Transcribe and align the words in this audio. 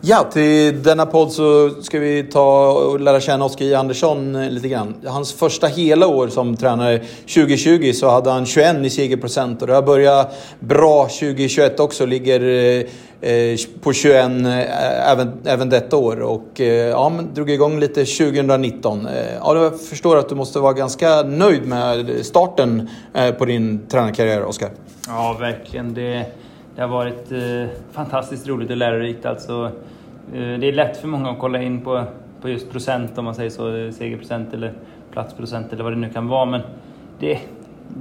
Ja, 0.00 0.30
till 0.32 0.82
denna 0.82 1.06
podd 1.06 1.32
så 1.32 1.70
ska 1.82 1.98
vi 1.98 2.22
ta 2.22 2.72
och 2.72 3.00
lära 3.00 3.20
känna 3.20 3.44
Oskar 3.44 3.64
J 3.64 3.74
Andersson 3.74 4.34
eh, 4.34 4.50
lite 4.50 4.68
grann. 4.68 4.94
Hans 5.06 5.32
första 5.32 5.66
hela 5.66 6.06
år 6.06 6.28
som 6.28 6.56
tränare 6.56 6.98
2020 6.98 7.92
så 7.94 8.08
hade 8.08 8.30
han 8.30 8.46
21 8.46 8.76
i 8.84 8.90
segerprocent 8.90 9.62
och 9.62 9.68
det 9.68 9.74
har 9.74 9.82
börjat 9.82 10.34
bra 10.60 11.04
2021 11.04 11.80
också. 11.80 12.06
Ligger 12.06 12.40
eh, 12.40 13.30
eh 13.30 13.58
på 13.80 13.92
21 13.92 14.14
eh, 14.16 15.10
även, 15.12 15.32
även 15.44 15.68
detta 15.68 15.96
år 15.96 16.20
och 16.20 16.60
eh, 16.60 16.66
ja, 16.66 17.08
men 17.08 17.34
drog 17.34 17.50
igång 17.50 17.80
lite 17.80 18.04
2019. 18.04 19.08
Ja, 19.40 19.56
jag 19.56 19.80
förstår 19.80 20.16
att 20.16 20.28
du 20.28 20.34
måste 20.34 20.58
vara 20.58 20.72
ganska 20.72 21.22
nöjd 21.22 21.66
med 21.66 22.26
starten 22.26 22.90
på 23.38 23.44
din 23.44 23.86
tränarkarriär, 23.88 24.44
Oskar. 24.44 24.70
Ja, 25.06 25.36
verkligen. 25.40 25.94
Det 25.94 26.26
det 26.78 26.84
har 26.84 26.88
varit 26.88 27.32
eh, 27.32 27.76
fantastiskt 27.92 28.48
roligt 28.48 28.70
och 28.70 28.76
lärorikt. 28.76 29.26
Alltså, 29.26 29.70
eh, 30.32 30.58
det 30.58 30.68
är 30.68 30.72
lätt 30.72 30.96
för 30.96 31.08
många 31.08 31.30
att 31.30 31.38
kolla 31.38 31.62
in 31.62 31.80
på, 31.80 32.04
på 32.40 32.48
just 32.48 32.70
procent, 32.70 33.18
om 33.18 33.24
man 33.24 33.34
säger 33.34 33.50
så, 33.50 33.92
segerprocent 33.92 34.54
eller 34.54 34.72
platsprocent 35.10 35.72
eller 35.72 35.84
vad 35.84 35.92
det 35.92 35.96
nu 35.96 36.10
kan 36.10 36.28
vara. 36.28 36.44
Men 36.44 36.60
det, 37.18 37.38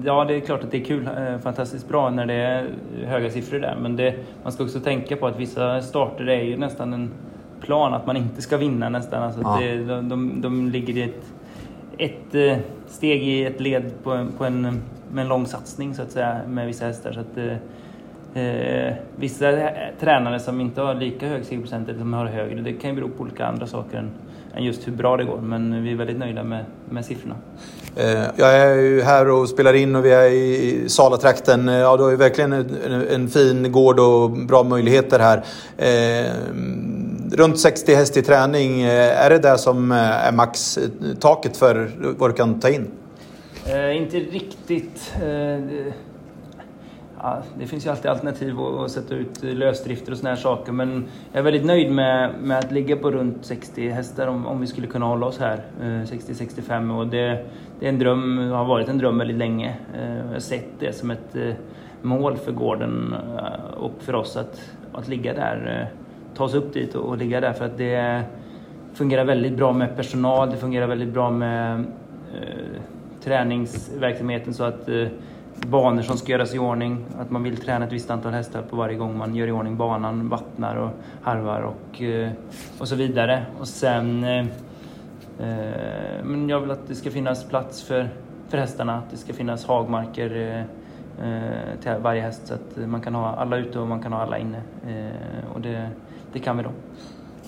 ja, 0.04 0.26
det 0.26 0.36
är 0.36 0.40
klart 0.40 0.64
att 0.64 0.72
det 0.72 0.78
är 0.78 0.86
kul, 0.86 1.10
eh, 1.18 1.38
fantastiskt 1.38 1.88
bra 1.88 2.10
när 2.10 2.26
det 2.26 2.34
är 2.34 2.66
höga 3.06 3.30
siffror 3.30 3.60
där. 3.60 3.78
Men 3.82 3.96
det, 3.96 4.16
man 4.44 4.52
ska 4.52 4.64
också 4.64 4.80
tänka 4.80 5.16
på 5.16 5.28
att 5.28 5.40
vissa 5.40 5.82
starter 5.82 6.30
är 6.30 6.44
ju 6.44 6.58
nästan 6.58 6.94
en 6.94 7.12
plan 7.62 7.94
att 7.94 8.06
man 8.06 8.18
inte 8.18 8.42
ska 8.42 8.58
vinna 8.58 8.90
nästan. 8.90 9.24
Alltså 9.24 9.42
ja. 9.42 9.60
det, 9.62 9.84
de, 9.84 10.10
de, 10.10 10.42
de 10.42 10.70
ligger 10.70 10.98
i 10.98 11.02
ett, 11.02 11.34
ett 11.98 12.36
eh, 12.36 12.58
steg 12.88 13.24
i 13.24 13.46
ett 13.46 13.60
led 13.60 13.92
på, 14.04 14.28
på 14.38 14.46
en, 14.46 14.62
med 15.12 15.22
en 15.22 15.28
lång 15.28 15.46
satsning 15.46 15.96
så 15.96 16.02
att 16.02 16.12
säga 16.12 16.38
med 16.48 16.68
vissa 16.68 16.86
hästar. 16.86 17.14
Så 17.14 17.20
att, 17.20 17.38
eh, 18.38 18.88
Eh, 18.88 18.94
vissa 19.16 19.70
tränare 20.00 20.40
som 20.40 20.62
inte 20.62 20.82
har 20.82 20.96
lika 20.96 21.28
hög 21.28 21.46
segerprocent 21.46 21.90
eller 21.90 22.00
som 22.00 22.14
har 22.14 22.26
högre, 22.26 22.62
det 22.62 22.74
kan 22.74 22.90
ju 22.90 22.96
bero 22.96 23.10
på 23.10 23.24
olika 23.24 23.46
andra 23.46 23.68
saker 23.68 23.98
än, 23.98 24.12
än 24.56 24.64
just 24.64 24.88
hur 24.88 24.92
bra 24.92 25.18
det 25.18 25.24
går. 25.24 25.38
Men 25.42 25.84
vi 25.84 25.92
är 25.92 25.96
väldigt 25.96 26.18
nöjda 26.18 26.44
med, 26.44 26.66
med 26.90 27.06
siffrorna. 27.06 27.36
Eh, 27.96 28.24
jag 28.36 28.56
är 28.58 28.76
ju 28.76 29.02
här 29.02 29.30
och 29.30 29.50
spelar 29.50 29.74
in 29.74 29.96
och 29.96 30.06
vi 30.06 30.12
är 30.12 30.30
i 30.30 30.90
Salatrakten. 30.90 31.70
Eh, 31.70 31.76
ja, 31.76 31.98
du 31.98 32.04
har 32.04 32.10
ju 32.10 32.16
verkligen 32.16 32.54
en, 32.54 33.08
en, 33.12 33.28
fin 33.28 33.72
gård 33.72 34.00
och 34.00 34.32
bra 34.32 34.64
möjligheter 34.64 35.20
här. 35.20 35.44
Eh, 35.78 36.32
runt 37.32 37.60
60 37.60 37.96
häst 37.96 38.18
i 38.18 38.22
träning, 38.22 38.82
eh, 38.82 39.26
är 39.26 39.30
det 39.30 39.40
det 39.40 39.58
som 39.58 39.92
är 39.92 40.32
max-taket 40.32 41.58
för 41.58 41.92
vad 42.18 42.30
du 42.30 42.34
kan 42.34 42.60
ta 42.60 42.70
in? 42.70 42.88
Eh, 43.66 43.98
inte 43.98 44.18
riktigt. 44.18 45.14
Det 47.60 47.66
finns 47.68 47.86
ju 47.86 47.90
alltid 47.90 48.12
alternativ 48.12 48.60
att 48.60 48.92
sätta 48.92 49.16
ut 49.16 49.44
lösdrifter 49.44 50.12
och 50.12 50.18
såna 50.18 50.30
här 50.30 50.38
saker. 50.38 50.72
Men 50.72 51.06
jag 51.32 51.40
är 51.40 51.44
väldigt 51.44 51.66
nöjd 51.66 51.92
med, 51.92 52.34
med 52.42 52.58
att 52.58 52.72
ligga 52.72 52.96
på 52.96 53.12
runt 53.12 53.46
60 53.46 53.90
hästar 53.90 54.28
om, 54.28 54.48
om 54.48 54.62
vi 54.62 54.68
skulle 54.68 54.88
kunna 54.88 55.06
hålla 55.06 55.26
oss 55.26 55.40
här. 55.40 55.62
Eh, 55.82 55.86
60-65 55.86 56.98
och 56.98 57.08
det, 57.08 57.46
det 57.80 57.86
är 57.86 57.90
en 57.90 58.00
dröm, 58.00 58.52
har 58.52 58.66
varit 58.66 58.90
en 58.90 58.98
dröm 58.98 59.18
väldigt 59.18 59.38
länge. 59.38 59.76
Eh, 59.96 60.18
jag 60.18 60.34
har 60.34 60.40
sett 60.40 60.80
det 60.80 60.94
som 60.94 61.12
ett 61.12 61.36
eh, 61.36 61.54
mål 62.02 62.38
för 62.38 62.52
gården 62.52 63.16
och 63.78 63.94
för 64.00 64.16
oss 64.16 64.38
att, 64.38 64.62
att 64.94 65.08
ligga 65.08 65.34
där. 65.34 65.90
Ta 66.36 66.44
oss 66.44 66.54
upp 66.54 66.74
dit 66.74 66.96
och, 66.96 67.10
och 67.10 67.18
ligga 67.18 67.42
där 67.42 67.54
för 67.54 67.66
att 67.66 67.78
det 67.78 68.24
fungerar 68.94 69.26
väldigt 69.26 69.54
bra 69.58 69.74
med 69.74 69.96
personal, 69.96 70.50
det 70.50 70.58
fungerar 70.58 70.88
väldigt 70.88 71.14
bra 71.14 71.30
med 71.30 71.86
träningsverksamheten 73.24 74.54
så 74.54 74.64
att 74.64 74.90
banor 75.66 76.02
som 76.02 76.18
ska 76.18 76.32
göras 76.32 76.56
i 76.56 76.60
ordning. 76.60 77.06
Att 77.20 77.32
man 77.32 77.44
vill 77.44 77.58
träna 77.58 77.86
ett 77.86 77.92
visst 77.92 78.12
antal 78.12 78.34
hästar 78.34 78.62
på 78.62 78.76
varje 78.76 78.98
gång 78.98 79.18
man 79.18 79.36
gör 79.36 79.48
i 79.48 79.52
ordning 79.52 79.78
banan, 79.78 80.30
vattnar 80.30 80.76
och 80.76 80.90
harvar 81.22 81.62
och, 81.62 82.02
eh, 82.02 82.32
och 82.80 82.88
så 82.88 82.96
vidare. 82.96 83.46
Och 83.60 83.68
sen... 83.68 84.24
Eh, 84.24 84.46
eh, 85.40 86.24
men 86.24 86.50
jag 86.50 86.60
vill 86.60 86.72
att 86.72 86.88
det 86.88 86.96
ska 86.96 87.12
finnas 87.12 87.44
plats 87.44 87.84
för, 87.84 88.10
för 88.50 88.58
hästarna, 88.58 88.98
att 88.98 89.12
det 89.12 89.18
ska 89.18 89.34
finnas 89.34 89.66
hagmarker 89.66 90.36
eh, 90.36 90.62
eh 91.28 91.80
till 91.82 91.92
varje 92.02 92.22
häst 92.22 92.48
så 92.48 92.54
att 92.54 92.88
man 92.88 93.02
kan 93.02 93.16
ha 93.16 93.36
alla 93.36 93.58
ute 93.58 93.80
och 93.80 93.88
man 93.88 94.04
kan 94.04 94.14
ha 94.14 94.22
alla 94.22 94.38
inne. 94.38 94.62
Eh, 94.88 95.56
och 95.56 95.62
det, 95.62 95.90
det 96.34 96.40
kan 96.40 96.58
vi 96.58 96.64
då. 96.64 96.70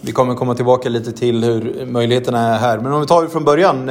Vi 0.02 0.12
kommer 0.12 0.36
komma 0.36 0.56
tillbaka 0.56 0.90
lite 0.90 1.12
till 1.12 1.44
hur 1.44 1.86
möjligheterna 1.86 2.40
är 2.40 2.58
här. 2.58 2.78
Men 2.78 2.94
om 2.94 3.02
vi 3.02 3.08
tar 3.08 3.24
det 3.24 3.30
från 3.30 3.44
början. 3.44 3.88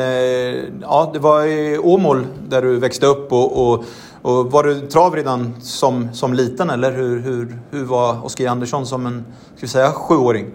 Ja, 0.82 1.10
det 1.12 1.18
var 1.18 1.44
i 1.44 1.78
Åmål 1.78 2.26
där 2.48 2.62
du 2.62 2.78
växte 2.78 3.06
upp 3.06 3.32
och, 3.32 3.72
och 3.72 3.84
och 4.22 4.52
var 4.52 4.62
du 4.62 4.80
trav 4.80 5.16
redan 5.16 5.60
som, 5.60 6.08
som 6.12 6.34
liten 6.34 6.70
eller 6.70 6.92
hur, 6.92 7.20
hur, 7.20 7.58
hur 7.70 7.84
var 7.84 8.24
Oskar 8.24 8.46
Andersson 8.46 8.86
som 8.86 9.06
en, 9.06 9.24
ska 9.54 9.60
vi 9.60 9.68
säga, 9.68 9.92
sjuåring? 9.92 10.46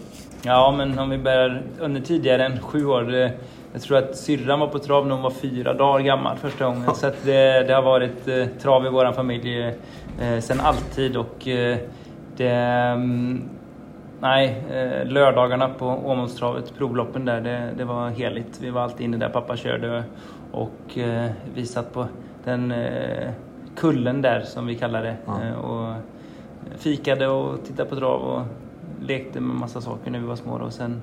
Ja, 0.41 0.75
men 0.77 0.99
om 0.99 1.09
vi 1.09 1.17
börjar 1.17 1.63
under 1.79 2.01
tidigare 2.01 2.45
än 2.45 2.59
sju 2.59 2.85
år. 2.85 3.31
Jag 3.73 3.81
tror 3.81 3.97
att 3.97 4.17
syrran 4.17 4.59
var 4.59 4.67
på 4.67 4.79
trav 4.79 5.07
när 5.07 5.13
hon 5.13 5.23
var 5.23 5.31
fyra 5.31 5.73
dagar 5.73 6.05
gammal 6.05 6.37
första 6.37 6.65
gången. 6.65 6.95
Så 6.95 7.11
det, 7.23 7.63
det, 7.67 7.73
har 7.73 7.81
varit 7.81 8.27
eh, 8.27 8.45
trav 8.61 8.85
i 8.85 8.89
vår 8.89 9.11
familj 9.11 9.63
eh, 10.21 10.39
sedan 10.39 10.59
alltid. 10.59 11.17
Och 11.17 11.47
eh, 11.47 11.77
det, 12.37 12.49
mm, 12.49 13.49
nej, 14.23 14.63
eh, 14.71 15.07
lördagarna 15.07 15.69
på 15.69 15.85
Åmålstravet, 15.85 16.73
provloppen 16.77 17.25
där, 17.25 17.41
det, 17.41 17.73
det, 17.77 17.85
var 17.85 18.09
heligt. 18.09 18.59
Vi 18.61 18.69
var 18.69 18.81
alltid 18.81 19.05
inne 19.05 19.17
där 19.17 19.29
pappa 19.29 19.57
körde 19.57 20.03
och 20.51 20.97
eh, 20.97 21.31
vi 21.55 21.65
satt 21.65 21.93
på 21.93 22.07
den 22.43 22.71
eh, 22.71 23.31
kullen 23.75 24.21
där 24.21 24.41
som 24.41 24.67
vi 24.67 24.75
kallar 24.75 25.03
det. 25.03 25.15
Ja. 25.25 25.55
Och 25.55 25.95
fikade 26.77 27.27
och 27.27 27.63
tittade 27.65 27.89
på 27.89 27.95
trav 27.95 28.21
och 28.21 28.41
lekte 29.01 29.39
med 29.39 29.55
massa 29.55 29.81
saker 29.81 30.11
när 30.11 30.19
vi 30.19 30.25
var 30.25 30.35
små. 30.35 30.53
Och 30.53 30.73
sen, 30.73 31.01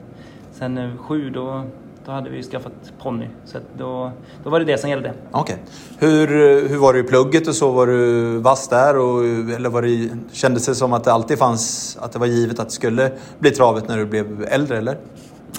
sen 0.51 0.99
sju 0.99 1.31
då, 1.31 1.63
då 2.05 2.13
hade 2.13 2.31
vi 2.31 2.43
skaffat 2.43 2.73
ponny. 3.03 3.27
Så 3.45 3.59
då, 3.79 4.13
då 4.45 4.51
var 4.51 4.59
det 4.59 4.65
det 4.65 4.79
som 4.79 4.91
gällde. 4.91 5.13
Okej. 5.31 5.57
Okay. 5.99 6.09
Hur, 6.11 6.27
hur 6.69 6.79
var 6.79 6.93
det 6.93 6.99
i 6.99 7.03
plugget 7.03 7.49
och 7.49 7.55
så? 7.55 7.71
Var 7.71 7.87
du 7.87 8.39
vass 8.39 8.69
där? 8.69 8.99
Och, 8.99 9.25
eller 9.57 9.69
var 9.69 9.83
det, 9.83 10.09
kändes 10.33 10.67
det 10.67 10.75
som 10.75 10.93
att 10.93 11.05
det 11.05 11.13
alltid 11.13 11.39
fanns, 11.39 11.99
att 12.01 12.13
det 12.13 12.19
var 12.19 12.27
givet 12.27 12.59
att 12.59 12.67
det 12.67 12.75
skulle 12.75 13.13
bli 13.39 13.51
travet 13.51 13.89
när 13.89 13.97
du 13.97 14.07
blev 14.07 14.47
äldre 14.49 14.79
eller? 14.79 14.97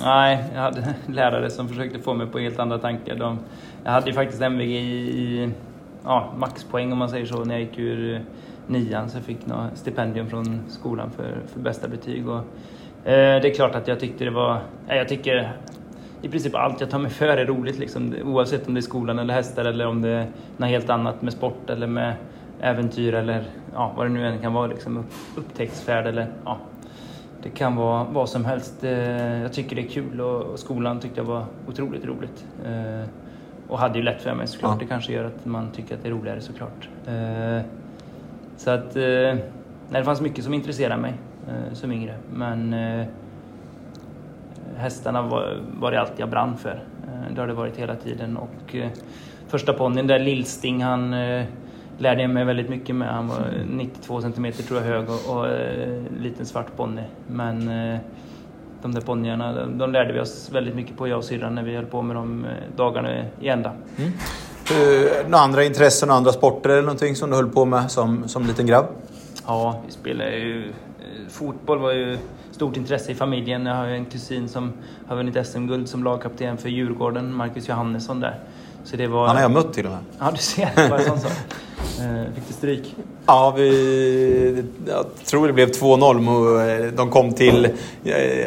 Nej, 0.04 0.44
jag 0.54 0.62
hade 0.62 0.94
lärare 1.08 1.50
som 1.50 1.68
försökte 1.68 2.00
få 2.00 2.14
mig 2.14 2.28
på 2.28 2.40
helt 2.40 2.60
andra 2.60 2.78
tankar. 2.78 3.16
De, 3.16 3.40
jag 3.84 3.92
hade 3.92 4.08
ju 4.08 4.14
faktiskt 4.14 4.42
MVG 4.42 4.72
i, 4.72 4.78
i 4.78 5.52
ja, 6.04 6.34
maxpoäng 6.38 6.92
om 6.92 6.98
man 6.98 7.10
säger 7.10 7.26
så 7.26 7.44
när 7.44 7.56
jag 7.56 7.62
gick 7.62 7.80
ur 7.80 8.16
eh, 8.16 8.22
nian 8.68 9.10
så 9.10 9.18
jag 9.18 9.24
fick 9.24 9.46
något 9.46 9.78
stipendium 9.78 10.30
från 10.30 10.62
skolan 10.70 11.12
för, 11.12 11.38
för 11.54 11.60
bästa 11.60 11.88
betyg. 11.88 12.30
Och, 12.30 12.38
eh, 13.10 13.42
det 13.42 13.50
är 13.50 13.54
klart 13.54 13.76
att 13.76 13.88
jag 13.88 14.00
tyckte 14.00 14.24
det 14.24 14.32
var, 14.32 14.62
jag 14.88 15.10
tycker 15.10 15.58
i 16.22 16.30
princip 16.30 16.56
allt 16.56 16.82
jag 16.82 16.90
tar 16.90 17.00
mig 17.00 17.12
för 17.12 17.38
är 17.38 17.46
roligt 17.46 17.80
liksom, 17.80 18.16
oavsett 18.24 18.68
om 18.68 18.74
det 18.74 18.80
är 18.80 18.82
skolan 18.82 19.20
eller 19.20 19.34
hästar 19.34 19.66
eller 19.66 19.88
om 19.88 20.02
det 20.02 20.10
är 20.10 20.28
något 20.58 20.70
helt 20.70 20.90
annat 20.90 21.22
med 21.22 21.34
sport 21.34 21.70
eller 21.70 21.88
med 21.88 22.14
äventyr 22.62 23.14
eller 23.14 23.44
ja, 23.74 23.94
vad 23.98 24.06
det 24.06 24.10
nu 24.10 24.28
än 24.28 24.40
kan 24.40 24.54
vara, 24.54 24.68
liksom, 24.68 24.98
upp, 24.98 25.12
upptäcktsfärd 25.36 26.08
eller 26.08 26.28
ja, 26.46 26.58
det 27.44 27.50
kan 27.50 27.76
vara 27.76 28.04
vad 28.04 28.30
som 28.30 28.46
helst. 28.46 28.84
Eh, 28.84 29.42
jag 29.42 29.54
tycker 29.54 29.76
det 29.76 29.82
är 29.82 29.90
kul 29.90 30.22
och, 30.22 30.60
skolan 30.60 31.00
tyckte 31.00 31.20
jag 31.20 31.26
var 31.26 31.46
otroligt 31.68 32.06
roligt. 32.06 32.46
Eh, 32.66 33.10
och 33.68 33.80
hade 33.80 33.98
ju 33.98 34.04
lätt 34.04 34.22
för 34.22 34.34
mig 34.34 34.48
såklart. 34.48 34.72
Ja. 34.72 34.80
Det 34.80 34.86
kanske 34.86 35.14
gör 35.14 35.26
att 35.26 35.46
man 35.46 35.72
tycker 35.72 35.96
att 35.96 36.04
det 36.04 36.10
är 36.10 36.12
roligare 36.12 36.42
såklart. 36.42 36.90
Eh, 37.08 37.66
så 38.58 38.70
att 38.72 38.96
nej, 38.96 39.44
det 39.90 40.04
fanns 40.04 40.22
mycket 40.22 40.44
som 40.44 40.54
intresserade 40.54 41.02
mig 41.02 41.14
som 41.74 41.92
yngre. 41.92 42.16
Men 42.34 42.76
hästarna 44.78 45.22
var, 45.22 45.58
var 45.80 45.92
det 45.92 46.02
allt 46.02 46.14
jag 46.18 46.30
brann 46.30 46.58
för. 46.58 46.84
Eh, 47.08 47.34
det 47.36 47.42
har 47.42 47.48
det 47.48 47.54
varit 47.54 47.78
hela 47.78 47.96
tiden. 47.96 48.38
Och 48.38 48.76
eh, 48.76 48.90
första 49.48 49.74
ponnyn 49.74 50.08
där, 50.08 50.20
Lillsting, 50.20 50.84
han 50.84 51.14
eh, 51.14 51.46
lärde 51.98 52.22
jag 52.22 52.32
mig 52.32 52.46
väldigt 52.46 52.70
mycket 52.70 52.96
med. 52.96 53.14
Han 53.14 53.28
var 53.28 53.38
92 53.70 54.22
cm 54.22 54.52
tror 54.52 54.80
jag 54.80 54.88
hög 54.88 55.06
och, 55.10 55.38
och 55.38 55.48
liten 56.20 56.46
svart 56.46 56.76
ponny. 56.78 57.02
Men 57.28 57.66
de 58.82 58.94
där 58.94 59.02
ponnyerna, 59.02 59.54
de, 59.54 59.78
de 59.78 59.92
lärde 59.92 60.14
vi 60.14 60.20
oss 60.20 60.50
väldigt 60.52 60.76
mycket 60.76 60.98
på, 60.98 61.08
jag 61.08 61.18
och 61.18 61.24
syrran, 61.24 61.56
när 61.56 61.64
vi 61.64 61.76
höll 61.76 61.86
på 61.86 62.02
med 62.02 62.16
dem 62.16 62.46
dagarna 62.76 63.10
i 63.40 63.48
ända. 63.48 63.72
Mm. 63.98 64.12
Uh, 64.72 65.30
några 65.30 65.44
andra 65.44 65.64
intressen 65.64 66.10
och 66.10 66.16
andra 66.16 66.32
sporter 66.32 66.70
eller 66.70 66.82
någonting 66.82 67.16
som 67.16 67.30
du 67.30 67.36
höll 67.36 67.50
på 67.50 67.66
med 67.66 67.92
som, 67.92 68.28
som 68.28 68.46
liten 68.46 68.66
grabb? 68.66 68.86
Ja, 69.48 69.82
vi 69.86 69.92
spelade 69.92 70.38
ju... 70.38 70.74
Fotboll 71.30 71.80
var 71.80 71.92
ju 71.92 72.18
stort 72.62 72.78
intresse 72.78 73.12
i 73.12 73.16
familjen. 73.16 73.66
Jag 73.66 73.76
har 73.76 73.86
en 73.86 74.06
kusin 74.06 74.50
som 74.50 74.74
har 75.08 75.16
vunnit 75.16 75.48
SM-guld 75.48 75.90
som 75.90 76.04
lagkapten 76.04 76.58
för 76.58 76.70
Djurgården, 76.70 77.34
Marcus 77.34 77.70
Johannesson 77.70 78.20
där. 78.20 78.40
Så 78.84 78.96
det 78.96 79.08
var... 79.08 79.28
Han 79.28 79.36
har 79.36 79.44
jag 79.44 79.52
mött 79.52 79.74
till 79.74 79.86
och 79.86 79.92
med. 79.92 80.00
Ja, 80.20 80.32
du 80.32 80.38
ser. 80.38 80.90
Bara 80.90 81.02
sån 81.02 81.20
sak. 81.20 81.32
Eh, 82.02 82.34
fick 82.36 82.48
du 82.48 82.54
stryk? 82.54 82.96
Ja, 83.26 83.54
vi, 83.58 84.64
jag 84.88 85.06
tror 85.26 85.48
det 85.48 85.54
blev 85.54 85.70
2-0. 85.70 86.86
Eh, 86.86 86.92
de 86.94 87.10
kom 87.10 87.34
till... 87.34 87.68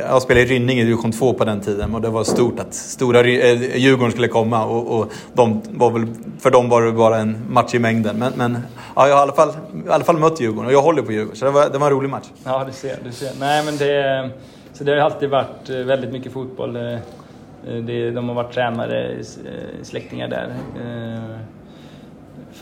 Jag 0.00 0.22
spelade 0.22 0.46
i 0.46 0.48
Rynninge 0.48 0.82
i 0.82 0.84
division 0.84 1.12
2 1.12 1.32
på 1.32 1.44
den 1.44 1.60
tiden 1.60 1.94
och 1.94 2.00
det 2.00 2.08
var 2.08 2.24
stort 2.24 2.60
att 2.60 2.74
stora 2.74 3.26
Djurgården 3.26 4.12
skulle 4.12 4.28
komma. 4.28 4.64
Och, 4.64 4.98
och 5.00 5.12
de 5.32 5.62
var 5.70 5.90
väl, 5.90 6.06
för 6.40 6.50
dem 6.50 6.68
var 6.68 6.82
det 6.82 6.92
bara 6.92 7.16
en 7.16 7.36
match 7.50 7.74
i 7.74 7.78
mängden. 7.78 8.18
Men, 8.18 8.32
men 8.36 8.58
ja, 8.96 9.08
jag 9.08 9.14
har 9.14 9.20
i 9.20 9.22
alla, 9.22 9.32
fall, 9.32 9.48
i 9.86 9.90
alla 9.90 10.04
fall 10.04 10.18
mött 10.18 10.40
Djurgården 10.40 10.66
och 10.66 10.72
jag 10.72 10.82
håller 10.82 11.02
på 11.02 11.12
Djurgården. 11.12 11.36
Så 11.36 11.44
det 11.44 11.50
var, 11.50 11.68
det 11.68 11.78
var 11.78 11.86
en 11.86 11.92
rolig 11.92 12.10
match. 12.10 12.26
Ja, 12.44 12.64
du 12.66 12.72
ser. 12.72 12.98
Du 13.04 13.12
ser. 13.12 13.30
Nej, 13.40 13.64
men 13.64 13.76
det, 13.76 14.30
så 14.72 14.84
det 14.84 14.92
har 14.92 14.98
alltid 14.98 15.30
varit 15.30 15.68
väldigt 15.68 16.12
mycket 16.12 16.32
fotboll. 16.32 16.72
Det, 17.86 18.10
de 18.10 18.28
har 18.28 18.34
varit 18.34 18.54
tränare, 18.54 19.16
släktingar 19.82 20.28
där 20.28 20.54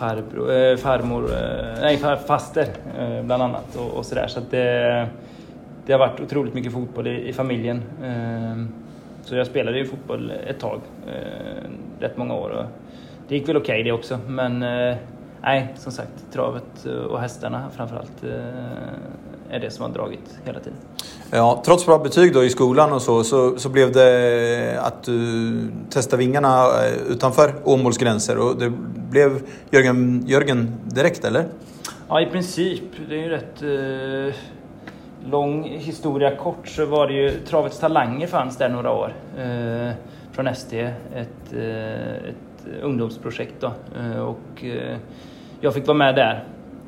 farbror, 0.02 0.50
äh, 0.50 0.76
farmor, 0.76 1.24
äh, 1.30 1.80
nej 1.80 1.98
faster 2.26 2.66
äh, 2.98 3.22
bland 3.22 3.42
annat 3.42 3.76
och, 3.76 3.98
och 3.98 4.06
sådär. 4.06 4.26
Så 4.26 4.38
att 4.38 4.50
det, 4.50 5.08
det 5.86 5.92
har 5.92 5.98
varit 5.98 6.20
otroligt 6.20 6.54
mycket 6.54 6.72
fotboll 6.72 7.06
i, 7.06 7.28
i 7.28 7.32
familjen. 7.32 7.82
Så 9.22 9.36
jag 9.36 9.46
spelade 9.46 9.78
ju 9.78 9.86
fotboll 9.86 10.32
ett 10.46 10.60
tag, 10.60 10.80
rätt 12.00 12.16
många 12.16 12.34
år. 12.34 12.50
Och 12.50 12.64
det 13.28 13.34
gick 13.34 13.48
väl 13.48 13.56
okej 13.56 13.74
okay 13.74 13.82
det 13.82 13.92
också, 13.92 14.18
men 14.26 14.58
nej, 15.42 15.74
som 15.76 15.92
sagt, 15.92 16.32
travet 16.32 16.84
och 17.10 17.20
hästarna 17.20 17.70
framförallt 17.76 18.24
är 19.52 19.60
det 19.60 19.70
som 19.70 19.84
har 19.84 19.92
dragit 19.92 20.38
hela 20.44 20.60
tiden. 20.60 20.78
Ja, 21.30 21.62
trots 21.66 21.86
bra 21.86 21.98
betyg 21.98 22.34
då 22.34 22.44
i 22.44 22.50
skolan 22.50 22.92
och 22.92 23.02
så, 23.02 23.24
så, 23.24 23.58
så 23.58 23.68
blev 23.68 23.92
det 23.92 24.80
att 24.82 25.02
du 25.02 25.68
testade 25.90 26.20
vingarna 26.20 26.66
utanför 27.08 27.54
Åmåls 27.64 27.98
gränser 27.98 28.38
och 28.38 28.56
det 28.56 28.72
blev 29.10 29.42
Jörgen, 29.70 30.24
Jörgen 30.26 30.74
direkt, 30.84 31.24
eller? 31.24 31.44
Ja, 32.08 32.20
i 32.20 32.26
princip. 32.26 32.82
Det 33.08 33.14
är 33.14 33.22
ju 33.22 33.28
rätt 33.28 33.62
eh, 33.62 34.34
lång 35.30 35.64
historia 35.64 36.36
kort 36.36 36.68
så 36.68 36.86
var 36.86 37.06
det 37.06 37.14
ju 37.14 37.30
Travets 37.30 37.78
Talanger 37.78 38.26
fanns 38.26 38.56
där 38.56 38.68
några 38.68 38.92
år. 38.92 39.14
Eh, 39.38 39.92
från 40.32 40.46
ST, 40.46 40.80
ett, 41.14 41.52
eh, 41.52 42.14
ett 42.14 42.82
ungdomsprojekt 42.82 43.54
då. 43.60 43.72
Eh, 43.98 44.18
och 44.18 44.64
eh, 44.64 44.96
jag 45.60 45.74
fick 45.74 45.86
vara 45.86 45.98
med 45.98 46.14
där. 46.14 46.44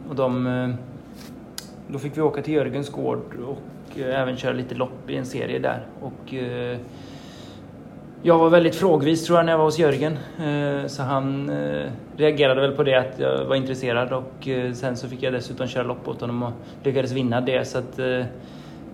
Och 0.08 0.14
de, 0.14 0.46
eh, 0.46 0.74
då 1.88 1.98
fick 1.98 2.16
vi 2.16 2.22
åka 2.22 2.42
till 2.42 2.54
Jörgens 2.54 2.90
gård 2.90 3.22
och 3.46 3.98
eh, 3.98 4.20
även 4.20 4.36
köra 4.36 4.52
lite 4.52 4.74
lopp 4.74 5.10
i 5.10 5.16
en 5.16 5.26
serie 5.26 5.58
där. 5.58 5.86
Och 6.00 6.34
eh, 6.34 6.78
jag 8.22 8.38
var 8.38 8.50
väldigt 8.50 8.74
frågvis 8.74 9.26
tror 9.26 9.38
jag 9.38 9.46
när 9.46 9.52
jag 9.52 9.58
var 9.58 9.64
hos 9.64 9.78
Jörgen. 9.78 10.18
Eh, 10.38 10.86
så 10.86 11.02
han 11.02 11.50
reagerade 12.16 12.60
väl 12.60 12.72
på 12.72 12.82
det 12.82 12.94
att 12.94 13.18
jag 13.18 13.44
var 13.44 13.56
intresserad 13.56 14.12
och 14.12 14.48
sen 14.74 14.96
så 14.96 15.08
fick 15.08 15.22
jag 15.22 15.32
dessutom 15.32 15.66
köra 15.66 15.82
lopp 15.82 16.08
åt 16.08 16.20
honom 16.20 16.42
och 16.42 16.52
lyckades 16.82 17.12
vinna 17.12 17.40
det. 17.40 17.64
Så 17.64 17.78
att 17.78 18.00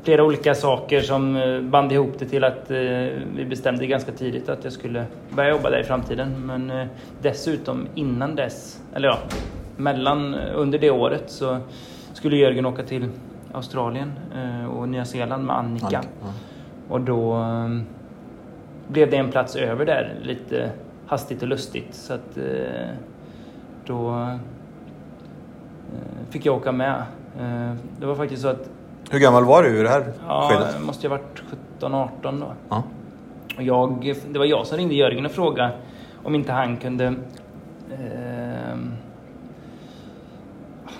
flera 0.02 0.24
olika 0.24 0.54
saker 0.54 1.00
som 1.00 1.38
band 1.70 1.92
ihop 1.92 2.18
det 2.18 2.24
till 2.24 2.44
att 2.44 2.70
vi 3.36 3.46
bestämde 3.48 3.86
ganska 3.86 4.12
tidigt 4.12 4.48
att 4.48 4.64
jag 4.64 4.72
skulle 4.72 5.04
börja 5.30 5.50
jobba 5.50 5.70
där 5.70 5.80
i 5.80 5.84
framtiden. 5.84 6.46
Men 6.46 6.88
dessutom 7.22 7.86
innan 7.94 8.34
dess, 8.34 8.82
eller 8.94 9.08
ja, 9.08 9.18
mellan, 9.76 10.34
under 10.34 10.78
det 10.78 10.90
året 10.90 11.24
så 11.26 11.58
skulle 12.20 12.36
Jörgen 12.36 12.66
åka 12.66 12.82
till 12.82 13.08
Australien 13.52 14.12
och 14.76 14.88
Nya 14.88 15.04
Zeeland 15.04 15.44
med 15.44 15.56
Annika. 15.56 15.86
Annika 15.86 16.08
ja. 16.22 16.28
Och 16.88 17.00
då 17.00 17.44
blev 18.88 19.10
det 19.10 19.16
en 19.16 19.30
plats 19.30 19.56
över 19.56 19.86
där 19.86 20.14
lite 20.22 20.70
hastigt 21.06 21.42
och 21.42 21.48
lustigt. 21.48 21.94
Så 21.94 22.14
att 22.14 22.36
eh, 22.36 22.88
då 23.86 24.10
eh, 24.10 24.36
fick 26.30 26.46
jag 26.46 26.56
åka 26.56 26.72
med. 26.72 27.02
Eh, 27.38 27.74
det 28.00 28.06
var 28.06 28.14
faktiskt 28.14 28.42
så 28.42 28.48
att... 28.48 28.70
Hur 29.10 29.18
gammal 29.18 29.44
var 29.44 29.62
du 29.62 29.80
i 29.80 29.82
det 29.82 29.88
här 29.88 30.12
ja, 30.26 30.48
skedet? 30.50 30.74
Ja, 30.78 30.86
måste 30.86 31.08
ha 31.08 31.16
varit 31.16 31.42
17-18 31.80 32.40
då. 32.40 32.52
Ja. 32.68 32.82
Och 33.56 33.62
jag, 33.62 34.14
det 34.28 34.38
var 34.38 34.46
jag 34.46 34.66
som 34.66 34.78
ringde 34.78 34.94
Jörgen 34.94 35.26
och 35.26 35.32
frågade 35.32 35.72
om 36.22 36.34
inte 36.34 36.52
han 36.52 36.76
kunde... 36.76 37.04
Eh, 37.90 38.76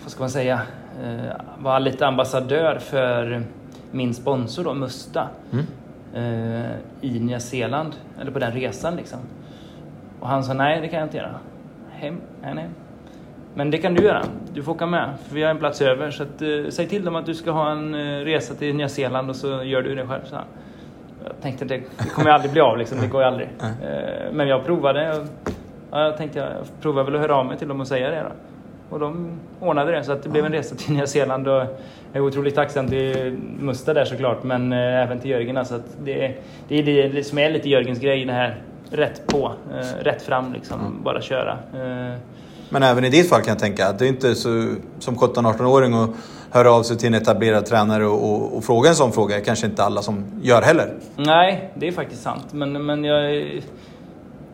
vad 0.02 0.10
ska 0.10 0.22
man 0.22 0.30
säga? 0.30 0.60
Eh, 1.02 1.32
vara 1.58 1.78
lite 1.78 2.06
ambassadör 2.06 2.78
för 2.78 3.42
min 3.90 4.14
sponsor 4.14 4.64
då, 4.64 4.74
Musta. 4.74 5.28
Mm 5.52 5.66
eh, 6.14 6.70
i 7.00 7.20
Nya 7.20 7.40
Zeeland, 7.40 7.96
eller 8.20 8.30
på 8.30 8.38
den 8.38 8.52
resan 8.52 8.96
liksom. 8.96 9.18
Och 10.20 10.28
han 10.28 10.44
sa 10.44 10.54
nej, 10.54 10.80
det 10.80 10.88
kan 10.88 10.98
jag 10.98 11.06
inte 11.06 11.16
göra. 11.16 11.34
Hem? 11.90 12.20
Nej, 12.42 12.54
nej. 12.54 12.68
Men 13.54 13.70
det 13.70 13.78
kan 13.78 13.94
du 13.94 14.02
göra. 14.02 14.22
Du 14.52 14.62
får 14.62 14.72
åka 14.72 14.86
med, 14.86 15.10
för 15.28 15.34
vi 15.34 15.42
har 15.42 15.50
en 15.50 15.58
plats 15.58 15.80
över. 15.80 16.10
Så 16.10 16.22
att, 16.22 16.42
eh, 16.42 16.48
säg 16.68 16.88
till 16.88 17.04
dem 17.04 17.16
att 17.16 17.26
du 17.26 17.34
ska 17.34 17.50
ha 17.50 17.70
en 17.70 17.94
eh, 17.94 18.24
resa 18.24 18.54
till 18.54 18.76
Nya 18.76 18.88
Zeeland 18.88 19.30
och 19.30 19.36
så 19.36 19.62
gör 19.62 19.82
du 19.82 19.94
det 19.94 20.06
själv. 20.06 20.24
Så 20.24 20.34
jag 21.24 21.40
tänkte 21.40 21.64
det, 21.64 21.76
det 21.76 22.10
kommer 22.14 22.30
aldrig 22.30 22.52
bli 22.52 22.60
av 22.60 22.78
liksom, 22.78 22.98
det 23.00 23.06
går 23.06 23.22
ju 23.22 23.26
aldrig. 23.26 23.48
Eh, 23.60 24.32
men 24.32 24.48
jag 24.48 24.64
provade. 24.64 25.18
Och, 25.18 25.26
ja, 25.90 26.04
jag 26.04 26.16
tänkte 26.16 26.38
jag 26.38 26.48
provar 26.80 27.04
väl 27.04 27.14
att 27.14 27.20
höra 27.20 27.36
av 27.36 27.46
mig 27.46 27.58
till 27.58 27.68
dem 27.68 27.80
och 27.80 27.88
säga 27.88 28.10
det 28.10 28.22
då. 28.22 28.32
Och 28.90 29.00
de 29.00 29.30
ordnade 29.60 29.92
det 29.92 30.04
så 30.04 30.12
att 30.12 30.22
det 30.22 30.28
blev 30.28 30.46
en 30.46 30.52
resa 30.52 30.74
till 30.74 30.94
Nya 30.94 31.06
Zeeland. 31.06 31.48
Och 31.48 31.54
jag 31.54 31.66
är 32.12 32.20
otroligt 32.20 32.54
tacksam 32.54 32.88
till 32.88 33.38
Musta 33.60 33.94
där 33.94 34.04
såklart, 34.04 34.42
men 34.42 34.72
eh, 34.72 34.78
även 34.78 35.20
till 35.20 35.30
Jörgen. 35.30 35.56
Alltså 35.56 35.74
att 35.74 36.04
det, 36.04 36.34
det 36.68 36.78
är 36.78 37.08
det 37.08 37.24
som 37.24 37.38
är 37.38 37.50
lite 37.50 37.68
Jörgens 37.68 37.98
grej, 37.98 38.24
det 38.24 38.32
här 38.32 38.62
rätt 38.90 39.26
på, 39.26 39.52
eh, 39.72 40.04
rätt 40.04 40.22
fram 40.22 40.52
liksom, 40.52 40.80
mm. 40.80 41.02
bara 41.02 41.20
köra. 41.20 41.52
Eh. 41.52 42.18
Men 42.68 42.82
även 42.82 43.04
i 43.04 43.10
ditt 43.10 43.28
fall 43.28 43.40
kan 43.40 43.48
jag 43.48 43.58
tänka 43.58 43.86
att 43.86 43.98
det 43.98 44.04
är 44.04 44.08
inte 44.08 44.34
så 44.34 44.74
som 44.98 45.16
17-18-åring 45.16 45.94
att 45.94 46.10
höra 46.50 46.72
av 46.72 46.82
sig 46.82 46.96
till 46.96 47.06
en 47.06 47.14
etablerad 47.14 47.66
tränare 47.66 48.06
och, 48.06 48.32
och, 48.32 48.56
och 48.56 48.64
fråga 48.64 48.88
en 48.88 48.94
sån 48.94 49.12
fråga. 49.12 49.36
Det 49.36 49.40
kanske 49.40 49.66
inte 49.66 49.84
alla 49.84 50.02
som 50.02 50.24
gör 50.42 50.62
heller. 50.62 50.94
Nej, 51.16 51.70
det 51.74 51.88
är 51.88 51.92
faktiskt 51.92 52.22
sant. 52.22 52.46
Men, 52.52 52.86
men 52.86 53.04
jag 53.04 53.42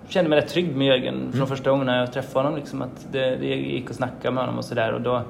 kände 0.09 0.31
mig 0.31 0.39
rätt 0.39 0.49
trygg 0.49 0.77
med 0.77 0.87
Jörgen 0.87 1.15
mm. 1.15 1.33
från 1.33 1.47
första 1.47 1.71
gången 1.71 1.87
när 1.87 2.01
jag 2.01 2.13
träffade 2.13 2.45
honom. 2.45 2.59
Liksom, 2.59 2.83
att 2.83 3.07
det, 3.13 3.37
det 3.37 3.47
gick 3.47 3.91
att 3.91 3.97
snacka 3.97 4.31
med 4.31 4.43
honom 4.43 4.59
och 4.59 4.65
sådär. 4.65 5.01
Då, 5.05 5.23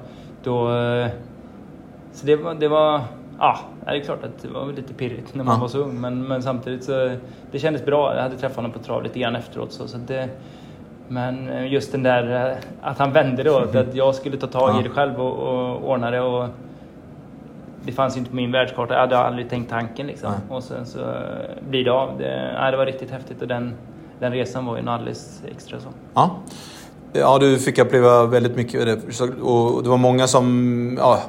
då, 0.43 0.69
så 2.13 2.25
det 2.25 2.35
var, 2.35 2.53
det 2.53 2.67
var 2.67 3.01
Ja, 3.39 3.59
det 3.85 3.91
är 3.91 3.99
klart 3.99 4.23
att 4.23 4.41
det 4.41 4.47
var 4.47 4.73
lite 4.73 4.93
pirrigt 4.93 5.35
när 5.35 5.43
man 5.43 5.55
ja. 5.55 5.61
var 5.61 5.67
så 5.67 5.79
ung. 5.79 6.01
Men, 6.01 6.27
men 6.27 6.41
samtidigt 6.43 6.83
så 6.83 7.11
det 7.51 7.59
kändes 7.59 7.85
bra. 7.85 8.15
Jag 8.15 8.23
hade 8.23 8.37
träffat 8.37 8.55
honom 8.55 8.71
på 8.71 8.79
trav 8.79 9.03
lite 9.03 9.19
grann 9.19 9.35
efteråt. 9.35 9.71
Så, 9.71 9.87
så 9.87 9.97
det, 9.97 10.29
men 11.07 11.67
just 11.67 11.91
den 11.91 12.03
där 12.03 12.55
att 12.81 12.97
han 12.97 13.11
vände 13.11 13.43
då. 13.43 13.57
Att 13.57 13.95
jag 13.95 14.15
skulle 14.15 14.37
ta 14.37 14.47
tag 14.47 14.79
i 14.79 14.83
det 14.83 14.89
själv 14.89 15.21
och, 15.21 15.33
och 15.33 15.89
ordna 15.89 16.11
det. 16.11 16.21
Och, 16.21 16.47
det 17.83 17.91
fanns 17.91 18.15
ju 18.15 18.19
inte 18.19 18.31
på 18.31 18.35
min 18.35 18.51
världskarta. 18.51 18.93
Jag 18.93 19.01
hade 19.01 19.17
aldrig 19.17 19.49
tänkt 19.49 19.69
tanken 19.69 20.07
liksom. 20.07 20.33
Ja. 20.49 20.55
Och 20.55 20.63
sen 20.63 20.85
så 20.85 20.99
blir 21.69 21.85
det 21.85 21.91
av. 21.91 22.17
Det, 22.17 22.53
ja, 22.55 22.71
det 22.71 22.77
var 22.77 22.85
riktigt 22.85 23.11
häftigt. 23.11 23.41
Och 23.41 23.47
den, 23.47 23.73
den 24.19 24.31
resan 24.31 24.65
var 24.65 24.77
ju 24.77 24.89
alldeles 24.89 25.41
extra 25.55 25.79
så. 25.79 25.87
Ja. 26.13 26.39
Ja, 27.13 27.37
du 27.39 27.59
fick 27.59 27.77
uppleva 27.79 28.25
väldigt 28.25 28.55
mycket 28.55 28.81
och 29.41 29.83
det 29.83 29.89
var 29.89 29.97
många 29.97 30.27
som... 30.27 30.97
Ja, 30.99 31.21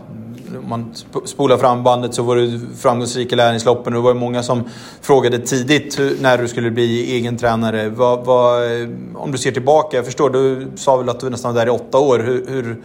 om 0.62 0.68
man 0.68 0.94
spolar 1.24 1.56
fram 1.56 1.82
bandet 1.82 2.14
så 2.14 2.22
var 2.22 2.36
du 2.36 2.60
framgångsrik 2.76 3.32
i 3.32 3.36
lärlingsloppen 3.36 3.94
och 3.94 4.02
det 4.02 4.04
var 4.04 4.14
många 4.14 4.42
som 4.42 4.64
frågade 5.00 5.38
tidigt 5.38 6.00
när 6.20 6.38
du 6.38 6.48
skulle 6.48 6.70
bli 6.70 7.12
egen 7.12 7.36
tränare. 7.36 7.88
Vad, 7.88 8.24
vad, 8.24 8.62
om 9.14 9.32
du 9.32 9.38
ser 9.38 9.50
tillbaka, 9.50 9.96
jag 9.96 10.06
förstår, 10.06 10.30
du 10.30 10.66
sa 10.74 10.96
väl 10.96 11.08
att 11.08 11.20
du 11.20 11.30
nästan 11.30 11.54
var 11.54 11.60
där 11.60 11.66
i 11.66 11.70
åtta 11.70 11.98
år. 11.98 12.18
Hur, 12.18 12.46
hur, 12.48 12.76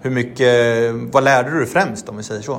hur 0.00 0.10
mycket, 0.10 0.92
vad 1.12 1.24
lärde 1.24 1.58
du 1.58 1.66
främst 1.66 2.08
om 2.08 2.16
vi 2.16 2.22
säger 2.22 2.42
så? 2.42 2.58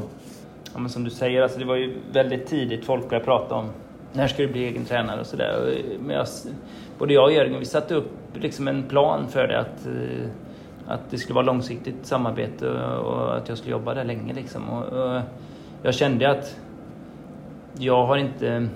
Ja, 0.74 0.80
men 0.80 0.90
som 0.90 1.04
du 1.04 1.10
säger, 1.10 1.42
alltså 1.42 1.60
det 1.60 1.66
var 1.66 1.76
ju 1.76 1.94
väldigt 2.14 2.48
tidigt 2.48 2.86
folk 2.86 3.10
började 3.10 3.26
prata 3.26 3.56
om 3.56 3.66
när 4.14 4.28
ska 4.28 4.44
du 4.44 4.48
bli 4.48 4.66
egen 4.66 4.86
tränare 4.86 5.22
och 5.22 5.28
sådär. 5.28 5.78
Både 7.04 7.14
jag 7.14 7.24
och 7.24 7.32
Jörgen, 7.32 7.60
vi 7.60 7.66
satte 7.66 7.96
upp 7.96 8.12
liksom 8.34 8.68
en 8.68 8.84
plan 8.84 9.28
för 9.28 9.48
det. 9.48 9.60
Att, 9.60 9.86
eh, 9.86 10.26
att 10.88 11.02
det 11.10 11.18
skulle 11.18 11.36
vara 11.36 11.46
långsiktigt 11.46 12.06
samarbete 12.06 12.70
och 12.70 13.38
att 13.38 13.50
jag 13.50 13.58
skulle 13.58 13.72
jobba 13.72 13.94
där 13.94 14.04
länge. 14.04 14.34
Liksom. 14.34 14.70
Och, 14.70 14.84
och 14.84 15.22
jag 15.82 15.94
kände 15.94 16.32
att 16.32 16.60
jag 17.80 18.06
har 18.06 18.18
inte... 18.18 18.68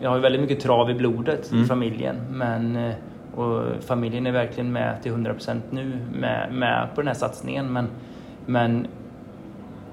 Jag 0.00 0.10
har 0.10 0.18
väldigt 0.18 0.40
mycket 0.40 0.60
trav 0.60 0.90
i 0.90 0.94
blodet 0.94 1.52
mm. 1.52 1.64
i 1.64 1.66
familjen. 1.66 2.16
Men, 2.30 2.76
eh, 2.76 2.94
och 3.34 3.62
familjen 3.80 4.26
är 4.26 4.32
verkligen 4.32 4.72
med 4.72 5.02
till 5.02 5.12
100% 5.12 5.60
nu, 5.70 5.98
med, 6.12 6.52
med 6.52 6.88
på 6.94 7.00
den 7.00 7.08
här 7.08 7.14
satsningen. 7.14 7.72
Men, 7.72 7.88
men 8.46 8.86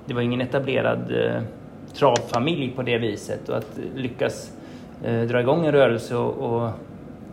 det 0.06 0.14
var 0.14 0.22
ingen 0.22 0.42
etablerad 0.42 1.12
eh, 1.12 1.42
travfamilj 1.94 2.72
på 2.76 2.82
det 2.82 2.98
viset 2.98 3.50
och 3.50 3.58
att 3.58 3.80
lyckas 3.96 4.58
eh, 5.04 5.22
dra 5.22 5.42
igång 5.42 5.66
en 5.66 5.72
rörelse 5.72 6.16
och, 6.16 6.54
och 6.54 6.72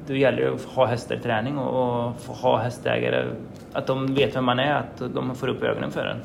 då 0.09 0.15
gäller 0.15 0.43
det 0.43 0.55
att 0.55 0.65
ha 0.65 0.87
hästar 0.87 1.15
i 1.15 1.19
träning 1.19 1.59
och, 1.59 2.07
och 2.07 2.21
få 2.21 2.33
ha 2.33 2.59
hästägare, 2.59 3.27
att 3.73 3.87
de 3.87 4.15
vet 4.15 4.37
vem 4.37 4.45
man 4.45 4.59
är, 4.59 4.75
att 4.75 5.15
de 5.15 5.35
får 5.35 5.49
upp 5.49 5.63
ögonen 5.63 5.91
för 5.91 6.07
en. 6.07 6.21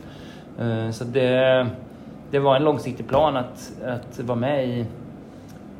Eh, 0.60 0.92
så 0.92 1.04
det, 1.04 1.68
det 2.32 2.40
var 2.40 2.56
en 2.56 2.64
långsiktig 2.64 3.08
plan 3.08 3.38
att, 3.38 3.74
att 3.86 4.20
vara 4.20 4.40
med 4.40 4.68
i, 4.68 4.86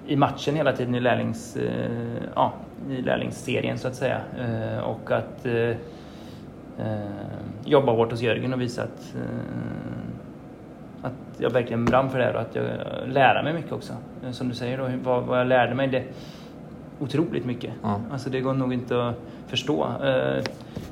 i 0.08 0.16
matchen 0.16 0.56
hela 0.56 0.72
tiden 0.72 0.96
i, 0.96 1.00
lärlings, 1.00 1.56
eh, 1.56 2.24
ja, 2.36 2.54
i 2.90 3.02
lärlingsserien 3.02 3.78
så 3.78 3.88
att 3.88 3.96
säga. 3.96 4.22
Eh, 4.40 4.80
och 4.80 5.12
att 5.12 5.46
jobba 7.66 7.92
hårt 7.92 8.12
hos 8.12 8.22
Jörgen 8.22 8.54
och 8.54 8.62
visa 8.62 8.84
att, 8.84 9.16
att 11.02 11.42
jag 11.42 11.50
verkligen 11.50 11.86
brann 11.86 12.10
för 12.10 12.20
det 12.20 12.26
här 12.26 12.36
och 12.36 12.42
att 12.42 12.56
jag 12.56 12.66
lär 13.08 13.44
mig 13.44 13.54
mycket 13.54 13.72
också. 13.72 13.94
Som 14.32 14.50
du 14.50 14.56
säger 14.56 14.78
då, 14.78 14.90
vad, 15.04 15.24
vad 15.24 15.40
jag 15.40 15.48
lärde 15.48 15.76
mig. 15.76 15.88
Det, 15.88 16.04
otroligt 17.04 17.46
mycket. 17.46 17.74
Ja. 17.82 18.00
Alltså 18.12 18.30
det 18.30 18.42
går 18.42 18.54
nog 18.54 18.74
inte 18.74 19.08
att 19.08 19.16
förstå. 19.48 19.88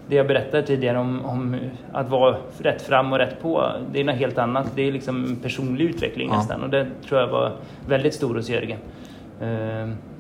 Det 0.08 0.16
jag 0.16 0.28
berättade 0.28 0.64
tidigare 0.64 0.98
om, 1.00 1.26
om, 1.26 1.56
att 1.92 2.10
vara 2.10 2.38
rätt 2.58 2.82
fram 2.82 3.14
och 3.14 3.20
rätt 3.20 3.42
på, 3.42 3.72
det 3.92 4.00
är 4.00 4.04
något 4.04 4.16
helt 4.16 4.38
annat. 4.38 4.68
Det 4.76 4.82
är 4.88 4.92
liksom 4.92 5.38
personlig 5.44 5.86
utveckling 5.86 6.30
ja. 6.30 6.38
nästan 6.38 6.64
och 6.64 6.70
det 6.70 6.88
tror 7.08 7.20
jag 7.20 7.28
var 7.28 7.52
väldigt 7.88 8.14
stor 8.14 8.36
hos 8.36 8.50
Jörgen. 8.50 8.80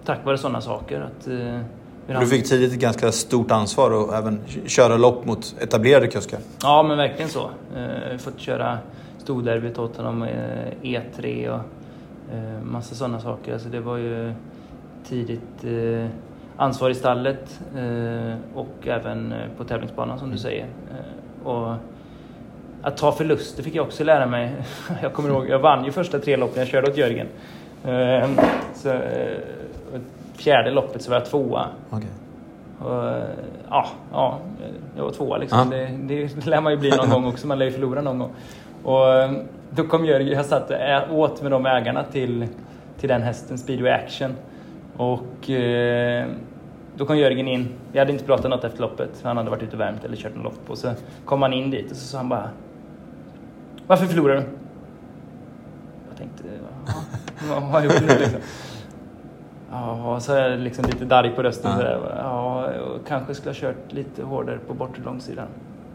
Tack 0.05 0.25
vare 0.25 0.37
sådana 0.37 0.61
saker. 0.61 1.01
Att, 1.01 1.27
du 2.19 2.27
fick 2.27 2.49
tidigt 2.49 2.73
ett 2.73 2.79
ganska 2.79 3.11
stort 3.11 3.51
ansvar 3.51 3.91
och 3.91 4.15
även 4.15 4.39
köra 4.65 4.97
lopp 4.97 5.25
mot 5.25 5.55
etablerade 5.59 6.07
kuskar. 6.07 6.39
Ja, 6.61 6.83
men 6.83 6.97
verkligen 6.97 7.29
så. 7.29 7.49
Jag 7.75 8.11
har 8.11 8.17
fått 8.17 8.39
köra 8.39 8.77
storderbyt 9.17 9.79
åt 9.79 9.97
honom, 9.97 10.27
E3 10.81 11.49
och 11.49 11.61
massa 12.63 12.95
sådana 12.95 13.19
saker. 13.19 13.53
Alltså 13.53 13.69
det 13.69 13.79
var 13.79 13.97
ju 13.97 14.33
tidigt 15.03 15.63
eh, 15.63 16.09
ansvar 16.57 16.89
i 16.89 16.95
stallet 16.95 17.59
eh, 17.75 18.35
och 18.55 18.87
även 18.87 19.31
eh, 19.31 19.39
på 19.57 19.63
tävlingsbanan 19.63 20.19
som 20.19 20.27
du 20.27 20.33
mm. 20.33 20.37
säger. 20.37 20.65
och 21.43 21.73
att 22.83 22.97
ta 22.97 23.11
förluster 23.11 23.63
fick 23.63 23.75
jag 23.75 23.85
också 23.85 24.03
lära 24.03 24.25
mig. 24.25 24.51
Jag 25.01 25.13
kommer 25.13 25.29
ihåg, 25.29 25.49
jag 25.49 25.59
vann 25.59 25.85
ju 25.85 25.91
första 25.91 26.19
tre 26.19 26.37
loppen 26.37 26.59
jag 26.59 26.67
körde 26.67 26.91
åt 26.91 26.97
Jörgen. 26.97 27.27
Så, 28.73 28.99
fjärde 30.35 30.71
loppet 30.71 31.01
så 31.01 31.09
var 31.09 31.17
jag 31.17 31.25
tvåa. 31.25 31.67
Okay. 31.89 32.09
Och, 32.79 33.23
ja, 33.69 33.87
ja, 34.11 34.39
jag 34.97 35.03
var 35.03 35.11
tvåa 35.11 35.37
liksom. 35.37 35.59
Ah. 35.59 35.65
Det, 35.65 35.89
det 36.03 36.45
lär 36.45 36.61
man 36.61 36.73
ju 36.73 36.79
bli 36.79 36.89
någon 36.89 37.09
gång 37.13 37.25
också, 37.25 37.47
man 37.47 37.59
lär 37.59 37.65
ju 37.65 37.71
förlora 37.71 38.01
någon 38.01 38.19
gång. 38.19 38.31
Och 38.83 39.05
då 39.69 39.83
kom 39.83 40.05
Jörgen, 40.05 40.37
jag 40.37 40.45
satt 40.45 40.71
åt 41.11 41.41
med 41.41 41.51
de 41.51 41.65
ägarna 41.65 42.03
till, 42.03 42.47
till 42.99 43.09
den 43.09 43.21
hästen, 43.21 43.57
Speedway 43.57 43.91
Action. 43.91 44.35
Och 45.01 45.49
eh, 45.49 46.27
då 46.95 47.05
kom 47.05 47.17
Jörgen 47.17 47.47
in. 47.47 47.67
Vi 47.91 47.99
hade 47.99 48.11
inte 48.11 48.25
pratat 48.25 48.49
något 48.49 48.63
efter 48.63 48.81
loppet. 48.81 49.21
Han 49.23 49.37
hade 49.37 49.49
varit 49.49 49.63
ute 49.63 49.75
och 49.75 49.79
värmt 49.79 50.03
eller 50.03 50.15
kört 50.15 50.35
en 50.35 50.41
lopp. 50.41 50.69
Och 50.69 50.77
så 50.77 50.93
kom 51.25 51.41
han 51.41 51.53
in 51.53 51.71
dit 51.71 51.91
och 51.91 51.97
så 51.97 52.07
sa 52.07 52.17
han 52.17 52.29
bara 52.29 52.49
Varför 53.87 54.05
förlorar 54.05 54.35
du? 54.35 54.43
Jag 56.09 56.17
tänkte, 56.17 56.43
vad 57.49 57.63
har 57.63 57.81
jag 57.81 57.85
gjort 57.85 58.01
nu 58.01 58.07
liksom? 58.19 58.39
Ja, 59.71 60.19
så 60.19 60.33
är 60.33 60.49
jag 60.49 60.59
liksom 60.59 60.85
lite 60.85 61.05
darrig 61.05 61.35
på 61.35 61.43
rösten. 61.43 61.71
Ja, 61.79 62.73
ja 62.73 62.97
kanske 63.07 63.35
skulle 63.35 63.49
ha 63.49 63.59
kört 63.59 63.93
lite 63.93 64.23
hårdare 64.23 64.59
på 64.67 64.73
bortre 64.73 65.03
långsidan. 65.03 65.47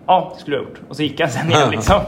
Ja, 0.06 0.32
det 0.34 0.40
skulle 0.40 0.56
jag 0.56 0.62
ha 0.62 0.70
gjort. 0.70 0.80
Och 0.88 0.96
så 0.96 1.02
gick 1.02 1.20
han 1.20 1.30
sen 1.30 1.50
igen 1.50 1.70
liksom. 1.70 2.00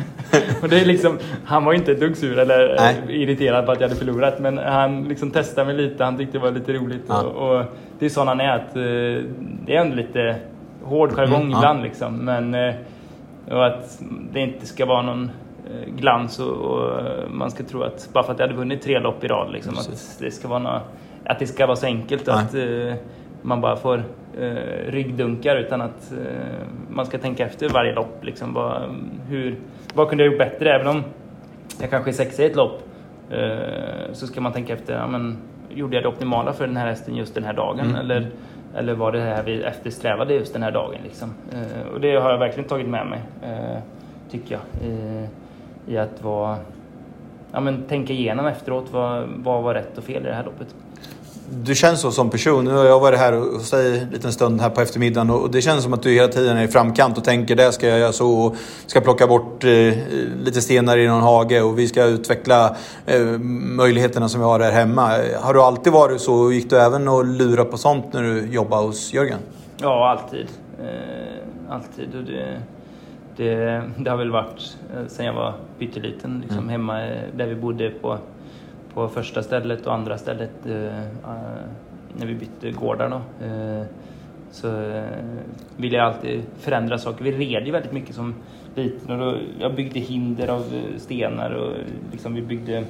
och 0.62 0.68
det 0.68 0.80
är 0.80 0.84
liksom, 0.84 1.18
han 1.44 1.64
var 1.64 1.72
ju 1.72 1.78
inte 1.78 1.92
ett 1.92 2.00
dugg 2.00 2.16
sur 2.16 2.38
eller 2.38 2.76
Nej. 2.78 3.22
irriterad 3.22 3.66
på 3.66 3.72
att 3.72 3.80
jag 3.80 3.88
hade 3.88 4.00
förlorat. 4.00 4.38
Men 4.38 4.58
han 4.58 5.08
liksom 5.08 5.30
testade 5.30 5.66
mig 5.66 5.76
lite, 5.76 6.04
han 6.04 6.16
tyckte 6.16 6.38
det 6.38 6.42
var 6.42 6.50
lite 6.50 6.72
roligt. 6.72 7.04
Ja. 7.08 7.22
Och, 7.22 7.50
och, 7.50 7.64
det 7.98 8.04
är 8.04 8.10
sån 8.10 8.28
han 8.28 8.40
är. 8.40 8.56
Att, 8.56 8.76
uh, 8.76 9.24
det 9.66 9.76
är 9.76 9.80
ändå 9.80 9.96
lite 9.96 10.36
hård 10.82 11.12
jargong 11.12 11.42
mm, 11.42 11.56
ibland 11.56 11.80
ja. 11.80 11.84
liksom. 11.84 12.16
Men 12.16 12.54
uh, 12.54 12.74
och 13.50 13.66
att 13.66 14.00
det 14.32 14.40
inte 14.40 14.66
ska 14.66 14.86
vara 14.86 15.02
någon 15.02 15.30
glans 15.86 16.38
och, 16.38 16.56
och, 16.56 17.02
man 17.30 17.50
ska 17.50 17.64
tro 17.64 17.82
att 17.82 18.08
bara 18.12 18.24
för 18.24 18.32
att 18.32 18.38
jag 18.38 18.46
hade 18.46 18.58
vunnit 18.58 18.82
tre 18.82 18.98
lopp 18.98 19.24
i 19.24 19.28
rad 19.28 19.52
liksom, 19.52 19.78
att 19.78 20.16
det 20.20 20.30
ska 20.30 20.48
vara 20.48 20.58
något, 20.58 20.82
att 21.24 21.38
det 21.38 21.46
ska 21.46 21.66
vara 21.66 21.76
så 21.76 21.86
enkelt. 21.86 22.28
Att, 22.28 22.54
man 23.42 23.60
bara 23.60 23.76
får 23.76 24.04
eh, 24.38 24.90
ryggdunkar 24.90 25.56
utan 25.56 25.80
att 25.80 26.12
eh, 26.12 26.66
man 26.88 27.06
ska 27.06 27.18
tänka 27.18 27.46
efter 27.46 27.68
varje 27.68 27.94
lopp. 27.94 28.24
Liksom, 28.24 28.54
vad, 28.54 28.82
hur, 29.28 29.56
vad 29.94 30.08
kunde 30.08 30.24
jag 30.24 30.32
gjort 30.32 30.38
bättre? 30.38 30.74
Även 30.74 30.86
om 30.86 31.02
jag 31.80 31.90
kanske 31.90 32.10
är 32.10 32.12
sexa 32.12 32.42
i 32.42 32.46
ett 32.46 32.56
lopp 32.56 32.82
eh, 33.30 34.12
så 34.12 34.26
ska 34.26 34.40
man 34.40 34.52
tänka 34.52 34.72
efter, 34.72 34.94
ja, 34.94 35.06
men, 35.06 35.38
gjorde 35.70 35.96
jag 35.96 36.04
det 36.04 36.08
optimala 36.08 36.52
för 36.52 36.66
den 36.66 36.76
här 36.76 36.86
hästen 36.86 37.16
just 37.16 37.34
den 37.34 37.44
här 37.44 37.52
dagen? 37.52 37.80
Mm. 37.80 37.96
Eller, 37.96 38.30
eller 38.76 38.94
var 38.94 39.12
det 39.12 39.20
här 39.20 39.42
vi 39.42 39.62
eftersträvade 39.62 40.34
just 40.34 40.52
den 40.52 40.62
här 40.62 40.70
dagen? 40.70 40.98
Liksom? 41.02 41.34
Eh, 41.52 41.92
och 41.94 42.00
det 42.00 42.16
har 42.16 42.30
jag 42.30 42.38
verkligen 42.38 42.68
tagit 42.68 42.88
med 42.88 43.06
mig, 43.06 43.20
eh, 43.42 43.78
tycker 44.30 44.52
jag. 44.52 44.90
I 45.86 45.98
att 45.98 46.22
vara, 46.22 46.56
ja, 47.52 47.60
men, 47.60 47.82
tänka 47.82 48.12
igenom 48.12 48.46
efteråt, 48.46 48.92
vad, 48.92 49.28
vad 49.36 49.62
var 49.62 49.74
rätt 49.74 49.98
och 49.98 50.04
fel 50.04 50.22
i 50.22 50.26
det 50.26 50.34
här 50.34 50.44
loppet? 50.44 50.74
Du 51.50 51.74
känns 51.74 52.00
så 52.00 52.10
som 52.10 52.30
person. 52.30 52.64
Nu 52.64 52.70
har 52.70 52.84
jag 52.84 53.00
varit 53.00 53.18
här 53.18 53.32
hos 53.32 53.70
dig 53.70 53.98
en 53.98 54.10
liten 54.10 54.32
stund 54.32 54.60
här 54.60 54.70
på 54.70 54.80
eftermiddagen 54.80 55.30
och 55.30 55.50
det 55.50 55.62
känns 55.62 55.82
som 55.82 55.92
att 55.92 56.02
du 56.02 56.10
hela 56.10 56.28
tiden 56.28 56.56
är 56.56 56.64
i 56.64 56.68
framkant 56.68 57.18
och 57.18 57.24
tänker 57.24 57.56
det 57.56 57.72
ska 57.72 57.88
jag 57.88 57.98
göra 57.98 58.12
så 58.12 58.30
och 58.30 58.56
ska 58.86 59.00
plocka 59.00 59.26
bort 59.26 59.64
eh, 59.64 59.94
lite 60.44 60.60
stenar 60.60 60.98
i 60.98 61.06
någon 61.06 61.22
hage 61.22 61.62
och 61.62 61.78
vi 61.78 61.88
ska 61.88 62.04
utveckla 62.04 62.76
eh, 63.06 63.20
möjligheterna 63.76 64.28
som 64.28 64.40
vi 64.40 64.46
har 64.46 64.60
här 64.60 64.72
hemma. 64.72 65.10
Har 65.40 65.54
du 65.54 65.60
alltid 65.60 65.92
varit 65.92 66.20
så 66.20 66.34
och 66.34 66.52
gick 66.52 66.70
du 66.70 66.76
även 66.76 67.08
och 67.08 67.24
lura 67.24 67.64
på 67.64 67.76
sånt 67.76 68.12
när 68.12 68.22
du 68.22 68.46
jobbade 68.46 68.86
hos 68.86 69.12
Jörgen? 69.12 69.38
Ja, 69.76 70.10
alltid. 70.10 70.46
Eh, 70.82 71.74
alltid. 71.74 72.14
Och 72.14 72.24
det, 72.24 72.62
det, 73.36 73.82
det 73.98 74.10
har 74.10 74.16
väl 74.16 74.30
varit 74.30 74.76
eh, 74.94 75.06
sen 75.08 75.26
jag 75.26 75.34
var 75.34 75.54
pytteliten, 75.78 76.40
liksom 76.40 76.58
mm. 76.58 76.68
hemma 76.68 77.06
eh, 77.06 77.22
där 77.36 77.46
vi 77.46 77.54
bodde 77.54 77.90
på 77.90 78.18
på 78.94 79.08
första 79.08 79.42
stället 79.42 79.86
och 79.86 79.94
andra 79.94 80.18
stället 80.18 80.66
eh, 80.66 80.98
eh, 80.98 81.04
när 82.14 82.26
vi 82.26 82.34
bytte 82.34 82.70
gårdar. 82.70 83.08
Då, 83.08 83.46
eh, 83.46 83.82
så 84.50 85.02
ville 85.76 85.96
jag 85.96 86.06
alltid 86.06 86.42
förändra 86.58 86.98
saker. 86.98 87.24
Vi 87.24 87.32
red 87.32 87.66
ju 87.66 87.72
väldigt 87.72 87.92
mycket 87.92 88.14
som 88.14 88.34
liten 88.74 89.10
och 89.10 89.18
då, 89.18 89.38
jag 89.60 89.74
byggde 89.74 90.00
hinder 90.00 90.48
av 90.48 90.64
stenar 90.96 91.50
och 91.50 91.76
liksom 92.12 92.34
vi 92.34 92.42
byggde 92.42 92.84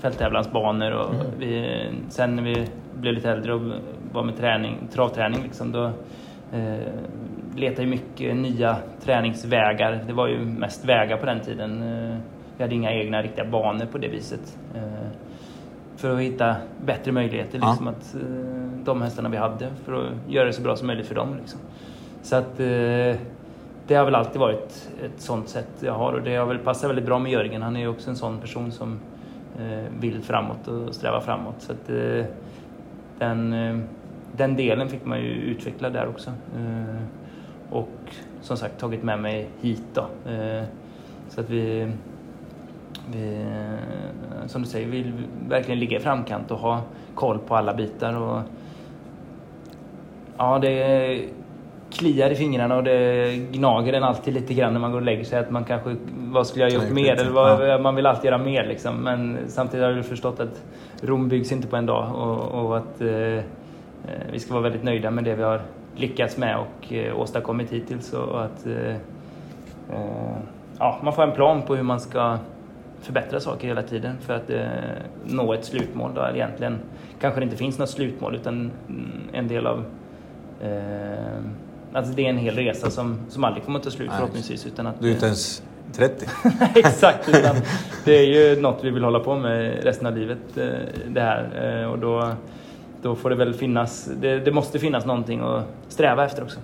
fälttävlansbanor 0.00 0.92
och 0.92 1.14
mm. 1.14 1.26
vi, 1.38 1.84
sen 2.08 2.36
när 2.36 2.42
vi 2.42 2.66
blev 3.00 3.14
lite 3.14 3.30
äldre 3.30 3.54
och 3.54 3.60
var 4.12 4.24
med 4.24 4.36
träning, 4.36 4.88
travträning 4.92 5.42
liksom, 5.42 5.72
då 5.72 5.84
eh, 6.52 6.78
letade 7.56 7.82
jag 7.82 7.90
mycket 7.90 8.36
nya 8.36 8.76
träningsvägar. 9.04 10.04
Det 10.06 10.12
var 10.12 10.28
ju 10.28 10.38
mest 10.38 10.84
vägar 10.84 11.16
på 11.16 11.26
den 11.26 11.40
tiden. 11.40 11.82
Vi 12.60 12.64
hade 12.64 12.74
inga 12.74 12.92
egna 12.92 13.22
riktiga 13.22 13.44
banor 13.44 13.86
på 13.86 13.98
det 13.98 14.08
viset. 14.08 14.58
Eh, 14.74 14.82
för 15.96 16.14
att 16.14 16.20
hitta 16.20 16.56
bättre 16.84 17.12
möjligheter. 17.12 17.58
Liksom, 17.58 17.86
ja. 17.86 17.92
att, 17.92 18.14
eh, 18.14 18.84
de 18.84 19.02
hästarna 19.02 19.28
vi 19.28 19.36
hade 19.36 19.68
för 19.84 19.92
att 19.92 20.12
göra 20.28 20.46
det 20.46 20.52
så 20.52 20.62
bra 20.62 20.76
som 20.76 20.86
möjligt 20.86 21.06
för 21.06 21.14
dem. 21.14 21.36
Liksom. 21.40 21.60
Så 22.22 22.36
att 22.36 22.60
eh, 22.60 23.16
det 23.86 23.94
har 23.94 24.04
väl 24.04 24.14
alltid 24.14 24.40
varit 24.40 24.90
ett 25.04 25.20
sånt 25.20 25.48
sätt 25.48 25.68
jag 25.80 25.92
har 25.92 26.12
och 26.12 26.22
det 26.22 26.36
har 26.36 26.46
väl 26.46 26.58
passat 26.58 26.90
väldigt 26.90 27.04
bra 27.04 27.18
med 27.18 27.32
Jörgen. 27.32 27.62
Han 27.62 27.76
är 27.76 27.80
ju 27.80 27.88
också 27.88 28.10
en 28.10 28.16
sån 28.16 28.38
person 28.38 28.72
som 28.72 29.00
vill 30.00 30.22
framåt 30.22 30.68
och 30.68 30.94
sträva 30.94 31.20
framåt. 31.20 31.54
Så 31.58 31.72
att, 31.72 31.86
den, 33.18 33.50
den 34.36 34.56
delen 34.56 34.88
fick 34.88 35.04
man 35.04 35.20
ju 35.20 35.30
utveckla 35.30 35.90
där 35.90 36.08
också. 36.08 36.32
Och 37.70 38.14
som 38.40 38.56
sagt 38.56 38.80
tagit 38.80 39.02
med 39.02 39.20
mig 39.20 39.48
hit 39.60 39.84
då. 39.94 40.06
Så 41.28 41.40
att 41.40 41.50
vi 41.50 41.92
vi, 43.12 43.46
som 44.46 44.62
du 44.62 44.68
säger, 44.68 44.88
vill 44.88 45.12
verkligen 45.48 45.80
ligga 45.80 45.98
i 45.98 46.00
framkant 46.00 46.50
och 46.50 46.58
ha 46.58 46.82
koll 47.14 47.38
på 47.38 47.56
alla 47.56 47.74
bitar. 47.74 48.16
Och, 48.16 48.42
ja, 50.36 50.58
det 50.58 51.24
kliar 51.90 52.30
i 52.30 52.34
fingrarna 52.34 52.76
och 52.76 52.84
det 52.84 53.36
gnager 53.52 53.92
en 53.92 54.02
alltid 54.02 54.34
lite 54.34 54.54
grann 54.54 54.72
när 54.72 54.80
man 54.80 54.92
går 54.92 54.98
och 54.98 55.04
lägger 55.04 55.24
sig. 55.24 55.38
Att 55.38 55.50
man 55.50 55.64
kanske, 55.64 55.96
vad 56.16 56.46
skulle 56.46 56.64
jag 56.64 56.72
gjort 56.72 56.90
mer? 56.90 57.12
Eller 57.12 57.30
vad, 57.30 57.80
man 57.80 57.94
vill 57.96 58.06
alltid 58.06 58.24
göra 58.24 58.38
mer 58.38 58.66
liksom. 58.66 58.96
Men 58.96 59.38
samtidigt 59.48 59.84
har 59.84 59.92
jag 59.92 60.06
förstått 60.06 60.40
att 60.40 60.62
Rom 61.02 61.28
byggs 61.28 61.52
inte 61.52 61.68
på 61.68 61.76
en 61.76 61.86
dag 61.86 62.14
och, 62.14 62.64
och 62.64 62.76
att 62.76 63.00
eh, 63.00 63.44
vi 64.32 64.38
ska 64.38 64.52
vara 64.52 64.62
väldigt 64.62 64.84
nöjda 64.84 65.10
med 65.10 65.24
det 65.24 65.34
vi 65.34 65.42
har 65.42 65.60
lyckats 65.96 66.36
med 66.36 66.58
och 66.58 66.92
eh, 66.92 67.20
åstadkommit 67.20 67.72
hittills. 67.72 68.12
Och 68.12 68.44
att 68.44 68.66
eh, 68.66 68.94
eh 69.90 70.36
ja, 70.78 70.98
man 71.02 71.12
får 71.12 71.22
en 71.22 71.32
plan 71.32 71.62
på 71.62 71.74
hur 71.74 71.82
man 71.82 72.00
ska 72.00 72.38
förbättra 73.02 73.40
saker 73.40 73.68
hela 73.68 73.82
tiden 73.82 74.16
för 74.20 74.34
att 74.34 74.50
eh, 74.50 74.66
nå 75.24 75.52
ett 75.54 75.64
slutmål. 75.64 76.14
Då. 76.14 76.28
Egentligen 76.34 76.78
kanske 77.20 77.40
det 77.40 77.44
inte 77.44 77.56
finns 77.56 77.78
något 77.78 77.90
slutmål 77.90 78.34
utan 78.34 78.70
en 79.32 79.48
del 79.48 79.66
av... 79.66 79.84
Eh, 80.62 81.44
alltså 81.92 82.12
det 82.12 82.26
är 82.26 82.30
en 82.30 82.38
hel 82.38 82.54
resa 82.54 82.90
som, 82.90 83.18
som 83.28 83.44
aldrig 83.44 83.64
kommer 83.64 83.78
att 83.78 83.84
ta 83.84 83.90
slut 83.90 84.08
Nej. 84.08 84.18
förhoppningsvis. 84.18 84.66
Utan 84.66 84.86
att, 84.86 85.00
du 85.00 85.08
är 85.08 85.12
inte 85.12 85.26
ens 85.26 85.62
30. 85.92 86.26
exakt, 86.74 87.28
utan 87.28 87.56
det 88.04 88.12
är 88.12 88.26
ju 88.26 88.60
något 88.60 88.84
vi 88.84 88.90
vill 88.90 89.04
hålla 89.04 89.20
på 89.20 89.36
med 89.36 89.84
resten 89.84 90.06
av 90.06 90.16
livet. 90.16 90.56
Eh, 90.56 90.68
det 91.08 91.20
här. 91.20 91.80
Eh, 91.82 91.90
och 91.90 91.98
då, 91.98 92.32
då 93.02 93.14
får 93.14 93.30
det 93.30 93.36
väl 93.36 93.54
finnas... 93.54 94.10
Det, 94.20 94.38
det 94.38 94.52
måste 94.52 94.78
finnas 94.78 95.06
någonting 95.06 95.40
att 95.40 95.64
sträva 95.88 96.24
efter 96.24 96.42
också. 96.42 96.60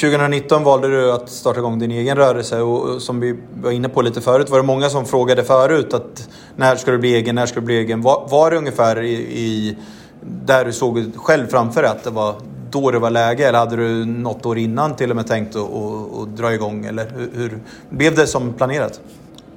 2019 0.00 0.64
valde 0.64 0.88
du 0.88 1.12
att 1.12 1.28
starta 1.28 1.58
igång 1.58 1.78
din 1.78 1.90
egen 1.90 2.16
rörelse 2.16 2.60
och 2.60 3.02
som 3.02 3.20
vi 3.20 3.38
var 3.62 3.70
inne 3.70 3.88
på 3.88 4.02
lite 4.02 4.20
förut 4.20 4.50
var 4.50 4.58
det 4.58 4.64
många 4.64 4.88
som 4.88 5.04
frågade 5.04 5.44
förut 5.44 5.94
att 5.94 6.28
när 6.56 6.76
ska 6.76 6.90
du 6.90 6.98
bli 6.98 7.14
egen, 7.14 7.34
när 7.34 7.46
ska 7.46 7.60
du 7.60 7.66
bli 7.66 7.78
egen? 7.78 8.02
Var, 8.02 8.28
var 8.30 8.50
det 8.50 8.56
ungefär 8.56 9.02
i, 9.02 9.12
i 9.14 9.78
där 10.20 10.64
du 10.64 10.72
såg 10.72 11.16
själv 11.16 11.46
framför 11.46 11.82
dig 11.82 11.90
att 11.90 12.04
det 12.04 12.10
var 12.10 12.34
då 12.70 12.90
det 12.90 12.98
var 12.98 13.10
läge 13.10 13.48
eller 13.48 13.58
hade 13.58 13.76
du 13.76 14.04
något 14.04 14.46
år 14.46 14.58
innan 14.58 14.96
till 14.96 15.10
och 15.10 15.16
med 15.16 15.26
tänkt 15.26 15.56
att, 15.56 15.62
att, 15.62 16.18
att 16.18 16.36
dra 16.36 16.54
igång? 16.54 16.84
Eller 16.84 17.06
hur, 17.16 17.30
hur, 17.34 17.58
blev 17.90 18.14
det 18.14 18.26
som 18.26 18.52
planerat? 18.52 19.00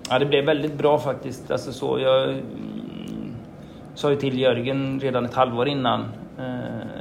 Ja, 0.09 0.19
det 0.19 0.25
blev 0.25 0.45
väldigt 0.45 0.73
bra 0.73 0.99
faktiskt. 0.99 1.51
Alltså 1.51 1.73
så, 1.73 1.99
jag 1.99 2.23
mm, 2.29 2.41
sa 3.95 4.09
ju 4.09 4.15
till 4.15 4.39
Jörgen 4.39 4.99
redan 4.99 5.25
ett 5.25 5.33
halvår 5.33 5.67
innan 5.67 6.01
eh, 6.37 6.45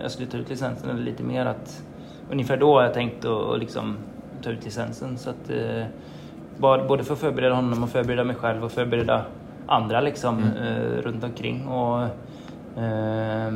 jag 0.03 0.11
skulle 0.11 0.29
ta 0.29 0.37
ut 0.37 0.51
licensen, 0.51 0.91
eller 0.91 1.03
lite 1.03 1.23
mer, 1.23 1.47
att 1.47 1.83
ungefär 2.31 2.57
då 2.57 2.75
har 2.75 2.83
jag 2.83 2.95
tänkt 2.95 3.25
att 3.25 3.59
liksom, 3.59 3.97
ta 4.43 4.51
ut 4.51 4.65
licensen. 4.65 5.19
Så 5.19 5.31
att, 5.31 5.51
eh, 5.51 5.85
både 6.89 7.05
för 7.05 7.13
att 7.13 7.21
förbereda 7.21 7.55
honom 7.55 7.83
och 7.83 7.89
förbereda 7.89 8.25
mig 8.25 8.37
själv 8.37 8.65
och 8.65 8.73
förbereda 8.73 9.25
andra 9.67 10.01
liksom, 10.01 10.39
mm. 10.39 10.57
eh, 10.57 11.03
runt 11.03 11.25
omkring. 11.25 11.67
Och, 11.67 12.03
eh, 12.83 13.53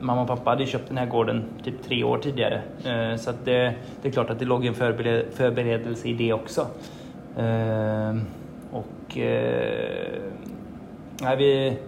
mamma 0.00 0.22
och 0.22 0.28
pappa 0.28 0.50
hade 0.50 0.66
köpt 0.66 0.88
den 0.88 0.98
här 0.98 1.06
gården 1.06 1.44
typ 1.64 1.82
tre 1.82 2.04
år 2.04 2.18
tidigare. 2.18 2.62
Eh, 2.84 3.16
så 3.16 3.30
att 3.30 3.44
det, 3.44 3.74
det, 4.02 4.08
är 4.08 4.12
klart 4.12 4.30
att 4.30 4.38
det 4.38 4.44
låg 4.44 4.66
en 4.66 4.74
förbered, 4.74 5.24
förberedelse 5.34 6.08
i 6.08 6.12
det 6.14 6.32
också. 6.32 6.66
Eh, 7.36 8.16
och 8.70 9.18
eh, 9.18 10.20
nej, 11.20 11.36
vi, 11.36 11.78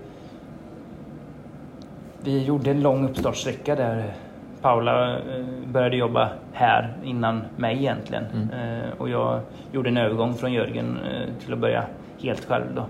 vi 2.20 2.44
gjorde 2.44 2.70
en 2.70 2.82
lång 2.82 3.08
uppstartssträcka 3.08 3.74
där 3.74 4.14
Paula 4.62 5.18
eh, 5.18 5.44
började 5.66 5.96
jobba 5.96 6.28
här 6.52 6.96
innan 7.04 7.42
mig 7.56 7.76
egentligen. 7.76 8.24
Mm. 8.24 8.50
Eh, 8.50 8.90
och 8.98 9.08
jag 9.08 9.40
gjorde 9.72 9.88
en 9.88 9.96
övergång 9.96 10.34
från 10.34 10.52
Jörgen 10.52 10.98
eh, 10.98 11.34
till 11.44 11.52
att 11.52 11.58
börja 11.58 11.84
helt 12.22 12.44
själv 12.44 12.64
då. 12.74 12.86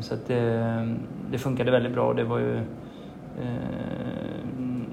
Så 0.00 0.14
att 0.14 0.26
det, 0.26 0.94
det 1.30 1.38
funkade 1.38 1.70
väldigt 1.70 1.92
bra 1.92 2.12
det 2.12 2.24
var 2.24 2.38
ju... 2.38 2.60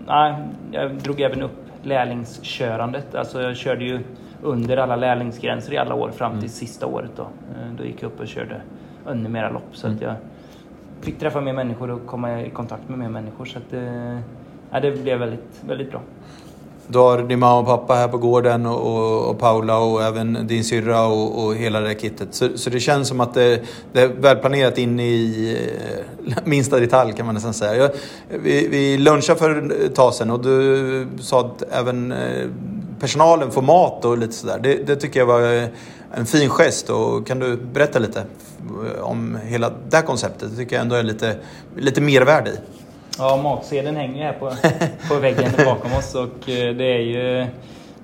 Nej, 0.07 0.35
jag 0.71 0.91
drog 0.91 1.21
även 1.21 1.41
upp 1.41 1.65
lärlingskörandet. 1.83 3.15
Alltså 3.15 3.41
jag 3.41 3.57
körde 3.57 3.83
ju 3.83 3.99
under 4.41 4.77
alla 4.77 4.95
lärlingsgränser 4.95 5.73
i 5.73 5.77
alla 5.77 5.95
år 5.95 6.11
fram 6.11 6.31
till 6.31 6.39
mm. 6.39 6.49
sista 6.49 6.85
året 6.85 7.11
då. 7.15 7.27
Då 7.77 7.83
gick 7.83 8.03
jag 8.03 8.07
upp 8.07 8.19
och 8.19 8.27
körde 8.27 8.61
ännu 9.09 9.29
mera 9.29 9.49
lopp 9.49 9.69
så 9.71 9.87
mm. 9.87 9.97
att 9.97 10.01
jag 10.01 10.15
fick 11.01 11.19
träffa 11.19 11.41
mer 11.41 11.53
människor 11.53 11.91
och 11.91 12.05
komma 12.05 12.41
i 12.41 12.49
kontakt 12.49 12.89
med 12.89 12.99
mer 12.99 13.09
människor. 13.09 13.45
Så 13.45 13.57
att, 13.57 13.73
ja, 14.71 14.79
det 14.79 14.91
blev 14.91 15.19
väldigt, 15.19 15.45
väldigt 15.61 15.91
bra. 15.91 16.01
Du 16.87 16.99
har 16.99 17.23
din 17.23 17.39
mamma 17.39 17.59
och 17.59 17.65
pappa 17.65 17.93
här 17.93 18.07
på 18.07 18.17
gården 18.17 18.65
och, 18.65 18.95
och, 18.95 19.29
och 19.29 19.39
Paula 19.39 19.77
och 19.77 20.03
även 20.03 20.47
din 20.47 20.63
syrra 20.63 21.05
och, 21.05 21.45
och 21.45 21.55
hela 21.55 21.79
det 21.79 22.01
kittet. 22.01 22.27
Så, 22.31 22.57
så, 22.57 22.69
det 22.69 22.79
känns 22.79 23.07
som 23.07 23.19
att 23.19 23.33
det, 23.33 23.61
det 23.93 24.01
är 24.01 24.07
välplanerat 24.07 24.77
in 24.77 24.99
i 24.99 25.57
eh, 26.27 26.37
minsta 26.43 26.79
detalj 26.79 27.13
kan 27.13 27.25
man 27.25 27.35
nästan 27.35 27.53
säga. 27.53 27.75
Jag, 27.75 27.91
vi, 28.43 28.67
vi 28.67 28.97
lunchade 28.97 29.39
för 29.39 29.73
ett 29.85 29.95
tag 29.95 30.13
sedan 30.13 30.31
och 30.31 30.43
du 30.43 31.07
sa 31.19 31.39
att 31.39 31.63
även 31.71 32.11
eh, 32.11 32.47
personalen 32.99 33.51
får 33.51 33.61
mat 33.61 34.05
och 34.05 34.17
lite 34.17 34.33
sådär. 34.33 34.59
Det, 34.63 34.87
det 34.87 34.95
tycker 34.95 35.19
jag 35.19 35.27
var 35.27 35.53
eh, 35.53 35.67
en 36.13 36.25
fin 36.25 36.49
gest 36.49 36.89
och 36.89 37.27
kan 37.27 37.39
du 37.39 37.57
berätta 37.57 37.99
lite 37.99 38.23
om 39.01 39.37
hela 39.43 39.71
det 39.89 39.95
här 39.95 40.03
konceptet? 40.03 40.49
Det 40.51 40.57
tycker 40.57 40.75
jag 40.75 40.81
ändå 40.81 40.95
är 40.95 41.03
lite, 41.03 41.35
lite 41.75 42.01
mervärde 42.01 42.49
i. 42.49 42.57
Ja, 43.17 43.39
matsedeln 43.43 43.95
hänger 43.95 44.23
här 44.23 44.33
på, 44.33 44.51
på 45.07 45.19
väggen 45.19 45.51
bakom 45.65 45.93
oss 45.93 46.15
och 46.15 46.49
eh, 46.49 46.75
det 46.75 46.83
är 46.83 46.99
ju 46.99 47.47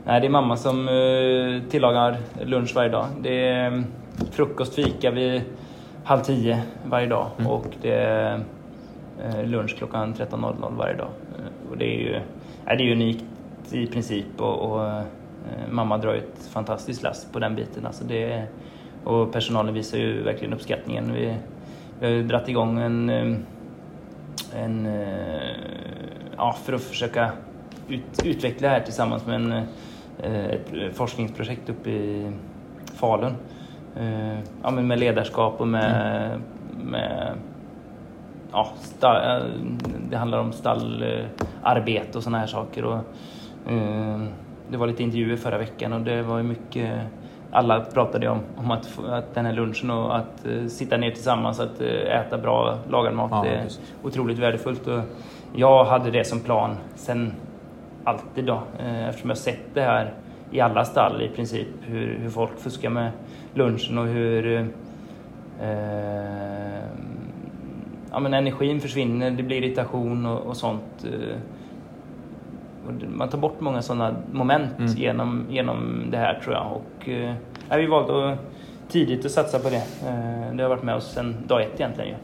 nej, 0.05 0.21
det 0.21 0.27
är 0.27 0.29
mamma 0.29 0.57
som 0.57 0.87
eh, 0.87 1.69
tillagar 1.69 2.17
lunch 2.41 2.75
varje 2.75 2.89
dag. 2.89 3.05
Det 3.21 3.47
är 3.47 3.67
mm, 3.67 3.85
frukost, 4.31 4.75
fika 4.75 5.11
vid 5.11 5.41
halv 6.03 6.21
tio 6.21 6.61
varje 6.85 7.07
dag 7.07 7.27
mm. 7.37 7.51
och 7.51 7.65
det 7.81 7.93
är 7.93 8.39
eh, 9.23 9.43
lunch 9.45 9.77
klockan 9.77 10.13
13.00 10.13 10.77
varje 10.77 10.95
dag. 10.95 11.09
Och 11.71 11.77
det 11.77 11.85
är 11.85 11.99
ju 11.99 12.19
nej, 12.65 12.77
det 12.77 12.83
är 12.83 12.91
unikt 12.91 13.23
i 13.71 13.87
princip 13.87 14.41
och, 14.41 14.71
och 14.71 15.03
mamma 15.69 15.97
drar 15.97 16.13
ett 16.13 16.49
fantastiskt 16.51 17.03
last 17.03 17.33
på 17.33 17.39
den 17.39 17.55
biten. 17.55 17.85
Alltså 17.85 18.03
det, 18.03 18.43
och 19.03 19.31
personalen 19.33 19.73
visar 19.73 19.97
ju 19.97 20.23
verkligen 20.23 20.53
uppskattningen. 20.53 21.13
Vi, 21.13 21.35
vi 21.99 22.05
har 22.05 22.13
ju 22.13 22.23
dragit 22.23 22.49
igång 22.49 22.79
en 22.79 23.45
en, 24.57 24.85
eh, 24.85 25.55
ja, 26.37 26.55
för 26.63 26.73
att 26.73 26.81
försöka 26.81 27.31
ut, 27.87 28.03
utveckla 28.25 28.67
det 28.67 28.73
här 28.73 28.81
tillsammans 28.81 29.25
med 29.25 29.35
en, 29.35 29.51
eh, 30.23 30.45
ett 30.45 30.95
forskningsprojekt 30.95 31.69
uppe 31.69 31.89
i 31.89 32.31
Falun. 32.93 33.35
Eh, 33.95 34.39
ja, 34.63 34.71
men 34.71 34.87
med 34.87 34.99
ledarskap 34.99 35.61
och 35.61 35.67
med, 35.67 36.25
mm. 36.25 36.41
med 36.91 37.33
ja, 38.51 38.67
stall, 38.79 39.43
det 40.09 40.17
handlar 40.17 40.39
om 40.39 40.51
stallarbete 40.51 42.17
och 42.17 42.23
sådana 42.23 42.39
här 42.39 42.47
saker. 42.47 42.85
Och, 42.85 42.99
det 44.69 44.77
var 44.77 44.87
lite 44.87 45.03
intervjuer 45.03 45.35
förra 45.35 45.57
veckan 45.57 45.93
och 45.93 46.01
det 46.01 46.21
var 46.21 46.43
mycket 46.43 47.01
alla 47.51 47.79
pratade 47.79 48.29
om, 48.29 48.39
om 48.55 48.71
att, 48.71 48.99
att 49.09 49.35
den 49.35 49.45
här 49.45 49.53
lunchen 49.53 49.91
och 49.91 50.17
att 50.17 50.45
uh, 50.45 50.67
sitta 50.67 50.97
ner 50.97 51.11
tillsammans, 51.11 51.59
att 51.59 51.81
uh, 51.81 51.87
äta 51.87 52.37
bra 52.37 52.77
lagad 52.89 53.13
mat 53.13 53.31
ja, 53.31 53.45
är 53.45 53.63
precis. 53.63 53.81
otroligt 54.03 54.39
värdefullt. 54.39 54.87
Och 54.87 54.99
jag 55.55 55.85
hade 55.85 56.11
det 56.11 56.23
som 56.23 56.39
plan 56.39 56.75
sen 56.95 57.33
alltid 58.03 58.45
då, 58.45 58.53
uh, 58.53 59.09
eftersom 59.09 59.29
jag 59.29 59.37
sett 59.37 59.73
det 59.73 59.81
här 59.81 60.13
i 60.51 60.59
alla 60.59 60.85
stall 60.85 61.21
i 61.21 61.29
princip, 61.29 61.67
hur, 61.81 62.19
hur 62.21 62.29
folk 62.29 62.59
fuskar 62.59 62.89
med 62.89 63.11
lunchen 63.53 63.97
och 63.97 64.07
hur 64.07 64.69
ja, 68.11 68.19
men 68.19 68.33
energin 68.33 68.81
försvinner, 68.81 69.31
det 69.31 69.43
blir 69.43 69.63
irritation 69.63 70.25
och, 70.25 70.41
och 70.41 70.57
sånt 70.57 71.05
man 73.07 73.29
tar 73.29 73.37
bort 73.37 73.59
många 73.59 73.81
sådana 73.81 74.15
moment 74.31 74.79
mm. 74.79 74.91
genom, 74.91 75.45
genom 75.49 76.05
det 76.11 76.17
här 76.17 76.39
tror 76.43 76.55
jag. 76.55 76.71
Och, 76.71 77.09
eh, 77.09 77.77
vi 77.77 77.87
valde 77.87 78.31
att, 78.31 78.39
tidigt 78.89 79.25
att 79.25 79.31
satsa 79.31 79.59
på 79.59 79.69
det. 79.69 79.83
Eh, 80.07 80.55
det 80.55 80.63
har 80.63 80.69
varit 80.69 80.83
med 80.83 80.95
oss 80.95 81.13
sedan 81.13 81.35
dag 81.47 81.61
ett 81.61 81.79
egentligen. 81.79 82.09
Ju. 82.09 82.15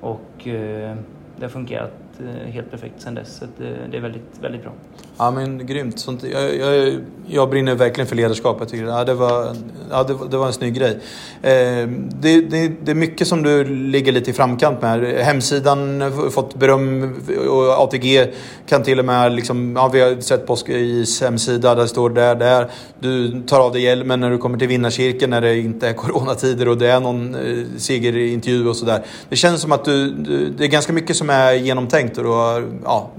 Och 0.00 0.48
eh, 0.48 0.96
det 1.36 1.44
har 1.44 1.48
fungerat 1.48 2.20
eh, 2.20 2.52
helt 2.52 2.70
perfekt 2.70 3.00
sedan 3.00 3.14
dess. 3.14 3.36
Så 3.36 3.46
det, 3.58 3.68
eh, 3.68 3.90
det 3.90 3.96
är 3.96 4.00
väldigt, 4.00 4.38
väldigt 4.42 4.62
bra. 4.62 4.72
Ja 5.20 5.30
men 5.30 5.66
grymt. 5.66 5.98
Sånt, 5.98 6.22
jag, 6.32 6.56
jag, 6.56 7.00
jag 7.26 7.50
brinner 7.50 7.74
verkligen 7.74 8.08
för 8.08 8.16
ledarskap. 8.16 8.56
Jag 8.60 8.68
tycker 8.68 8.84
ja, 8.84 9.04
det, 9.04 9.14
var, 9.14 9.56
ja, 9.90 10.02
det, 10.02 10.16
det 10.30 10.36
var 10.36 10.46
en 10.46 10.52
snygg 10.52 10.74
grej. 10.74 10.98
Eh, 11.42 11.88
det, 12.20 12.40
det, 12.40 12.72
det, 12.82 12.90
är 12.90 12.94
mycket 12.94 13.28
som 13.28 13.42
du 13.42 13.64
ligger 13.64 14.12
lite 14.12 14.30
i 14.30 14.32
framkant 14.32 14.82
med. 14.82 15.00
Hemsidan 15.04 16.00
har 16.00 16.30
fått 16.30 16.54
beröm 16.54 17.14
och 17.48 17.82
ATG 17.82 18.26
kan 18.68 18.82
till 18.82 18.98
och 18.98 19.04
med, 19.04 19.32
liksom, 19.32 19.76
ja, 19.76 19.88
vi 19.88 20.00
har 20.00 20.20
sett 20.20 20.46
på 20.46 20.56
SKIs 20.56 21.20
hemsida, 21.20 21.74
där 21.74 21.86
står 21.86 22.10
det 22.10 22.20
där, 22.20 22.34
där. 22.34 22.70
Du 23.00 23.42
tar 23.42 23.60
av 23.60 23.72
dig 23.72 23.82
hjälmen 23.82 24.20
när 24.20 24.30
du 24.30 24.38
kommer 24.38 24.58
till 24.58 24.68
vinnarcirkeln 24.68 25.30
när 25.30 25.40
det 25.40 25.58
inte 25.58 25.88
är 25.88 25.92
coronatider 25.92 26.68
och 26.68 26.78
det 26.78 26.90
är 26.90 27.00
någon 27.00 27.34
eh, 27.34 27.64
segerintervju 27.78 28.68
och 28.68 28.76
sådär. 28.76 29.04
Det 29.28 29.36
känns 29.36 29.60
som 29.60 29.72
att 29.72 29.84
du, 29.84 30.10
du, 30.10 30.50
det 30.50 30.64
är 30.64 30.68
ganska 30.68 30.92
mycket 30.92 31.16
som 31.16 31.30
är 31.30 31.52
genomtänkt 31.52 32.18
och 32.18 32.24
du 32.24 32.30
har, 32.30 32.64
ja, 32.84 33.10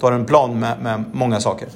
du 0.00 0.06
har 0.06 0.12
en 0.12 0.24
plan 0.24 0.60
med, 0.60 0.82
med 0.82 1.04
många 1.12 1.40
saker. 1.42 1.68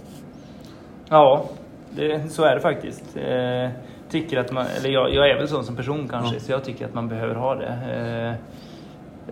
Ja, 1.09 1.48
det, 1.90 2.33
så 2.33 2.44
är 2.44 2.55
det 2.55 2.61
faktiskt. 2.61 3.16
Eh, 3.16 3.70
tycker 4.11 4.38
att 4.38 4.52
man, 4.52 4.66
eller 4.66 4.90
jag, 4.90 5.14
jag, 5.14 5.31
är 5.31 5.38
väl 5.38 5.48
sån 5.48 5.64
som 5.64 5.76
person 5.76 6.09
kanske, 6.09 6.35
ja. 6.35 6.40
så 6.40 6.52
jag 6.52 6.64
tycker 6.64 6.85
att 6.85 6.94
man 6.94 7.09
behöver 7.09 7.35
ha 7.35 7.55
det. 7.55 7.79
Eh, 7.90 8.31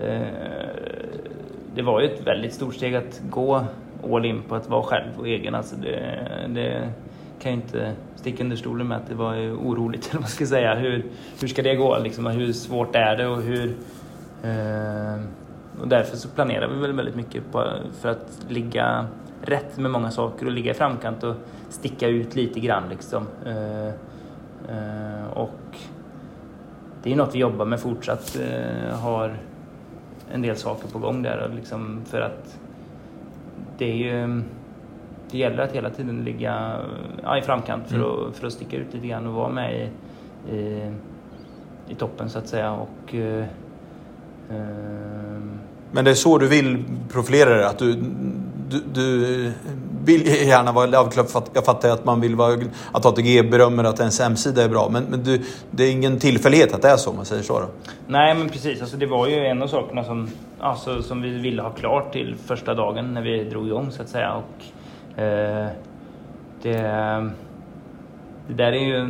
eh, 0.09 0.27
det 1.75 1.83
var 1.83 2.01
ju 2.01 2.07
ett 2.07 2.27
väldigt 2.27 2.55
stort 2.55 2.75
steg 2.75 2.95
att 2.95 3.23
gå 3.31 3.65
all 4.13 4.25
in 4.25 4.43
på 4.43 4.55
att 4.55 4.69
vara 4.69 4.83
själv 4.83 5.11
och 5.19 5.29
egen. 5.29 5.55
Alltså 5.55 5.77
det, 5.77 6.29
det 6.49 6.89
kan 7.43 7.53
jag 7.53 7.61
inte 7.61 7.93
sticka 8.15 8.43
under 8.43 8.57
stolen 8.57 8.89
med 8.89 8.97
att 8.97 9.09
det 9.09 9.15
var 9.15 9.35
oroligt, 9.37 10.09
eller 10.11 10.21
vad 10.21 10.31
ska 10.31 10.43
jag 10.43 10.49
säga. 10.49 10.75
Hur, 10.75 11.05
hur 11.41 11.49
ska 11.49 11.63
det 11.63 11.75
gå? 11.75 11.99
Liksom, 11.99 12.27
hur 12.27 12.53
svårt 12.53 12.95
är 12.95 13.17
det 13.17 13.27
och 13.27 13.43
hur... 13.43 13.77
Eh, 14.43 15.21
och 15.81 15.89
därför 15.89 16.17
så 16.17 16.29
planerar 16.29 16.69
vi 16.69 16.81
väl 16.81 16.93
väldigt 16.93 17.17
mycket 17.17 17.53
på, 17.53 17.65
för 18.01 18.09
att 18.09 18.47
ligga 18.49 19.07
rätt 19.45 19.79
med 19.79 19.91
många 19.91 20.11
saker 20.11 20.47
och 20.47 20.53
ligga 20.53 20.71
i 20.71 20.75
framkant 20.75 21.23
och 21.23 21.35
sticka 21.69 22.09
ut 22.09 22.37
lite 22.37 22.61
grann 22.61 22.89
liksom. 22.89 23.27
Eh, 23.47 23.89
eh, 23.89 25.27
och 25.35 25.79
det 27.03 27.13
är 27.13 27.17
något 27.17 27.35
vi 27.35 27.39
jobbar 27.39 27.65
med 27.65 27.81
fortsatt, 27.81 28.39
eh, 28.41 28.99
har 28.99 29.37
en 30.33 30.43
del 30.43 30.57
saker 30.57 30.89
på 30.89 30.99
gång 30.99 31.23
där 31.23 31.51
liksom 31.55 32.01
för 32.05 32.21
att 32.21 32.59
det 33.79 33.93
är 33.93 33.97
ju 33.97 34.43
det 35.31 35.39
gäller 35.39 35.63
att 35.63 35.73
hela 35.73 35.91
tiden 35.91 36.25
ligga 36.25 36.81
ja, 37.23 37.39
i 37.39 37.43
framkant 37.43 37.89
för, 37.89 37.97
mm. 37.97 38.09
att, 38.09 38.37
för 38.37 38.47
att 38.47 38.53
sticka 38.53 38.77
ut 38.77 38.95
lite 38.95 39.07
grann 39.07 39.27
och 39.27 39.35
vara 39.35 39.49
med 39.49 39.75
i, 39.77 39.91
i, 40.55 40.91
i 41.89 41.95
toppen 41.95 42.31
så 42.31 42.39
att 42.39 42.49
säga. 42.49 42.73
Och, 42.73 43.15
eh, 43.15 43.45
Men 45.93 46.05
det 46.05 46.11
är 46.11 46.15
så 46.15 46.39
du 46.39 46.49
vill 46.49 46.85
profilera 47.13 47.51
dig? 47.55 47.65
Att 47.65 47.79
du, 47.79 48.05
du, 48.69 48.83
du 48.93 49.53
vill 50.05 50.27
gärna 50.27 50.73
vara 50.73 50.87
Love 50.87 51.11
Jag 51.55 51.65
fattar 51.65 51.89
att 51.89 52.05
man 52.05 52.21
vill 52.21 52.37
vara, 52.37 52.57
att 52.93 53.07
ATG 53.07 53.43
berömmer 53.43 53.85
att 53.85 54.01
ens 54.01 54.21
hemsida 54.21 54.65
är 54.65 54.69
bra. 54.69 54.89
Men, 54.93 55.05
men 55.05 55.23
du, 55.23 55.43
det 55.71 55.85
är 55.85 55.93
ingen 55.93 56.19
tillfällighet 56.19 56.75
att 56.75 56.83
det 56.83 56.89
är 56.89 56.97
så, 56.97 57.11
om 57.11 57.17
man 57.17 57.25
säger 57.25 57.43
så 57.43 57.61
då? 57.61 57.67
Nej, 58.07 58.35
men 58.35 58.49
precis. 58.49 58.81
Alltså, 58.81 58.97
det 58.97 59.07
var 59.07 59.29
ju 59.29 59.47
en 59.47 59.63
av 59.63 59.67
sakerna 59.67 60.05
som, 60.05 60.29
alltså, 60.61 61.03
som 61.03 61.23
vi 61.23 61.31
ville 61.31 61.63
ha 61.63 61.71
klart 61.71 62.13
till 62.13 62.37
första 62.47 62.75
dagen 62.75 63.15
när 63.15 63.23
vi 63.23 63.45
drog 63.45 63.67
igång 63.67 63.91
så 63.91 64.03
att 64.03 64.09
säga. 64.09 64.33
Och 64.33 64.65
Eh, 65.17 65.67
det, 66.63 66.81
det 68.47 68.55
där 68.55 68.73
är 68.73 68.87
ju... 68.87 69.09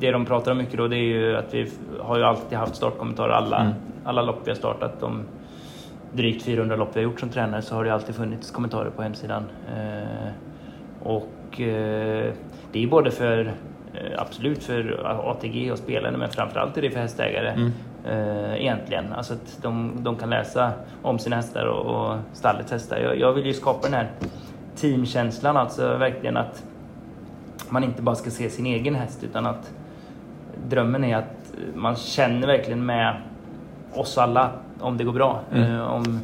Det 0.00 0.10
de 0.10 0.24
pratar 0.24 0.52
om 0.52 0.58
mycket 0.58 0.76
då 0.76 0.88
det 0.88 0.96
är 0.96 1.02
ju 1.02 1.36
att 1.36 1.54
vi 1.54 1.70
har 2.00 2.18
ju 2.18 2.24
alltid 2.24 2.58
haft 2.58 2.76
startkommentarer 2.76 3.32
alla, 3.32 3.60
mm. 3.60 3.72
alla 4.04 4.22
lopp 4.22 4.40
vi 4.44 4.50
har 4.50 4.56
startat. 4.56 5.00
De 5.00 5.22
drygt 6.12 6.42
400 6.42 6.76
lopp 6.76 6.88
vi 6.92 7.00
har 7.00 7.04
gjort 7.04 7.20
som 7.20 7.28
tränare 7.28 7.62
så 7.62 7.74
har 7.74 7.84
det 7.84 7.94
alltid 7.94 8.14
funnits 8.14 8.50
kommentarer 8.50 8.90
på 8.90 9.02
hemsidan. 9.02 9.44
Eh, 9.76 10.32
och 11.02 11.60
eh, 11.60 12.32
det 12.72 12.82
är 12.82 12.86
både 12.86 13.10
för 13.10 13.52
eh, 13.94 14.20
absolut 14.22 14.64
för 14.64 15.00
ATG 15.30 15.72
och 15.72 15.78
spelare 15.78 16.16
men 16.16 16.28
framförallt 16.28 16.76
är 16.76 16.82
det 16.82 16.90
för 16.90 17.00
hästägare 17.00 17.48
mm. 17.48 17.72
egentligen. 18.56 19.12
Alltså 19.12 19.34
att 19.34 19.58
de, 19.62 19.92
de 19.98 20.16
kan 20.16 20.30
läsa 20.30 20.72
om 21.02 21.18
sina 21.18 21.36
hästar 21.36 21.66
och, 21.66 22.10
och 22.10 22.16
stallets 22.32 22.72
hästar. 22.72 22.98
Jag, 22.98 23.18
jag 23.18 23.32
vill 23.32 23.46
ju 23.46 23.54
skapa 23.54 23.82
den 23.82 23.94
här 23.94 24.08
teamkänslan, 24.76 25.56
alltså 25.56 25.96
verkligen 25.96 26.36
att 26.36 26.64
man 27.68 27.84
inte 27.84 28.02
bara 28.02 28.14
ska 28.14 28.30
se 28.30 28.50
sin 28.50 28.66
egen 28.66 28.94
häst 28.94 29.24
utan 29.24 29.46
att 29.46 29.72
drömmen 30.68 31.04
är 31.04 31.16
att 31.16 31.52
man 31.74 31.96
känner 31.96 32.46
verkligen 32.46 32.86
med 32.86 33.16
oss 33.94 34.18
alla 34.18 34.50
om 34.80 34.96
det 34.96 35.04
går 35.04 35.12
bra. 35.12 35.40
Mm. 35.52 35.74
Eh, 35.74 35.80
om, 35.80 36.20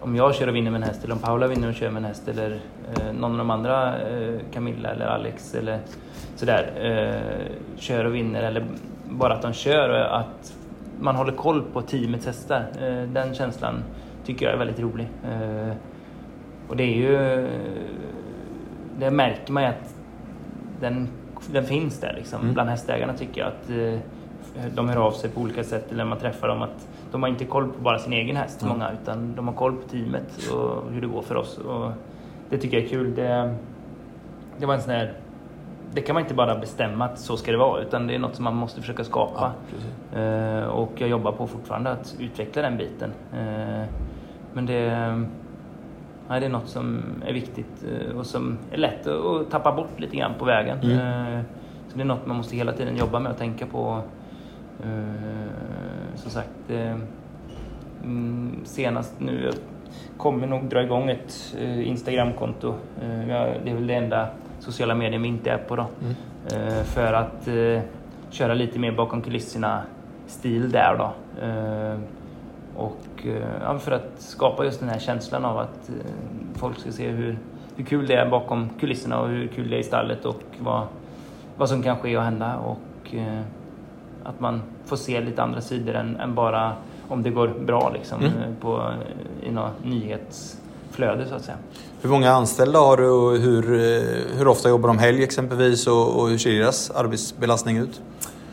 om 0.00 0.16
jag 0.16 0.34
kör 0.34 0.46
och 0.46 0.56
vinner 0.56 0.70
med 0.70 0.82
en 0.82 0.88
häst 0.88 1.04
eller 1.04 1.14
om 1.14 1.20
Paula 1.20 1.46
vinner 1.46 1.68
och 1.68 1.74
kör 1.74 1.90
med 1.90 2.00
en 2.00 2.04
häst 2.04 2.28
eller 2.28 2.50
eh, 2.50 3.12
någon 3.12 3.32
av 3.32 3.38
de 3.38 3.50
andra, 3.50 4.00
eh, 4.08 4.40
Camilla 4.52 4.90
eller 4.90 5.06
Alex 5.06 5.54
eller 5.54 5.78
sådär, 6.36 6.72
kör 7.76 8.04
och 8.04 8.14
vinner 8.14 8.42
eller 8.42 8.64
bara 9.08 9.34
att 9.34 9.42
de 9.42 9.52
kör 9.52 9.88
och 9.88 10.18
att 10.18 10.54
man 11.00 11.16
håller 11.16 11.32
koll 11.32 11.62
på 11.72 11.82
teamets 11.82 12.26
hästar. 12.26 12.66
Den 13.06 13.34
känslan 13.34 13.84
tycker 14.24 14.46
jag 14.46 14.54
är 14.54 14.58
väldigt 14.58 14.80
rolig. 14.80 15.08
Och 16.68 16.76
det 16.76 16.82
är 16.82 16.96
ju... 16.96 17.48
Det 18.98 19.10
märker 19.10 19.52
man 19.52 19.62
ju 19.62 19.68
att 19.68 19.94
den, 20.80 21.08
den 21.52 21.64
finns 21.64 22.00
där 22.00 22.14
liksom. 22.16 22.40
Mm. 22.40 22.54
Bland 22.54 22.70
hästägarna 22.70 23.14
tycker 23.14 23.40
jag 23.40 23.48
att 23.48 24.74
de 24.74 24.88
hör 24.88 24.96
av 24.96 25.12
sig 25.12 25.30
på 25.30 25.40
olika 25.40 25.64
sätt 25.64 25.92
eller 25.92 26.04
man 26.04 26.18
träffar 26.18 26.48
dem. 26.48 26.62
att 26.62 26.88
De 27.12 27.22
har 27.22 27.30
inte 27.30 27.44
koll 27.44 27.68
på 27.68 27.82
bara 27.82 27.98
sin 27.98 28.12
egen 28.12 28.36
häst, 28.36 28.62
mm. 28.62 28.72
många, 28.72 28.90
utan 29.02 29.34
de 29.34 29.48
har 29.48 29.54
koll 29.54 29.76
på 29.76 29.88
teamet 29.88 30.50
och 30.52 30.92
hur 30.92 31.00
det 31.00 31.06
går 31.06 31.22
för 31.22 31.34
oss. 31.34 31.58
Och 31.58 31.90
det 32.50 32.58
tycker 32.58 32.76
jag 32.76 32.84
är 32.84 32.88
kul. 32.88 33.14
Det, 33.14 33.54
det 34.58 34.66
var 34.66 34.74
en 34.74 34.82
sån 34.82 34.92
här 34.92 35.12
det 35.94 36.00
kan 36.00 36.14
man 36.14 36.22
inte 36.22 36.34
bara 36.34 36.58
bestämma 36.58 37.04
att 37.04 37.18
så 37.18 37.36
ska 37.36 37.52
det 37.52 37.58
vara 37.58 37.82
utan 37.82 38.06
det 38.06 38.14
är 38.14 38.18
något 38.18 38.34
som 38.34 38.44
man 38.44 38.56
måste 38.56 38.80
försöka 38.80 39.04
skapa. 39.04 39.52
Ja, 40.14 40.20
uh, 40.20 40.64
och 40.64 40.92
jag 40.98 41.08
jobbar 41.08 41.32
på 41.32 41.46
fortfarande 41.46 41.90
att 41.90 42.16
utveckla 42.18 42.62
den 42.62 42.76
biten. 42.76 43.10
Uh, 43.34 43.84
men 44.52 44.66
det, 44.66 45.24
Nej, 46.28 46.40
det 46.40 46.46
är 46.46 46.50
något 46.50 46.68
som 46.68 47.02
är 47.26 47.32
viktigt 47.32 47.84
eh, 47.84 48.16
och 48.16 48.26
som 48.26 48.58
är 48.70 48.76
lätt 48.76 49.06
att 49.06 49.50
tappa 49.50 49.72
bort 49.72 50.00
lite 50.00 50.16
grann 50.16 50.32
på 50.38 50.44
vägen. 50.44 50.78
Mm. 50.82 50.98
Eh, 50.98 51.44
så 51.88 51.96
det 51.96 52.02
är 52.02 52.04
något 52.04 52.26
man 52.26 52.36
måste 52.36 52.56
hela 52.56 52.72
tiden 52.72 52.96
jobba 52.96 53.18
med 53.18 53.32
och 53.32 53.38
tänka 53.38 53.66
på. 53.66 54.02
Eh, 56.12 56.16
som 56.16 56.30
sagt, 56.30 56.70
mm, 58.02 58.56
senast 58.64 59.20
nu 59.20 59.50
kommer 60.16 60.46
nog 60.46 60.64
dra 60.64 60.82
igång 60.82 61.10
ett 61.10 61.56
Instagramkonto. 61.84 62.74
Det 63.64 63.70
är 63.70 63.74
väl 63.74 63.86
det 63.86 63.94
enda 63.94 64.28
sociala 64.60 64.94
medier 64.94 65.20
vi 65.20 65.28
inte 65.28 65.50
är 65.50 65.58
på 65.58 65.76
då. 65.76 65.86
Mm. 66.02 66.84
För 66.84 67.12
att 67.12 67.48
köra 68.30 68.54
lite 68.54 68.78
mer 68.78 68.92
bakom 68.92 69.22
kulisserna 69.22 69.82
stil 70.26 70.70
där 70.70 70.96
då. 70.98 71.12
Och 72.76 73.26
ja, 73.60 73.78
för 73.78 73.92
att 73.92 74.12
skapa 74.16 74.64
just 74.64 74.80
den 74.80 74.88
här 74.88 74.98
känslan 74.98 75.44
av 75.44 75.58
att 75.58 75.88
eh, 75.88 75.94
folk 76.54 76.78
ska 76.78 76.92
se 76.92 77.08
hur, 77.08 77.38
hur 77.76 77.84
kul 77.84 78.06
det 78.06 78.14
är 78.14 78.30
bakom 78.30 78.68
kulisserna 78.80 79.20
och 79.20 79.28
hur 79.28 79.48
kul 79.48 79.70
det 79.70 79.76
är 79.76 79.80
i 79.80 79.82
stallet 79.82 80.24
och 80.24 80.42
vad, 80.58 80.86
vad 81.56 81.68
som 81.68 81.82
kan 81.82 81.96
ske 81.96 82.16
och 82.16 82.22
hända. 82.22 82.56
Och 82.56 83.14
eh, 83.14 83.40
att 84.24 84.40
man 84.40 84.62
får 84.86 84.96
se 84.96 85.20
lite 85.20 85.42
andra 85.42 85.60
sidor 85.60 85.94
än, 85.94 86.16
än 86.16 86.34
bara 86.34 86.72
om 87.08 87.22
det 87.22 87.30
går 87.30 87.48
bra 87.48 87.90
liksom, 87.94 88.20
mm. 88.20 88.32
Eh, 88.32 88.54
på, 88.60 88.92
i 89.42 89.50
något 89.50 89.84
nyhetsflöde 89.84 91.28
så 91.28 91.34
att 91.34 91.44
säga. 91.44 91.56
Hur 92.02 92.10
många 92.10 92.30
anställda 92.30 92.78
har 92.78 92.96
du 92.96 93.10
och 93.10 93.36
hur, 93.36 93.62
hur 94.38 94.48
ofta 94.48 94.68
jobbar 94.68 94.88
de 94.88 94.98
helg 94.98 95.22
exempelvis 95.22 95.86
och, 95.86 96.20
och 96.20 96.28
hur 96.28 96.38
ser 96.38 96.58
deras 96.58 96.90
arbetsbelastning 96.90 97.76
ut? 97.76 98.00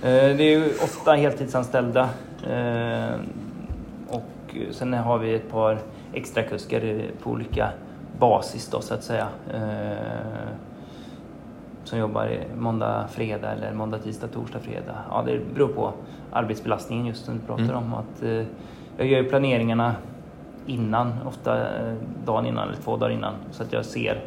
Det 0.01 0.09
är 0.09 0.59
ju 0.59 0.73
åtta 0.83 1.13
heltidsanställda 1.13 2.09
Eh, 2.43 3.19
sen 4.71 4.93
har 4.93 5.17
vi 5.17 5.33
ett 5.33 5.51
par 5.51 5.79
extra 6.13 6.43
kuskar 6.43 7.01
på 7.23 7.29
olika 7.29 7.69
basis 8.19 8.67
då 8.67 8.81
så 8.81 8.93
att 8.93 9.03
säga. 9.03 9.27
Eh, 11.89 11.91
som 11.91 11.99
jobbar 11.99 12.45
måndag, 12.57 13.07
fredag 13.07 13.51
eller 13.51 13.73
måndag, 13.73 13.99
tisdag, 13.99 14.27
torsdag, 14.27 14.59
fredag. 14.59 14.95
Ja, 15.09 15.23
det 15.25 15.39
beror 15.53 15.67
på 15.67 15.93
arbetsbelastningen 16.31 17.05
just 17.05 17.25
som 17.25 17.33
du 17.33 17.45
pratar 17.45 17.63
mm. 17.63 17.75
om. 17.75 17.93
Att, 17.93 18.23
eh, 18.23 18.45
jag 18.97 19.07
gör 19.07 19.23
planeringarna 19.23 19.95
innan, 20.65 21.13
ofta 21.27 21.67
dagen 22.25 22.45
innan 22.45 22.67
eller 22.67 22.77
två 22.77 22.97
dagar 22.97 23.13
innan, 23.13 23.33
så 23.51 23.63
att 23.63 23.73
jag 23.73 23.85
ser 23.85 24.21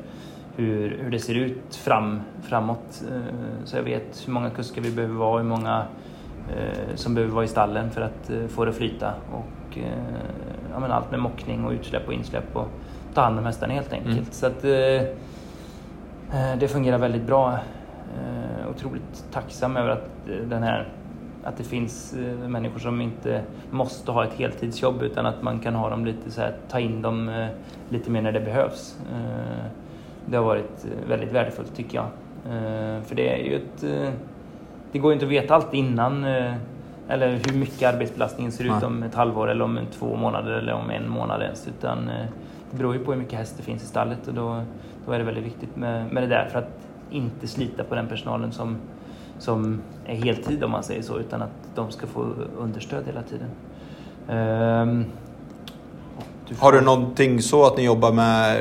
hur, 0.56 0.98
hur 1.02 1.10
det 1.10 1.18
ser 1.18 1.34
ut 1.34 1.76
fram, 1.76 2.20
framåt. 2.42 3.04
Så 3.64 3.76
jag 3.76 3.82
vet 3.82 4.22
hur 4.26 4.32
många 4.32 4.50
kuskar 4.50 4.82
vi 4.82 4.90
behöver 4.90 5.14
vara, 5.14 5.42
hur 5.42 5.48
många 5.48 5.84
som 6.94 7.14
behöver 7.14 7.34
vara 7.34 7.44
i 7.44 7.48
stallen 7.48 7.90
för 7.90 8.00
att 8.00 8.30
få 8.48 8.64
det 8.64 8.70
att 8.70 8.76
flyta. 8.76 9.14
Och 9.32 9.62
Eh, 9.76 9.84
ja, 10.72 10.94
allt 10.94 11.10
med 11.10 11.20
mockning 11.20 11.64
och 11.64 11.72
utsläpp 11.72 12.06
och 12.06 12.14
insläpp 12.14 12.56
och 12.56 12.68
ta 13.14 13.20
hand 13.20 13.38
om 13.38 13.44
hästarna 13.44 13.72
helt 13.72 13.92
enkelt. 13.92 14.14
Mm. 14.14 14.26
Så 14.30 14.46
att, 14.46 14.64
eh, 14.64 14.70
eh, 14.70 15.02
det 16.58 16.68
fungerar 16.68 16.98
väldigt 16.98 17.26
bra. 17.26 17.58
otroligt 18.70 19.24
tacksam 19.32 19.76
över 19.76 19.88
att, 19.88 20.10
den 20.48 20.62
här, 20.62 20.88
att 21.44 21.56
det 21.56 21.64
finns 21.64 22.14
människor 22.46 22.78
som 22.78 23.00
inte 23.00 23.42
måste 23.70 24.12
ha 24.12 24.24
ett 24.24 24.34
heltidsjobb 24.34 25.02
utan 25.02 25.26
att 25.26 25.42
man 25.42 25.60
kan 25.60 25.74
ha 25.74 25.90
dem 25.90 26.04
lite 26.04 26.30
så 26.30 26.40
här, 26.40 26.56
ta 26.68 26.80
in 26.80 27.02
dem 27.02 27.46
lite 27.88 28.10
mer 28.10 28.22
när 28.22 28.32
det 28.32 28.40
behövs. 28.40 28.98
det 30.26 30.36
har 30.36 30.44
varit 30.44 30.86
väldigt 31.08 31.32
värdefullt 31.32 31.76
tycker 31.76 31.98
jag. 31.98 32.06
för 33.04 33.14
det 33.14 33.40
är 33.40 33.44
ju 33.44 33.56
ett... 33.56 33.84
det 34.92 34.98
går 34.98 35.10
ju 35.10 35.14
inte 35.14 35.26
att 35.26 35.32
veta 35.32 35.54
allt 35.54 35.74
innan 35.74 36.24
eller 37.08 37.28
hur 37.28 37.58
mycket 37.58 37.94
arbetsbelastningen 37.94 38.52
ser 38.52 38.76
ut 38.76 38.82
om 38.82 39.02
ett 39.02 39.14
halvår 39.14 39.50
eller 39.50 39.64
om 39.64 39.78
två 39.92 40.16
månader 40.16 40.52
eller 40.52 40.72
om 40.72 40.90
en 40.90 41.08
månad 41.08 41.42
ens. 41.42 41.68
Utan 41.68 42.08
eh, 42.08 42.26
det 42.70 42.76
beror 42.76 42.94
ju 42.94 43.04
på 43.04 43.12
hur 43.12 43.18
mycket 43.18 43.38
häst 43.38 43.54
det 43.56 43.62
finns 43.62 43.82
i 43.82 43.86
stallet 43.86 44.28
och 44.28 44.34
då, 44.34 44.62
då 45.06 45.12
är 45.12 45.18
det 45.18 45.24
väldigt 45.24 45.44
viktigt 45.44 45.76
med, 45.76 46.12
med 46.12 46.22
det 46.22 46.26
där 46.26 46.48
för 46.52 46.58
att 46.58 46.70
inte 47.10 47.46
slita 47.46 47.84
på 47.84 47.94
den 47.94 48.08
personalen 48.08 48.52
som, 48.52 48.76
som 49.38 49.82
är 50.06 50.14
heltid 50.14 50.64
om 50.64 50.70
man 50.70 50.82
säger 50.82 51.02
så 51.02 51.18
utan 51.18 51.42
att 51.42 51.50
de 51.74 51.90
ska 51.90 52.06
få 52.06 52.20
understöd 52.58 53.04
hela 53.06 53.22
tiden. 53.22 53.48
Um, 54.28 55.04
har 56.58 56.72
du 56.72 56.80
någonting 56.80 57.42
så 57.42 57.66
att 57.66 57.76
ni 57.76 57.84
jobbar 57.84 58.12
med 58.12 58.58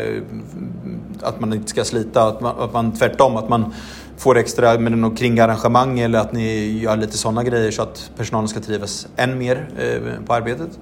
att 1.22 1.40
man 1.40 1.54
inte 1.54 1.70
ska 1.70 1.84
slita? 1.84 2.24
Att 2.24 2.42
man, 2.42 2.60
att 2.60 2.74
man 2.74 2.92
tvärtom, 2.92 3.38
att 3.38 3.50
man 3.50 3.74
får 4.18 4.38
extra 4.38 4.80
med 4.80 4.92
något 4.92 5.18
kringarrangemang 5.18 6.00
eller 6.00 6.20
att 6.20 6.34
ni 6.34 6.78
gör 6.80 6.98
lite 6.98 7.18
sådana 7.18 7.44
grejer 7.44 7.72
så 7.72 7.82
att 7.82 8.12
personalen 8.18 8.48
ska 8.48 8.60
trivas 8.60 9.08
än 9.16 9.38
mer 9.38 9.68
eh, 9.78 10.26
på 10.26 10.34
arbetet? 10.34 10.80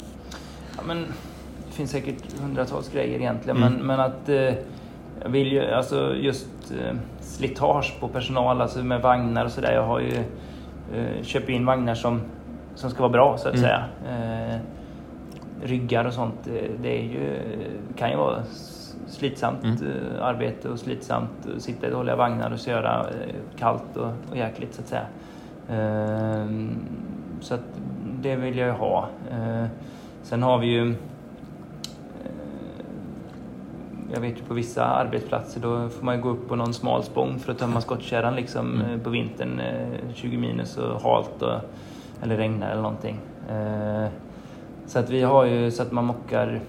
Ja, 0.76 0.82
men, 0.88 1.06
det 1.68 1.74
finns 1.76 1.92
säkert 1.92 2.40
hundratals 2.42 2.90
grejer 2.90 3.20
egentligen 3.20 3.58
mm. 3.58 3.74
men, 3.74 3.88
men 3.88 4.00
att 4.00 4.30
eh, 4.30 4.54
jag 5.24 5.30
vill 5.30 5.52
ju, 5.52 5.72
alltså 5.72 6.16
just 6.16 6.72
eh, 6.72 6.96
slitage 7.20 8.00
på 8.00 8.08
personal, 8.08 8.62
alltså 8.62 8.84
med 8.84 9.02
vagnar 9.02 9.46
och 9.46 9.52
sådär. 9.52 9.74
Jag 9.74 9.84
har 9.84 10.00
ju 10.00 10.18
eh, 10.94 11.24
köpt 11.24 11.50
in 11.50 11.66
vagnar 11.66 11.96
som, 11.96 12.22
som 12.76 12.90
ska 12.90 13.00
vara 13.00 13.12
bra 13.12 13.38
så 13.38 13.48
att 13.48 13.56
mm. 13.56 13.64
säga. 13.64 13.84
Eh, 14.10 14.60
ryggar 15.64 16.06
och 16.06 16.14
sånt, 16.14 16.48
eh, 16.48 16.70
det 16.82 17.00
är 17.00 17.04
ju, 17.04 17.38
kan 17.96 18.10
ju 18.10 18.18
vara 18.18 18.44
slitsamt 19.08 19.64
mm. 19.64 19.78
Eh, 19.78 20.26
arbete 20.26 20.70
och 20.70 20.80
slitsamt 20.80 21.48
att 21.56 21.62
sitta 21.62 21.88
i 21.88 21.90
dåliga 21.90 22.16
vagnar 22.16 22.52
och 22.52 22.60
köra 22.60 23.00
eh, 23.00 23.36
kallt 23.60 23.98
och, 23.98 24.12
och 24.32 24.38
jäkligt 24.38 24.74
så 24.74 24.82
att 24.82 24.88
säga. 24.88 25.06
Ehm, 25.70 26.76
så 27.42 27.54
att 27.54 27.64
det 28.22 28.36
vill 28.36 28.58
jag 28.58 28.68
ju 28.68 28.74
ha. 28.74 29.08
Sen 30.24 30.44
har 30.44 30.58
vi 30.58 30.68
ju 30.68 30.96
jag 34.14 34.22
vet 34.22 34.38
ju 34.38 34.44
på 34.44 34.54
vissa 34.54 34.86
arbetsplatser 34.86 35.62
då 35.62 35.90
får 35.90 36.06
man 36.06 36.22
gå 36.22 36.30
upp 36.30 36.48
på 36.48 36.56
någon 36.56 36.74
smal 36.74 37.04
spång 37.04 37.40
för 37.40 37.52
att 37.52 37.58
tömma 37.58 37.82
skottkärran 37.82 38.36
liksom 38.36 38.82
mm. 38.82 39.00
på 39.00 39.10
vintern, 39.10 39.62
20 40.14 40.38
minus 40.38 40.78
och 40.78 41.02
halt 41.02 41.42
och, 41.42 41.60
eller 42.24 42.38
regnar 42.38 42.72
eller 42.72 42.82
någonting. 42.82 43.20
Så 44.86 45.00
att 45.00 45.10
vi 45.10 45.22
har 45.22 45.46
ju 45.46 45.72
så 45.72 45.82
att 45.82 45.92
man 45.92 46.06
mockar 46.06 46.60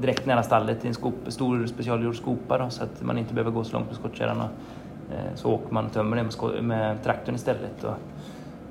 direkt 0.00 0.26
nära 0.26 0.42
stallet 0.42 0.84
i 0.84 0.88
en 0.88 0.94
skop, 0.94 1.14
stor 1.26 1.66
specialgjord 1.66 2.16
skopa 2.16 2.58
då, 2.58 2.70
så 2.70 2.82
att 2.82 3.02
man 3.02 3.18
inte 3.18 3.34
behöver 3.34 3.50
gå 3.50 3.64
så 3.64 3.72
långt 3.72 3.86
med 3.86 3.96
skottkärran. 3.96 4.40
Eh, 4.40 5.34
så 5.34 5.50
åker 5.50 5.74
man 5.74 5.86
och 5.86 5.92
tömmer 5.92 6.16
det 6.16 6.22
med, 6.22 6.64
med 6.64 7.02
traktorn 7.04 7.34
istället. 7.34 7.84
Och, 7.84 7.94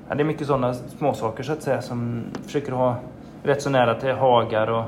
ja, 0.08 0.14
det 0.14 0.22
är 0.22 0.24
mycket 0.24 0.46
sådana 0.46 0.74
småsaker 0.74 1.42
så 1.42 1.52
att 1.52 1.62
säga 1.62 1.82
som 1.82 2.24
försöker 2.44 2.72
ha 2.72 2.96
rätt 3.42 3.62
så 3.62 3.70
nära 3.70 3.94
till 3.94 4.12
hagar 4.12 4.66
och 4.66 4.84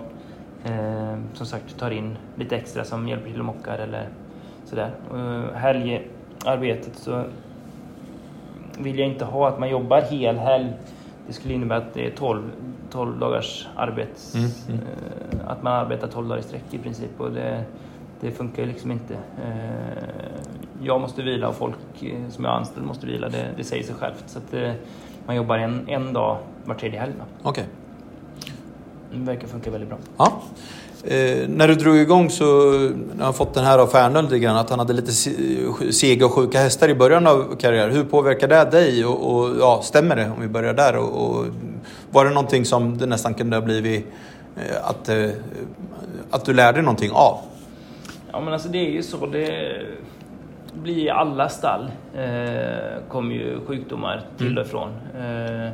eh, 0.64 1.18
som 1.34 1.46
sagt 1.46 1.78
tar 1.78 1.90
in 1.90 2.16
lite 2.36 2.56
extra 2.56 2.84
som 2.84 3.08
hjälper 3.08 3.30
till 3.30 3.40
att 3.40 3.46
mocka 3.46 3.76
eller 3.76 4.08
sådär. 4.64 4.90
Och 5.10 5.58
helgarbetet 5.58 6.96
så 6.96 7.24
vill 8.78 8.98
jag 8.98 9.08
inte 9.08 9.24
ha 9.24 9.48
att 9.48 9.58
man 9.58 9.70
jobbar 9.70 10.00
hel 10.00 10.38
helg. 10.38 10.72
Det 11.26 11.32
skulle 11.32 11.54
innebära 11.54 11.78
att 11.78 11.94
det 11.94 12.06
är 12.06 12.10
12, 12.10 12.42
12 12.90 13.18
dagars 13.18 13.68
arbets... 13.76 14.34
Mm, 14.34 14.50
mm. 14.68 14.80
eh, 14.80 15.50
Att 15.50 15.62
man 15.62 15.72
arbetar 15.72 16.08
12 16.08 16.28
dagar 16.28 16.40
i 16.40 16.42
sträck 16.42 16.64
i 16.74 16.78
princip. 16.78 17.20
Och 17.20 17.30
det, 17.30 17.64
det 18.20 18.30
funkar 18.30 18.62
ju 18.62 18.68
liksom 18.68 18.90
inte. 18.90 19.14
Eh, 19.14 20.04
Jag 20.82 21.00
måste 21.00 21.22
vila 21.22 21.48
och 21.48 21.54
folk 21.54 22.02
eh, 22.02 22.28
som 22.28 22.44
jag 22.44 22.52
är 22.52 22.56
anställd 22.56 22.86
måste 22.86 23.06
vila. 23.06 23.28
Det, 23.28 23.46
det 23.56 23.64
säger 23.64 23.82
sig 23.82 23.94
självt. 23.94 24.24
Så 24.26 24.38
att 24.38 24.54
eh, 24.54 24.72
man 25.26 25.36
jobbar 25.36 25.58
en, 25.58 25.88
en 25.88 26.12
dag 26.12 26.38
var 26.64 26.74
tredje 26.74 27.00
helg. 27.00 27.12
Okej. 27.42 27.64
Det 29.12 29.18
verkar 29.18 29.48
funka 29.48 29.70
väldigt 29.70 29.88
bra. 29.88 29.98
Ja. 30.18 30.42
Eh, 31.04 31.48
när 31.48 31.68
du 31.68 31.74
drog 31.74 31.96
igång 31.96 32.30
så 32.30 32.44
har 32.78 32.94
jag 33.26 33.36
fått 33.36 33.54
den 33.54 33.64
här 33.64 33.78
av 33.78 33.86
Fernöl 33.86 34.24
lite 34.24 34.38
grann, 34.38 34.56
att 34.56 34.70
han 34.70 34.78
hade 34.78 34.92
lite 34.92 35.12
se- 35.12 35.92
sega 35.92 36.26
och 36.26 36.32
sjuka 36.32 36.58
hästar 36.58 36.88
i 36.88 36.94
början 36.94 37.26
av 37.26 37.56
karriären. 37.60 37.94
Hur 37.94 38.04
påverkar 38.04 38.48
det 38.48 38.64
dig? 38.70 39.04
Och, 39.04 39.34
och, 39.34 39.50
ja, 39.60 39.80
stämmer 39.82 40.16
det 40.16 40.24
om 40.36 40.40
vi 40.40 40.48
börjar 40.48 40.74
där? 40.74 40.96
Och, 40.96 41.30
och, 41.30 41.46
var 42.10 42.24
det 42.24 42.30
någonting 42.30 42.64
som 42.64 42.98
det 42.98 43.06
nästan 43.06 43.34
kunde 43.34 43.56
ha 43.56 43.62
blivit 43.62 44.06
eh, 44.56 44.88
att, 44.88 45.08
eh, 45.08 45.30
att 46.30 46.44
du 46.44 46.54
lärde 46.54 46.76
dig 46.78 46.82
någonting 46.82 47.10
av? 47.12 47.38
Ja 48.32 48.40
men 48.40 48.52
alltså 48.52 48.68
det 48.68 48.78
är 48.78 48.90
ju 48.90 49.02
så. 49.02 49.26
Det 49.26 49.72
blir 50.82 50.98
i 50.98 51.10
alla 51.10 51.48
stall. 51.48 51.90
Eh, 52.16 53.02
kommer 53.08 53.34
ju 53.34 53.60
sjukdomar 53.66 54.26
till 54.38 54.58
och 54.58 54.66
ifrån. 54.66 54.88
Eh, 55.18 55.70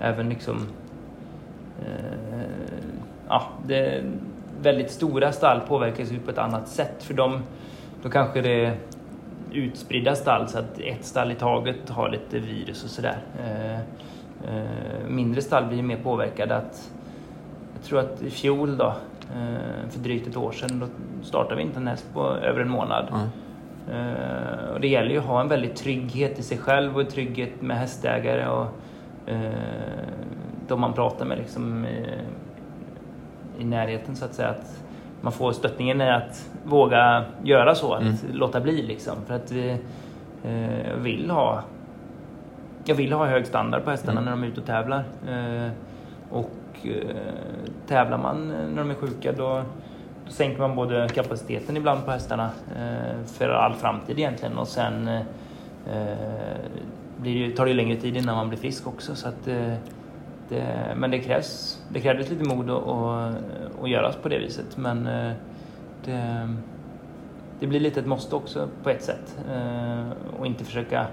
även 0.00 0.28
liksom... 0.28 0.66
Eh, 1.86 2.78
ja, 3.28 3.48
det, 3.66 4.04
väldigt 4.62 4.90
stora 4.90 5.32
stall 5.32 5.60
påverkas 5.60 6.12
ju 6.12 6.18
på 6.18 6.30
ett 6.30 6.38
annat 6.38 6.68
sätt. 6.68 7.02
För 7.02 7.14
dem, 7.14 7.42
då 8.02 8.08
kanske 8.08 8.40
det 8.40 8.64
är 8.64 8.76
utspridda 9.52 10.14
stall 10.14 10.48
så 10.48 10.58
att 10.58 10.78
ett 10.78 11.04
stall 11.04 11.32
i 11.32 11.34
taget 11.34 11.90
har 11.90 12.08
lite 12.08 12.38
virus 12.38 12.84
och 12.84 12.90
sådär. 12.90 13.18
Eh, 13.44 13.80
eh, 14.54 15.08
mindre 15.08 15.42
stall 15.42 15.66
blir 15.66 15.82
mer 15.82 15.96
påverkade. 15.96 16.56
Att, 16.56 16.90
jag 17.74 17.84
tror 17.84 17.98
att 17.98 18.22
i 18.22 18.30
fjol 18.30 18.76
då, 18.76 18.94
för 19.90 19.98
drygt 19.98 20.26
ett 20.26 20.36
år 20.36 20.52
sedan, 20.52 20.78
då 20.78 20.86
startade 21.22 21.56
vi 21.56 21.62
inte 21.62 21.78
en 21.78 21.88
häst 21.88 22.06
på 22.14 22.26
över 22.26 22.60
en 22.60 22.68
månad. 22.68 23.06
Ja. 23.10 23.20
Eh, 23.90 24.74
och 24.74 24.80
det 24.80 24.88
gäller 24.88 25.10
ju 25.10 25.18
att 25.18 25.24
ha 25.24 25.40
en 25.40 25.48
väldigt 25.48 25.76
trygghet 25.76 26.38
i 26.38 26.42
sig 26.42 26.58
själv 26.58 26.98
och 26.98 27.10
trygghet 27.10 27.62
med 27.62 27.78
hästägare 27.78 28.48
och 28.48 28.66
de 30.68 30.80
man 30.80 30.92
pratar 30.92 31.24
med 31.24 31.38
liksom, 31.38 31.84
eh, 31.84 32.18
i 33.58 33.64
närheten 33.64 34.16
så 34.16 34.24
att 34.24 34.34
säga. 34.34 34.48
Att 34.48 34.82
man 35.20 35.32
får 35.32 35.52
stöttningen 35.52 36.00
i 36.00 36.10
att 36.10 36.50
våga 36.64 37.24
göra 37.42 37.74
så, 37.74 37.92
att 37.94 38.02
Mm. 38.02 38.14
låta 38.32 38.60
bli 38.60 38.82
liksom. 38.82 39.14
För 39.26 39.34
att 39.34 39.52
vi 39.52 39.70
eh, 40.44 40.94
vill 40.98 41.30
ha 41.30 41.62
jag 42.84 42.94
vill 42.94 43.12
ha 43.12 43.26
hög 43.26 43.46
standard 43.46 43.84
på 43.84 43.90
hästarna 43.90 44.20
Mm. 44.20 44.24
när 44.24 44.30
de 44.30 44.42
är 44.42 44.46
ute 44.48 44.60
och 44.60 44.66
tävlar. 44.66 45.04
Eh, 45.28 45.70
och 46.30 46.50
eh, 46.84 47.16
tävlar 47.86 48.18
man 48.18 48.48
när 48.48 48.76
de 48.82 48.90
är 48.90 48.94
sjuka 48.94 49.32
då, 49.32 49.62
då 50.26 50.32
sänker 50.32 50.60
man 50.60 50.76
både 50.76 51.08
kapaciteten 51.08 51.76
ibland 51.76 52.04
på 52.04 52.10
hästarna 52.10 52.50
eh, 52.76 53.24
för 53.26 53.48
all 53.48 53.74
framtid 53.74 54.18
egentligen 54.18 54.58
och 54.58 54.68
sen 54.68 55.08
eh, 55.08 55.20
eh, 55.92 56.16
blir 57.16 57.48
det, 57.48 57.56
tar 57.56 57.64
det 57.64 57.70
ju 57.70 57.76
längre 57.76 57.96
tid 57.96 58.16
innan 58.16 58.36
man 58.36 58.48
blir 58.48 58.58
frisk 58.58 58.86
också. 58.86 59.14
Så 59.14 59.28
att, 59.28 59.48
det, 60.52 60.94
men 60.96 61.10
det 61.10 61.18
krävs 61.18 61.82
det 61.88 62.00
krävdes 62.00 62.30
lite 62.30 62.54
mod 62.54 62.70
att, 62.70 62.88
att, 62.88 63.34
att 63.82 63.90
göras 63.90 64.16
på 64.16 64.28
det 64.28 64.38
viset. 64.38 64.76
Men 64.76 65.06
eh, 65.06 65.32
det, 66.04 66.48
det 67.60 67.66
blir 67.66 67.80
lite 67.80 68.00
ett 68.00 68.06
måste 68.06 68.36
också 68.36 68.68
på 68.82 68.90
ett 68.90 69.02
sätt. 69.02 69.38
Eh, 69.50 70.10
och 70.38 70.46
inte 70.46 70.64
försöka, 70.64 71.06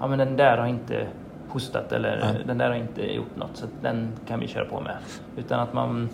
ja 0.00 0.06
men 0.06 0.18
den 0.18 0.36
där 0.36 0.58
har 0.58 0.66
inte 0.66 1.06
hostat 1.48 1.92
eller 1.92 2.20
Nej. 2.20 2.42
den 2.46 2.58
där 2.58 2.68
har 2.68 2.76
inte 2.76 3.14
gjort 3.14 3.36
något 3.36 3.56
så 3.56 3.66
den 3.82 4.12
kan 4.26 4.40
vi 4.40 4.48
köra 4.48 4.64
på 4.64 4.80
med. 4.80 4.96
Utan 5.36 5.60
att 5.60 5.72
man 5.72 6.08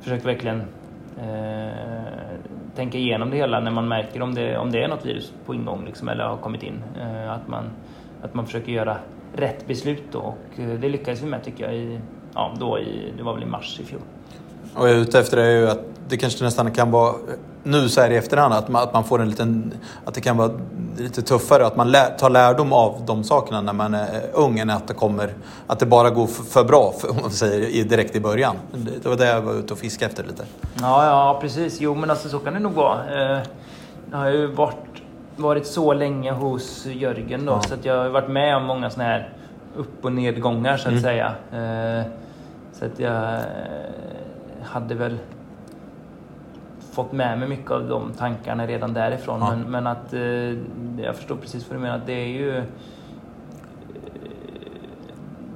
försöker 0.00 0.24
verkligen 0.24 0.62
eh, 1.18 1.72
tänka 2.74 2.98
igenom 2.98 3.30
det 3.30 3.36
hela 3.36 3.60
när 3.60 3.70
man 3.70 3.88
märker 3.88 4.22
om 4.22 4.34
det, 4.34 4.58
om 4.58 4.72
det 4.72 4.82
är 4.84 4.88
något 4.88 5.06
virus 5.06 5.32
på 5.46 5.54
ingång 5.54 5.84
liksom, 5.84 6.08
eller 6.08 6.24
har 6.24 6.36
kommit 6.36 6.62
in. 6.62 6.82
Eh, 7.00 7.32
att, 7.32 7.48
man, 7.48 7.64
att 8.22 8.34
man 8.34 8.46
försöker 8.46 8.72
göra 8.72 8.96
rätt 9.32 9.66
beslut 9.66 10.02
då 10.12 10.18
och 10.18 10.60
eh, 10.60 10.68
det 10.80 10.88
lyckades 10.88 11.22
vi 11.22 11.26
med 11.26 11.44
tycker 11.44 11.64
jag 11.64 11.74
i, 11.74 12.00
ja, 12.34 12.54
då 12.60 12.78
i, 12.78 13.12
det 13.16 13.22
var 13.22 13.34
väl 13.34 13.42
i 13.42 13.46
mars 13.46 13.80
i 13.80 13.84
fjol. 13.84 14.00
Och 14.74 14.88
jag 14.88 14.96
är 14.96 15.00
ute 15.00 15.18
efter 15.20 15.36
är 15.36 15.50
ju 15.50 15.68
att 15.70 15.80
det 16.08 16.16
kanske 16.16 16.44
nästan 16.44 16.70
kan 16.70 16.90
vara, 16.90 17.14
nu 17.62 17.88
så 17.88 18.00
här 18.00 18.10
i 18.10 18.16
efterhand, 18.16 18.54
att 18.54 18.68
man, 18.68 18.82
att 18.82 18.92
man 18.94 19.04
får 19.04 19.20
en 19.22 19.30
liten, 19.30 19.74
att 20.04 20.14
det 20.14 20.20
kan 20.20 20.36
vara 20.36 20.50
lite 20.98 21.22
tuffare, 21.22 21.66
att 21.66 21.76
man 21.76 21.90
lär, 21.90 22.10
tar 22.18 22.30
lärdom 22.30 22.72
av 22.72 23.02
de 23.06 23.24
sakerna 23.24 23.60
när 23.60 23.72
man 23.72 23.94
är 23.94 24.22
ung 24.32 24.58
än 24.58 24.70
att 24.70 24.88
det 24.88 24.94
kommer, 24.94 25.34
att 25.66 25.78
det 25.78 25.86
bara 25.86 26.10
går 26.10 26.26
för, 26.26 26.42
för 26.44 26.64
bra, 26.64 26.92
för, 26.98 27.10
om 27.10 27.16
man 27.22 27.30
säger, 27.30 27.84
direkt 27.84 28.16
i 28.16 28.20
början. 28.20 28.56
Det, 28.72 28.90
det 29.02 29.08
var 29.08 29.16
det 29.16 29.26
jag 29.26 29.40
var 29.40 29.54
ute 29.54 29.72
och 29.72 29.78
fiskade 29.78 30.10
efter 30.10 30.24
lite. 30.24 30.44
Ja, 30.80 31.06
ja 31.06 31.38
precis. 31.40 31.80
Jo, 31.80 31.94
men 31.94 32.10
alltså 32.10 32.28
så 32.28 32.38
kan 32.38 32.54
det 32.54 32.60
nog 32.60 32.72
vara. 32.72 32.98
Eh, 33.36 33.42
Jag 34.10 34.18
har 34.18 34.30
ju 34.30 34.46
varit, 34.46 34.99
varit 35.40 35.66
så 35.66 35.92
länge 35.92 36.32
hos 36.32 36.86
Jörgen 36.86 37.46
då, 37.46 37.52
Ja. 37.52 37.60
så 37.62 37.74
att 37.74 37.84
jag 37.84 37.96
har 38.02 38.08
varit 38.08 38.28
med 38.30 38.56
om 38.56 38.64
många 38.64 38.90
såna 38.90 39.04
här 39.04 39.28
upp 39.76 40.04
och 40.04 40.12
nedgångar 40.12 40.76
så 40.76 40.88
att 40.88 40.92
Mm. 40.92 41.02
säga. 41.02 41.32
Eh, 41.52 42.06
Så 42.72 42.84
att 42.86 42.98
jag 43.00 43.34
eh, 43.34 43.40
hade 44.64 44.94
väl 44.94 45.18
fått 46.92 47.12
med 47.12 47.38
mig 47.38 47.48
mycket 47.48 47.70
av 47.70 47.88
de 47.88 48.12
tankarna 48.12 48.66
redan 48.66 48.92
därifrån. 48.94 49.38
Ja. 49.40 49.50
Men, 49.50 49.70
men 49.70 49.86
att 49.86 50.12
eh, 50.12 50.20
jag 51.04 51.16
förstår 51.16 51.36
precis 51.36 51.68
vad 51.70 51.78
du 51.78 51.82
menar. 51.82 51.96
att 51.96 52.06
Det 52.06 52.12
är 52.12 52.26
ju... 52.28 52.62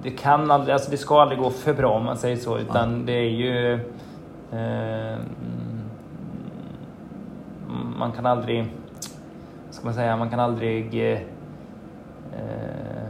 Det 0.02 0.10
kan 0.10 0.50
aldrig, 0.50 0.72
alltså 0.72 0.90
det 0.90 0.96
ska 0.96 1.20
aldrig 1.22 1.38
gå 1.40 1.50
för 1.50 1.74
bra 1.74 1.90
om 1.90 2.04
man 2.04 2.16
säger 2.16 2.36
så. 2.36 2.58
Utan 2.58 3.06
det 3.06 3.12
är 3.12 3.30
ju... 3.30 3.72
Eh, 4.52 5.14
mm, 7.68 7.94
man 7.98 8.12
kan 8.12 8.26
aldrig... 8.26 8.66
Ska 9.84 9.88
man 9.88 9.94
säga? 9.94 10.16
Man 10.16 10.30
kan 10.30 10.40
aldrig... 10.40 11.12
Eh, 11.12 11.20
eh, 12.32 13.08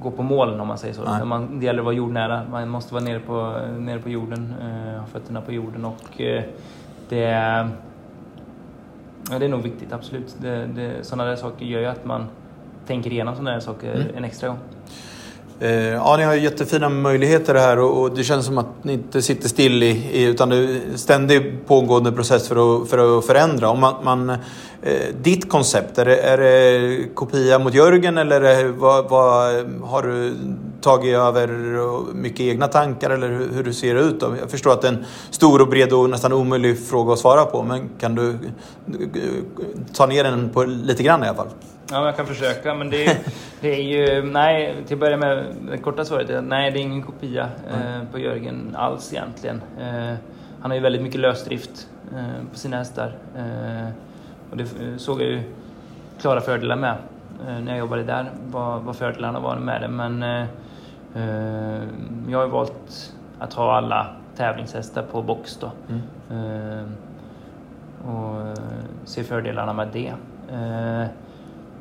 gå 0.00 0.10
på 0.10 0.22
målen 0.22 0.60
om 0.60 0.68
man 0.68 0.78
säger 0.78 0.94
så. 0.94 1.04
Nej. 1.04 1.24
Man, 1.24 1.60
det 1.60 1.66
gäller 1.66 1.78
att 1.78 1.84
vara 1.84 1.94
jordnära. 1.94 2.42
Man 2.50 2.68
måste 2.68 2.94
vara 2.94 3.04
nere 3.04 3.20
på, 3.20 3.56
nere 3.78 3.98
på 3.98 4.08
jorden, 4.08 4.54
eh, 4.60 5.00
ha 5.00 5.06
fötterna 5.06 5.40
på 5.40 5.52
jorden 5.52 5.84
och 5.84 6.20
eh, 6.20 6.42
det, 7.08 7.20
ja, 9.30 9.38
det 9.38 9.44
är 9.44 9.48
nog 9.48 9.62
viktigt, 9.62 9.92
absolut. 9.92 10.36
Det, 10.40 10.66
det, 10.66 11.06
sådana 11.06 11.24
där 11.24 11.36
saker 11.36 11.66
gör 11.66 11.80
ju 11.80 11.86
att 11.86 12.04
man 12.04 12.26
tänker 12.86 13.12
igenom 13.12 13.34
sådana 13.34 13.50
där 13.50 13.60
saker 13.60 13.94
Mm. 13.94 14.16
en 14.16 14.24
extra 14.24 14.48
gång. 14.48 14.58
Eh, 15.62 15.70
ja, 15.72 16.16
ni 16.16 16.22
har 16.22 16.34
ju 16.34 16.40
jättefina 16.40 16.88
möjligheter 16.88 17.54
här 17.54 17.78
och, 17.78 18.02
och 18.02 18.16
det 18.16 18.24
känns 18.24 18.46
som 18.46 18.58
att 18.58 18.84
ni 18.84 18.92
inte 18.92 19.22
sitter 19.22 19.48
still 19.48 19.82
i, 19.82 19.86
i 20.12 20.24
utan 20.24 20.48
det 20.48 20.56
är 20.56 20.80
en 20.92 20.98
ständig 20.98 21.66
pågående 21.66 22.12
process 22.12 22.48
för 22.48 22.82
att, 22.82 22.88
för 22.88 23.18
att 23.18 23.26
förändra. 23.26 23.68
Om 23.68 23.80
man, 23.80 23.94
man, 24.04 24.30
eh, 24.30 24.36
ditt 25.22 25.50
koncept, 25.50 25.98
är 25.98 26.04
det, 26.04 26.16
är 26.16 26.38
det 26.38 27.14
kopia 27.14 27.58
mot 27.58 27.74
Jörgen 27.74 28.18
eller 28.18 28.40
det, 28.40 28.68
vad, 28.68 29.08
vad, 29.10 29.54
har 29.82 30.02
du 30.02 30.34
tagit 30.80 31.14
över 31.16 31.48
mycket 32.14 32.40
egna 32.40 32.68
tankar 32.68 33.10
eller 33.10 33.28
hur, 33.28 33.64
hur 33.64 33.72
ser 33.72 33.94
det 33.94 34.00
ut? 34.00 34.20
Då? 34.20 34.34
Jag 34.40 34.50
förstår 34.50 34.72
att 34.72 34.82
det 34.82 34.88
är 34.88 34.92
en 34.92 35.04
stor 35.30 35.60
och 35.60 35.68
bred 35.68 35.92
och 35.92 36.10
nästan 36.10 36.32
omöjlig 36.32 36.86
fråga 36.86 37.12
att 37.12 37.18
svara 37.18 37.44
på 37.44 37.62
men 37.62 37.88
kan 38.00 38.14
du 38.14 38.30
eh, 38.30 38.36
ta 39.94 40.06
ner 40.06 40.24
den 40.24 40.50
på 40.50 40.64
lite 40.64 41.02
grann 41.02 41.24
i 41.24 41.26
alla 41.26 41.36
fall? 41.36 41.48
Ja, 41.92 42.04
jag 42.06 42.16
kan 42.16 42.26
försöka, 42.26 42.74
men 42.74 42.90
det 42.90 43.06
är, 43.06 43.18
det 43.60 43.74
är 43.74 43.82
ju... 43.82 44.22
Nej, 44.22 44.76
till 44.86 44.94
att 44.94 45.00
börja 45.00 45.16
med, 45.16 45.46
det 45.70 45.78
korta 45.78 46.04
svaret 46.04 46.30
är 46.30 46.42
nej, 46.42 46.70
det 46.70 46.78
är 46.78 46.82
ingen 46.82 47.02
kopia 47.02 47.48
eh, 47.70 48.08
på 48.12 48.18
Jörgen 48.18 48.76
alls 48.78 49.12
egentligen. 49.12 49.62
Eh, 49.80 50.14
han 50.60 50.70
har 50.70 50.74
ju 50.74 50.80
väldigt 50.80 51.02
mycket 51.02 51.20
lösdrift 51.20 51.88
eh, 52.14 52.48
på 52.52 52.58
sina 52.58 52.76
hästar. 52.76 53.12
Eh, 53.36 53.88
och 54.50 54.56
det 54.56 54.62
eh, 54.62 54.96
såg 54.96 55.20
jag 55.20 55.28
ju 55.28 55.42
klara 56.20 56.40
fördelar 56.40 56.76
med 56.76 56.96
eh, 57.48 57.60
när 57.60 57.68
jag 57.68 57.78
jobbade 57.78 58.02
där, 58.02 58.30
vad, 58.46 58.82
vad 58.82 58.96
fördelarna 58.96 59.40
var 59.40 59.56
med 59.56 59.82
det. 59.82 59.88
Men 59.88 60.22
jag 62.28 62.38
har 62.38 62.44
ju 62.44 62.50
valt 62.50 63.14
att 63.38 63.52
ha 63.52 63.76
alla 63.76 64.06
tävlingshästar 64.36 65.02
på 65.02 65.22
box 65.22 65.56
då. 65.56 65.66
Eh, 66.34 66.84
och 68.08 68.58
ser 69.04 69.22
fördelarna 69.22 69.72
med 69.72 69.88
det. 69.92 70.12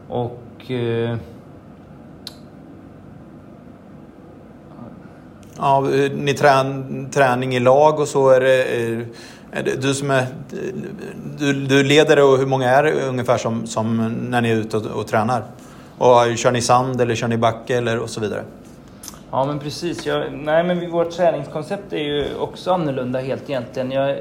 Eh, 0.09 0.15
och... 0.15 0.71
Eh, 0.71 1.17
Ja, 5.61 5.91
eh, 5.93 6.11
ni 6.11 6.33
trän, 6.33 7.09
träning 7.11 7.55
i 7.55 7.59
lag 7.59 7.99
och 7.99 8.07
så. 8.07 8.29
Är 8.29 8.39
det, 8.39 8.63
är, 8.63 9.05
är 9.51 9.63
det 9.63 9.81
du 9.81 9.93
som 9.93 10.11
är... 10.11 10.25
Du, 11.37 11.53
du 11.53 11.83
leder 11.83 12.23
och 12.23 12.37
hur 12.37 12.45
många 12.45 12.69
är 12.69 12.83
det 12.83 12.91
ungefär 12.91 13.37
som, 13.37 13.67
som 13.67 14.15
när 14.29 14.41
ni 14.41 14.49
är 14.49 14.55
ute 14.55 14.77
och, 14.77 14.85
och 14.85 15.07
tränar? 15.07 15.43
Och 15.97 16.37
kör 16.37 16.51
ni 16.51 16.61
sand 16.61 17.01
eller 17.01 17.15
kör 17.15 17.27
ni 17.27 17.37
backe 17.37 17.77
eller 17.77 17.99
och 17.99 18.09
så 18.09 18.21
vidare? 18.21 18.43
ja 19.31 19.45
men 19.45 19.59
precis. 19.59 20.05
Jag, 20.05 20.33
nej 20.33 20.63
men 20.63 20.91
vårt 20.91 21.11
träningskoncept 21.11 21.93
är 21.93 21.97
ju 21.97 22.25
också 22.39 22.71
annorlunda 22.71 23.19
helt 23.19 23.49
egentligen. 23.49 23.91
Jag, 23.91 24.17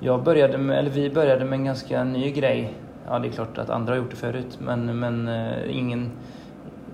Jag 0.00 0.22
började 0.22 0.58
med, 0.58 0.78
eller 0.78 0.90
vi 0.90 1.10
började 1.10 1.44
med 1.44 1.58
en 1.58 1.64
ganska 1.64 2.04
ny 2.04 2.30
grej. 2.30 2.74
Ja, 3.08 3.18
det 3.18 3.28
är 3.28 3.32
klart 3.32 3.58
att 3.58 3.70
andra 3.70 3.92
har 3.92 3.98
gjort 3.98 4.10
det 4.10 4.16
förut, 4.16 4.58
men, 4.60 4.98
men 4.98 5.28
eh, 5.28 5.78
ingen 5.78 6.10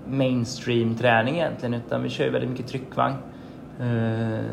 mainstream-träning 0.09 1.35
egentligen, 1.35 1.73
utan 1.73 2.03
vi 2.03 2.09
kör 2.09 2.25
ju 2.25 2.31
väldigt 2.31 2.49
mycket 2.49 2.67
tryckvagn. 2.67 3.15
Eh, 3.79 4.45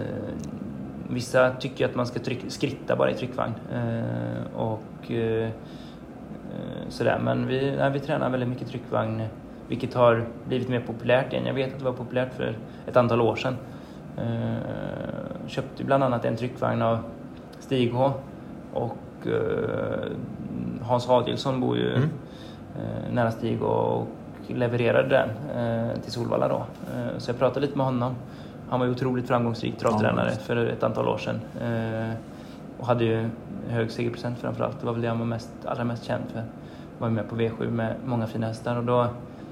vissa 1.11 1.51
tycker 1.51 1.85
att 1.85 1.95
man 1.95 2.07
ska 2.07 2.21
tryck, 2.21 2.45
skritta 2.49 2.97
bara 2.97 3.11
i 3.11 3.15
tryckvagn. 3.15 3.53
Eh, 3.73 4.57
och 4.57 5.11
eh, 5.11 5.45
eh, 5.45 6.89
sådär, 6.89 7.19
men 7.23 7.47
vi, 7.47 7.77
nej, 7.77 7.91
vi 7.91 8.01
tränar 8.01 8.31
väldigt 8.31 8.49
mycket 8.49 8.69
tryckvagn, 8.69 9.23
vilket 9.69 9.95
har 9.95 10.25
blivit 10.49 10.69
mer 10.69 10.81
populärt 10.81 11.33
igen. 11.33 11.47
Jag 11.47 11.55
vet 11.55 11.73
att 11.73 11.79
det 11.79 11.85
var 11.85 11.93
populärt 11.93 12.35
för 12.35 12.59
ett 12.87 12.97
antal 12.97 13.21
år 13.21 13.37
sedan. 13.37 13.57
Eh, 14.17 15.47
köpte 15.47 15.85
bland 15.85 16.05
annat 16.05 16.25
en 16.25 16.37
tryckvagn 16.37 16.83
av 16.83 16.99
Stig 17.59 17.93
H 17.93 18.13
och 18.73 18.97
Hans 20.83 21.09
Adielsson 21.09 21.61
bor 21.61 21.77
ju 21.77 21.95
mm. 21.95 22.11
eh, 22.77 23.13
nära 23.13 23.31
Stig 23.31 23.63
och 23.63 24.07
levererade 24.47 25.09
den 25.09 25.29
eh, 25.57 26.01
till 26.03 26.13
Solvalla 26.13 26.49
då. 26.49 26.57
Eh, 26.95 27.19
så 27.19 27.31
jag 27.31 27.39
pratade 27.39 27.67
lite 27.67 27.77
med 27.77 27.87
honom. 27.87 28.15
Han 28.71 28.81
var 28.81 28.87
ju 28.87 28.93
otroligt 28.93 29.29
framgångsrik 29.29 29.79
travtränare 29.79 30.31
ja, 30.33 30.39
för 30.47 30.57
ett 30.57 30.83
antal 30.83 31.09
år 31.09 31.19
sedan. 31.19 31.41
Eh, 31.61 32.15
och 32.79 32.87
hade 32.87 33.05
ju 33.05 33.29
hög 33.69 33.91
segerprocent 33.91 34.39
framförallt. 34.39 34.81
Det 34.81 34.87
var 34.87 34.93
väl 34.93 35.03
det 35.03 35.09
han 35.09 35.19
var 35.19 35.27
mest, 35.27 35.51
allra 35.65 35.85
mest 35.85 36.05
känd 36.05 36.25
för. 36.33 36.43
Var 36.99 37.11
med 37.11 37.29
på 37.29 37.37
V7 37.37 37.71
med 37.71 37.95
många 38.05 38.27
fina 38.27 38.47
hästar 38.47 38.77
och 38.77 38.85
då 38.85 39.07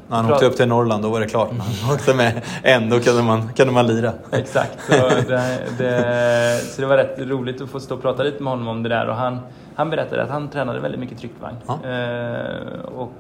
när 0.09 0.17
han 0.17 0.33
åkte 0.33 0.47
upp 0.47 0.57
till 0.57 0.69
Norrland 0.69 1.03
då 1.03 1.11
var 1.11 1.21
det 1.21 1.27
klart. 1.27 1.53
När 1.53 1.65
han 1.65 1.95
åkte 1.95 2.15
med 2.15 2.43
en 2.63 2.91
då 2.91 3.01
kunde 3.01 3.23
man, 3.23 3.53
kunde 3.53 3.73
man 3.73 3.87
lira. 3.87 4.13
Exakt. 4.33 4.87
Så 4.87 5.09
det, 5.09 5.59
det, 5.79 6.61
så 6.65 6.81
det 6.81 6.87
var 6.87 6.97
rätt 6.97 7.19
roligt 7.19 7.61
att 7.61 7.71
få 7.71 7.81
stå 7.81 7.95
och 7.95 8.03
prata 8.03 8.23
lite 8.23 8.43
med 8.43 8.53
honom 8.53 8.69
om 8.69 8.83
det 8.83 8.89
där. 8.89 9.09
Och 9.09 9.15
han, 9.15 9.39
han 9.77 9.91
berättade 9.91 10.23
att 10.23 10.31
han 10.31 10.49
tränade 10.49 10.81
väldigt 10.81 11.01
mycket 11.01 11.19
tryckvagn. 11.19 11.57
Ja. 11.67 11.75
Eh, 11.91 12.79
och 12.81 13.15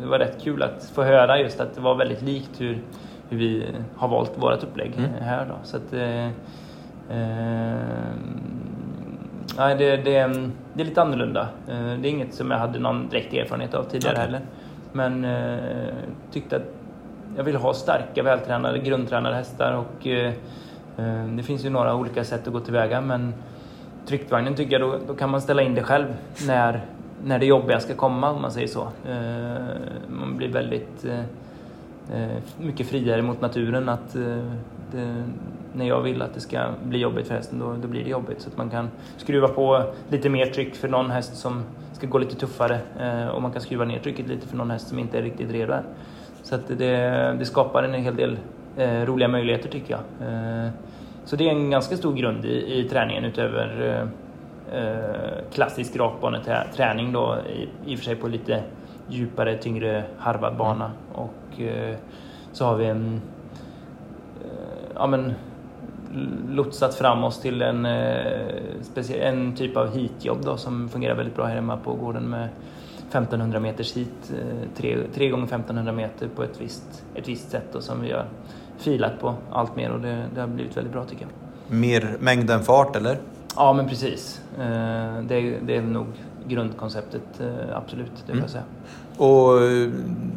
det 0.00 0.06
var 0.06 0.18
rätt 0.18 0.42
kul 0.42 0.62
att 0.62 0.90
få 0.94 1.02
höra 1.02 1.38
just 1.38 1.60
att 1.60 1.74
det 1.74 1.80
var 1.80 1.94
väldigt 1.94 2.22
likt 2.22 2.60
hur, 2.60 2.78
hur 3.28 3.38
vi 3.38 3.66
har 3.96 4.08
valt 4.08 4.32
vårt 4.38 4.62
upplägg 4.62 4.92
mm. 4.98 5.10
här. 5.20 5.46
Då. 5.46 5.54
Så 5.62 5.76
att, 5.76 5.92
eh, 5.92 6.26
eh, 6.26 6.32
det, 9.78 9.96
det, 9.96 10.02
det 10.74 10.82
är 10.82 10.84
lite 10.84 11.02
annorlunda. 11.02 11.48
Eh, 11.68 11.98
det 12.00 12.08
är 12.08 12.10
inget 12.10 12.34
som 12.34 12.50
jag 12.50 12.58
hade 12.58 12.78
någon 12.78 13.08
direkt 13.08 13.34
erfarenhet 13.34 13.74
av 13.74 13.84
tidigare 13.84 14.14
okay. 14.14 14.24
heller. 14.24 14.40
Men 14.92 15.24
eh, 15.24 15.94
tyckte 16.32 16.56
att 16.56 16.74
jag 17.36 17.44
vill 17.44 17.56
ha 17.56 17.74
starka, 17.74 18.22
vältränade, 18.22 18.78
grundtränade 18.78 19.34
hästar 19.34 19.72
och 19.72 20.06
eh, 20.06 20.32
eh, 20.96 21.26
det 21.26 21.42
finns 21.42 21.64
ju 21.64 21.70
några 21.70 21.94
olika 21.94 22.24
sätt 22.24 22.46
att 22.46 22.52
gå 22.52 22.60
tillväga 22.60 23.00
men 23.00 23.34
tryckvagnen 24.06 24.54
tycker 24.54 24.80
jag 24.80 24.80
då, 24.80 24.98
då 25.06 25.14
kan 25.14 25.30
man 25.30 25.40
ställa 25.40 25.62
in 25.62 25.74
det 25.74 25.82
själv 25.82 26.06
när, 26.46 26.80
när 27.24 27.38
det 27.38 27.46
jobbiga 27.46 27.80
ska 27.80 27.94
komma 27.94 28.30
om 28.30 28.42
man 28.42 28.52
säger 28.52 28.68
så. 28.68 28.82
Eh, 29.08 29.66
man 30.08 30.36
blir 30.36 30.48
väldigt 30.48 31.04
eh, 31.04 31.20
eh 32.12 32.36
mycket 32.60 32.86
friare 32.86 33.22
mot 33.22 33.40
naturen 33.40 33.88
att 33.88 34.16
eh, 34.16 34.22
det, 34.92 35.24
när 35.72 35.88
jag 35.88 36.00
vill 36.00 36.22
att 36.22 36.34
det 36.34 36.40
ska 36.40 36.66
bli 36.84 36.98
jobbigt 36.98 37.28
för 37.28 37.34
hästen 37.34 37.58
då, 37.58 37.76
då 37.82 37.88
blir 37.88 38.04
det 38.04 38.10
jobbigt. 38.10 38.40
Så 38.40 38.48
att 38.48 38.56
man 38.56 38.70
kan 38.70 38.88
skruva 39.16 39.48
på 39.48 39.84
lite 40.08 40.28
mer 40.28 40.46
tryck 40.46 40.74
för 40.74 40.88
någon 40.88 41.10
häst 41.10 41.36
som 41.36 41.62
ska 41.92 42.06
gå 42.06 42.18
lite 42.18 42.36
tuffare 42.36 42.78
eh, 43.00 43.28
och 43.28 43.42
man 43.42 43.52
kan 43.52 43.60
skruva 43.60 43.84
ner 43.84 43.98
trycket 43.98 44.28
lite 44.28 44.48
för 44.48 44.56
någon 44.56 44.70
häst 44.70 44.88
som 44.88 44.98
inte 44.98 45.18
är 45.18 45.22
riktigt 45.22 45.50
redo 45.50 45.72
än. 45.72 45.84
Så 46.42 46.54
att 46.54 46.78
det, 46.78 47.36
det 47.38 47.44
skapar 47.44 47.82
en 47.82 47.94
hel 47.94 48.16
del 48.16 48.38
eh, 48.76 49.02
roliga 49.06 49.28
möjligheter 49.28 49.68
tycker 49.68 49.90
jag. 49.90 50.28
Eh, 50.28 50.70
Eh, 51.24 51.28
så 51.28 51.36
det 51.36 51.48
är 51.48 51.52
en 51.52 51.70
ganska 51.70 51.96
stor 51.96 52.14
grund 52.14 52.44
i, 52.44 52.78
i 52.78 52.88
träningen 52.88 53.24
utöver 53.24 53.82
eh, 54.70 54.78
eh, 54.80 55.34
klassisk 55.52 55.96
rakbaneträning 55.96 57.12
då 57.12 57.36
i, 57.48 57.90
i 57.92 57.94
och 57.94 57.98
för 57.98 58.04
sig 58.04 58.16
på 58.16 58.28
lite 58.28 58.62
djupare, 59.08 59.58
tyngre 59.58 60.04
harvad 60.18 60.56
bana. 60.56 60.84
Mm. 60.84 60.96
Och 61.12 61.60
eh, 61.60 61.96
så 62.52 62.64
har 62.64 62.76
vi 62.76 62.86
en, 62.86 63.20
ja 64.94 65.06
men 65.06 65.34
lotsat 66.48 66.94
fram 66.94 67.24
oss 67.24 67.40
till 67.40 67.62
en, 67.62 67.86
eh, 67.86 69.20
en 69.20 69.56
typ 69.56 69.76
av 69.76 69.94
heatjobb 69.96 70.44
då, 70.44 70.56
som 70.56 70.88
fungerar 70.88 71.14
väldigt 71.14 71.36
bra 71.36 71.44
här 71.44 71.54
hemma 71.54 71.76
på 71.76 71.94
gården 71.94 72.22
med 72.22 72.48
1500 73.08 73.60
meters 73.60 73.96
hit, 73.96 74.32
eh, 74.38 74.68
tre, 74.76 74.98
tre 75.14 75.28
gånger 75.28 75.46
1500 75.46 75.92
meter 75.92 76.28
på 76.28 76.42
ett 76.42 76.60
visst, 76.60 77.04
ett 77.14 77.28
visst 77.28 77.50
sätt 77.50 77.66
då, 77.72 77.80
som 77.80 78.00
vi 78.00 78.12
har 78.12 78.24
filat 78.78 79.20
på 79.20 79.34
allt 79.52 79.76
mer 79.76 79.90
och 79.90 80.00
det, 80.00 80.24
det 80.34 80.40
har 80.40 80.48
blivit 80.48 80.76
väldigt 80.76 80.92
bra 80.92 81.04
tycker 81.04 81.22
jag. 81.22 81.76
Mer 81.76 82.16
mängd 82.20 82.50
än 82.50 82.62
fart 82.62 82.96
eller? 82.96 83.18
Ja 83.56 83.72
men 83.72 83.88
precis. 83.88 84.40
Eh, 84.58 85.22
det, 85.22 85.58
det 85.66 85.76
är 85.76 85.82
nog 85.82 86.06
grundkonceptet, 86.48 87.40
absolut, 87.74 88.12
det 88.26 88.32
får 88.32 88.36
jag 88.36 88.36
mm. 88.36 88.48
säga. 88.48 88.64
Och 89.16 89.62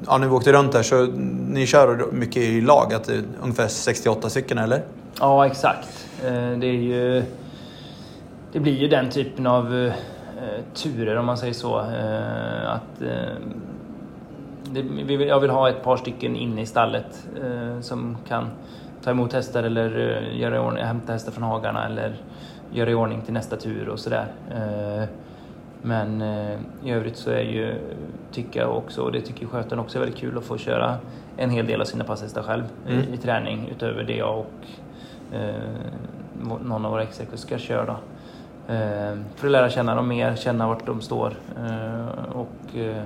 ja, 0.06 0.17
när 0.17 0.28
vi 0.28 0.34
åkte 0.34 0.54
runt 0.54 0.71
där 0.71 0.84
så 0.84 1.06
ni 1.47 1.65
kör 1.65 2.12
mycket 2.12 2.43
i 2.43 2.62
lag, 2.62 2.93
att 2.93 3.10
ungefär 3.41 3.67
68 3.67 4.30
stycken 4.30 4.58
eller? 4.58 4.82
Ja, 5.19 5.45
exakt. 5.45 6.08
Eh, 6.26 6.32
det 6.32 6.67
är 6.67 6.82
ju... 6.82 7.23
Det 8.52 8.60
blir 8.60 8.73
ju 8.73 8.88
den 8.88 9.10
typen 9.10 9.47
av 9.47 9.76
eh, 9.76 9.93
turer 10.73 11.15
om 11.15 11.26
man 11.26 11.38
säger 11.38 11.54
så. 11.54 11.80
Eh, 11.80 12.71
att 12.71 13.02
jag 15.27 15.39
vill 15.39 15.49
ha 15.49 15.69
ett 15.69 15.83
par 15.83 15.97
stycken 15.97 16.35
inne 16.35 16.61
i 16.61 16.65
stallet 16.65 17.27
som 17.81 18.17
kan 18.27 18.49
ta 19.03 19.11
emot 19.11 19.33
hästar 19.33 19.63
eller 19.63 20.21
göra 20.21 20.55
i 20.55 20.59
ordning, 20.59 20.83
hämta 20.83 21.13
hästar 21.13 21.31
från 21.31 21.43
hagarna 21.43 21.85
eller 21.85 22.15
göra 22.71 22.89
i 22.89 22.93
ordning 22.93 23.21
till 23.21 23.33
nästa 23.33 23.55
tur 23.55 23.89
och 23.89 23.99
sådär. 23.99 24.27
Men 25.81 26.21
i 26.83 26.91
övrigt 26.91 27.17
så 27.17 27.31
är 27.31 27.41
ju, 27.41 27.73
tycker 28.31 28.59
jag 28.59 28.77
också, 28.77 29.01
och 29.01 29.11
det 29.11 29.21
tycker 29.21 29.45
skötaren 29.45 29.79
också 29.79 29.97
är 29.97 29.99
väldigt 29.99 30.19
kul 30.19 30.37
att 30.37 30.43
få 30.43 30.57
köra 30.57 30.97
en 31.37 31.49
hel 31.49 31.67
del 31.67 31.81
av 31.81 31.85
sina 31.85 32.03
passhästar 32.03 32.43
själv 32.43 32.63
mm. 32.87 33.13
i, 33.13 33.17
träning 33.17 33.69
utöver 33.71 34.03
det 34.03 34.15
jag 34.15 34.39
och 34.39 34.67
eh, 35.35 35.55
någon 36.63 36.85
av 36.85 36.91
våra 36.91 37.03
exekuskar 37.03 37.57
kör. 37.57 37.85
Då. 37.85 37.93
Eh, 38.73 39.17
för 39.35 39.47
att 39.47 39.51
lära 39.51 39.69
känna 39.69 39.95
dem 39.95 40.07
mer, 40.07 40.35
känna 40.35 40.67
vart 40.67 40.85
de 40.85 41.01
står 41.01 41.33
eh, 41.57 42.31
och 42.31 42.75
eh, 42.75 42.97
eh, 42.97 43.03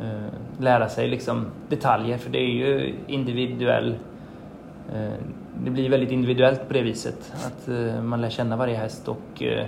Eh, 0.00 0.62
lära 0.62 0.88
sig 0.88 1.08
liksom 1.08 1.46
detaljer 1.68 2.18
för 2.18 2.30
det 2.30 2.38
är 2.38 2.50
ju 2.50 2.94
individuell 3.06 3.94
eh, 4.94 5.12
det 5.64 5.70
blir 5.70 5.90
väldigt 5.90 6.10
individuellt 6.10 6.68
på 6.68 6.74
det 6.74 6.82
viset. 6.82 7.32
Att 7.46 7.68
eh, 7.68 8.02
man 8.02 8.20
lär 8.20 8.30
känna 8.30 8.56
varje 8.56 8.76
häst 8.76 9.08
och 9.08 9.42
eh, 9.42 9.66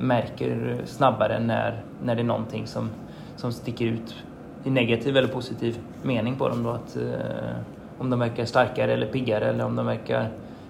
märker 0.00 0.76
snabbare 0.84 1.40
när, 1.40 1.82
när 2.02 2.14
det 2.14 2.22
är 2.22 2.24
någonting 2.24 2.66
som, 2.66 2.90
som 3.36 3.52
sticker 3.52 3.86
ut 3.86 4.16
i 4.64 4.70
negativ 4.70 5.16
eller 5.16 5.28
positiv 5.28 5.78
mening 6.02 6.36
på 6.36 6.48
dem. 6.48 6.62
Då, 6.62 6.70
att, 6.70 6.96
om 7.98 8.10
de 8.10 8.20
verkar 8.20 8.44
starkare 8.44 8.92
eller 8.92 9.06
piggare 9.06 9.44
eller 9.44 9.64
om 9.64 9.76
de 9.76 9.86
verkar 9.86 10.28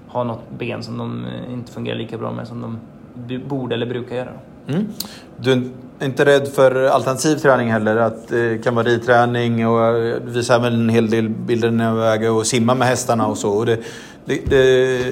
ha 0.09 0.24
något 0.24 0.50
ben 0.59 0.83
som 0.83 0.98
de 0.98 1.26
inte 1.50 1.72
fungerar 1.72 1.96
lika 1.96 2.18
bra 2.18 2.31
med 2.31 2.48
som 2.48 2.61
de 2.61 3.38
borde 3.48 3.74
eller 3.74 3.87
brukar 3.87 4.16
göra. 4.16 4.33
Mm. 4.68 4.88
Du 5.37 5.52
är 5.52 6.04
inte 6.04 6.24
rädd 6.24 6.48
för 6.48 6.85
alternativ 6.85 7.37
träning 7.37 7.72
heller? 7.72 7.96
Att 7.96 8.28
det 8.28 8.64
kan 8.64 8.74
vara 8.74 8.87
ridträning 8.87 9.68
och 9.68 9.96
visar 10.22 10.59
väl 10.59 10.74
en 10.74 10.88
hel 10.88 11.11
del 11.11 11.28
bilder 11.28 11.70
när 11.70 11.85
jag 11.85 11.94
väger 11.94 12.31
och 12.31 12.46
simma 12.46 12.74
med 12.74 12.88
hästarna 12.88 13.26
och 13.26 13.38
så. 13.38 13.50
Och 13.50 13.66
det, 13.66 13.78
det, 14.24 14.50
det, 14.50 15.04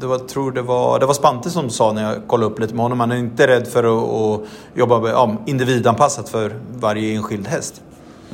det 0.00 0.06
var, 0.06 0.18
tror 0.18 0.52
det 0.52 0.62
var, 0.62 1.00
det 1.00 1.06
var 1.06 1.14
Spante 1.14 1.50
som 1.50 1.70
sa 1.70 1.92
när 1.92 2.02
jag 2.02 2.26
kollade 2.26 2.52
upp 2.52 2.58
lite 2.58 2.74
med 2.74 2.82
honom, 2.82 3.00
han 3.00 3.12
är 3.12 3.16
inte 3.16 3.46
rädd 3.46 3.66
för 3.66 3.84
att, 3.84 4.10
att 4.10 4.48
jobba 4.78 5.00
med, 5.00 5.10
ja, 5.10 5.36
individanpassat 5.46 6.28
för 6.28 6.52
varje 6.76 7.14
enskild 7.14 7.46
häst. 7.46 7.82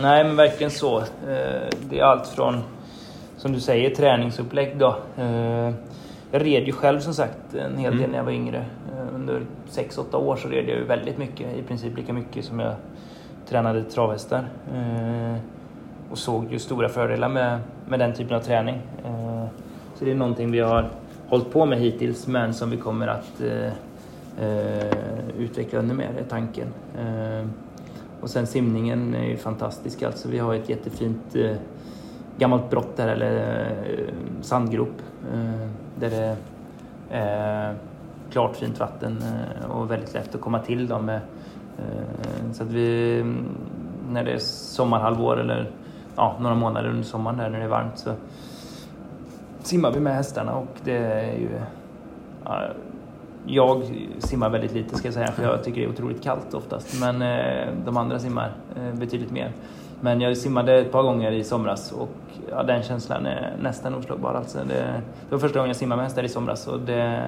Nej, 0.00 0.24
men 0.24 0.36
verkligen 0.36 0.70
så. 0.70 0.98
Eh, 0.98 1.04
det 1.90 1.98
är 1.98 2.02
allt 2.02 2.28
från, 2.28 2.60
som 3.36 3.52
du 3.52 3.60
säger, 3.60 3.94
träningsupplägg 3.94 4.78
då. 4.78 4.96
Eh, 6.32 6.38
jag 6.38 6.46
red 6.46 6.66
ju 6.66 6.72
själv 6.72 7.00
som 7.00 7.14
sagt 7.14 7.54
en 7.54 7.78
hel 7.78 7.92
del 7.92 7.98
mm. 7.98 8.10
när 8.10 8.18
jag 8.18 8.24
var 8.24 8.32
yngre. 8.32 8.58
Eh, 8.58 9.14
under 9.14 9.42
6-8 9.70 10.14
år 10.14 10.36
så 10.36 10.48
red 10.48 10.68
jag 10.68 10.78
ju 10.78 10.84
väldigt 10.84 11.18
mycket, 11.18 11.56
i 11.56 11.62
princip 11.62 11.96
lika 11.96 12.12
mycket 12.12 12.44
som 12.44 12.60
jag 12.60 12.74
tränade 13.48 13.84
travhästar. 13.84 14.44
Och 16.10 16.18
såg 16.18 16.52
ju 16.52 16.58
stora 16.58 16.88
fördelar 16.88 17.28
med, 17.28 17.60
med 17.88 17.98
den 17.98 18.14
typen 18.14 18.36
av 18.36 18.40
träning. 18.40 18.78
Så 19.94 20.04
det 20.04 20.10
är 20.10 20.14
någonting 20.14 20.50
vi 20.50 20.60
har 20.60 20.90
hållit 21.28 21.52
på 21.52 21.66
med 21.66 21.78
hittills 21.78 22.26
men 22.26 22.54
som 22.54 22.70
vi 22.70 22.76
kommer 22.76 23.06
att 23.06 23.42
utveckla 25.38 25.78
ännu 25.78 25.94
mer, 25.94 26.10
är 26.18 26.24
tanken. 26.28 26.66
Och 28.20 28.30
sen 28.30 28.46
simningen 28.46 29.14
är 29.14 29.24
ju 29.24 29.36
fantastisk 29.36 30.02
alltså. 30.02 30.28
Vi 30.28 30.38
har 30.38 30.54
ett 30.54 30.68
jättefint 30.68 31.36
eh, 31.36 31.56
gammalt 32.38 32.70
brott 32.70 32.96
där, 32.96 33.08
eller 33.08 33.60
eh, 33.70 34.14
sandgrop, 34.42 35.02
eh, 35.34 35.68
där 36.00 36.10
det 36.10 36.36
är 37.10 37.74
klart 38.30 38.56
fint 38.56 38.80
vatten 38.80 39.18
eh, 39.22 39.70
och 39.70 39.90
väldigt 39.90 40.14
lätt 40.14 40.34
att 40.34 40.40
komma 40.40 40.58
till. 40.58 40.88
Då 40.88 40.98
med, 40.98 41.20
eh, 41.78 42.52
så 42.52 42.62
att 42.62 42.68
vi, 42.70 43.24
när 44.10 44.24
det 44.24 44.32
är 44.32 44.38
sommarhalvår 44.38 45.40
eller 45.40 45.70
ja, 46.16 46.36
några 46.40 46.54
månader 46.54 46.88
under 46.88 47.02
sommaren 47.02 47.36
där 47.36 47.50
när 47.50 47.58
det 47.58 47.64
är 47.64 47.68
varmt 47.68 47.98
så 47.98 48.14
simmar 49.62 49.92
vi 49.92 50.00
med 50.00 50.14
hästarna 50.14 50.54
och 50.54 50.76
det 50.84 50.96
är 50.96 51.32
ju 51.32 51.48
ja, 52.44 52.68
jag 53.46 53.82
simmar 54.18 54.50
väldigt 54.50 54.72
lite 54.72 54.96
ska 54.96 55.06
jag 55.06 55.14
säga, 55.14 55.32
för 55.32 55.42
jag 55.42 55.64
tycker 55.64 55.80
det 55.80 55.86
är 55.86 55.90
otroligt 55.90 56.22
kallt 56.22 56.54
oftast. 56.54 57.00
Men 57.00 57.22
eh, 57.22 57.68
de 57.84 57.96
andra 57.96 58.18
simmar 58.18 58.52
eh, 58.76 58.94
betydligt 58.98 59.30
mer. 59.30 59.52
Men 60.00 60.20
jag 60.20 60.36
simmade 60.36 60.78
ett 60.78 60.92
par 60.92 61.02
gånger 61.02 61.32
i 61.32 61.44
somras 61.44 61.92
och 61.92 62.08
ja, 62.50 62.62
den 62.62 62.82
känslan 62.82 63.26
är 63.26 63.56
nästan 63.62 63.94
oslagbar. 63.94 64.34
Alltså 64.34 64.58
det, 64.58 64.74
det 65.28 65.34
var 65.34 65.38
första 65.38 65.58
gången 65.58 65.68
jag 65.68 65.76
simmade 65.76 65.96
med 65.96 66.04
hästar 66.04 66.22
i 66.22 66.28
somras 66.28 66.66
och 66.66 66.80
det, 66.80 67.22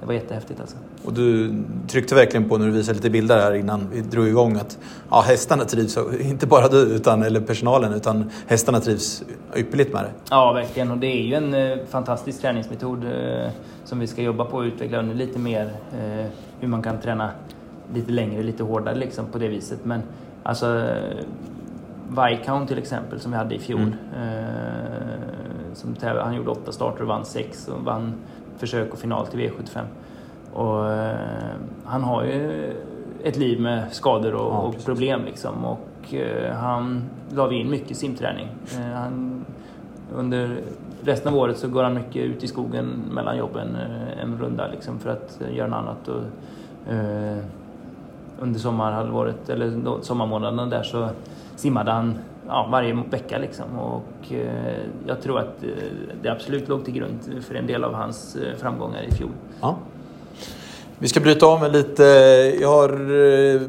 det 0.00 0.06
var 0.06 0.14
jättehäftigt 0.14 0.60
alltså. 0.60 0.76
Och 1.04 1.12
du 1.12 1.54
tryckte 1.88 2.14
verkligen 2.14 2.48
på 2.48 2.58
när 2.58 2.66
du 2.66 2.72
visade 2.72 2.96
lite 2.96 3.10
bilder 3.10 3.40
här 3.40 3.54
innan 3.54 3.88
vi 3.92 4.00
drog 4.00 4.28
igång 4.28 4.56
att 4.56 4.78
ja, 5.10 5.20
hästarna 5.20 5.64
trivs, 5.64 5.98
inte 6.20 6.46
bara 6.46 6.68
du 6.68 6.76
utan, 6.76 7.22
eller 7.22 7.40
personalen, 7.40 7.94
utan 7.94 8.30
hästarna 8.46 8.80
trivs 8.80 9.24
ypperligt 9.56 9.92
med 9.92 10.04
det. 10.04 10.10
Ja, 10.30 10.52
verkligen. 10.52 10.90
Och 10.90 10.98
det 10.98 11.06
är 11.06 11.22
ju 11.22 11.34
en 11.34 11.54
eh, 11.54 11.78
fantastisk 11.88 12.40
träningsmetod 12.40 13.04
eh, 13.04 13.50
som 13.84 13.98
vi 14.00 14.06
ska 14.06 14.22
jobba 14.22 14.44
på 14.44 14.60
att 14.60 14.66
utveckla 14.66 14.98
ännu 14.98 15.14
lite 15.14 15.38
mer. 15.38 15.72
Eh, 15.92 16.26
hur 16.60 16.68
man 16.68 16.82
kan 16.82 17.00
träna 17.00 17.30
lite 17.94 18.12
längre, 18.12 18.42
lite 18.42 18.62
hårdare 18.62 18.94
liksom 18.94 19.26
på 19.26 19.38
det 19.38 19.48
viset. 19.48 19.78
Men 19.84 20.02
alltså 20.42 20.86
Viscount 22.08 22.68
till 22.68 22.78
exempel 22.78 23.20
som 23.20 23.30
vi 23.30 23.38
hade 23.38 23.54
i 23.54 23.58
fjol. 23.58 23.80
Mm. 23.80 24.28
Eh, 24.28 25.74
som 25.74 25.96
han 26.02 26.34
gjorde 26.34 26.50
åtta 26.50 26.72
starter 26.72 27.02
och 27.02 27.08
vann 27.08 27.24
sex 27.24 27.68
och 27.68 27.84
vann 27.84 28.14
försök 28.58 28.92
och 28.92 28.98
final 28.98 29.26
till 29.26 29.40
V75. 29.40 29.84
Och, 30.52 30.92
eh, 30.92 31.16
han 31.84 32.02
har 32.04 32.24
ju 32.24 32.72
ett 33.24 33.36
liv 33.36 33.60
med 33.60 33.92
skador 33.92 34.34
och, 34.34 34.54
ja, 34.54 34.58
och 34.58 34.84
problem 34.84 35.24
liksom. 35.24 35.64
Och 35.64 36.14
eh, 36.14 36.54
han 36.54 37.02
la 37.30 37.52
in 37.52 37.70
mycket 37.70 37.96
simträning. 37.96 38.48
Eh, 38.74 38.96
han, 38.96 39.44
under 40.14 40.60
resten 41.04 41.32
av 41.32 41.38
året 41.38 41.58
så 41.58 41.68
går 41.68 41.82
han 41.82 41.94
mycket 41.94 42.16
ut 42.16 42.44
i 42.44 42.46
skogen 42.46 42.86
mellan 43.10 43.36
jobben 43.36 43.76
eh, 43.76 44.22
en 44.22 44.38
runda 44.38 44.66
liksom 44.68 44.98
för 44.98 45.10
att 45.10 45.40
göra 45.52 45.68
något 45.68 45.78
annat. 45.78 46.08
Och, 46.08 46.22
eh, 46.92 47.44
under 48.40 48.60
sommarhalvåret, 48.60 49.48
eller 49.48 50.00
sommarmånaderna 50.02 50.66
där 50.66 50.82
så 50.82 51.08
simmade 51.56 51.90
han 51.90 52.18
ja, 52.46 52.68
varje 52.70 52.94
vecka 53.10 53.38
liksom. 53.38 53.78
Och 53.78 54.32
eh, 54.32 54.76
jag 55.06 55.22
tror 55.22 55.38
att 55.38 55.62
eh, 55.62 55.68
det 56.22 56.28
absolut 56.28 56.68
låg 56.68 56.84
till 56.84 56.94
grund 56.94 57.18
för 57.48 57.54
en 57.54 57.66
del 57.66 57.84
av 57.84 57.94
hans 57.94 58.36
eh, 58.36 58.56
framgångar 58.60 59.02
i 59.02 59.14
fjol. 59.14 59.30
Ja. 59.60 59.76
Vi 60.98 61.08
ska 61.08 61.20
bryta 61.20 61.46
av 61.46 61.60
med 61.60 61.72
lite. 61.72 62.02
Jag 62.60 62.68
har 62.68 62.90
eh, 62.90 63.60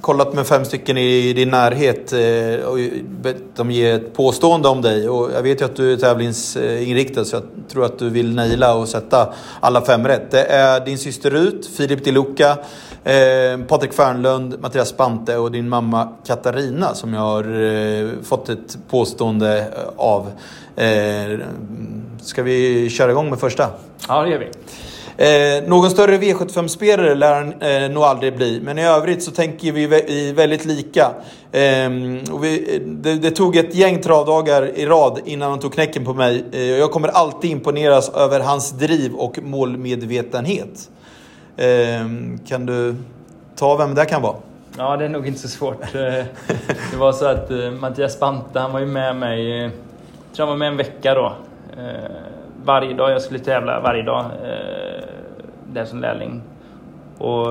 kollat 0.00 0.34
med 0.34 0.46
fem 0.46 0.64
stycken 0.64 0.98
i 0.98 1.32
din 1.32 1.50
närhet 1.50 2.12
eh, 2.12 2.66
och 2.66 2.78
bett 3.22 3.56
dem 3.56 3.70
ge 3.70 3.90
ett 3.90 4.14
påstående 4.14 4.68
om 4.68 4.82
dig. 4.82 5.08
Och 5.08 5.30
jag 5.34 5.42
vet 5.42 5.60
ju 5.60 5.64
att 5.64 5.76
du 5.76 5.92
är 5.92 5.96
tävlingsinriktad 5.96 7.24
så 7.24 7.36
jag 7.36 7.42
tror 7.68 7.84
att 7.84 7.98
du 7.98 8.10
vill 8.10 8.34
naila 8.34 8.74
och 8.74 8.88
sätta 8.88 9.32
alla 9.60 9.80
fem 9.80 10.06
rätt. 10.06 10.30
Det 10.30 10.44
är 10.44 10.84
din 10.84 10.98
syster 10.98 11.30
Rut, 11.30 11.66
Filip 11.66 12.04
Diluca, 12.04 12.58
Eh, 13.04 13.58
Patrik 13.68 13.92
Fernlund, 13.92 14.60
Mattias 14.60 14.88
Spante 14.88 15.36
och 15.36 15.52
din 15.52 15.68
mamma 15.68 16.08
Katarina 16.26 16.94
som 16.94 17.14
jag 17.14 17.20
har 17.20 17.62
eh, 17.62 18.08
fått 18.22 18.48
ett 18.48 18.78
påstående 18.90 19.58
eh, 19.58 19.66
av. 19.96 20.30
Eh, 20.76 21.38
ska 22.20 22.42
vi 22.42 22.90
köra 22.90 23.10
igång 23.10 23.30
med 23.30 23.38
första? 23.38 23.70
Ja, 24.08 24.22
det 24.22 24.30
gör 24.30 24.38
vi. 24.38 24.50
Eh, 25.16 25.68
någon 25.68 25.90
större 25.90 26.18
V75-spelare 26.18 27.14
lär 27.14 27.34
han 27.34 27.52
eh, 27.62 27.90
nog 27.90 28.02
aldrig 28.02 28.36
bli, 28.36 28.60
men 28.60 28.78
i 28.78 28.84
övrigt 28.84 29.22
så 29.22 29.30
tänker 29.30 29.72
vi 29.72 29.86
väldigt 30.32 30.64
lika. 30.64 31.10
Eh, 31.52 31.90
vi, 32.40 32.82
det, 32.86 33.14
det, 33.14 33.30
tog 33.30 33.56
ett 33.56 33.74
gäng 33.74 34.02
travdagar 34.02 34.78
i 34.78 34.86
rad 34.86 35.20
innan 35.24 35.50
han 35.50 35.60
tog 35.60 35.72
knäcken 35.72 36.04
på 36.04 36.14
mig. 36.14 36.44
Eh, 36.52 36.60
jag 36.60 36.90
kommer 36.90 37.08
alltid 37.08 37.50
imponeras 37.50 38.08
över 38.08 38.40
hans 38.40 38.70
driv 38.70 39.14
och 39.14 39.38
målmedvetenhet. 39.42 40.90
Ehm, 41.56 42.38
kan 42.46 42.66
du 42.66 42.94
ta 43.56 43.76
vem 43.76 43.94
det 43.94 44.04
kan 44.04 44.22
vara? 44.22 44.36
Ja, 44.78 44.96
det 44.96 45.04
är 45.04 45.08
nog 45.08 45.26
inte 45.26 45.38
så 45.38 45.48
svårt. 45.48 45.94
Eh, 45.94 46.24
det 46.90 46.96
var 46.98 47.12
så 47.12 47.26
att 47.26 47.50
eh, 47.50 47.70
Mattias 47.70 48.12
Spante, 48.12 48.60
han 48.60 48.72
var 48.72 48.80
ju 48.80 48.86
med 48.86 49.16
mig, 49.16 49.62
jag 49.62 49.72
tror 50.32 50.46
han 50.46 50.48
var 50.48 50.56
med 50.56 50.68
en 50.68 50.76
vecka 50.76 51.14
då. 51.14 51.32
Eh, 51.82 52.10
varje 52.64 52.94
dag, 52.94 53.10
jag 53.10 53.22
skulle 53.22 53.38
tävla 53.38 53.80
varje 53.80 54.02
dag 54.02 54.24
där 55.72 55.84
som 55.84 56.00
lärling. 56.00 56.42
Och 57.18 57.46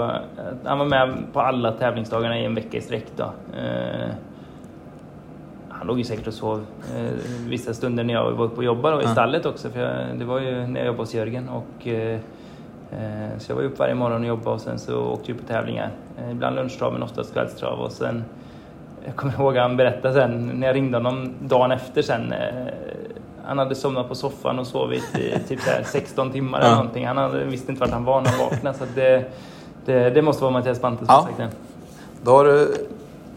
han 0.64 0.80
var 0.80 0.86
med 0.86 1.14
på 1.34 1.42
alla 1.42 1.72
tävlingsdagarna 1.72 2.40
i 2.40 2.46
en 2.46 2.56
vecka 2.56 2.78
i 2.78 2.82
sträck 2.82 3.06
då. 3.16 3.32
Han 5.70 5.88
låg 5.88 5.98
ju 5.98 6.04
säkert 6.04 6.28
och 6.28 6.34
sov 6.34 6.66
vissa 7.48 7.74
stunder 7.74 8.04
när 8.04 8.14
jag 8.14 8.32
var 8.32 8.46
uppe 8.46 8.56
och 8.56 8.64
jobbade 8.64 9.04
i 9.04 9.08
stallet 9.08 9.46
också. 9.46 9.70
För 9.70 10.08
det 10.16 10.26
var 10.26 10.40
ju 10.40 10.68
när 10.68 10.80
jag 10.80 10.88
jobbade 10.88 11.04
hos 11.04 11.14
Jörgen. 11.14 11.50
Och, 11.50 11.88
Eh, 11.88 12.20
så 13.38 13.52
jag 13.52 13.56
var 13.56 13.64
upp 13.64 13.80
varje 13.80 13.96
morgon 13.96 14.22
och 14.22 14.28
jobbade 14.28 14.56
och 14.56 14.62
sen 14.62 14.80
så 14.80 14.98
åkte 14.98 15.32
jag 15.32 15.40
på 15.42 15.48
tävlingar. 15.48 15.92
Eh, 16.18 16.32
ibland 16.32 16.56
lunchtrav 16.56 16.94
men 16.94 17.04
oftast 17.04 17.34
kvällstrav. 17.34 17.80
Och 17.80 17.92
sen, 17.92 18.24
jag 19.06 19.16
kommer 19.16 19.34
ihåg 19.34 19.58
han 19.58 19.78
berättade 19.78 20.14
sen 20.14 20.52
när 20.54 20.68
jag 20.68 20.76
ringde 20.76 20.98
honom 20.98 21.34
dagen 21.40 21.72
efter 21.72 22.02
sen. 22.02 22.34
Eh, 22.34 22.74
han 23.46 23.58
hade 23.58 23.76
somnat 23.76 24.10
på 24.10 24.16
soffan 24.16 24.60
och 24.60 24.68
sovit 24.68 25.18
i 25.18 25.40
typ 25.48 25.60
16 25.86 26.32
timmar 26.32 26.60
eller 26.60 26.76
någonting. 26.76 27.08
Han 27.08 27.18
hade, 27.18 27.44
visste 27.46 27.72
inte 27.72 27.80
vart 27.80 27.92
han 27.92 28.06
var 28.06 28.22
när 28.22 28.30
han 28.30 28.40
vaknade. 28.40 28.78
Så 28.78 28.86
det, 28.96 29.26
det, 29.86 30.10
det, 30.10 30.22
måste 30.22 30.44
vara 30.44 30.52
Mattias 30.52 30.82
Bante 30.82 31.06
som 31.06 31.16
ja. 31.16 31.24
sagt 31.24 31.38
det. 31.38 31.50
Då 32.24 32.32
har 32.32 32.46
du 32.46 32.88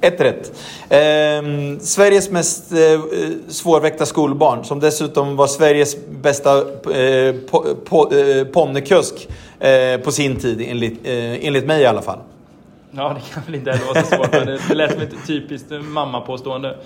ett 0.00 0.20
rätt. 0.20 0.52
Eh, 0.88 1.78
Sveriges 1.80 2.30
mest 2.30 2.72
eh, 2.72 3.00
svårväckta 3.48 4.06
skolbarn 4.06 4.64
som 4.64 4.80
dessutom 4.80 5.36
var 5.36 5.46
Sveriges 5.46 5.96
bästa 6.08 6.58
eh, 6.58 7.34
po, 7.50 7.64
po, 7.84 8.14
eh, 8.14 8.44
ponnekusk 8.44 9.28
eh, 9.60 10.00
på 10.00 10.12
sin 10.12 10.36
tid, 10.36 10.64
enligt, 10.68 11.06
eh, 11.06 11.46
enligt 11.46 11.66
mig 11.66 11.82
i 11.82 11.86
alla 11.86 12.02
fall. 12.02 12.18
Ja, 12.90 13.16
det 13.16 13.34
kan 13.34 13.42
väl 13.46 13.54
inte 13.54 13.80
vara 13.86 14.02
så 14.04 14.16
svårt, 14.16 14.32
men 14.32 14.46
det 14.68 14.74
lät 14.74 14.92
som 14.92 15.02
ett 15.02 15.26
typiskt 15.26 15.70
mamma-påstående. 15.70 16.76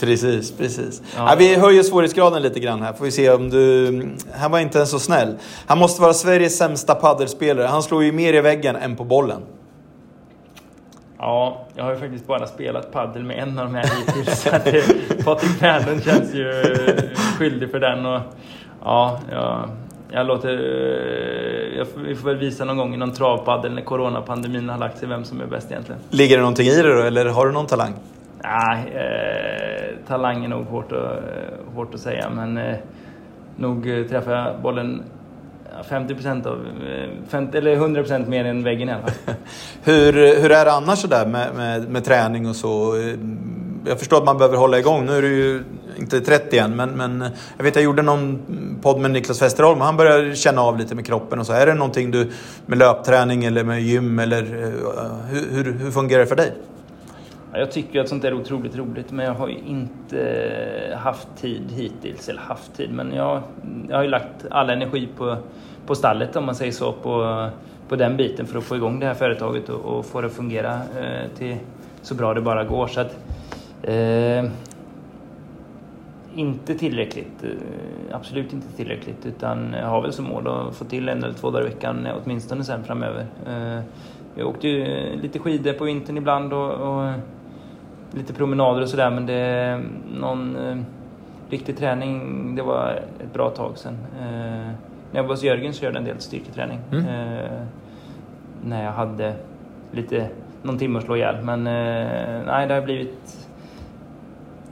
Precis, 0.00 0.52
precis. 0.52 1.02
Ja. 1.16 1.30
Ja, 1.30 1.36
vi 1.38 1.54
höjer 1.54 1.82
svårighetsgraden 1.82 2.42
lite 2.42 2.60
grann 2.60 2.82
här. 2.82 2.92
Får 2.92 3.04
vi 3.04 3.10
se 3.10 3.30
om 3.30 3.50
du... 3.50 4.08
Han 4.34 4.50
var 4.50 4.58
inte 4.58 4.78
ens 4.78 4.90
så 4.90 4.98
snäll. 4.98 5.34
Han 5.66 5.78
måste 5.78 6.02
vara 6.02 6.12
Sveriges 6.14 6.58
sämsta 6.58 6.94
paddelspelare. 6.94 7.66
Han 7.66 7.82
slår 7.82 8.04
ju 8.04 8.12
mer 8.12 8.34
i 8.34 8.40
väggen 8.40 8.76
än 8.76 8.96
på 8.96 9.04
bollen. 9.04 9.42
Ja, 11.18 11.66
jag 11.74 11.84
har 11.84 11.94
ju 11.94 12.00
faktiskt 12.00 12.26
bara 12.26 12.46
spelat 12.46 12.92
paddel 12.92 13.24
med 13.24 13.38
en 13.38 13.58
av 13.58 13.64
de 13.64 13.74
här 13.74 13.90
hittills. 13.96 14.44
Patrik 15.24 15.50
Fernlund 15.50 16.04
känns 16.04 16.34
ju 16.34 16.62
skyldig 17.38 17.70
för 17.70 17.80
den. 17.80 18.06
Och, 18.06 18.20
ja, 18.84 19.20
jag 20.16 20.26
låter... 20.26 20.58
Jag, 21.76 21.86
vi 21.96 22.14
får 22.14 22.28
väl 22.28 22.36
visa 22.36 22.64
någon 22.64 22.76
gång 22.76 22.94
i 22.94 22.96
någon 22.96 23.12
travpaddel 23.12 23.72
när 23.72 23.82
coronapandemin 23.82 24.68
har 24.68 24.78
lagt 24.78 24.98
sig 24.98 25.08
vem 25.08 25.24
som 25.24 25.40
är 25.40 25.46
bäst 25.46 25.70
egentligen. 25.70 26.00
Ligger 26.10 26.36
det 26.36 26.40
någonting 26.40 26.66
i 26.66 26.82
det 26.82 26.94
då, 26.94 27.02
eller 27.02 27.26
har 27.26 27.46
du 27.46 27.52
någon 27.52 27.66
talang? 27.66 27.92
Nej, 28.42 28.92
eh, 28.94 30.06
talang 30.08 30.44
är 30.44 30.48
nog 30.48 30.66
hårt 30.66 30.92
att, 30.92 31.74
hårt 31.74 31.94
att 31.94 32.00
säga, 32.00 32.30
men 32.30 32.58
eh, 32.58 32.76
nog 33.56 33.84
träffar 34.08 34.32
jag 34.32 34.60
bollen 34.62 35.02
50 35.88 36.14
procent 36.14 36.46
av, 36.46 36.66
50, 37.28 37.58
eller 37.58 37.72
100 37.72 38.00
procent 38.00 38.28
mer 38.28 38.44
än 38.44 38.64
väggen 38.64 38.88
i 38.88 38.92
alla 38.92 39.02
fall. 39.02 39.34
hur, 39.84 40.12
hur 40.42 40.52
är 40.52 40.64
det 40.64 40.72
annars 40.72 40.98
sådär 40.98 41.26
med, 41.26 41.54
med, 41.56 41.88
med 41.88 42.04
träning 42.04 42.48
och 42.48 42.56
så? 42.56 42.94
Jag 43.86 43.98
förstår 43.98 44.16
att 44.16 44.24
man 44.24 44.38
behöver 44.38 44.56
hålla 44.56 44.78
igång. 44.78 45.06
Nu 45.06 45.12
är 45.12 45.22
du 45.22 45.36
ju 45.36 45.62
inte 45.98 46.20
30 46.20 46.58
än, 46.58 46.76
men, 46.76 46.90
men 46.90 47.24
jag 47.56 47.64
vet 47.64 47.74
jag 47.74 47.84
gjorde 47.84 48.02
någon 48.02 48.38
podd 48.82 49.00
med 49.00 49.10
Niklas 49.10 49.42
Westerholm 49.42 49.80
och 49.80 49.86
han 49.86 49.96
började 49.96 50.36
känna 50.36 50.60
av 50.60 50.78
lite 50.78 50.94
med 50.94 51.06
kroppen 51.06 51.38
och 51.38 51.46
så. 51.46 51.52
Är 51.52 51.66
det 51.66 51.74
någonting 51.74 52.10
du 52.10 52.30
med 52.66 52.78
löpträning 52.78 53.44
eller 53.44 53.64
med 53.64 53.82
gym 53.82 54.18
eller 54.18 54.42
eh, 54.42 54.70
hur, 55.30 55.50
hur, 55.50 55.72
hur 55.72 55.90
fungerar 55.90 56.20
det 56.20 56.26
för 56.26 56.36
dig? 56.36 56.52
Jag 57.52 57.70
tycker 57.70 58.00
att 58.00 58.08
sånt 58.08 58.24
är 58.24 58.34
otroligt 58.34 58.76
roligt 58.76 59.10
men 59.10 59.26
jag 59.26 59.34
har 59.34 59.48
ju 59.48 59.58
inte 59.66 60.98
haft 61.02 61.28
tid 61.40 61.62
hittills. 61.70 62.28
Eller 62.28 62.40
haft 62.40 62.76
tid, 62.76 62.90
men 62.92 63.14
jag, 63.14 63.42
jag 63.88 63.96
har 63.96 64.02
ju 64.02 64.10
lagt 64.10 64.46
all 64.50 64.70
energi 64.70 65.08
på, 65.16 65.36
på 65.86 65.94
stallet 65.94 66.36
om 66.36 66.46
man 66.46 66.54
säger 66.54 66.72
så. 66.72 66.92
På, 66.92 67.48
på 67.88 67.96
den 67.96 68.16
biten 68.16 68.46
för 68.46 68.58
att 68.58 68.64
få 68.64 68.76
igång 68.76 69.00
det 69.00 69.06
här 69.06 69.14
företaget 69.14 69.68
och, 69.68 69.84
och 69.84 70.06
få 70.06 70.20
det 70.20 70.26
att 70.26 70.32
fungera 70.32 70.74
eh, 70.74 71.30
till 71.38 71.56
så 72.02 72.14
bra 72.14 72.34
det 72.34 72.40
bara 72.40 72.64
går. 72.64 72.86
Så 72.86 73.00
att, 73.00 73.16
eh, 73.82 74.44
inte 76.36 76.74
tillräckligt. 76.74 77.44
Eh, 77.44 77.50
absolut 78.16 78.52
inte 78.52 78.72
tillräckligt. 78.76 79.26
Utan 79.26 79.72
jag 79.72 79.86
har 79.86 80.02
väl 80.02 80.12
som 80.12 80.24
mål 80.24 80.48
att 80.48 80.76
få 80.76 80.84
till 80.84 81.08
en 81.08 81.24
eller 81.24 81.34
två 81.34 81.50
dagar 81.50 81.66
i 81.66 81.68
veckan 81.68 82.08
åtminstone 82.24 82.64
sen 82.64 82.84
framöver. 82.84 83.26
Eh, 83.46 83.80
jag 84.34 84.48
åkte 84.48 84.68
ju 84.68 84.84
lite 85.22 85.38
skidor 85.38 85.72
på 85.72 85.84
vintern 85.84 86.16
ibland 86.16 86.52
och, 86.52 86.72
och 86.72 87.12
lite 88.10 88.32
promenader 88.32 88.82
och 88.82 88.88
sådär 88.88 89.10
men 89.10 89.26
det, 89.26 89.80
någon 90.20 90.56
eh, 90.56 90.76
riktig 91.50 91.78
träning, 91.78 92.54
det 92.56 92.62
var 92.62 93.02
ett 93.20 93.32
bra 93.32 93.50
tag 93.50 93.78
sedan. 93.78 93.98
Eh, 94.20 94.70
när 95.12 95.20
jag 95.20 95.22
var 95.22 95.30
hos 95.30 95.42
Jörgen 95.42 95.72
så 95.72 95.80
körde 95.80 95.94
jag 95.94 96.00
en 96.00 96.04
del 96.04 96.20
styrketräning. 96.20 96.78
Mm. 96.92 97.06
Eh, 97.06 97.50
när 98.64 98.84
jag 98.84 98.92
hade 98.92 99.34
lite, 99.90 100.28
någon 100.62 100.78
timme 100.78 100.98
att 100.98 101.04
slå 101.04 101.16
ihjäl. 101.16 101.44
Men 101.44 101.66
eh, 101.66 102.42
nej, 102.46 102.68
det 102.68 102.74
har 102.74 102.82
blivit 102.82 103.45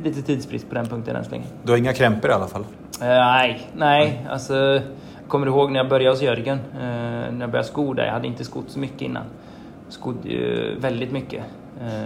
lite 0.02 0.22
tidsbrist 0.22 0.68
på 0.68 0.74
den 0.74 0.86
punkten 0.86 1.16
än 1.16 1.24
så 1.24 1.30
länge. 1.30 1.44
Du 1.62 1.72
har 1.72 1.78
inga 1.78 1.92
krämpor 1.92 2.30
i 2.30 2.32
alla 2.32 2.46
fall? 2.46 2.64
Eh, 3.00 3.06
nej, 3.08 3.68
nej. 3.76 4.26
Alltså, 4.30 4.80
kommer 5.28 5.46
ihåg 5.46 5.72
när 5.72 5.78
jag 5.80 5.88
började 5.88 6.14
hos 6.14 6.22
Jörgen, 6.22 6.58
eh, 6.58 6.80
när 6.80 7.40
jag 7.40 7.50
började 7.50 7.68
sko 7.68 7.94
där. 7.94 8.04
Jag 8.04 8.12
hade 8.12 8.26
inte 8.26 8.44
skott 8.44 8.70
så 8.70 8.78
mycket 8.78 9.02
innan. 9.02 9.24
Skodde 9.88 10.28
ju 10.28 10.74
väldigt 10.78 11.12
mycket. 11.12 11.44
Eh, 11.80 12.04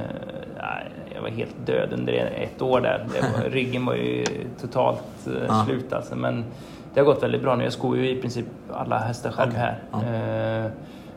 jag 1.15 1.23
var 1.23 1.29
helt 1.29 1.67
död 1.67 1.93
under 1.93 2.13
ett 2.13 2.63
år 2.63 2.81
där. 2.81 3.07
Var, 3.09 3.51
ryggen 3.51 3.87
var 3.87 3.95
ju 3.95 4.25
totalt 4.61 5.27
eh, 5.27 5.65
slut 5.65 5.93
alltså. 5.93 6.17
Men 6.17 6.45
det 6.95 7.01
har 7.01 7.05
gått 7.05 7.23
väldigt 7.23 7.43
bra 7.43 7.57
nu. 7.57 7.65
Jag 7.65 7.73
skor 7.73 7.97
ju 7.97 8.11
i 8.11 8.21
princip 8.21 8.47
alla 8.73 8.99
hästar 8.99 9.31
själv 9.31 9.51
okay. 9.51 9.63
här. 9.63 10.65
Eh, 10.65 10.71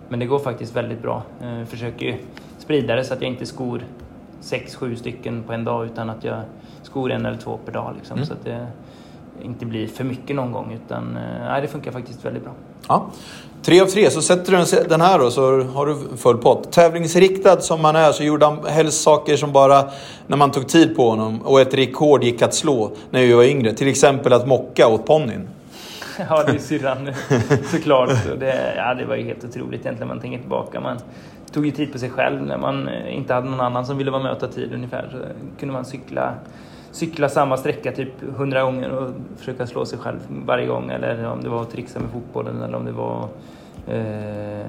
men 0.09 0.19
det 0.19 0.26
går 0.26 0.39
faktiskt 0.39 0.76
väldigt 0.76 1.01
bra. 1.01 1.24
Försöker 1.67 2.05
ju 2.05 2.15
sprida 2.57 2.95
det 2.95 3.03
så 3.03 3.13
att 3.13 3.22
jag 3.22 3.32
inte 3.32 3.45
skor 3.45 3.82
sex, 4.39 4.76
sju 4.76 4.95
stycken 4.95 5.43
på 5.43 5.53
en 5.53 5.63
dag 5.63 5.86
utan 5.86 6.09
att 6.09 6.24
jag 6.24 6.41
skor 6.84 7.12
en 7.12 7.26
eller 7.26 7.38
två 7.38 7.60
per 7.66 7.72
dag. 7.72 7.94
Liksom, 7.98 8.16
mm. 8.18 8.26
Så 8.26 8.34
att 8.34 8.46
det 8.46 8.68
inte 9.42 9.66
blir 9.66 9.88
för 9.88 10.04
mycket 10.04 10.36
någon 10.36 10.52
gång. 10.52 10.80
Utan 10.86 11.18
nej, 11.40 11.62
det 11.62 11.68
funkar 11.68 11.92
faktiskt 11.92 12.26
väldigt 12.26 12.44
bra. 12.44 12.54
Ja. 12.88 13.06
Tre 13.64 13.82
av 13.82 13.86
tre, 13.86 14.12
så 14.12 14.22
sätter 14.22 14.52
du 14.52 14.88
den 14.90 15.02
här 15.02 15.20
då 15.20 15.32
så 15.32 15.64
har 15.64 15.86
du 15.86 16.18
full 16.18 16.38
pott. 16.38 16.72
Tävlingsriktad 16.72 17.62
som 17.62 17.82
man 17.82 17.96
är 17.96 18.12
så 18.12 18.24
gjorde 18.24 18.46
han 18.46 18.66
helst 18.66 19.02
saker 19.02 19.38
som 19.38 19.52
bara 19.52 19.84
när 20.28 20.38
man 20.38 20.52
tog 20.52 20.68
tid 20.68 20.96
på 20.96 21.10
honom 21.10 21.42
och 21.42 21.62
ett 21.62 21.74
rekord 21.74 22.24
gick 22.24 22.42
att 22.42 22.54
slå 22.54 22.92
när 23.10 23.22
vi 23.22 23.34
var 23.34 23.44
yngre. 23.44 23.74
Till 23.74 23.88
exempel 23.88 24.34
att 24.34 24.48
mocka 24.48 24.88
åt 24.88 25.06
ponnyn. 25.06 25.48
Ja, 26.30 26.43
det 26.43 26.51
är 26.51 26.59
syrran 26.59 27.09
såklart. 27.63 28.09
Det, 28.39 28.74
ja, 28.78 28.93
det 28.93 29.05
var 29.05 29.15
ju 29.15 29.24
helt 29.24 29.43
otroligt 29.43 29.82
egentligen 29.82 30.07
när 30.07 30.15
man 30.15 30.19
tänker 30.19 30.39
tillbaka. 30.39 30.80
Man 30.80 30.97
tog 31.51 31.65
ju 31.65 31.72
tid 31.72 31.91
på 31.91 31.99
sig 31.99 32.09
själv 32.09 32.41
när 32.41 32.57
man 32.57 32.88
eh, 32.88 33.15
inte 33.15 33.34
hade 33.34 33.49
någon 33.49 33.61
annan 33.61 33.86
som 33.86 33.97
ville 33.97 34.11
vara 34.11 34.24
med 34.24 34.32
och 34.32 34.39
ta 34.39 34.47
tid 34.47 34.74
ungefär. 34.74 35.09
Så 35.11 35.17
kunde 35.59 35.74
man 35.74 35.86
cykla 35.86 36.34
cykla 36.91 37.30
samma 37.30 37.57
sträcka 37.57 37.91
typ 37.91 38.13
hundra 38.38 38.63
gånger 38.63 38.89
och 38.89 39.11
försöka 39.38 39.67
slå 39.67 39.86
sig 39.86 39.99
själv 39.99 40.19
varje 40.45 40.67
gång. 40.67 40.89
Eller 40.89 41.26
om 41.26 41.43
det 41.43 41.49
var 41.49 41.61
att 41.61 41.72
trixa 41.72 41.99
med 41.99 42.09
fotbollen 42.09 42.61
eller 42.61 42.78
om 42.78 42.86
det 42.86 42.91
var 42.91 43.28
eh, 43.88 44.65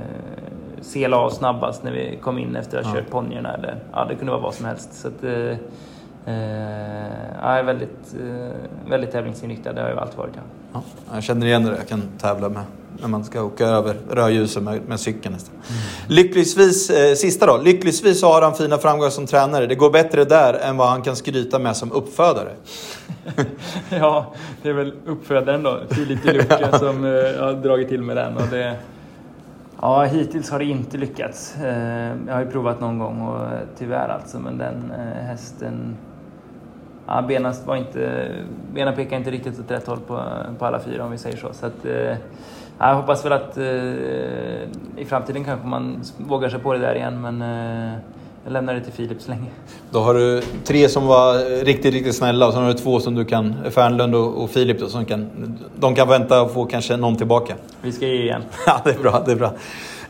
sela 0.80 1.16
av 1.16 1.30
snabbast 1.30 1.82
när 1.82 1.92
vi 1.92 2.18
kom 2.22 2.38
in 2.38 2.57
efter 2.57 2.78
att 2.78 2.86
ha 2.86 2.94
ja. 2.94 3.00
kört 3.00 3.11
ponnyerna. 3.11 3.55
Eller, 3.55 3.76
ja, 3.92 4.05
det 4.09 4.14
kunde 4.14 4.32
vara 4.32 4.42
vad 4.42 4.55
som 4.55 4.66
helst. 4.66 4.94
Så 4.94 5.09
att, 5.09 5.24
eh, 5.24 5.57
jag 6.25 7.59
är 7.59 7.62
väldigt, 7.62 8.14
eh, 8.20 8.91
väldigt 8.91 9.12
tävlingsinriktad, 9.12 9.73
det 9.73 9.81
har 9.81 9.89
jag 9.89 9.99
alltid 9.99 10.18
varit. 10.18 10.33
Ja. 10.35 10.43
Ja, 10.73 10.83
jag 11.14 11.23
känner 11.23 11.47
igen 11.47 11.64
det, 11.64 11.77
jag 11.77 11.89
kan 11.89 12.03
tävla 12.18 12.49
med 12.49 12.62
när 13.01 13.09
man 13.09 13.25
ska 13.25 13.43
åka 13.43 13.66
över 13.66 13.97
rödljuset 14.11 14.62
med, 14.62 14.81
med 14.89 15.01
cykeln. 15.01 15.35
Nästan. 15.35 15.55
Mm. 15.55 15.83
Lyckligtvis, 16.07 16.91
eh, 16.91 17.14
sista 17.14 17.47
då. 17.47 17.57
Lyckligtvis 17.57 18.20
så 18.20 18.33
har 18.33 18.43
han 18.43 18.55
fina 18.55 18.79
framgångar 18.79 19.11
som 19.11 19.27
tränare. 19.27 19.66
Det 19.66 19.75
går 19.75 19.91
bättre 19.91 20.25
där 20.25 20.55
än 20.55 20.77
vad 20.77 20.89
han 20.89 21.03
kan 21.03 21.16
skryta 21.16 21.59
med 21.59 21.77
som 21.77 21.93
uppfödare. 21.93 22.51
ja, 23.91 24.35
det 24.62 24.68
är 24.68 24.73
väl 24.73 24.93
uppfödaren 25.07 25.62
då, 25.62 25.81
Filip 25.91 26.23
Di 26.23 26.33
Luca, 26.33 26.79
som 26.79 27.05
eh, 27.05 27.11
har 27.45 27.62
dragit 27.62 27.89
till 27.89 28.03
med 28.03 28.16
den. 28.16 28.37
Och 28.37 28.49
det, 28.51 28.77
ja, 29.81 30.03
hittills 30.03 30.51
har 30.51 30.59
det 30.59 30.64
inte 30.64 30.99
lyckats. 30.99 31.57
Eh, 31.57 32.16
jag 32.27 32.35
har 32.35 32.41
ju 32.41 32.51
provat 32.51 32.81
någon 32.81 32.99
gång 32.99 33.20
och 33.20 33.49
tyvärr 33.79 34.09
alltså, 34.09 34.39
men 34.39 34.59
den 34.59 34.91
eh, 34.91 35.25
hästen 35.25 35.97
ja, 37.07 37.22
benen, 37.22 37.55
var 37.66 37.76
inte, 37.76 38.30
benen 38.74 38.94
pekade 38.94 39.16
inte 39.16 39.30
riktigt 39.30 39.61
åt 39.61 39.70
rätt 39.70 39.86
håll 39.86 40.00
på, 40.07 40.22
på 40.59 40.66
alla 40.66 40.80
fyra 40.80 41.05
om 41.05 41.11
vi 41.11 41.18
säger 41.18 41.36
så. 41.36 41.48
så 41.53 41.66
att, 41.66 41.84
eh, 41.84 42.16
jag 42.78 42.94
hoppas 42.94 43.24
väl 43.24 43.32
att 43.32 43.59
eh, 43.59 43.64
i 44.96 45.05
framtiden 45.09 45.44
kanske 45.44 45.66
man 45.66 46.03
vågar 46.18 46.48
sig 46.48 46.61
på 46.61 46.72
det 46.72 46.78
där 46.78 46.94
igen 46.94 47.20
men 47.20 47.42
eh, 47.42 47.92
jag 48.44 48.53
lämnar 48.53 48.74
det 48.74 48.80
till 48.80 48.92
Filip 48.92 49.22
så 49.22 49.30
länge. 49.30 49.50
Då 49.90 50.00
har 50.00 50.14
du 50.14 50.42
tre 50.64 50.88
som 50.88 51.07
var 51.07 51.64
riktigt, 51.64 51.94
riktigt 51.94 52.16
snälla 52.16 52.46
och 52.46 52.53
sen 52.53 52.62
har 52.62 52.68
du 52.68 52.78
två 52.78 53.00
som 53.00 53.14
du 53.14 53.24
kan, 53.24 53.70
Fernlund 53.70 54.14
och, 54.14 54.42
och 54.42 54.50
Filip 54.50 54.80
då, 54.80 54.88
som 54.88 55.05
kan, 55.05 55.30
de 55.76 55.94
kan 55.94 56.09
vänta 56.09 56.42
och 56.42 56.53
få 56.53 56.64
kanske 56.64 56.96
någon 56.96 57.16
tillbaka. 57.16 57.55
Vi 57.82 57.92
ska 57.92 58.07
ge 58.07 58.22
igen. 58.22 58.42
ja, 58.66 58.80
det 58.84 58.90
är 58.90 58.98
bra. 58.98 59.22
Det 59.26 59.32
är 59.32 59.36
bra. 59.36 59.53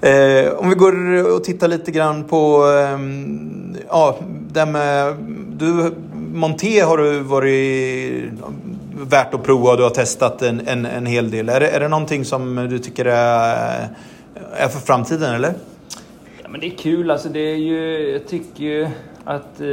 Eh, 0.00 0.52
om 0.58 0.68
vi 0.68 0.74
går 0.74 1.24
och 1.36 1.44
tittar 1.44 1.68
lite 1.68 1.90
grann 1.90 2.24
på 2.24 2.64
eh, 2.68 2.98
ja, 3.88 4.16
det 4.52 4.66
med, 4.66 5.14
du, 5.56 5.92
Monté 6.32 6.80
har 6.80 6.98
du 6.98 7.20
varit 7.20 8.32
värt 8.94 9.34
att 9.34 9.42
prova 9.42 9.70
och 9.70 9.76
du 9.76 9.82
har 9.82 9.90
testat 9.90 10.42
en, 10.42 10.68
en, 10.68 10.86
en 10.86 11.06
hel 11.06 11.30
del. 11.30 11.48
Är 11.48 11.60
det, 11.60 11.68
är 11.68 11.80
det 11.80 11.88
någonting 11.88 12.24
som 12.24 12.68
du 12.70 12.78
tycker 12.78 13.04
är, 13.04 13.88
är 14.56 14.68
för 14.68 14.80
framtiden 14.80 15.34
eller? 15.34 15.54
Ja, 16.42 16.48
men 16.48 16.60
det 16.60 16.66
är 16.66 16.76
kul. 16.76 17.10
Alltså, 17.10 17.28
det 17.28 17.40
är 17.40 17.56
ju, 17.56 18.10
jag 18.12 18.26
tycker 18.26 18.64
ju 18.64 18.88
att... 19.24 19.60
Eh, 19.60 19.66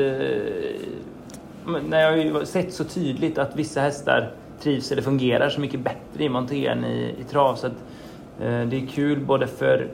när 1.90 2.02
jag 2.02 2.12
har 2.12 2.18
ju 2.18 2.46
sett 2.46 2.74
så 2.74 2.84
tydligt 2.84 3.38
att 3.38 3.56
vissa 3.56 3.82
hästar 3.82 4.32
trivs 4.62 4.92
eller 4.92 5.02
fungerar 5.02 5.50
så 5.50 5.62
mycket 5.62 5.80
bättre 5.80 6.24
i 6.24 6.30
monté 6.30 6.68
än 6.68 6.86
i, 6.86 7.16
i 7.22 7.24
trav. 7.24 7.56
Så 7.56 7.68
att, 7.68 7.74
eh, 8.42 8.62
det 8.62 8.78
är 8.78 8.88
kul 8.88 9.20
både 9.20 9.48
för 9.48 9.88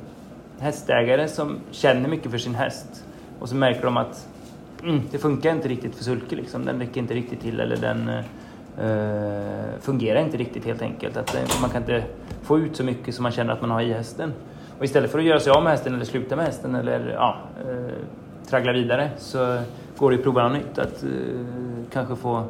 hästägare 0.59 1.27
som 1.27 1.57
känner 1.71 2.09
mycket 2.09 2.31
för 2.31 2.37
sin 2.37 2.55
häst 2.55 3.03
och 3.39 3.49
så 3.49 3.55
märker 3.55 3.81
de 3.81 3.97
att 3.97 4.27
mm, 4.85 5.01
det 5.11 5.17
funkar 5.17 5.51
inte 5.51 5.67
riktigt 5.67 5.95
för 5.95 6.03
sulke. 6.03 6.35
Liksom. 6.35 6.65
Den 6.65 6.79
räcker 6.79 7.01
inte 7.01 7.13
riktigt 7.13 7.41
till 7.41 7.59
eller 7.59 7.77
den 7.77 8.09
uh, 8.09 9.79
fungerar 9.79 10.19
inte 10.19 10.37
riktigt 10.37 10.65
helt 10.65 10.81
enkelt. 10.81 11.17
Att 11.17 11.35
uh, 11.35 11.61
man 11.61 11.69
kan 11.69 11.81
inte 11.81 12.03
få 12.41 12.59
ut 12.59 12.75
så 12.75 12.83
mycket 12.83 13.15
som 13.15 13.23
man 13.23 13.31
känner 13.31 13.53
att 13.53 13.61
man 13.61 13.71
har 13.71 13.81
i 13.81 13.93
hästen. 13.93 14.33
Och 14.77 14.85
istället 14.85 15.11
för 15.11 15.19
att 15.19 15.25
göra 15.25 15.39
sig 15.39 15.51
av 15.51 15.63
med 15.63 15.71
hästen 15.71 15.95
eller 15.95 16.05
sluta 16.05 16.35
med 16.35 16.45
hästen 16.45 16.75
eller 16.75 17.09
ja, 17.09 17.37
uh, 17.69 17.89
traggla 18.49 18.73
vidare 18.73 19.09
så 19.17 19.61
går 19.97 20.11
det 20.11 20.17
att 20.17 20.23
prova 20.23 20.43
något 20.43 20.57
nytt. 20.57 20.77
Att 20.77 21.03
kanske 21.91 22.15
få 22.15 22.43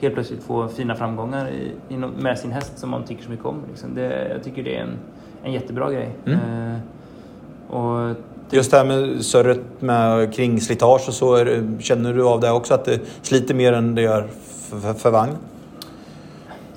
helt 0.00 0.14
plötsligt 0.14 0.42
få 0.42 0.68
fina 0.68 0.94
framgångar 0.94 1.48
i, 1.48 1.72
i, 1.88 1.96
med 1.96 2.38
sin 2.38 2.52
häst 2.52 2.78
som 2.78 2.90
man 2.90 3.04
tycker 3.04 3.24
så 3.24 3.30
mycket 3.30 3.46
om. 3.46 3.62
Liksom. 3.68 3.94
Det, 3.94 4.28
jag 4.28 4.44
tycker 4.44 4.62
det 4.62 4.76
är 4.76 4.82
en, 4.82 4.96
en 5.42 5.52
jättebra 5.52 5.92
grej. 5.92 6.10
Mm. 6.26 6.78
och 7.68 8.16
Just 8.54 8.70
det 8.70 8.76
här 8.76 8.84
med 8.84 9.24
surret 9.24 9.60
med 9.80 10.34
kring 10.34 10.60
slitage 10.60 11.08
och 11.08 11.14
så. 11.14 11.34
Är, 11.34 11.78
känner 11.80 12.14
du 12.14 12.24
av 12.24 12.40
det 12.40 12.50
också 12.50 12.74
att 12.74 12.84
det 12.84 13.00
sliter 13.22 13.54
mer 13.54 13.72
än 13.72 13.94
det 13.94 14.02
gör 14.02 14.28
för, 14.46 14.80
för, 14.80 14.94
för 14.94 15.10
vagn? 15.10 15.36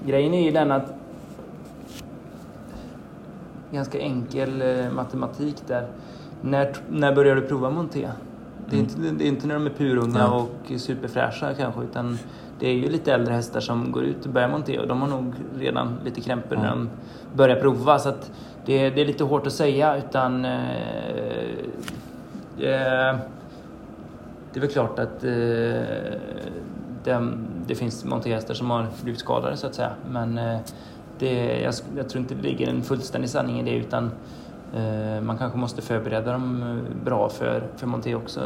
Grejen 0.05 0.33
är 0.33 0.43
ju 0.43 0.51
den 0.51 0.71
att 0.71 0.93
ganska 3.71 3.99
enkel 3.99 4.61
eh, 4.61 4.91
matematik 4.91 5.55
där. 5.67 5.87
När, 6.41 6.73
när 6.89 7.15
börjar 7.15 7.35
du 7.35 7.41
prova 7.41 7.69
monté? 7.69 8.09
Det 8.69 8.75
är, 8.75 8.79
mm. 8.79 8.85
inte, 8.85 9.17
det 9.17 9.25
är 9.25 9.27
inte 9.27 9.47
när 9.47 9.55
de 9.55 9.65
är 9.65 9.71
purunga 9.77 10.19
ja. 10.19 10.33
och 10.33 10.79
superfräscha 10.79 11.53
kanske 11.53 11.81
utan 11.81 12.17
det 12.59 12.67
är 12.67 12.73
ju 12.73 12.89
lite 12.89 13.13
äldre 13.13 13.33
hästar 13.33 13.59
som 13.59 13.91
går 13.91 14.03
ut 14.03 14.25
och 14.25 14.31
börjar 14.31 14.49
montera 14.49 14.81
och 14.81 14.87
de 14.87 15.01
har 15.01 15.07
nog 15.07 15.33
redan 15.57 15.97
lite 16.05 16.21
krämpor 16.21 16.55
när 16.55 16.69
de 16.69 16.89
börjar 17.35 17.55
prova. 17.61 17.99
Så 17.99 18.09
att 18.09 18.31
det, 18.65 18.89
det 18.89 19.01
är 19.01 19.05
lite 19.05 19.23
hårt 19.23 19.47
att 19.47 19.53
säga 19.53 19.97
utan 19.97 20.45
eh, 20.45 20.69
eh, 22.57 23.15
det 24.53 24.59
är 24.59 24.61
väl 24.61 24.69
klart 24.69 24.99
att 24.99 25.23
eh, 25.23 25.29
det, 27.03 27.31
det, 27.67 27.75
finns 27.75 28.05
monterhästar 28.05 28.53
som 28.53 28.71
har 28.71 28.87
blivit 29.03 29.19
skadade 29.19 29.57
så 29.57 29.67
att 29.67 29.75
säga. 29.75 29.91
Men 30.09 30.37
eh, 30.37 30.59
det, 31.19 31.61
jag, 31.61 31.73
jag, 31.97 32.09
tror 32.09 32.21
inte 32.21 32.35
det 32.35 32.41
ligger 32.41 32.67
en 32.67 32.83
fullständig 32.83 33.29
sanning 33.29 33.59
i 33.59 33.63
det 33.63 33.77
utan 33.77 34.11
eh, 34.75 35.21
man 35.21 35.37
kanske 35.37 35.57
måste 35.57 35.81
förbereda 35.81 36.31
dem 36.31 36.61
eh, 36.61 37.05
bra 37.05 37.29
för, 37.29 37.63
för 37.75 37.87
monté 37.87 38.15
också. 38.15 38.41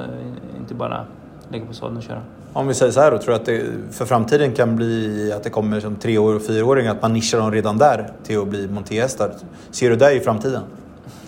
Inte 0.59 0.73
bara 0.73 1.05
lägga 1.49 1.65
på 1.65 1.73
sadeln 1.73 1.97
och 1.97 2.03
köra. 2.03 2.21
Om 2.53 2.67
vi 2.67 2.73
säger 2.73 2.91
så 2.91 2.99
här 2.99 3.11
då, 3.11 3.17
tror 3.17 3.33
du 3.33 3.35
att 3.35 3.45
det 3.45 3.63
för 3.91 4.05
framtiden 4.05 4.53
kan 4.53 4.75
bli 4.75 5.33
att 5.35 5.43
det 5.43 5.49
kommer 5.49 5.79
som 5.79 5.95
tre 5.95 6.17
och 6.17 6.41
fyraåringar, 6.41 6.91
att 6.91 7.01
man 7.01 7.13
nischar 7.13 7.37
dem 7.37 7.51
redan 7.51 7.77
där 7.77 8.11
till 8.23 8.39
att 8.39 8.47
bli 8.47 8.67
montéhästar? 8.67 9.31
Ser 9.71 9.89
du 9.89 9.95
det 9.95 10.13
i 10.13 10.19
framtiden? 10.19 10.61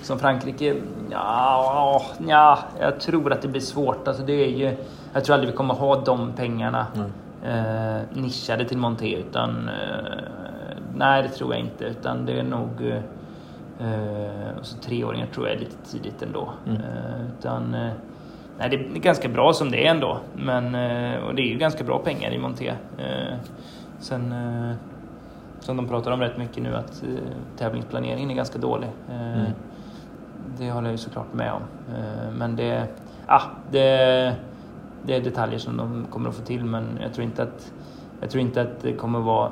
Som 0.01 0.19
Frankrike? 0.19 0.75
Ja, 1.11 2.01
ja, 2.27 2.59
jag 2.79 2.99
tror 2.99 3.33
att 3.33 3.41
det 3.41 3.47
blir 3.47 3.61
svårt. 3.61 4.07
Alltså 4.07 4.23
det 4.23 4.33
är 4.33 4.49
ju, 4.49 4.77
jag 5.13 5.23
tror 5.23 5.33
aldrig 5.33 5.51
vi 5.51 5.57
kommer 5.57 5.73
ha 5.73 6.01
de 6.01 6.33
pengarna 6.33 6.87
mm. 6.95 7.95
eh, 7.95 8.01
nischade 8.13 8.65
till 8.65 8.77
monté. 8.77 9.15
Utan, 9.15 9.69
eh, 9.69 10.23
nej, 10.95 11.23
det 11.23 11.29
tror 11.29 11.53
jag 11.53 11.59
inte. 11.59 11.85
Utan 11.85 12.25
det 12.25 12.39
är 12.39 12.43
nog... 12.43 12.69
Eh, 13.79 14.59
och 14.59 14.65
så 14.65 14.77
treåringar 14.77 15.27
tror 15.33 15.47
jag 15.47 15.55
är 15.55 15.59
lite 15.59 15.91
tidigt 15.91 16.21
ändå. 16.21 16.49
Mm. 16.67 16.77
Eh, 16.77 17.21
utan, 17.39 17.73
eh, 17.73 17.91
Nej, 18.61 18.69
det 18.69 18.75
är 18.75 18.99
ganska 18.99 19.29
bra 19.29 19.53
som 19.53 19.71
det 19.71 19.87
är 19.87 19.91
ändå. 19.91 20.19
Men, 20.35 20.75
eh, 20.75 21.23
och 21.23 21.35
det 21.35 21.41
är 21.41 21.45
ju 21.45 21.57
ganska 21.57 21.83
bra 21.83 21.99
pengar 21.99 22.31
i 22.31 22.37
Monté. 22.37 22.73
Eh, 22.97 23.37
sen, 23.99 24.31
eh, 24.31 24.75
som 25.59 25.77
de 25.77 25.87
pratar 25.87 26.11
om 26.11 26.19
rätt 26.19 26.37
mycket 26.37 26.63
nu, 26.63 26.75
att 26.75 27.03
tävlingsplaneringen 27.57 28.31
är 28.31 28.35
ganska 28.35 28.59
dålig. 28.59 28.89
Mm. 29.09 29.51
Det 30.57 30.71
håller 30.71 30.87
jag 30.87 30.91
ju 30.91 30.97
såklart 30.97 31.33
med 31.33 31.51
om. 31.53 31.61
Men 32.37 32.55
det, 32.55 32.87
ah, 33.27 33.41
det, 33.71 34.35
det 35.03 35.15
är 35.15 35.21
detaljer 35.21 35.59
som 35.59 35.77
de 35.77 36.05
kommer 36.09 36.29
att 36.29 36.35
få 36.35 36.43
till, 36.43 36.65
men 36.65 36.99
jag 37.01 37.13
tror 37.13 37.25
inte 37.25 37.43
att, 37.43 37.73
jag 38.21 38.29
tror 38.29 38.41
inte 38.41 38.61
att 38.61 38.81
det 38.81 38.93
kommer 38.93 39.19
att 39.19 39.25
vara, 39.25 39.51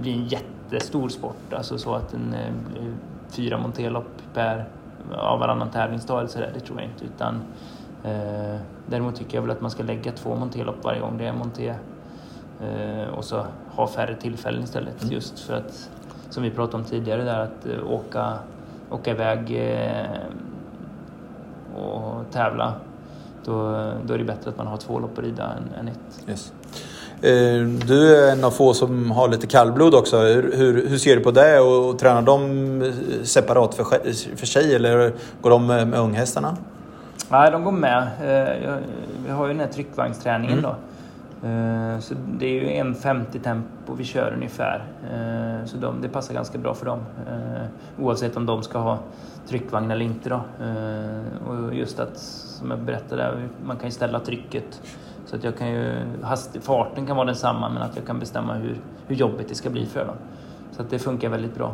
bli 0.00 0.12
en 0.12 0.26
jättestor 0.26 1.08
sport. 1.08 1.52
Alltså 1.52 1.78
så 1.78 1.94
att 1.94 2.14
en 2.14 2.34
fyra 3.28 3.58
monterlopp 3.58 4.22
per 4.34 4.64
av 5.18 5.38
varannan 5.38 5.70
tävlingsdag 5.70 6.18
eller 6.18 6.28
sådär, 6.28 6.50
det 6.54 6.60
tror 6.60 6.80
jag 6.80 6.90
inte. 6.90 7.04
Utan, 7.04 7.42
eh, 8.04 8.60
däremot 8.86 9.16
tycker 9.16 9.34
jag 9.34 9.42
väl 9.42 9.50
att 9.50 9.60
man 9.60 9.70
ska 9.70 9.82
lägga 9.82 10.12
två 10.12 10.34
monterlopp 10.34 10.84
varje 10.84 11.00
gång 11.00 11.18
det 11.18 11.26
är 11.26 11.32
monté 11.32 11.74
eh, 12.60 13.08
och 13.14 13.24
så 13.24 13.44
ha 13.68 13.88
färre 13.88 14.14
tillfällen 14.14 14.62
istället. 14.62 15.02
Mm. 15.02 15.14
Just 15.14 15.38
för 15.38 15.54
att 15.54 15.90
som 16.30 16.42
vi 16.42 16.50
pratade 16.50 16.76
om 16.76 16.84
tidigare 16.84 17.24
där, 17.24 17.40
att 17.40 17.66
eh, 17.66 17.92
åka, 17.92 18.34
åka 18.90 19.10
iväg 19.10 19.62
och 21.76 22.32
tävla. 22.32 22.74
Då, 23.44 23.54
då 24.06 24.14
är 24.14 24.18
det 24.18 24.24
bättre 24.24 24.50
att 24.50 24.56
man 24.56 24.66
har 24.66 24.76
två 24.76 24.98
lopp 24.98 25.18
att 25.18 25.24
rida 25.24 25.44
än, 25.44 25.80
än 25.80 25.88
ett. 25.88 26.28
Yes. 26.28 26.52
Du 27.86 28.16
är 28.16 28.32
en 28.32 28.44
av 28.44 28.50
få 28.50 28.74
som 28.74 29.10
har 29.10 29.28
lite 29.28 29.46
kallblod 29.46 29.94
också. 29.94 30.18
Hur, 30.18 30.88
hur 30.88 30.98
ser 30.98 31.16
du 31.16 31.22
på 31.22 31.30
det 31.30 31.60
och, 31.60 31.88
och 31.88 31.98
tränar 31.98 32.22
de 32.22 32.92
separat 33.22 33.74
för, 33.74 33.84
för 34.36 34.46
sig 34.46 34.74
eller 34.74 35.12
går 35.40 35.50
de 35.50 35.66
med, 35.66 35.88
med 35.88 36.00
unghästarna? 36.00 36.56
Nej, 37.30 37.50
de 37.50 37.64
går 37.64 37.72
med. 37.72 38.10
Vi 39.24 39.30
har 39.30 39.46
ju 39.46 39.52
den 39.52 39.60
här 39.60 39.72
tryckvagnsträningen 39.72 40.58
mm. 40.58 40.62
då. 40.62 40.76
Eh, 41.42 41.98
så 41.98 42.14
det 42.38 42.46
är 42.46 42.50
ju 42.50 42.92
1.50 42.92 43.42
tempo 43.42 43.94
vi 43.94 44.04
kör 44.04 44.32
ungefär. 44.36 44.84
Eh, 45.12 45.66
så 45.66 45.76
de, 45.76 46.00
det 46.00 46.08
passar 46.08 46.34
ganska 46.34 46.58
bra 46.58 46.74
för 46.74 46.86
dem. 46.86 46.98
Eh, 47.28 47.66
oavsett 48.04 48.36
om 48.36 48.46
de 48.46 48.62
ska 48.62 48.78
ha 48.78 48.98
tryckvagn 49.48 49.90
eller 49.90 50.04
inte. 50.04 50.28
Då. 50.28 50.40
Och 51.46 51.74
just 51.74 52.00
att, 52.00 52.16
som 52.16 52.70
jag 52.70 52.80
berättade, 52.80 53.48
man 53.64 53.76
kan 53.76 53.86
ju 53.86 53.92
ställa 53.92 54.20
trycket. 54.20 54.82
Så 55.26 55.36
att 55.36 55.44
jag 55.44 55.58
kan 55.58 55.68
ju, 55.68 56.02
farten 56.60 57.06
kan 57.06 57.16
vara 57.16 57.26
densamma 57.26 57.68
men 57.68 57.82
att 57.82 57.96
jag 57.96 58.06
kan 58.06 58.18
bestämma 58.18 58.54
hur, 58.54 58.76
hur 59.06 59.16
jobbigt 59.16 59.48
det 59.48 59.54
ska 59.54 59.70
bli 59.70 59.86
för 59.86 60.06
dem. 60.06 60.16
Så 60.72 60.82
att 60.82 60.90
det 60.90 60.98
funkar 60.98 61.28
väldigt 61.28 61.54
bra. 61.54 61.72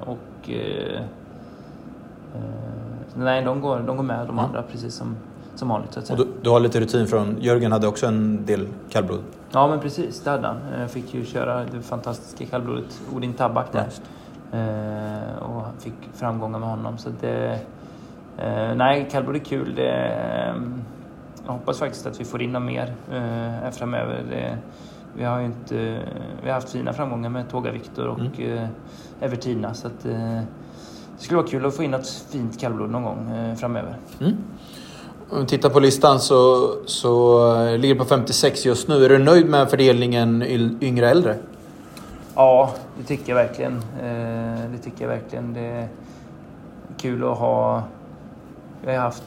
Och 0.00 0.50
nej, 3.18 3.44
de 3.44 3.60
går, 3.60 3.78
de 3.86 3.96
går 3.96 4.04
med 4.04 4.26
de 4.26 4.38
andra 4.38 4.62
precis 4.62 4.94
som 4.94 5.16
som 5.58 5.68
vanligt. 5.68 5.92
Så 5.92 6.00
att 6.00 6.06
säga. 6.06 6.20
Och 6.20 6.26
du, 6.26 6.32
du, 6.42 6.50
har 6.50 6.60
lite 6.60 6.80
rutin 6.80 7.06
från, 7.06 7.36
Jörgen 7.40 7.72
hade 7.72 7.86
också 7.86 8.06
en 8.06 8.46
del 8.46 8.68
kallblod? 8.90 9.20
Ja 9.52 9.68
men 9.68 9.80
precis, 9.80 10.20
det 10.20 10.30
hade 10.30 10.46
han. 10.46 10.56
Jag 10.80 10.90
fick 10.90 11.14
ju 11.14 11.24
köra 11.24 11.64
det 11.64 11.82
fantastiska 11.82 12.46
kallblodet 12.46 13.00
Odin 13.14 13.32
Tabak 13.32 13.72
där. 13.72 13.88
Eh, 14.52 15.42
och 15.42 15.64
fick 15.78 15.94
framgångar 16.14 16.58
med 16.58 16.68
honom. 16.68 16.98
Så 16.98 17.10
det, 17.20 17.60
eh, 18.38 18.74
nej, 18.74 19.08
kallblod 19.10 19.36
är 19.36 19.40
kul. 19.40 19.74
Det, 19.74 19.90
eh, 19.90 20.54
jag 21.46 21.52
hoppas 21.52 21.78
faktiskt 21.78 22.06
att 22.06 22.20
vi 22.20 22.24
får 22.24 22.42
in 22.42 22.52
dem 22.52 22.64
mer 22.64 22.94
eh, 23.12 23.70
framöver. 23.70 24.24
Det, 24.30 24.58
vi 25.16 25.24
har 25.24 25.38
ju 25.38 25.46
inte, 25.46 26.00
vi 26.42 26.48
har 26.48 26.54
haft 26.54 26.72
fina 26.72 26.92
framgångar 26.92 27.30
med 27.30 27.48
Tåga 27.48 27.72
Viktor 27.72 28.06
och 28.06 28.18
mm. 28.18 28.58
eh, 28.58 28.68
Evertina. 29.20 29.74
Så 29.74 29.86
att, 29.86 30.06
eh, 30.06 30.40
det 31.16 31.24
skulle 31.24 31.36
vara 31.36 31.46
kul 31.46 31.66
att 31.66 31.76
få 31.76 31.82
in 31.82 31.90
något 31.90 32.08
fint 32.08 32.60
kallblod 32.60 32.90
någon 32.90 33.02
gång 33.02 33.30
eh, 33.30 33.54
framöver. 33.56 33.96
Mm. 34.20 34.36
Om 35.30 35.40
vi 35.40 35.46
tittar 35.46 35.70
på 35.70 35.80
listan 35.80 36.20
så, 36.20 36.70
så 36.86 37.46
eh, 37.56 37.78
ligger 37.78 37.94
det 37.94 37.98
på 37.98 38.04
56 38.04 38.66
just 38.66 38.88
nu. 38.88 39.04
Är 39.04 39.08
du 39.08 39.18
nöjd 39.18 39.48
med 39.48 39.70
fördelningen 39.70 40.42
yngre 40.80 41.10
äldre? 41.10 41.36
Ja, 42.34 42.74
det 42.98 43.04
tycker 43.04 43.28
jag 43.28 43.36
verkligen. 43.36 43.76
Eh, 43.76 44.70
det 44.72 44.78
tycker 44.84 45.04
jag 45.04 45.08
verkligen. 45.08 45.52
Det 45.52 45.60
är 45.60 45.88
kul 46.96 47.24
att 47.24 47.38
ha... 47.38 47.82
Vi 48.84 48.94
har 48.94 49.02
haft 49.02 49.22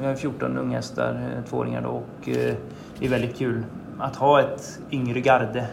vi 0.00 0.06
har 0.06 0.14
14 0.14 0.58
unghästar, 0.58 1.42
tvååringar 1.50 1.82
då, 1.82 1.88
och 1.88 2.04
det 2.24 3.06
är 3.06 3.08
väldigt 3.08 3.36
kul 3.36 3.64
att 3.98 4.16
ha 4.16 4.40
ett 4.40 4.78
yngre 4.90 5.20
garde 5.20 5.66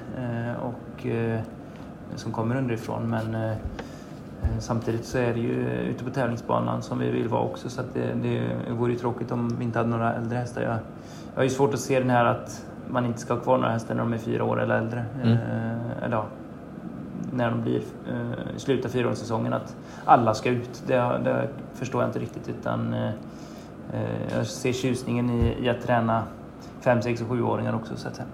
och, 0.62 1.06
som 2.16 2.32
kommer 2.32 2.56
underifrån. 2.58 3.10
Men 3.10 3.56
samtidigt 4.60 5.06
så 5.06 5.18
är 5.18 5.34
det 5.34 5.40
ju 5.40 5.70
ute 5.70 6.04
på 6.04 6.10
tävlingsbanan 6.10 6.82
som 6.82 7.00
vi 7.00 7.12
vill 7.12 7.28
vara 7.28 7.42
också 7.42 7.70
så 7.70 7.82
att 7.82 7.94
det, 7.94 8.14
det 8.24 8.72
vore 8.72 8.92
ju 8.92 9.00
tråkigt 9.00 9.32
om 9.32 9.56
vi 9.60 9.64
inte 9.64 9.80
hade 9.80 9.90
några 9.90 10.14
äldre 10.14 10.38
hästar. 10.38 10.62
Jag, 10.62 10.72
jag 11.34 11.36
har 11.36 11.44
ju 11.44 11.50
svårt 11.50 11.74
att 11.74 11.80
se 11.80 12.00
den 12.00 12.10
här 12.10 12.26
att 12.26 12.66
man 12.88 13.06
inte 13.06 13.20
ska 13.20 13.34
ha 13.34 13.42
kvar 13.42 13.58
några 13.58 13.72
hästar 13.72 13.96
när 13.96 14.02
de 14.02 14.14
är 14.14 14.18
fyra 14.18 14.44
år 14.44 14.62
eller 14.62 14.78
äldre. 14.78 15.06
Mm. 15.24 15.34
Eh, 15.34 16.04
eller 16.04 16.16
ja, 16.16 16.26
när 17.32 17.50
de 17.52 17.62
blir 17.62 17.82
eh, 18.10 18.58
slutar 18.58 18.90
fyraårssäsongen 18.90 19.54
att 19.54 19.76
alla 20.06 20.34
ska 20.34 20.50
ut. 20.50 20.84
Det, 20.88 20.94
det, 20.96 21.48
förstår 21.74 22.02
jag 22.02 22.10
inte 22.10 22.20
riktigt 22.20 22.50
utan 22.50 22.94
eh, 22.94 23.10
eh 23.94 24.36
jag 24.38 24.48
ser 24.48 24.74
tjusningen 24.74 25.30
i, 25.30 25.66
i 25.66 25.70
att 25.70 25.82
träna 25.82 26.24
fem, 26.82 27.02
sex 27.02 27.22
och 27.22 27.28
sjuåringar 27.28 27.76
också 27.76 27.96
så 27.96 28.08
att 28.08 28.16
säga. 28.16 28.28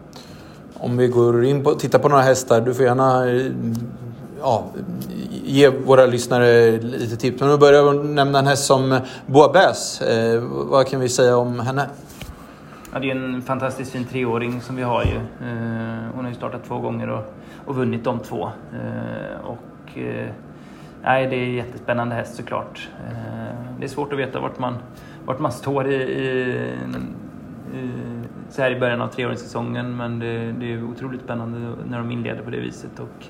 Om 0.74 0.98
vi 0.98 1.08
går 1.08 1.46
in 1.46 1.64
på, 1.64 1.72
tittar 1.72 2.00
på 2.00 2.10
några 2.10 2.22
hästar, 2.22 2.62
du 2.62 2.74
får 2.74 2.86
gärna 2.86 3.30
eh, 3.30 3.52
ja, 4.40 4.66
ge 5.30 5.70
våra 5.70 6.06
lyssnare 6.06 6.72
lite 6.72 7.18
tips. 7.18 7.42
Men 7.42 7.50
vi 7.50 7.58
börjar 7.58 7.84
jag 7.84 8.06
nämna 8.06 8.40
en 8.40 8.48
häst 8.48 8.66
som 8.66 9.00
Boabäs. 9.26 10.02
Eh, 10.02 10.42
vad 10.42 10.88
kan 10.88 11.00
vi 11.00 11.10
säga 11.10 11.38
om 11.38 11.60
henne? 11.60 11.86
Ja, 12.94 13.00
det 13.00 13.12
är 13.12 13.16
en 13.16 13.42
fantastiskt 13.42 13.92
fin 13.92 14.06
treåring 14.06 14.62
som 14.62 14.76
vi 14.76 14.82
har 14.82 15.04
ju. 15.04 15.16
Eh, 15.16 16.16
hon 16.16 16.24
har 16.24 16.30
ju 16.30 16.36
startat 16.36 16.64
två 16.68 16.80
gånger 16.80 17.10
och, 17.10 17.34
och 17.66 17.76
vunnit 17.76 18.04
de 18.04 18.20
två. 18.20 18.52
Eh, 18.74 19.46
och, 19.46 19.98
eh, 19.98 20.30
nej, 21.04 21.28
det 21.28 21.36
är 21.36 21.44
en 21.44 21.54
jättespännande 21.54 22.16
häst 22.16 22.36
såklart. 22.36 22.90
Eh, 23.08 23.80
det 23.80 23.86
är 23.86 23.90
svårt 23.90 24.14
att 24.14 24.20
veta 24.20 24.40
vart 24.40 24.60
man, 24.60 24.78
vart 25.26 25.40
man 25.40 25.52
står 25.52 25.88
i, 25.88 25.96
i, 25.96 26.30
i 27.74 27.92
så 28.50 28.62
här 28.62 28.72
i 28.72 28.80
början 28.80 29.02
av 29.02 29.08
treåringssäsongen 29.08 29.98
men 29.98 30.20
det, 30.20 30.52
det, 30.52 30.74
är 30.74 30.84
otroligt 30.84 31.22
spännande 31.22 31.76
när 31.90 31.98
de 31.98 32.12
inleder 32.12 32.42
på 32.42 32.50
det 32.50 32.60
viset. 32.60 33.00
Och, 33.00 33.26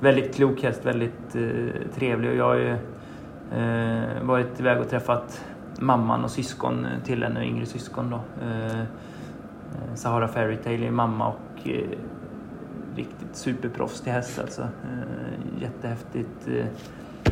väldigt 0.00 0.34
klok 0.34 0.62
häst, 0.62 0.86
väldigt 0.86 1.34
eh, 1.34 1.90
trevlig 1.94 2.30
och 2.30 2.36
jag 2.36 2.44
har 2.44 2.54
ju 2.54 2.76
eh, 3.52 4.22
varit 4.22 4.60
iväg 4.60 4.80
och 4.80 4.88
träffat 4.90 5.44
mamman 5.78 6.24
och 6.24 6.30
syskon 6.30 6.86
till 7.04 7.22
henne, 7.22 7.44
yngre 7.44 7.66
syskon 7.66 8.10
då. 8.10 8.20
Eh, 8.46 8.80
eh 8.80 8.84
Sahara 9.94 10.28
Fairytale 10.28 10.86
är 10.86 10.90
mamma 10.90 11.28
och 11.28 11.68
eh, 11.68 11.98
riktigt 12.96 13.36
superproffs 13.36 14.00
till 14.00 14.12
häst 14.12 14.38
alltså. 14.38 14.62
Eh, 14.62 15.62
jättehäftigt 15.62 16.48
eh, 16.48 16.66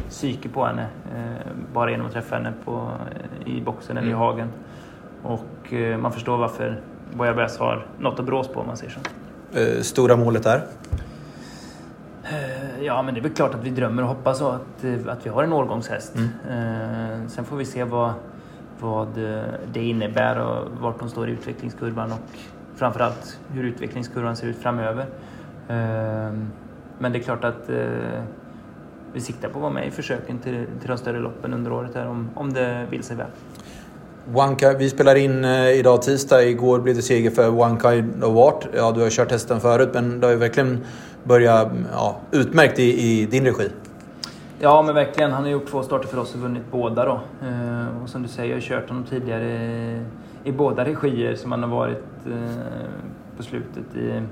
psyke 0.08 0.48
på 0.48 0.64
henne. 0.64 0.86
Eh, 1.16 1.52
bara 1.72 1.90
genom 1.90 2.06
att 2.06 2.12
träffa 2.12 2.36
henne 2.36 2.52
på, 2.64 2.90
i 3.44 3.60
boxen 3.60 3.96
eller 3.96 4.08
i 4.08 4.10
mm. 4.10 4.20
hagen. 4.20 4.48
Och 5.22 5.72
man 5.98 6.12
förstår 6.12 6.38
varför 6.38 6.80
Boja 7.14 7.34
Bäs 7.34 7.58
har 7.58 7.86
något 7.98 8.20
att 8.20 8.26
brås 8.26 8.48
på 8.48 8.60
om 8.60 8.66
man 8.66 8.76
säger 8.76 8.92
så. 8.92 9.82
Stora 9.82 10.16
målet 10.16 10.46
är? 10.46 10.62
Eh, 12.30 12.84
ja, 12.84 13.02
men 13.02 13.14
det 13.14 13.20
är 13.20 13.22
väl 13.22 13.32
klart 13.32 13.54
att 13.54 13.64
vi 13.64 13.70
drömmer 13.70 14.02
och 14.02 14.08
hoppas 14.08 14.42
att, 14.42 14.84
eh, 14.84 14.94
att 15.06 15.26
vi 15.26 15.30
har 15.30 15.42
en 15.42 15.52
årgångshäst. 15.52 16.14
Mm. 16.14 16.28
Eh, 16.50 17.28
sen 17.28 17.44
får 17.44 17.56
vi 17.56 17.64
se 17.64 17.84
vad, 17.84 18.12
vad 18.80 19.08
det 19.72 19.84
innebär 19.84 20.38
och 20.38 20.68
vart 20.80 20.98
de 20.98 21.08
står 21.08 21.28
i 21.28 21.32
utvecklingskurvan 21.32 22.12
och 22.12 22.38
framförallt 22.76 23.40
hur 23.52 23.64
utvecklingskurvan 23.64 24.36
ser 24.36 24.46
ut 24.46 24.56
framöver. 24.56 25.06
Men 26.98 27.12
det 27.12 27.18
är 27.18 27.22
klart 27.22 27.44
att 27.44 27.70
vi 29.12 29.20
siktar 29.20 29.48
på 29.48 29.58
att 29.58 29.62
vara 29.62 29.72
med 29.72 29.86
i 29.86 29.90
försöken 29.90 30.38
till, 30.38 30.66
till 30.80 30.88
de 30.88 30.98
större 30.98 31.18
loppen 31.18 31.54
under 31.54 31.72
året 31.72 31.90
här 31.94 32.06
om, 32.06 32.30
om 32.34 32.52
det 32.52 32.86
vill 32.90 33.02
sig 33.02 33.16
väl. 33.16 33.26
Wanka, 34.24 34.72
vi 34.72 34.90
spelar 34.90 35.14
in 35.14 35.44
idag 35.44 36.02
tisdag. 36.02 36.44
Igår 36.44 36.78
blev 36.78 36.96
det 36.96 37.02
seger 37.02 37.30
för 37.30 37.60
One 37.60 37.80
Kind 37.80 38.24
of 38.24 38.36
Art. 38.36 38.66
Ja, 38.76 38.92
du 38.92 39.00
har 39.00 39.10
kört 39.10 39.30
hästen 39.30 39.60
förut 39.60 39.90
men 39.92 40.20
det 40.20 40.26
har 40.26 40.32
ju 40.32 40.38
verkligen 40.38 40.84
börja 41.28 41.70
ja, 41.92 42.16
utmärkt 42.30 42.78
i, 42.78 42.82
i 42.82 43.26
din 43.26 43.44
regi. 43.44 43.70
Ja, 44.58 44.82
men 44.82 44.94
verkligen. 44.94 45.32
Han 45.32 45.42
har 45.42 45.50
gjort 45.50 45.66
två 45.66 45.82
starter 45.82 46.08
för 46.08 46.18
oss 46.18 46.34
och 46.34 46.40
vunnit 46.40 46.62
båda. 46.70 47.04
Då. 47.04 47.20
Eh, 47.46 48.02
och 48.02 48.08
som 48.08 48.22
du 48.22 48.28
säger, 48.28 48.50
jag 48.50 48.56
har 48.56 48.60
kört 48.60 48.88
honom 48.88 49.04
tidigare 49.04 50.04
i 50.44 50.52
båda 50.52 50.84
regier 50.84 51.34
som 51.34 51.52
han 51.52 51.62
har 51.62 51.70
varit 51.70 52.26
eh, 52.26 52.86
på 53.36 53.42
slutet 53.42 53.96
i, 53.96 54.22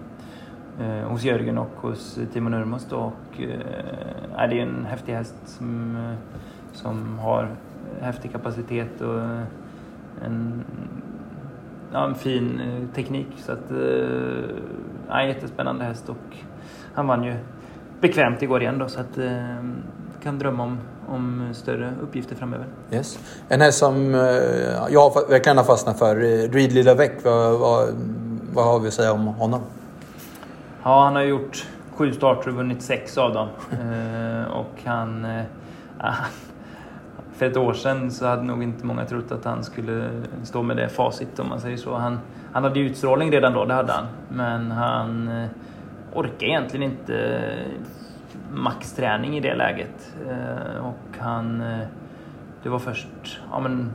eh, 0.81 1.09
hos 1.09 1.25
Jörgen 1.25 1.59
och 1.59 1.71
hos 1.77 2.19
Timo 2.33 2.49
Nurmos. 2.49 2.87
Då. 2.91 2.97
Och, 2.97 3.41
eh, 3.41 4.49
det 4.49 4.59
är 4.59 4.63
en 4.63 4.85
häftig 4.85 5.13
häst 5.13 5.35
som, 5.45 5.97
eh, 5.97 6.37
som 6.73 7.19
har 7.19 7.49
häftig 8.01 8.33
kapacitet 8.33 9.01
och 9.01 9.21
eh, 9.21 9.43
en, 10.25 10.65
ja, 11.93 12.05
en 12.05 12.15
fin 12.15 12.61
eh, 12.61 12.95
teknik. 12.95 13.29
Så 13.37 13.53
att, 13.53 13.71
eh, 13.71 15.27
jättespännande 15.27 15.85
häst. 15.85 16.09
Och, 16.09 16.37
han 16.95 17.07
vann 17.07 17.25
ju 17.25 17.35
bekvämt 18.01 18.43
igår 18.43 18.63
igen 18.63 18.79
då 18.79 18.89
så 18.89 19.01
att 19.01 19.19
eh, 19.19 19.33
kan 20.23 20.39
drömma 20.39 20.63
om, 20.63 20.79
om 21.09 21.49
större 21.53 21.93
uppgifter 22.03 22.37
framöver. 22.37 22.67
Yes. 22.91 23.19
En 23.49 23.61
häst 23.61 23.79
som 23.79 24.15
eh, 24.15 24.21
jag 24.91 25.29
verkligen 25.29 25.57
har 25.57 25.65
fastnat 25.65 25.99
för, 25.99 26.17
eh, 26.17 26.51
Reed 26.51 26.73
Lillavec, 26.73 27.11
vad, 27.25 27.59
vad, 27.59 27.89
vad 28.53 28.65
har 28.65 28.81
vi 28.81 28.89
att 28.89 28.95
säga 28.95 29.13
om 29.13 29.27
honom? 29.27 29.61
Ja, 30.83 31.05
han 31.05 31.15
har 31.15 31.23
gjort 31.23 31.67
sju 31.95 32.13
starter 32.13 32.49
och 32.49 32.57
vunnit 32.57 32.83
sex 32.83 33.19
av 33.19 33.35
dem. 33.35 33.49
eh, 33.71 34.53
och 34.53 34.83
han... 34.85 35.25
Eh, 35.25 35.45
för 37.37 37.47
ett 37.47 37.57
år 37.57 37.73
sedan 37.73 38.11
så 38.11 38.27
hade 38.27 38.43
nog 38.43 38.63
inte 38.63 38.87
många 38.87 39.05
trott 39.05 39.33
att 39.33 39.45
han 39.45 39.65
skulle 39.65 40.09
stå 40.43 40.63
med 40.63 40.77
det 40.77 40.89
facit 40.89 41.39
om 41.39 41.49
man 41.49 41.61
säger 41.61 41.77
så. 41.77 41.95
Han, 41.95 42.19
han 42.53 42.65
hade 42.65 42.81
utstrålning 42.81 43.31
redan 43.31 43.53
då, 43.53 43.65
det 43.65 43.75
hade 43.75 43.93
han. 43.93 44.07
Men 44.29 44.71
han 44.71 45.29
eh, 45.29 45.49
orkar 46.15 46.47
egentligen 46.47 46.91
inte 46.91 47.49
maxträning 48.53 49.37
i 49.37 49.41
det 49.41 49.55
läget. 49.55 50.15
Eh, 50.31 50.87
och 50.87 51.19
han... 51.19 51.61
Eh, 51.61 51.87
det 52.63 52.71
var 52.71 52.79
först 52.79 53.41
ja, 53.51 53.61
men, 53.61 53.93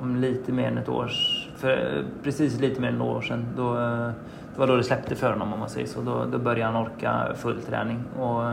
om 0.00 0.16
lite 0.16 0.52
mer 0.52 0.68
än 0.68 0.78
ett 0.78 0.88
år, 0.88 1.10
för 1.56 2.04
precis 2.22 2.60
lite 2.60 2.80
mer 2.80 2.88
än 2.88 2.94
ett 2.94 3.02
år 3.02 3.20
sedan, 3.20 3.46
då, 3.56 3.78
eh, 3.78 4.10
det 4.54 4.60
var 4.60 4.66
då 4.66 4.76
det 4.76 4.84
släppte 4.84 5.14
för 5.14 5.30
honom 5.32 5.52
om 5.52 5.58
man 5.58 5.68
säger 5.68 5.86
så. 5.86 6.00
Då, 6.00 6.24
då 6.32 6.38
började 6.38 6.72
han 6.72 6.86
orka 6.86 7.34
full 7.34 7.62
träning. 7.62 8.04
Och, 8.18 8.48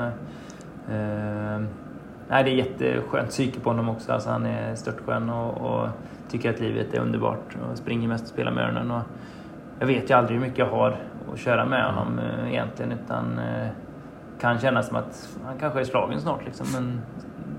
eh, 0.93 1.61
nej, 2.27 2.43
det 2.43 2.49
är 2.49 2.55
jätteskönt 2.55 3.29
psyke 3.29 3.59
på 3.59 3.69
honom 3.69 3.89
också. 3.89 4.11
Alltså, 4.11 4.29
han 4.29 4.45
är 4.45 4.75
störtskön 4.75 5.29
och, 5.29 5.61
och 5.61 5.87
tycker 6.29 6.49
att 6.49 6.59
livet 6.59 6.93
är 6.93 6.99
underbart 6.99 7.57
och 7.71 7.77
springer 7.77 8.07
mest 8.07 8.23
och 8.23 8.29
spelar 8.29 8.51
med 8.51 8.63
öronen. 8.63 8.91
Och 8.91 9.01
jag 9.79 9.87
vet 9.87 10.09
ju 10.09 10.13
aldrig 10.13 10.39
hur 10.39 10.45
mycket 10.45 10.59
jag 10.59 10.69
har 10.69 10.95
att 11.33 11.39
köra 11.39 11.65
med 11.65 11.85
honom 11.85 12.19
eh, 12.19 12.49
egentligen 12.49 12.91
utan 12.91 13.39
eh, 13.39 13.67
kan 14.39 14.59
känna 14.59 14.83
som 14.83 14.95
att 14.95 15.29
han 15.45 15.57
kanske 15.59 15.79
är 15.79 15.83
slagen 15.83 16.21
snart 16.21 16.45
liksom. 16.45 16.67
Men 16.73 17.01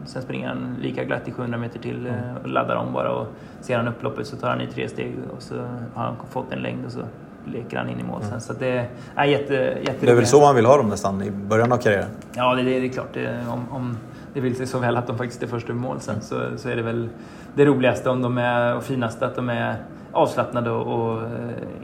sen 0.04 0.22
springer 0.22 0.48
han 0.48 0.76
lika 0.80 1.04
glatt 1.04 1.28
i 1.28 1.32
700 1.32 1.58
meter 1.58 1.78
till 1.78 2.06
eh, 2.06 2.12
och 2.42 2.48
laddar 2.48 2.76
om 2.76 2.92
bara 2.92 3.12
och 3.12 3.26
ser 3.60 3.76
han 3.76 3.88
upploppet 3.88 4.26
så 4.26 4.36
tar 4.36 4.48
han 4.48 4.60
i 4.60 4.66
tre 4.66 4.88
steg 4.88 5.14
och 5.36 5.42
så 5.42 5.54
har 5.94 6.04
han 6.04 6.16
fått 6.30 6.52
en 6.52 6.58
längd 6.58 6.86
och 6.86 6.92
så 6.92 7.00
leker 7.44 7.76
han 7.76 7.88
in 7.88 8.00
i 8.00 8.02
mål 8.02 8.22
sen. 8.22 8.40
Så 8.40 8.52
det 8.52 8.86
är 9.14 9.24
jätte, 9.24 9.54
jätte 9.54 10.06
Det 10.06 10.12
är 10.12 10.16
väl 10.16 10.26
så 10.26 10.40
man 10.40 10.54
vill 10.54 10.66
ha 10.66 10.76
dem 10.76 10.88
nästan 10.88 11.22
i 11.22 11.30
början 11.30 11.72
av 11.72 11.76
karriären? 11.76 12.10
Ja, 12.34 12.54
det, 12.54 12.62
det 12.62 12.84
är 12.84 12.88
klart. 12.88 13.08
Det, 13.12 13.46
om, 13.48 13.66
om 13.70 13.96
det 14.34 14.40
vill 14.40 14.56
sig 14.56 14.66
så 14.66 14.78
väl 14.78 14.96
att 14.96 15.06
de 15.06 15.18
faktiskt 15.18 15.42
är 15.42 15.46
först 15.46 15.68
i 15.68 15.72
mål 15.72 16.00
sen 16.00 16.20
så, 16.20 16.40
så 16.56 16.68
är 16.68 16.76
det 16.76 16.82
väl 16.82 17.08
det 17.54 17.64
roligaste 17.64 18.10
om 18.10 18.22
de 18.22 18.38
är, 18.38 18.76
och 18.76 18.82
finaste 18.82 19.26
att 19.26 19.36
de 19.36 19.48
är 19.48 19.76
avslappnade 20.12 20.70
och, 20.70 21.12
och 21.12 21.22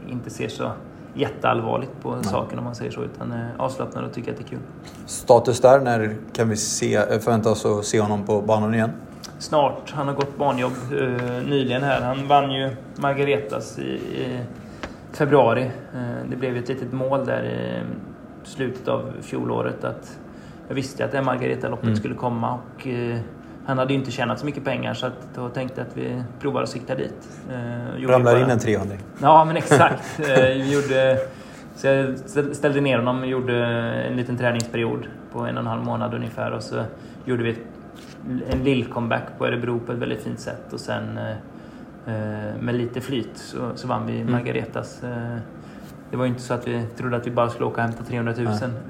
inte 0.09 0.31
ser 0.31 0.49
så 0.49 0.71
jätteallvarligt 1.17 1.93
på 2.03 2.15
Nej. 2.15 2.25
saken 2.25 2.59
om 2.59 2.65
man 2.65 2.75
säger 2.75 2.91
så, 2.91 3.05
utan 3.05 3.33
är 3.33 3.51
avslappnade 3.59 4.07
och 4.07 4.13
tycker 4.13 4.33
att 4.33 4.39
det 4.39 4.45
är 4.45 4.49
kul. 4.49 4.59
Status 5.07 5.61
där, 5.61 5.81
när 5.81 6.17
kan 6.33 6.49
vi 6.49 6.57
se, 6.57 7.21
förvänta 7.21 7.51
oss 7.51 7.67
att 7.67 7.85
se 7.85 8.01
honom 8.01 8.27
på 8.27 8.41
banan 8.41 8.75
igen? 8.75 8.91
Snart. 9.39 9.91
Han 9.91 10.09
har 10.09 10.15
gått 10.15 10.39
banjobb 10.39 10.73
eh, 10.93 11.49
nyligen 11.49 11.83
här. 11.83 12.01
Han 12.01 12.29
vann 12.29 12.53
ju 12.53 12.71
Margaretas 12.97 13.79
i, 13.79 13.83
i 13.93 14.41
februari. 15.13 15.71
Eh, 15.95 16.31
det 16.31 16.37
blev 16.37 16.57
ju 16.57 16.63
ett 16.63 16.69
litet 16.69 16.93
mål 16.93 17.27
där 17.27 17.45
i 17.45 17.83
slutet 18.47 18.89
av 18.89 19.13
fjolåret 19.23 19.85
att 19.85 20.19
jag 20.69 20.75
visste 20.75 21.05
att 21.05 21.13
det 21.13 21.23
Margareta-loppet 21.23 21.85
mm. 21.85 21.97
skulle 21.97 22.15
komma 22.15 22.55
och 22.55 22.87
eh, 22.87 23.19
han 23.67 23.79
hade 23.79 23.93
ju 23.93 23.99
inte 23.99 24.11
tjänat 24.11 24.39
så 24.39 24.47
mycket 24.47 24.65
pengar 24.65 24.95
så 24.95 25.07
att 25.07 25.29
då 25.35 25.49
tänkte 25.49 25.81
jag 25.81 25.89
att 25.89 25.97
vi 25.97 26.23
provar 26.41 26.63
att 26.63 26.69
sikta 26.69 26.95
dit. 26.95 27.29
Eh, 27.51 28.09
Ramlar 28.09 28.43
in 28.43 28.51
en 28.51 28.59
300 28.59 28.97
Ja, 29.23 29.45
men 29.45 29.57
exakt. 29.57 30.21
eh, 30.21 30.27
vi 30.37 30.73
gjorde, 30.73 31.19
så 31.77 31.87
jag 31.87 32.19
ställde 32.57 32.81
ner 32.81 32.99
honom 32.99 33.21
och 33.21 33.27
gjorde 33.27 33.67
en 34.09 34.17
liten 34.17 34.37
träningsperiod 34.37 35.07
på 35.33 35.39
en 35.39 35.57
och 35.57 35.61
en 35.61 35.67
halv 35.67 35.85
månad 35.85 36.15
ungefär 36.15 36.51
och 36.51 36.63
så 36.63 36.85
gjorde 37.25 37.43
vi 37.43 37.59
en 38.51 38.65
lill-comeback 38.65 39.39
på 39.39 39.47
Örebro 39.47 39.81
på 39.81 39.93
ett 39.93 39.99
väldigt 39.99 40.23
fint 40.23 40.41
sätt 40.41 40.73
och 40.73 40.81
sen 40.81 41.19
eh, 41.19 41.31
eh 42.07 42.57
med 42.61 42.75
lite 42.75 43.01
flyt 43.01 43.39
så, 43.39 43.71
så 43.75 43.89
vann 43.89 44.07
vi 44.07 44.21
mm. 44.21 44.33
Margaretas. 44.33 45.03
Mm 45.03 45.39
det 46.17 46.19
var 46.19 46.27
ju 46.27 46.31
inte 46.31 46.43
så 46.43 46.55
att 46.55 46.69
vi 46.69 46.87
trodde 46.97 47.17
att 47.17 47.27
vi 47.27 47.31
bara 47.31 47.51
skulle 47.51 47.67
åka 47.67 47.83
hem 47.83 47.93
till 47.93 48.05
300 48.05 48.35
000. 48.37 48.49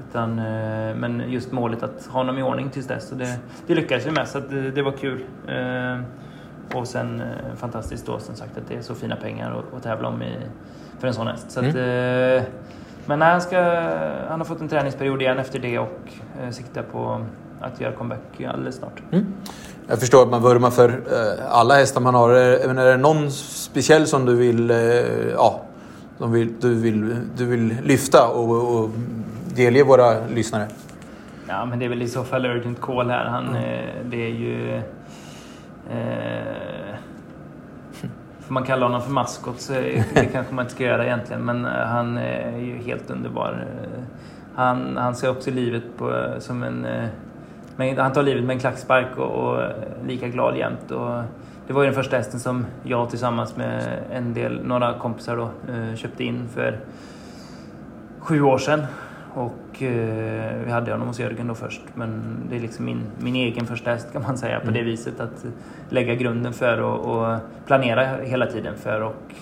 Utan, 0.09 0.39
eh, 0.39 0.95
men 0.95 1.23
just 1.27 1.51
målet 1.51 1.83
att 1.83 2.05
ha 2.05 2.19
honom 2.19 2.37
i 2.37 2.41
ordning 2.41 2.69
tills 2.69 2.87
dess. 2.87 3.11
Och 3.11 3.17
det, 3.17 3.39
det 3.67 3.75
lyckades 3.75 4.05
vi 4.05 4.11
med, 4.11 4.27
så 4.27 4.39
det, 4.39 4.71
det, 4.71 4.81
var 4.81 4.91
kul. 4.91 5.25
Eh, 5.47 5.99
och 6.77 6.87
sen 6.87 7.21
eh, 7.21 7.55
fantastiskt 7.57 8.05
då 8.05 8.19
som 8.19 8.35
sagt 8.35 8.57
att 8.57 8.67
det 8.67 8.75
är 8.75 8.81
så 8.81 8.95
fina 8.95 9.15
pengar 9.15 9.51
att, 9.51 9.77
att 9.77 9.83
tävla 9.83 10.07
om 10.07 10.21
i, 10.21 10.37
för 10.99 11.07
en 11.07 11.13
sån 11.13 11.27
häst. 11.27 11.51
Så 11.51 11.59
mm. 11.59 11.69
att, 11.69 12.47
men 13.05 13.19
nej, 13.19 13.31
han, 13.31 13.41
ska, 13.41 13.61
han 14.29 14.39
har 14.39 14.45
fått 14.45 14.61
en 14.61 14.69
träningsperiod 14.69 15.21
igen 15.21 15.39
efter 15.39 15.59
det 15.59 15.79
och 15.79 15.99
siktar 16.51 16.83
på 16.83 17.25
att 17.61 17.81
göra 17.81 17.91
comeback 17.91 18.41
alldeles 18.47 18.75
snart. 18.75 19.01
Mm. 19.11 19.33
Jag 19.87 19.99
förstår 19.99 20.23
att 20.23 20.29
man 20.29 20.41
vurmar 20.41 20.69
för 20.69 21.01
alla 21.49 21.75
hästar 21.75 22.01
man 22.01 22.15
har. 22.15 22.29
Men 22.67 22.77
är 22.77 22.85
det 22.85 22.97
någon 22.97 23.31
speciell 23.31 24.07
som 24.07 24.25
du 24.25 24.35
vill 24.35 24.69
ja, 25.35 25.66
de 26.17 26.31
vill, 26.31 26.59
du, 26.59 26.75
vill, 26.75 27.15
du 27.37 27.45
vill 27.45 27.77
lyfta 27.83 28.27
och, 28.27 28.79
och 28.79 28.89
delge 29.55 29.83
våra 29.83 30.27
lyssnare? 30.27 30.67
Ja, 31.47 31.65
men 31.65 31.79
det 31.79 31.85
är 31.85 31.89
väl 31.89 32.01
i 32.01 32.07
så 32.07 32.23
fall 32.23 32.45
Urgent 32.45 32.81
Call 32.81 33.09
här. 33.09 33.25
Han, 33.25 33.47
mm. 33.47 33.63
Eh, 33.63 34.05
det 34.05 34.25
är 34.25 34.29
ju... 34.29 34.75
Eh, 35.89 36.95
får 38.39 38.53
man 38.53 38.63
kalla 38.63 38.85
honom 38.85 39.01
för 39.01 39.11
maskot 39.11 39.61
så 39.61 39.73
det 40.13 40.29
kanske 40.31 40.55
man 40.55 40.65
inte 40.65 40.73
ska 40.73 40.83
göra 40.83 41.05
egentligen. 41.05 41.41
Men 41.41 41.65
eh, 41.65 41.71
han 41.71 42.17
är 42.17 42.57
ju 42.57 42.77
helt 42.77 43.09
underbar. 43.09 43.65
Han, 44.55 44.97
han 44.97 45.15
ser 45.15 45.29
också 45.29 45.51
livet 45.51 45.83
på, 45.97 46.33
som 46.39 46.63
en... 46.63 46.87
Men 47.75 47.97
han 47.97 48.13
tar 48.13 48.23
livet 48.23 48.43
med 48.43 48.53
en 48.53 48.59
klackspark 48.59 49.17
och, 49.17 49.31
och 49.31 49.61
lika 50.05 50.27
glad 50.27 50.57
jämt. 50.57 50.91
Och, 50.91 51.21
det 51.67 51.73
var 51.73 51.81
ju 51.81 51.85
den 51.85 51.95
första 51.95 52.17
hästen 52.17 52.39
som 52.39 52.65
jag 52.83 53.09
tillsammans 53.09 53.57
med 53.57 53.99
en 54.11 54.33
del, 54.33 54.65
några 54.65 54.99
kompisar 54.99 55.37
då, 55.37 55.49
eh, 55.73 55.95
köpte 55.95 56.23
in 56.23 56.47
för 56.53 56.79
sju 58.19 58.41
år 58.41 58.57
sedan. 58.57 58.85
Och 59.33 59.83
eh, 59.83 60.63
vi 60.65 60.71
hade 60.71 60.91
honom 60.91 61.07
hos 61.07 61.19
Jörgen 61.19 61.47
då 61.47 61.55
först. 61.55 61.81
Men 61.93 62.37
det 62.49 62.55
är 62.55 62.59
liksom 62.59 62.85
min, 62.85 63.03
min 63.17 63.35
egen 63.35 63.65
första 63.65 63.91
häst 63.91 64.13
kan 64.13 64.21
man 64.21 64.37
säga 64.37 64.59
på 64.59 64.71
det 64.71 64.79
mm. 64.79 64.85
viset. 64.85 65.19
Att 65.19 65.45
lägga 65.89 66.15
grunden 66.15 66.53
för 66.53 66.81
och, 66.81 67.17
och 67.17 67.39
planera 67.65 68.05
hela 68.05 68.45
tiden 68.45 68.75
för. 68.77 69.01
Och 69.01 69.35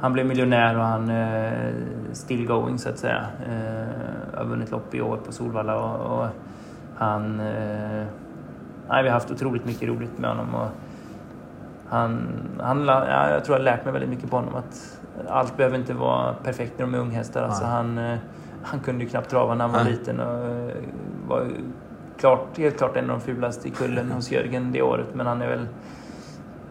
han 0.00 0.12
blev 0.12 0.26
miljonär 0.26 0.78
och 0.78 0.84
han 0.84 1.10
eh, 1.10 1.72
still 2.12 2.46
going 2.46 2.78
så 2.78 2.88
att 2.88 2.98
säga. 2.98 3.26
har 4.36 4.44
vunnit 4.44 4.70
lopp 4.70 4.94
i 4.94 5.00
år 5.00 5.16
på 5.16 5.32
Solvalla 5.32 5.76
och, 5.76 6.18
och 6.18 6.26
han... 6.96 7.36
nej, 8.88 9.02
vi 9.02 9.08
har 9.08 9.10
haft 9.10 9.30
otroligt 9.30 9.64
mycket 9.64 9.88
roligt 9.88 10.18
med 10.18 10.30
honom. 10.30 10.54
Och, 10.54 10.68
han, 11.88 12.28
han, 12.60 12.86
ja, 12.86 13.30
jag 13.30 13.44
tror 13.44 13.58
jag 13.58 13.60
har 13.60 13.64
lärt 13.64 13.84
mig 13.84 13.92
väldigt 13.92 14.10
mycket 14.10 14.30
på 14.30 14.36
honom. 14.36 14.54
Att 14.54 15.00
allt 15.28 15.56
behöver 15.56 15.78
inte 15.78 15.94
vara 15.94 16.34
perfekt 16.34 16.72
när 16.78 16.86
de 16.86 16.94
är 16.94 16.98
unghästar. 16.98 17.42
Alltså 17.42 17.64
han, 17.64 17.98
eh, 17.98 18.18
han 18.62 18.80
kunde 18.80 19.04
ju 19.04 19.10
knappt 19.10 19.30
trava 19.30 19.54
när 19.54 19.64
han 19.64 19.72
var 19.72 19.84
Nej. 19.84 19.92
liten 19.92 20.20
och 20.20 20.44
eh, 20.44 20.74
var 21.28 21.46
klart, 22.18 22.58
helt 22.58 22.78
klart 22.78 22.96
en 22.96 23.10
av 23.10 23.18
de 23.18 23.24
fulaste 23.24 23.68
i 23.68 23.70
kullen 23.70 24.10
hos 24.10 24.30
Jörgen 24.30 24.72
det 24.72 24.82
året. 24.82 25.06
Men 25.14 25.26
han 25.26 25.42
är 25.42 25.48
väl, 25.48 25.68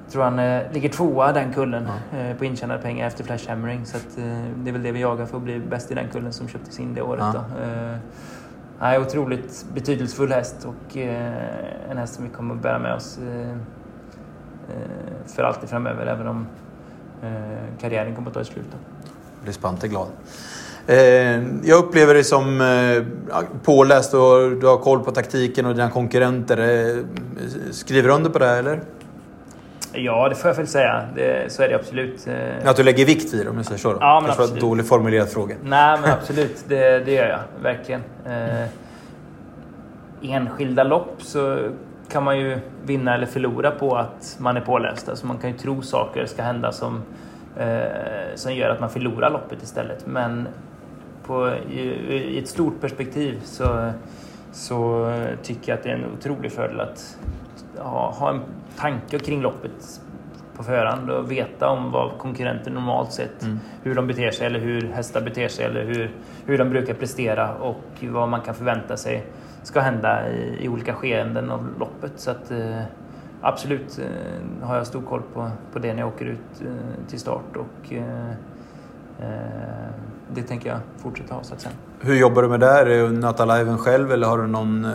jag 0.03 0.11
tror 0.11 0.23
han 0.23 0.39
eh, 0.39 0.71
ligger 0.71 0.89
tvåa 0.89 1.31
den 1.31 1.53
kullen 1.53 1.87
ja. 2.11 2.35
på 2.37 2.45
intjänade 2.45 2.81
pengar 2.81 3.07
efter 3.07 3.23
Flash 3.23 3.49
Hammering. 3.49 3.85
Så 3.85 3.97
att, 3.97 4.15
det 4.55 4.69
är 4.69 4.73
väl 4.73 4.83
det 4.83 4.91
vi 4.91 4.99
jagar 4.99 5.25
för 5.25 5.37
att 5.37 5.43
bli 5.43 5.59
bäst 5.59 5.91
i 5.91 5.95
den 5.95 6.07
kullen 6.09 6.33
som 6.33 6.47
köptes 6.47 6.79
in 6.79 6.93
det 6.93 7.01
året. 7.01 7.23
Ja. 7.33 7.33
Då. 7.33 7.65
Nej, 8.79 8.99
otroligt 8.99 9.65
betydelsefull 9.73 10.31
häst 10.31 10.67
och 10.67 10.97
en 10.97 11.97
häst 11.97 12.13
som 12.13 12.23
vi 12.23 12.29
kommer 12.29 12.55
att 12.55 12.61
bära 12.61 12.79
med 12.79 12.93
oss 12.93 13.19
Eh, 13.19 13.57
för 15.35 15.43
alltid 15.43 15.69
framöver, 15.69 16.05
även 16.05 16.27
om 16.27 16.47
eh, 17.23 17.29
karriären 17.81 18.15
kommer 18.15 18.27
att 18.27 18.33
ta 18.33 18.41
ett 18.41 18.47
slut. 18.47 18.65
Blir 19.43 19.53
Spante 19.53 19.87
glad. 19.87 20.07
Eh, 20.87 20.97
jag 21.63 21.79
upplever 21.79 22.13
dig 22.13 22.23
som 22.23 22.61
påläst 23.63 24.13
och 24.13 24.51
du 24.51 24.67
har 24.67 24.77
koll 24.77 24.99
på 24.99 25.11
taktiken 25.11 25.65
och 25.65 25.75
dina 25.75 25.89
konkurrenter. 25.89 27.03
Skriver 27.71 28.09
du 28.09 28.15
under 28.15 28.29
på 28.29 28.39
det 28.39 28.49
eller? 28.49 28.79
Ja, 29.97 30.29
det 30.29 30.35
får 30.35 30.49
jag 30.49 30.55
väl 30.55 30.67
säga. 30.67 31.05
Det, 31.15 31.51
så 31.51 31.63
är 31.63 31.69
det 31.69 31.75
absolut. 31.75 32.27
Att 32.65 32.77
du 32.77 32.83
lägger 32.83 33.05
vikt 33.05 33.33
vid 33.33 33.45
det 33.45 33.49
om 33.49 33.57
jag 33.57 33.65
säger 33.65 33.79
så? 33.79 33.93
Då. 33.93 33.97
Ja, 34.01 34.19
men 34.19 34.25
Kanske 34.25 34.43
absolut. 34.43 34.63
var 34.63 34.67
en 34.67 34.69
dåligt 34.69 34.87
formulerad 34.87 35.29
fråga. 35.29 35.55
Nej, 35.63 35.99
men 36.01 36.11
absolut. 36.11 36.63
Det, 36.67 37.05
det 37.05 37.11
gör 37.11 37.27
jag. 37.27 37.39
Verkligen. 37.63 38.01
Eh, 38.25 38.67
enskilda 40.21 40.83
lopp 40.83 41.15
så 41.19 41.69
kan 42.09 42.23
man 42.23 42.39
ju 42.39 42.59
vinna 42.85 43.13
eller 43.13 43.25
förlora 43.25 43.71
på 43.71 43.95
att 43.95 44.37
man 44.39 44.57
är 44.57 44.61
påläst. 44.61 45.09
Alltså 45.09 45.27
man 45.27 45.37
kan 45.37 45.49
ju 45.49 45.57
tro 45.57 45.81
saker 45.81 46.25
ska 46.25 46.43
hända 46.43 46.71
som, 46.71 47.03
eh, 47.57 48.35
som 48.35 48.53
gör 48.53 48.69
att 48.69 48.79
man 48.79 48.89
förlorar 48.89 49.29
loppet 49.29 49.63
istället. 49.63 50.07
Men 50.07 50.47
på, 51.25 51.53
i, 51.69 51.79
i 51.79 52.39
ett 52.39 52.47
stort 52.47 52.81
perspektiv 52.81 53.39
så, 53.43 53.91
så 54.51 55.11
tycker 55.43 55.71
jag 55.71 55.77
att 55.77 55.83
det 55.83 55.89
är 55.89 55.95
en 55.95 56.13
otrolig 56.13 56.51
fördel 56.51 56.79
att 56.79 57.17
ha, 57.77 58.11
ha 58.11 58.29
en 58.29 58.41
tanke 58.77 59.19
kring 59.19 59.41
loppet 59.41 60.01
på 60.55 60.63
förhand 60.63 61.09
och 61.09 61.31
veta 61.31 61.69
om 61.69 61.91
vad 61.91 62.17
konkurrenter 62.17 62.71
normalt 62.71 63.11
sett, 63.11 63.43
mm. 63.43 63.59
hur 63.83 63.95
de 63.95 64.07
beter 64.07 64.31
sig 64.31 64.47
eller 64.47 64.59
hur 64.59 64.87
hästar 64.87 65.21
beter 65.21 65.47
sig 65.47 65.65
eller 65.65 65.83
hur, 65.83 66.11
hur 66.45 66.57
de 66.57 66.69
brukar 66.69 66.93
prestera 66.93 67.55
och 67.55 67.83
vad 68.01 68.29
man 68.29 68.41
kan 68.41 68.55
förvänta 68.55 68.97
sig 68.97 69.25
ska 69.65 69.79
hända 69.79 70.29
i, 70.29 70.57
i 70.65 70.69
olika 70.69 70.93
skeenden 70.93 71.51
av 71.51 71.67
loppet. 71.79 72.11
Så 72.15 72.31
att, 72.31 72.51
eh, 72.51 72.81
absolut 73.41 73.99
eh, 73.99 74.67
har 74.67 74.75
jag 74.75 74.87
stor 74.87 75.01
koll 75.01 75.21
på, 75.33 75.51
på 75.73 75.79
det 75.79 75.93
när 75.93 75.99
jag 75.99 76.07
åker 76.07 76.25
ut 76.25 76.61
eh, 76.61 77.07
till 77.07 77.19
start 77.19 77.55
och 77.55 77.93
det 80.33 80.41
tänker 80.41 80.69
jag 80.69 80.79
fortsätta 80.97 81.35
ha 81.35 81.43
så 81.43 81.53
att 81.53 81.61
säga. 81.61 81.73
Hur 81.99 82.15
jobbar 82.15 82.41
du 82.41 82.47
med 82.47 82.59
det? 82.59 82.69
Är 82.69 82.85
det 82.85 83.11
Nataliven 83.11 83.77
själv 83.77 84.11
eller 84.11 84.27
har 84.27 84.37
du 84.37 84.47
någon, 84.47 84.87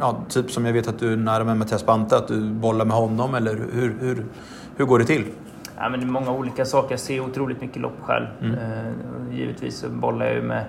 ja, 0.00 0.16
typ 0.28 0.50
som 0.50 0.66
jag 0.66 0.72
vet 0.72 0.88
att 0.88 0.98
du 0.98 1.12
är 1.12 1.16
nära 1.16 1.44
med 1.44 1.56
Mattias 1.56 1.86
Bante, 1.86 2.16
att 2.16 2.28
du 2.28 2.50
bollar 2.50 2.84
med 2.84 2.96
honom 2.96 3.34
eller 3.34 3.54
hur, 3.72 3.96
hur, 4.00 4.26
hur 4.76 4.84
går 4.84 4.98
det 4.98 5.04
till? 5.04 5.24
Ja, 5.76 5.88
men 5.88 6.00
det 6.00 6.06
är 6.06 6.10
många 6.10 6.30
olika 6.30 6.64
saker. 6.64 6.90
Jag 6.90 7.00
ser 7.00 7.20
otroligt 7.20 7.60
mycket 7.60 7.82
lopp 7.82 8.00
själv. 8.02 8.26
Mm. 8.40 8.56
givetvis 9.32 9.78
så 9.78 9.88
bollar 9.88 10.26
jag 10.26 10.34
ju 10.34 10.42
med 10.42 10.64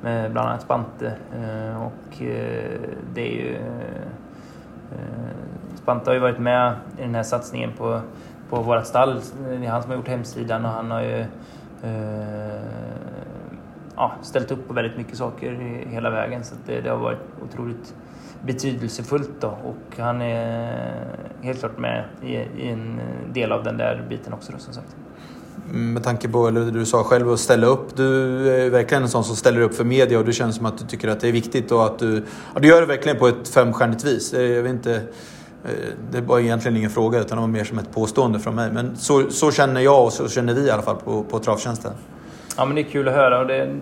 med 0.00 0.32
bland 0.32 0.48
annat 0.48 0.62
Spante. 0.62 1.12
Eh, 1.34 1.82
och 1.82 2.22
eh, 2.22 2.80
det 3.14 3.20
är 3.20 3.32
ju... 3.32 3.58
Spante 5.74 6.10
har 6.10 6.14
ju 6.14 6.20
varit 6.20 6.38
med 6.38 6.74
i 6.98 7.02
den 7.02 7.14
här 7.14 7.22
satsningen 7.22 7.72
på, 7.72 8.00
på 8.50 8.62
vårt 8.62 8.86
stall. 8.86 9.20
Det 9.48 9.66
är 9.66 9.70
han 9.70 9.82
som 9.82 9.90
har 9.90 9.98
gjort 9.98 10.08
hemsidan 10.08 10.64
och 10.64 10.70
han 10.70 10.90
har 10.90 11.02
ju 11.02 11.24
ja, 13.96 14.12
ställt 14.22 14.50
upp 14.50 14.68
på 14.68 14.74
väldigt 14.74 14.96
mycket 14.96 15.16
saker 15.16 15.52
hela 15.86 16.10
vägen. 16.10 16.44
Så 16.44 16.54
det, 16.66 16.80
det 16.80 16.90
har 16.90 16.96
varit 16.96 17.18
otroligt 17.42 17.94
betydelsefullt 18.42 19.40
då 19.40 19.48
och 19.48 19.98
han 19.98 20.22
är 20.22 21.06
helt 21.42 21.58
klart 21.58 21.78
med 21.78 22.04
i, 22.22 22.34
i, 22.34 22.68
en 22.68 23.00
del 23.32 23.52
av 23.52 23.64
den 23.64 23.76
där 23.76 24.02
biten 24.08 24.32
också 24.32 24.52
då, 24.52 24.58
som 24.58 24.74
sagt. 24.74 24.96
Med 25.72 26.04
tanke 26.04 26.28
på 26.28 26.50
det 26.50 26.70
du 26.70 26.86
sa 26.86 27.04
själv 27.04 27.32
att 27.32 27.40
ställa 27.40 27.66
upp. 27.66 27.96
Du 27.96 28.04
är 28.50 28.70
verkligen 28.70 29.02
en 29.02 29.08
sån 29.08 29.24
som 29.24 29.36
ställer 29.36 29.60
upp 29.60 29.74
för 29.74 29.84
media 29.84 30.18
och 30.18 30.24
det 30.24 30.32
känns 30.32 30.56
som 30.56 30.66
att 30.66 30.78
du 30.78 30.84
tycker 30.84 31.08
att 31.08 31.20
det 31.20 31.28
är 31.28 31.32
viktigt 31.32 31.72
och 31.72 31.84
att 31.84 31.98
du, 31.98 32.24
ja, 32.54 32.60
du 32.60 32.68
gör 32.68 32.80
det 32.80 32.86
verkligen 32.86 33.18
på 33.18 33.28
ett 33.28 33.48
femstjärnigt 33.48 34.04
vis. 34.04 34.32
Jag 34.32 34.62
vet 34.62 34.72
inte, 34.72 34.94
eh, 35.64 35.70
det 36.10 36.20
var 36.20 36.38
egentligen 36.38 36.76
ingen 36.76 36.90
fråga 36.90 37.20
utan 37.20 37.36
det 37.36 37.40
var 37.40 37.48
mer 37.48 37.64
som 37.64 37.78
ett 37.78 37.92
påstående 37.92 38.38
från 38.38 38.54
mig. 38.54 38.72
Men 38.72 38.96
så, 38.96 39.30
så 39.30 39.50
känner 39.50 39.80
jag 39.80 40.04
och 40.04 40.12
så 40.12 40.28
känner 40.28 40.54
vi 40.54 40.66
i 40.66 40.70
alla 40.70 40.82
fall 40.82 40.96
på, 40.96 41.22
på 41.22 41.38
Travtjänsten. 41.38 41.92
Ja 42.56 42.64
men 42.64 42.74
det 42.74 42.80
är 42.80 42.90
kul 42.90 43.08
att 43.08 43.14
höra 43.14 43.40
och 43.40 43.46
det, 43.46 43.76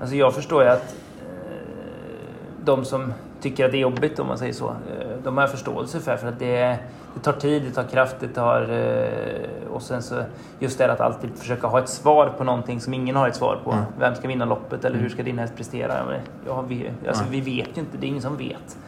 alltså 0.00 0.16
jag 0.16 0.34
förstår 0.34 0.62
ju 0.62 0.68
att 0.68 0.82
eh, 0.82 2.64
de 2.64 2.84
som 2.84 3.12
tycker 3.40 3.64
att 3.64 3.72
det 3.72 3.78
är 3.78 3.80
jobbigt 3.80 4.18
om 4.18 4.26
man 4.26 4.38
säger 4.38 4.52
så. 4.52 4.68
Eh, 4.68 5.16
de 5.24 5.36
har 5.36 5.42
jag 5.42 5.50
förståelse 5.50 6.00
för. 6.00 6.16
För 6.16 6.28
att 6.28 6.38
det, 6.38 6.78
det 7.14 7.20
tar 7.22 7.32
tid, 7.32 7.62
det 7.62 7.70
tar 7.70 7.82
kraft, 7.82 8.16
det 8.20 8.28
tar... 8.28 8.62
Eh, 8.62 9.72
och 9.72 9.82
sen 9.82 10.02
så 10.02 10.22
just 10.58 10.78
det 10.78 10.92
att 10.92 11.00
alltid 11.00 11.30
försöka 11.34 11.66
ha 11.66 11.78
ett 11.78 11.88
svar 11.88 12.32
på 12.38 12.44
någonting 12.44 12.80
som 12.80 12.94
ingen 12.94 13.16
har 13.16 13.28
ett 13.28 13.36
svar 13.36 13.60
på. 13.64 13.72
Mm. 13.72 13.84
Vem 13.98 14.14
ska 14.14 14.28
vinna 14.28 14.44
loppet 14.44 14.84
eller 14.84 14.98
hur 14.98 15.08
ska 15.08 15.22
din 15.22 15.38
häst 15.38 15.56
prestera? 15.56 15.94
Ja, 16.46 16.60
vi, 16.60 16.90
alltså, 17.08 17.24
vi 17.30 17.40
vet 17.40 17.76
ju 17.76 17.80
inte, 17.80 17.96
det 17.98 18.06
är 18.06 18.08
ingen 18.08 18.22
som 18.22 18.36
vet. 18.36 18.78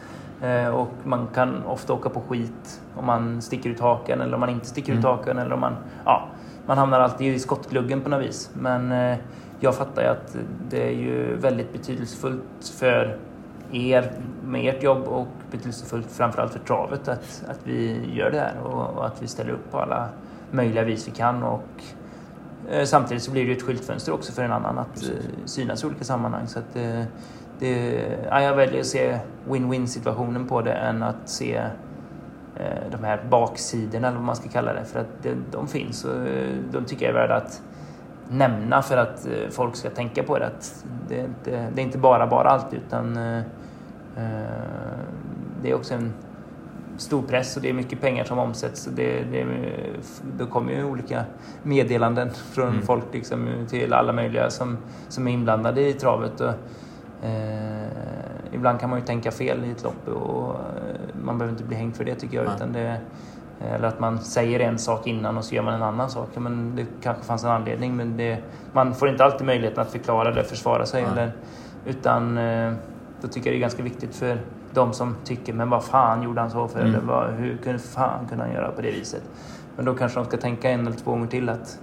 Eh, 0.41 0.67
och 0.67 0.93
man 1.03 1.27
kan 1.33 1.63
ofta 1.65 1.93
åka 1.93 2.09
på 2.09 2.21
skit 2.21 2.81
om 2.95 3.05
man 3.05 3.41
sticker 3.41 3.69
ut 3.69 3.79
haken 3.79 4.21
eller 4.21 4.33
om 4.33 4.39
man 4.39 4.49
inte 4.49 4.65
sticker 4.65 4.91
mm. 4.91 4.99
ut 4.99 5.05
haken 5.05 5.37
eller 5.37 5.53
om 5.53 5.59
man... 5.59 5.75
Ja, 6.05 6.27
man 6.65 6.77
hamnar 6.77 6.99
alltid 6.99 7.35
i 7.35 7.39
skottgluggen 7.39 8.01
på 8.01 8.09
något 8.09 8.21
vis. 8.21 8.49
Men 8.53 8.93
jag 9.59 9.75
fattar 9.75 10.01
ju 10.01 10.07
att 10.07 10.35
det 10.69 10.87
är 10.87 10.91
ju 10.91 11.35
väldigt 11.35 11.73
betydelsefullt 11.73 12.73
för 12.79 13.17
er 13.73 14.11
med 14.43 14.75
ert 14.75 14.83
jobb 14.83 15.07
och 15.07 15.27
betydelsefullt 15.51 16.11
framförallt 16.11 16.51
för 16.51 16.59
travet 16.59 17.07
att, 17.07 17.43
att 17.47 17.59
vi 17.63 18.09
gör 18.13 18.31
det 18.31 18.39
här 18.39 18.55
och, 18.63 18.97
och, 18.97 19.05
att 19.05 19.21
vi 19.21 19.27
ställer 19.27 19.51
upp 19.51 19.71
på 19.71 19.79
alla 19.79 20.09
möjliga 20.51 20.83
vis 20.83 21.07
vi 21.07 21.11
kan. 21.11 21.43
Och, 21.43 21.83
eh, 22.69 22.85
samtidigt 22.85 23.23
så 23.23 23.31
blir 23.31 23.45
det 23.45 23.51
ett 23.51 23.61
skyltfönster 23.61 24.13
också 24.13 24.31
för 24.31 24.43
en 24.43 24.51
annan 24.51 24.77
att 24.77 25.03
eh, 25.03 25.09
synas 25.45 25.83
i 25.83 25.87
olika 25.87 26.03
sammanhang. 26.03 26.47
Så 26.47 26.59
att, 26.59 26.75
eh, 26.75 27.03
det, 27.59 28.05
ja, 28.29 28.41
jag 28.41 28.55
väljer 28.55 28.79
att 28.79 28.85
se 28.85 29.19
win-win 29.49 29.85
situationen 29.85 30.47
på 30.47 30.61
det 30.61 30.73
än 30.73 31.03
att 31.03 31.29
se 31.29 31.55
eh, 32.55 32.91
de 32.91 33.03
här 33.03 33.25
baksidorna 33.29 34.07
eller 34.07 34.17
vad 34.17 34.25
man 34.25 34.35
ska 34.35 34.49
kalla 34.49 34.73
det. 34.73 34.85
För 34.85 34.99
att 34.99 35.23
det, 35.23 35.35
de 35.51 35.67
finns 35.67 36.05
och 36.05 36.27
eh, 36.27 36.55
de 36.71 36.85
tycker 36.85 37.05
jag 37.05 37.15
är 37.15 37.19
värda 37.19 37.35
att 37.35 37.61
nämna 38.29 38.81
för 38.81 38.97
att 38.97 39.25
eh, 39.25 39.49
folk 39.51 39.75
ska 39.75 39.89
tänka 39.89 40.23
på 40.23 40.39
det. 40.39 40.45
Att 40.45 40.85
det, 41.07 41.19
är 41.19 41.25
inte, 41.25 41.67
det 41.75 41.81
är 41.81 41.85
inte 41.85 41.97
bara 41.97 42.27
bara 42.27 42.49
allt 42.49 42.73
utan 42.73 43.17
Eh, 43.17 43.43
det 45.61 45.69
är 45.69 45.73
också 45.73 45.93
en 45.93 46.13
stor 46.97 47.21
press 47.21 47.55
och 47.55 47.61
det 47.61 47.69
är 47.69 47.73
mycket 47.73 48.01
pengar 48.01 48.23
som 48.23 48.39
omsätts. 48.39 48.85
Det, 48.85 49.23
det, 49.31 49.45
det 50.37 50.45
kommer 50.45 50.73
ju 50.73 50.83
olika 50.83 51.23
meddelanden 51.63 52.29
från 52.33 52.69
mm. 52.69 52.81
folk 52.81 53.03
liksom, 53.11 53.49
till 53.69 53.93
alla 53.93 54.13
möjliga 54.13 54.49
som, 54.49 54.77
som 55.09 55.27
är 55.27 55.31
inblandade 55.31 55.81
i 55.81 55.93
travet. 55.93 56.41
Och, 56.41 56.53
eh, 57.27 57.87
ibland 58.51 58.79
kan 58.79 58.89
man 58.89 58.99
ju 58.99 59.05
tänka 59.05 59.31
fel 59.31 59.65
i 59.65 59.71
ett 59.71 59.83
lopp 59.83 60.07
och 60.07 60.49
eh, 60.49 61.15
man 61.23 61.37
behöver 61.37 61.51
inte 61.51 61.63
bli 61.63 61.77
hängd 61.77 61.95
för 61.95 62.03
det 62.03 62.15
tycker 62.15 62.37
jag. 62.37 62.55
Utan 62.55 62.73
det, 62.73 62.97
eller 63.75 63.87
att 63.87 63.99
man 63.99 64.19
säger 64.19 64.59
en 64.59 64.79
sak 64.79 65.07
innan 65.07 65.37
och 65.37 65.43
så 65.43 65.55
gör 65.55 65.63
man 65.63 65.73
en 65.73 65.83
annan 65.83 66.09
sak. 66.09 66.29
Men 66.35 66.75
det 66.75 66.85
kanske 67.01 67.23
fanns 67.23 67.43
en 67.43 67.49
anledning 67.49 67.95
men 67.95 68.17
det, 68.17 68.37
man 68.71 68.95
får 68.95 69.09
inte 69.09 69.25
alltid 69.25 69.47
möjligheten 69.47 69.81
att 69.81 69.91
förklara 69.91 70.31
eller 70.31 70.43
försvara 70.43 70.85
sig. 70.85 71.03
Eller, 71.03 71.31
utan 71.85 72.37
eh, 72.37 72.73
då 73.23 73.29
tycker 73.29 73.49
jag 73.49 73.55
det 73.55 73.57
är 73.57 73.61
ganska 73.61 73.83
viktigt 73.83 74.15
för 74.15 74.41
de 74.73 74.93
som 74.93 75.15
tycker 75.23 75.53
men 75.53 75.69
vad 75.69 75.83
fan 75.83 76.23
gjorde 76.23 76.41
han 76.41 76.51
så 76.51 76.67
för? 76.67 76.79
Mm. 76.79 76.95
Eller 76.95 77.05
vad, 77.05 77.33
hur 77.33 77.57
kunde 77.57 77.79
fan 77.79 78.27
kunde 78.29 78.43
han 78.43 78.53
göra 78.53 78.71
på 78.71 78.81
det 78.81 78.91
viset? 78.91 79.23
Men 79.75 79.85
då 79.85 79.93
kanske 79.93 80.19
de 80.19 80.25
ska 80.25 80.37
tänka 80.37 80.69
en 80.69 80.87
eller 80.87 80.97
två 80.97 81.11
gånger 81.11 81.27
till 81.27 81.49
att 81.49 81.79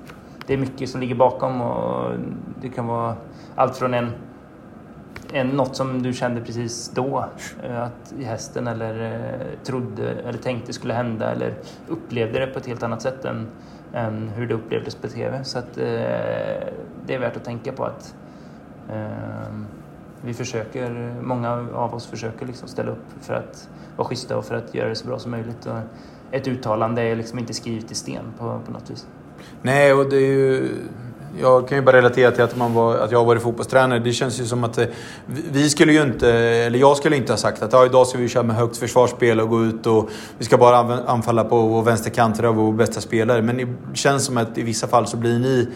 det 0.46 0.54
är 0.54 0.58
mycket 0.58 0.90
som 0.90 1.00
ligger 1.00 1.14
bakom 1.14 1.60
och 1.60 2.12
det 2.60 2.68
kan 2.68 2.86
vara 2.86 3.14
allt 3.54 3.76
från 3.76 3.94
en, 3.94 4.10
en 5.32 5.48
något 5.48 5.76
som 5.76 6.02
du 6.02 6.12
kände 6.12 6.40
precis 6.40 6.90
då 6.94 7.24
eh, 7.62 7.82
att 7.82 8.14
i 8.18 8.24
hästen 8.24 8.66
eller 8.66 9.14
eh, 9.14 9.64
trodde 9.64 10.10
eller 10.12 10.38
tänkte 10.38 10.72
skulle 10.72 10.94
hända 10.94 11.30
eller 11.32 11.54
upplevde 11.88 12.38
det 12.38 12.46
på 12.46 12.58
ett 12.58 12.66
helt 12.66 12.82
annat 12.82 13.02
sätt 13.02 13.24
än, 13.24 13.48
än 13.92 14.28
hur 14.28 14.46
det 14.46 14.54
upplevdes 14.54 14.94
på 14.94 15.08
TV. 15.08 15.44
Så 15.44 15.58
att 15.58 15.78
eh, 15.78 15.84
det 17.06 17.14
är 17.14 17.18
värt 17.18 17.36
att 17.36 17.44
tänka 17.44 17.72
på 17.72 17.84
att 17.84 18.14
eh, 18.88 19.79
vi 20.24 20.34
försöker, 20.34 21.14
många 21.22 21.50
av 21.74 21.94
oss 21.94 22.06
försöker 22.06 22.46
liksom 22.46 22.68
ställa 22.68 22.90
upp 22.90 23.06
för 23.20 23.34
att 23.34 23.68
vara 23.96 24.08
schyssta 24.08 24.36
och 24.36 24.44
för 24.44 24.54
att 24.54 24.74
göra 24.74 24.88
det 24.88 24.94
så 24.94 25.06
bra 25.06 25.18
som 25.18 25.30
möjligt. 25.30 25.66
Och 25.66 25.78
ett 26.30 26.48
uttalande 26.48 27.02
är 27.02 27.16
liksom 27.16 27.38
inte 27.38 27.54
skrivet 27.54 27.90
i 27.90 27.94
sten 27.94 28.24
på, 28.38 28.60
på 28.66 28.72
något 28.72 28.90
vis. 28.90 29.06
Nej, 29.62 29.92
och 29.92 30.10
det 30.10 30.16
är 30.16 30.20
ju... 30.20 30.68
Jag 31.40 31.68
kan 31.68 31.78
ju 31.78 31.84
bara 31.84 31.96
relatera 31.96 32.30
till 32.30 32.44
att, 32.44 32.56
man 32.56 32.74
var, 32.74 32.96
att 32.96 33.10
jag 33.10 33.18
har 33.18 33.26
varit 33.26 33.42
fotbollstränare. 33.42 33.98
Det 33.98 34.12
känns 34.12 34.40
ju 34.40 34.44
som 34.44 34.64
att 34.64 34.78
eh, 34.78 34.86
vi 35.52 35.70
skulle 35.70 35.92
ju 35.92 36.02
inte, 36.02 36.32
eller 36.32 36.78
jag 36.78 36.96
skulle 36.96 37.16
inte 37.16 37.32
ha 37.32 37.36
sagt 37.36 37.62
att 37.62 37.72
ja, 37.72 37.86
idag 37.86 38.06
ska 38.06 38.18
vi 38.18 38.28
köra 38.28 38.42
med 38.42 38.56
högt 38.56 38.76
försvarsspel 38.76 39.40
och 39.40 39.48
gå 39.48 39.64
ut 39.64 39.86
och 39.86 40.10
vi 40.38 40.44
ska 40.44 40.58
bara 40.58 40.78
anfalla 41.06 41.44
på 41.44 41.62
vår 41.66 41.82
vänsterkant 41.82 42.44
av 42.44 42.54
vår 42.54 42.72
bästa 42.72 43.00
spelare. 43.00 43.42
Men 43.42 43.56
det 43.56 43.96
känns 43.96 44.24
som 44.24 44.36
att 44.36 44.58
i 44.58 44.62
vissa 44.62 44.86
fall 44.86 45.06
så 45.06 45.16
blir 45.16 45.38
ni 45.38 45.68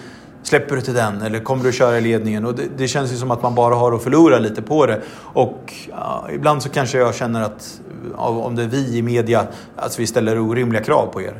Släpper 0.45 0.77
du 0.77 0.83
till 0.83 0.95
den 0.95 1.23
eller 1.23 1.41
kommer 1.41 1.65
du 1.65 1.73
köra 1.73 1.99
i 1.99 2.01
ledningen? 2.01 2.47
Och 2.47 2.55
det, 2.55 2.63
det, 2.77 2.89
känns 2.89 3.13
ju 3.13 3.17
som 3.17 3.31
att 3.31 3.43
man 3.43 3.55
bara 3.55 3.75
har 3.75 3.93
att 3.93 4.03
förlora 4.03 4.39
lite 4.39 4.63
på 4.63 4.87
det. 4.87 5.01
Och 5.19 5.75
ja, 5.91 6.27
ibland 6.33 6.63
så 6.63 6.69
kanske 6.69 6.99
jag 6.99 7.15
känner 7.15 7.43
att 7.43 7.81
om 8.17 8.57
det 8.57 8.63
är 8.63 8.67
vi 8.67 8.97
i 8.99 9.03
media, 9.03 9.47
att 9.77 9.99
vi 9.99 10.07
ställer 10.07 10.39
orimliga 10.39 10.83
krav 10.83 11.07
på 11.07 11.23
er. 11.23 11.35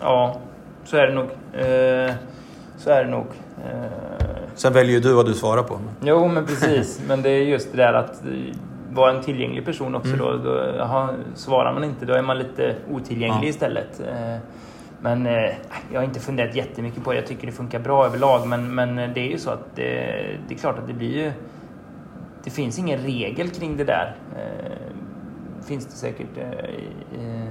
Ja, 0.00 0.40
så 0.84 0.96
är 0.96 1.06
det 1.06 1.14
nog. 1.14 1.24
Eh, 1.24 2.14
så 2.78 2.90
är 2.90 3.04
det 3.04 3.10
nog. 3.10 3.26
Eh. 3.64 3.90
Sen 4.54 4.72
väljer 4.72 5.00
du 5.00 5.12
vad 5.12 5.26
du 5.26 5.34
svarar 5.34 5.62
på. 5.62 5.78
Jo, 6.00 6.28
men 6.28 6.46
precis. 6.46 7.00
men 7.08 7.22
det 7.22 7.30
är 7.30 7.42
just 7.42 7.72
det 7.72 7.76
där 7.76 7.92
att 7.92 8.22
vara 8.90 9.10
en 9.10 9.22
tillgänglig 9.22 9.64
person 9.64 9.94
också. 9.94 10.12
Mm. 10.14 10.18
Då, 10.18 10.36
då 10.36 10.82
aha, 10.82 11.10
svarar 11.34 11.72
man 11.72 11.84
inte, 11.84 12.06
då 12.06 12.14
är 12.14 12.22
man 12.22 12.38
lite 12.38 12.74
otillgänglig 12.90 13.46
ja. 13.46 13.50
istället. 13.50 14.00
Eh, 14.00 14.36
men 15.06 15.26
eh, 15.26 15.54
jag 15.92 16.00
har 16.00 16.04
inte 16.04 16.20
funderat 16.20 16.54
jättemycket 16.54 17.04
på 17.04 17.12
det. 17.12 17.18
Jag 17.18 17.26
tycker 17.26 17.46
det 17.46 17.52
funkar 17.52 17.78
bra 17.78 18.06
överlag. 18.06 18.48
Men, 18.48 18.74
men 18.74 18.96
det 18.96 19.20
är 19.20 19.30
ju 19.30 19.38
så 19.38 19.50
att 19.50 19.76
det, 19.76 19.84
det 20.48 20.54
är 20.54 20.58
klart 20.58 20.78
att 20.78 20.86
det 20.86 20.92
blir 20.92 21.24
ju... 21.24 21.32
Det 22.44 22.50
finns 22.50 22.78
ingen 22.78 22.98
regel 22.98 23.50
kring 23.50 23.76
det 23.76 23.84
där. 23.84 24.16
Eh, 24.36 25.66
finns 25.66 25.86
det 25.86 25.92
säkert 25.92 26.36
eh, 26.36 26.70
i, 26.70 26.88
i 27.16 27.48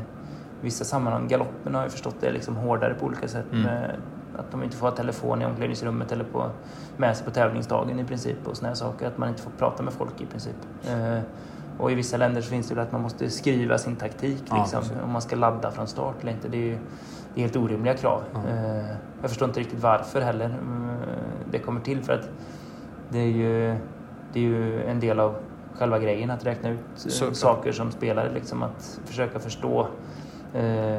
vissa 0.62 0.86
sammanhang. 0.86 1.28
Galoppen 1.28 1.76
har 1.76 1.82
jag 1.82 1.92
förstått 1.92 2.16
det 2.20 2.28
är 2.28 2.34
liksom 2.34 2.56
hårdare 2.56 2.94
på 2.94 3.06
olika 3.06 3.28
sätt. 3.28 3.52
Mm. 3.52 3.64
Med, 3.64 3.96
att 4.38 4.52
de 4.52 4.64
inte 4.64 4.78
får 4.78 4.88
ha 4.88 4.96
telefon 4.96 5.42
i 5.42 5.46
omklädningsrummet 5.46 6.12
eller 6.12 6.24
på, 6.24 6.50
med 6.98 7.18
sig 7.18 7.26
på 7.26 7.32
tävlingsdagen 7.32 8.00
i 8.00 8.04
princip 8.04 8.48
och 8.48 8.58
såna 8.58 8.76
saker. 8.76 9.08
Att 9.08 9.18
man 9.18 9.30
inte 9.30 9.42
får 9.42 9.52
prata 9.52 9.84
med 9.84 9.94
folk 9.94 10.22
i 10.22 10.26
princip. 10.26 10.58
Eh, 10.88 11.20
och 11.80 11.92
i 11.92 11.96
vissa 11.96 12.18
länder 12.18 12.42
så 12.42 12.50
finns 12.50 12.68
det 12.68 12.76
väl 12.76 12.84
att 12.84 12.92
man 12.92 13.02
måste 13.02 13.30
skriva 13.30 13.78
sin 13.78 13.96
taktik 13.96 14.44
liksom, 14.58 14.84
ja, 14.96 15.04
om 15.04 15.12
man 15.12 15.22
ska 15.22 15.36
ladda 15.36 15.72
från 15.72 15.88
start 15.88 16.16
eller 16.22 16.32
inte. 16.32 16.48
Det 16.48 16.58
är 16.58 16.62
ju, 16.62 16.78
det 17.34 17.40
är 17.40 17.42
helt 17.42 17.56
orimliga 17.56 17.94
krav. 17.94 18.24
Mm. 18.36 18.86
Jag 19.22 19.30
förstår 19.30 19.48
inte 19.48 19.60
riktigt 19.60 19.80
varför 19.80 20.22
heller 20.22 20.46
eh, 20.46 20.56
det 21.52 21.60
kommer 21.60 21.82
till. 21.82 22.02
För 22.02 22.14
att 22.14 22.30
det 23.10 23.20
är 23.20 23.32
ju, 23.32 23.76
det 24.34 24.40
är 24.40 24.44
ju 24.44 24.84
en 24.84 25.00
del 25.00 25.20
av 25.20 25.36
själva 25.74 26.00
grejen 26.00 26.30
att 26.30 26.46
räkna 26.46 26.70
ut 26.70 26.80
eh, 27.06 27.10
Så, 27.10 27.34
saker 27.34 27.72
som 27.72 27.92
spelare. 27.92 28.32
Liksom, 28.34 28.64
att 28.64 29.00
försöka 29.06 29.40
förstå 29.40 29.88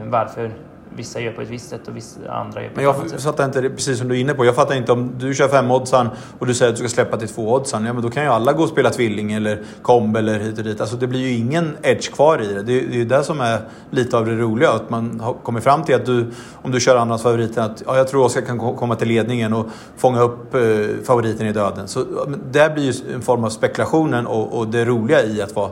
varför 0.04 0.52
vissa 0.96 1.20
gör 1.20 1.32
på 1.32 1.42
ett 1.42 1.50
visst 1.50 1.68
sätt 1.68 1.88
och 1.88 1.96
vissa 1.96 2.32
andra 2.32 2.62
gör 2.62 2.68
på 2.68 2.74
Men 2.74 2.84
jag 2.84 2.94
ett 2.94 3.00
annat 3.00 3.10
sätt. 3.10 3.22
fattar 3.22 3.44
inte, 3.44 3.70
precis 3.70 3.98
som 3.98 4.08
du 4.08 4.16
är 4.16 4.20
inne 4.20 4.34
på, 4.34 4.44
jag 4.44 4.54
fattar 4.54 4.74
inte 4.74 4.92
om 4.92 5.10
du 5.18 5.34
kör 5.34 5.48
fem 5.48 5.70
oddsan 5.70 6.08
och 6.38 6.46
du 6.46 6.54
säger 6.54 6.72
att 6.72 6.78
du 6.78 6.88
ska 6.88 6.94
släppa 6.94 7.16
till 7.16 7.28
två 7.28 7.52
oddsan. 7.52 7.84
Ja 7.84 7.92
men 7.92 8.02
då 8.02 8.10
kan 8.10 8.22
ju 8.22 8.28
alla 8.28 8.52
gå 8.52 8.62
och 8.62 8.68
spela 8.68 8.90
tvilling 8.90 9.32
eller 9.32 9.62
komb 9.82 10.16
eller 10.16 10.38
hit 10.38 10.58
och 10.58 10.64
dit. 10.64 10.80
Alltså 10.80 10.96
det 10.96 11.06
blir 11.06 11.20
ju 11.20 11.30
ingen 11.30 11.76
edge 11.82 12.12
kvar 12.12 12.42
i 12.42 12.54
det. 12.54 12.62
Det 12.62 12.72
är 12.72 12.92
ju 12.92 13.04
det 13.04 13.22
som 13.22 13.40
är 13.40 13.60
lite 13.90 14.18
av 14.18 14.26
det 14.26 14.36
roliga. 14.36 14.70
Att 14.70 14.90
man 14.90 15.20
har 15.20 15.32
kommit 15.34 15.64
fram 15.64 15.84
till 15.84 15.94
att 15.94 16.06
du, 16.06 16.26
om 16.62 16.70
du 16.70 16.80
kör 16.80 16.96
andras 16.96 17.22
favoriten, 17.22 17.64
att 17.64 17.82
ja, 17.86 17.96
jag 17.96 18.08
tror 18.08 18.24
Oskar 18.24 18.40
kan 18.40 18.58
komma 18.58 18.94
till 18.94 19.08
ledningen 19.08 19.52
och 19.52 19.66
fånga 19.96 20.20
upp 20.20 20.54
eh, 20.54 20.60
favoriten 21.04 21.46
i 21.46 21.52
döden. 21.52 21.88
Så 21.88 22.04
det 22.52 22.74
blir 22.74 22.84
ju 22.84 23.14
en 23.14 23.22
form 23.22 23.44
av 23.44 23.50
spekulationen 23.50 24.26
och, 24.26 24.58
och 24.58 24.68
det 24.68 24.84
roliga 24.84 25.22
i 25.24 25.42
att 25.42 25.56
vara 25.56 25.70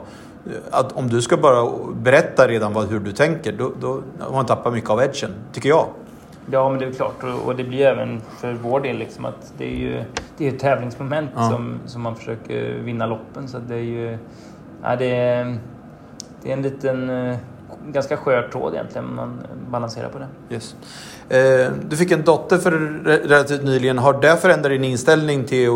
att 0.70 0.92
om 0.92 1.08
du 1.08 1.22
ska 1.22 1.36
bara 1.36 1.70
berätta 1.94 2.48
redan 2.48 2.72
vad, 2.72 2.88
hur 2.88 3.00
du 3.00 3.12
tänker, 3.12 3.52
då, 3.52 3.72
då 3.80 4.02
har 4.20 4.32
man 4.32 4.46
tappat 4.46 4.72
mycket 4.72 4.90
av 4.90 5.00
edgen, 5.00 5.30
tycker 5.52 5.68
jag. 5.68 5.86
Ja, 6.50 6.68
men 6.68 6.78
det 6.78 6.86
är 6.86 6.92
klart. 6.92 7.24
Och, 7.46 7.56
det 7.56 7.64
blir 7.64 7.86
även 7.86 8.20
för 8.40 8.52
vår 8.52 8.80
del 8.80 8.96
liksom 8.96 9.24
att 9.24 9.52
det 9.58 9.64
är 9.64 9.76
ju 9.76 10.04
det 10.38 10.48
är 10.48 10.52
ett 10.52 10.58
tävlingsmoment 10.58 11.30
ja. 11.34 11.50
som, 11.50 11.80
som 11.86 12.02
man 12.02 12.16
försöker 12.16 12.74
vinna 12.78 13.06
loppen. 13.06 13.48
Så 13.48 13.58
det 13.58 13.74
är 13.74 13.78
ju... 13.78 14.18
Ja, 14.82 14.96
det, 14.96 15.16
är, 15.16 15.58
det 16.42 16.48
är 16.48 16.52
en 16.52 16.62
liten... 16.62 17.10
ganska 17.92 18.16
skör 18.16 18.48
tråd 18.52 18.74
egentligen 18.74 19.08
om 19.08 19.16
man 19.16 19.38
balanserar 19.70 20.08
på 20.08 20.18
det. 20.18 20.54
Yes. 20.54 20.76
Eh, 21.28 21.72
du 21.88 21.96
fick 21.96 22.10
en 22.10 22.24
dotter 22.24 22.58
för 22.58 22.70
relativt 23.28 23.62
nyligen. 23.62 23.98
Har 23.98 24.20
det 24.20 24.36
förändrat 24.36 24.70
din 24.70 24.84
inställning 24.84 25.44
till, 25.44 25.70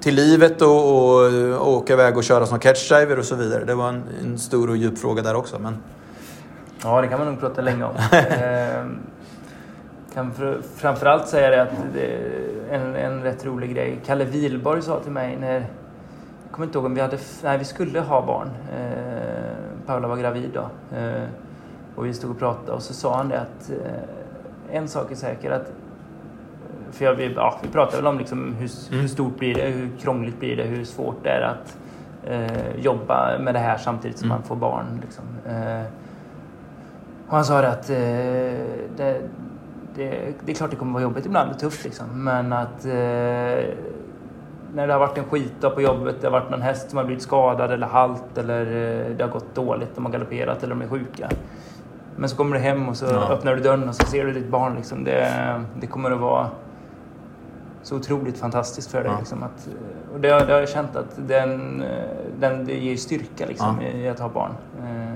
till 0.00 0.14
livet 0.14 0.62
och, 0.62 0.68
och, 0.68 1.26
och 1.58 1.72
åka 1.72 1.92
iväg 1.92 2.16
och 2.16 2.24
köra 2.24 2.46
som 2.46 2.58
catchdriver 2.58 3.18
och 3.18 3.24
så 3.24 3.34
vidare? 3.34 3.64
Det 3.64 3.74
var 3.74 3.88
en, 3.88 4.02
en, 4.24 4.38
stor 4.38 4.70
och 4.70 4.76
djup 4.76 4.98
fråga 4.98 5.22
där 5.22 5.34
också. 5.34 5.58
Men... 5.58 5.76
Ja, 6.82 7.00
det 7.00 7.08
kan 7.08 7.18
man 7.18 7.28
nog 7.28 7.40
prata 7.40 7.60
länge 7.60 7.84
om. 7.84 7.94
eh, 8.12 8.84
kan 10.14 10.32
för, 10.32 10.60
framförallt 10.76 11.28
säga 11.28 11.50
det 11.50 11.62
att 11.62 11.68
det 11.94 12.06
är 12.06 12.80
en, 12.80 12.94
en 12.94 13.22
rätt 13.22 13.44
rolig 13.44 13.74
grej. 13.74 14.00
Kalle 14.06 14.24
Wilborg 14.24 14.82
sa 14.82 15.00
till 15.00 15.12
mig 15.12 15.36
när 15.40 15.52
jag 15.52 15.62
kommer 16.50 16.66
inte 16.66 16.78
ihåg 16.78 16.86
om 16.86 16.94
vi 16.94 17.00
hade... 17.00 17.18
Nej, 17.42 17.58
vi 17.58 17.64
skulle 17.64 18.00
ha 18.00 18.26
barn. 18.26 18.50
Eh, 18.76 19.86
Paula 19.86 20.08
var 20.08 20.16
gravid 20.16 20.50
då. 20.54 20.96
Eh, 20.96 21.22
och 21.96 22.06
vi 22.06 22.14
stod 22.14 22.30
och 22.30 22.38
pratade 22.38 22.72
och 22.72 22.82
så 22.82 22.94
sa 22.94 23.16
han 23.16 23.28
det 23.28 23.40
att 23.40 23.70
eh, 23.70 24.76
en 24.76 24.88
sak 24.88 25.12
är 25.12 25.16
säker 25.16 25.50
att 25.50 25.72
för 26.92 27.04
jag, 27.04 27.14
vi, 27.14 27.32
ja, 27.32 27.58
vi 27.62 27.68
pratade 27.68 27.96
väl 27.96 28.06
om 28.06 28.18
liksom 28.18 28.54
hur, 28.54 28.70
mm. 28.88 29.00
hur, 29.00 29.08
stort 29.08 29.38
blir 29.38 29.54
det, 29.54 29.62
hur 29.62 29.90
krångligt 30.00 30.40
blir 30.40 30.56
det, 30.56 30.62
hur 30.62 30.84
svårt 30.84 31.16
det 31.22 31.30
är 31.30 31.42
att 31.42 31.76
eh, 32.24 32.76
jobba 32.80 33.38
med 33.38 33.54
det 33.54 33.60
här 33.60 33.78
samtidigt 33.78 34.18
som 34.18 34.26
mm. 34.26 34.38
man 34.38 34.48
får 34.48 34.56
barn. 34.56 35.00
Liksom. 35.02 35.24
Eh, 35.46 35.86
och 37.28 37.36
han 37.36 37.44
sa 37.44 37.60
det 37.60 37.68
att 37.68 37.90
eh, 37.90 37.96
det, 38.96 39.20
det, 39.94 40.34
det, 40.44 40.52
är 40.52 40.54
klart 40.54 40.70
det 40.70 40.76
kommer 40.76 40.92
vara 40.92 41.02
jobbigt 41.02 41.26
ibland 41.26 41.50
och 41.50 41.58
tufft 41.58 41.84
liksom. 41.84 42.24
Men 42.24 42.52
att 42.52 42.84
eh, 42.84 43.64
när 44.74 44.86
det 44.86 44.92
har 44.92 44.98
varit 44.98 45.18
en 45.18 45.24
skitdag 45.24 45.70
på 45.70 45.82
jobbet, 45.82 46.16
det 46.20 46.26
har 46.26 46.32
varit 46.32 46.50
någon 46.50 46.62
häst 46.62 46.90
som 46.90 46.96
har 46.96 47.04
blivit 47.04 47.22
skadad 47.22 47.72
eller 47.72 47.86
halt 47.86 48.38
eller 48.38 48.66
eh, 48.66 49.16
det 49.16 49.24
har 49.24 49.30
gått 49.30 49.54
dåligt, 49.54 49.94
de 49.94 50.04
har 50.04 50.12
galopperat 50.12 50.62
eller 50.62 50.74
de 50.74 50.82
är 50.82 50.88
sjuka. 50.88 51.28
Men 52.16 52.28
så 52.28 52.36
kommer 52.36 52.56
du 52.56 52.62
hem 52.62 52.88
och 52.88 52.96
så 52.96 53.04
ja. 53.04 53.32
öppnar 53.32 53.56
du 53.56 53.62
dörren 53.62 53.88
och 53.88 53.94
så 53.94 54.06
ser 54.06 54.24
du 54.24 54.32
ditt 54.32 54.48
barn. 54.48 54.74
Liksom. 54.76 55.04
Det, 55.04 55.64
det 55.80 55.86
kommer 55.86 56.10
att 56.10 56.20
vara 56.20 56.50
så 57.82 57.96
otroligt 57.96 58.38
fantastiskt 58.38 58.90
för 58.90 59.02
dig. 59.02 59.12
Ja. 59.12 59.18
Liksom, 59.18 59.42
att, 59.42 59.68
och 60.14 60.20
det, 60.20 60.28
det 60.28 60.52
har 60.52 60.60
jag 60.60 60.68
känt 60.68 60.96
att 60.96 61.28
den, 61.28 61.84
den, 62.40 62.64
det 62.64 62.74
ger 62.74 62.96
styrka 62.96 63.46
liksom, 63.46 63.78
ja. 63.80 63.88
i 63.88 64.08
att 64.08 64.18
ha 64.18 64.28
barn. 64.28 64.52
Eh, 64.78 65.14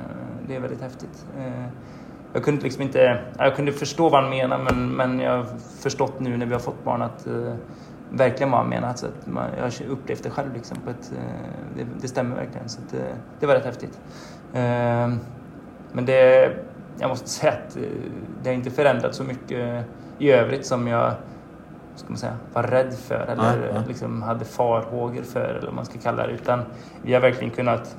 det 0.48 0.56
är 0.56 0.60
väldigt 0.60 0.80
häftigt. 0.80 1.26
Eh, 1.38 1.64
jag 2.32 2.44
kunde 2.44 2.62
liksom 2.62 2.82
inte... 2.82 3.20
Jag 3.38 3.56
kunde 3.56 3.72
förstå 3.72 4.08
vad 4.08 4.22
han 4.22 4.30
menade 4.30 4.64
men, 4.64 4.88
men 4.88 5.20
jag 5.20 5.36
har 5.36 5.46
förstått 5.80 6.20
nu 6.20 6.36
när 6.36 6.46
vi 6.46 6.52
har 6.52 6.60
fått 6.60 6.84
barn 6.84 7.02
att 7.02 7.26
uh, 7.26 7.54
verkligen 8.10 8.50
vad 8.50 8.60
han 8.60 8.68
menar. 8.68 8.94
Så 8.94 9.06
att 9.06 9.26
man, 9.26 9.44
jag 9.56 9.62
har 9.62 9.72
upplevt 9.88 10.22
det 10.22 10.30
själv 10.30 10.54
liksom 10.54 10.78
på 10.84 10.90
ett, 10.90 11.12
det, 11.76 11.86
det, 12.00 12.08
stämmer 12.08 12.36
verkligen. 12.36 12.68
Så 12.68 12.80
att, 12.80 12.94
det 13.40 13.46
var 13.46 13.54
rätt 13.54 13.64
häftigt. 13.64 14.00
men 15.92 16.06
det... 16.06 16.52
Jag 16.98 17.08
måste 17.08 17.28
säga 17.28 17.52
att 17.52 17.76
det 18.42 18.48
har 18.48 18.54
inte 18.54 18.70
förändrats 18.70 19.16
så 19.16 19.24
mycket 19.24 19.84
i 20.18 20.30
övrigt 20.30 20.66
som 20.66 20.86
jag 20.86 21.12
ska 21.96 22.08
man 22.08 22.18
säga, 22.18 22.36
var 22.52 22.62
rädd 22.62 22.94
för 22.94 23.26
eller 23.28 23.66
ja, 23.66 23.74
ja. 23.74 23.82
Liksom 23.88 24.22
hade 24.22 24.44
farhågor 24.44 25.22
för 25.22 25.44
eller 25.44 25.66
vad 25.66 25.74
man 25.74 25.84
ska 25.84 25.98
kalla 25.98 26.26
det. 26.26 26.32
Utan 26.32 26.62
vi 27.02 27.14
har 27.14 27.20
verkligen 27.20 27.50
kunnat 27.50 27.96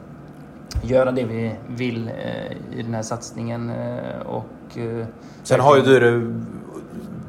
göra 0.83 1.11
det 1.11 1.23
vi 1.23 1.55
vill 1.67 2.07
eh, 2.07 2.77
i 2.79 2.83
den 2.83 2.93
här 2.93 3.01
satsningen. 3.01 3.69
Eh, 3.69 4.19
och, 4.25 4.77
eh, 4.77 5.05
Sen 5.43 5.59
har 5.59 5.77
ju 5.77 5.81
du 5.81 5.99
det 5.99 6.43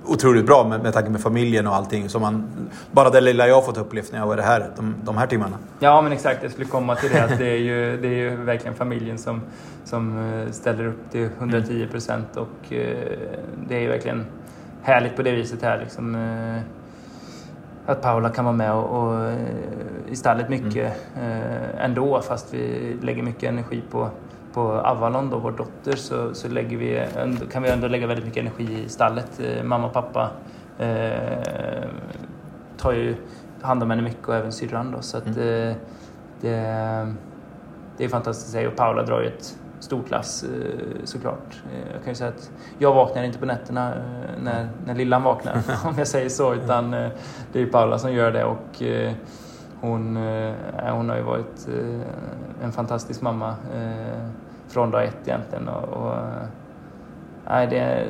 otroligt 0.09 0.47
bra 0.47 0.65
med, 0.69 0.83
med 0.83 0.93
tanke 0.93 1.11
med 1.11 1.21
familjen 1.21 1.67
och 1.67 1.75
allting. 1.75 2.09
Som 2.09 2.23
man, 2.23 2.49
bara 2.91 3.11
det 3.11 3.21
lilla 3.21 3.49
jag 3.49 3.55
har 3.55 3.63
fått 3.63 3.79
uppleva 3.79 4.07
när 4.13 4.19
jag 4.19 4.27
var 4.27 4.37
här, 4.37 4.71
de, 4.77 4.95
de 5.05 5.17
här 5.17 5.27
timmarna. 5.27 5.57
Ja 5.79 6.03
men 6.03 6.13
exakt, 6.13 6.43
jag 6.43 6.53
skulle 6.53 6.67
komma 6.67 6.95
till 6.95 7.11
det. 7.11 7.25
Att 7.25 7.39
det, 7.39 7.51
är 7.51 7.59
ju, 7.59 7.97
det 7.97 8.09
är 8.09 8.31
ju 8.31 8.37
verkligen 8.37 8.75
familjen 8.75 9.19
som, 9.19 9.41
som 9.85 10.31
ställer 10.51 10.87
upp 10.87 11.11
till 11.11 11.29
110 11.39 11.87
procent. 11.91 12.37
Och 12.37 12.73
det 13.69 13.77
är 13.77 13.81
ju 13.81 13.89
verkligen 13.89 14.27
härligt 14.83 15.17
på 15.17 15.23
det 15.23 15.33
viset 15.33 15.63
här. 15.63 15.79
Liksom, 15.79 16.17
att 17.89 18.03
Paula 18.03 18.29
kan 18.29 18.45
vara 18.45 18.57
med 18.57 18.73
och, 18.73 19.09
och 19.09 19.25
eh, 19.25 19.37
i 20.09 20.17
stallet 20.17 20.49
mycket 20.49 20.93
mm. 21.17 21.43
eh, 21.43 21.85
ändå 21.85 22.21
fast 22.21 22.55
vi 22.55 22.97
lägger 23.03 23.23
mycket 23.23 23.49
energi 23.49 23.83
på, 23.91 24.11
på 24.53 24.61
Avalon, 24.61 25.31
då, 25.31 25.39
vår 25.39 25.53
dotter, 25.53 25.97
så, 25.97 26.35
så 26.35 26.49
lägger 26.49 26.77
vi, 26.77 27.07
kan 27.53 27.63
vi 27.63 27.69
ändå 27.69 27.89
lägga 27.89 28.07
väldigt 28.07 28.25
mycket 28.25 28.41
energi 28.41 28.85
i 28.85 28.89
stallet. 28.89 29.41
Eh, 29.41 29.65
mamma 29.65 29.87
och 29.87 29.93
pappa 29.93 30.31
eh, 30.79 31.89
tar 32.77 32.93
ju 32.93 33.17
hand 33.63 33.83
om 33.83 33.91
henne 33.91 34.03
mycket 34.03 34.29
och 34.29 34.35
även 34.35 34.53
syrran. 34.53 34.93
Då, 34.93 35.03
så 35.03 35.17
att, 35.17 35.27
mm. 35.27 35.69
eh, 35.69 35.77
det, 36.41 37.15
det 37.97 38.05
är 38.05 38.09
fantastiskt 38.09 38.49
att 38.49 38.53
säga 38.53 38.69
och 38.69 38.77
Paula 38.77 39.03
drar 39.03 39.21
ju 39.21 39.27
ett 39.27 39.59
stort 39.81 40.11
lass 40.11 40.43
eh, 40.43 41.05
såklart. 41.05 41.63
Eh, 41.73 41.93
jag 41.93 42.03
kan 42.03 42.09
ju 42.09 42.15
säga 42.15 42.31
att 42.31 42.51
jag 42.79 42.95
vaknar 42.95 43.23
inte 43.23 43.39
på 43.39 43.47
nätterna 43.47 43.95
när, 44.43 44.69
när 44.87 44.95
lillan 44.95 45.23
vaknar, 45.23 45.55
om 45.85 45.95
jag 45.99 46.09
säger 46.09 46.29
så, 46.29 46.55
utan 46.55 46.91
det 47.53 47.63
är 47.63 47.67
Paula 47.67 47.99
som 47.99 48.13
gör 48.13 48.33
det 48.33 48.45
och 48.45 48.83
hon, 49.81 50.17
eh, 50.17 50.95
hon 50.95 51.09
har 51.09 51.17
ju 51.17 51.23
varit 51.23 51.69
eh, 51.69 52.65
en 52.65 52.73
fantastisk 52.73 53.23
mamma 53.23 53.49
eh, 53.75 54.29
från 54.69 54.91
dag 54.91 55.05
ett 55.05 55.29
egentligen. 55.29 55.69
Och, 55.69 55.89
och, 55.89 56.15
nej, 57.47 57.67
det, 57.67 58.07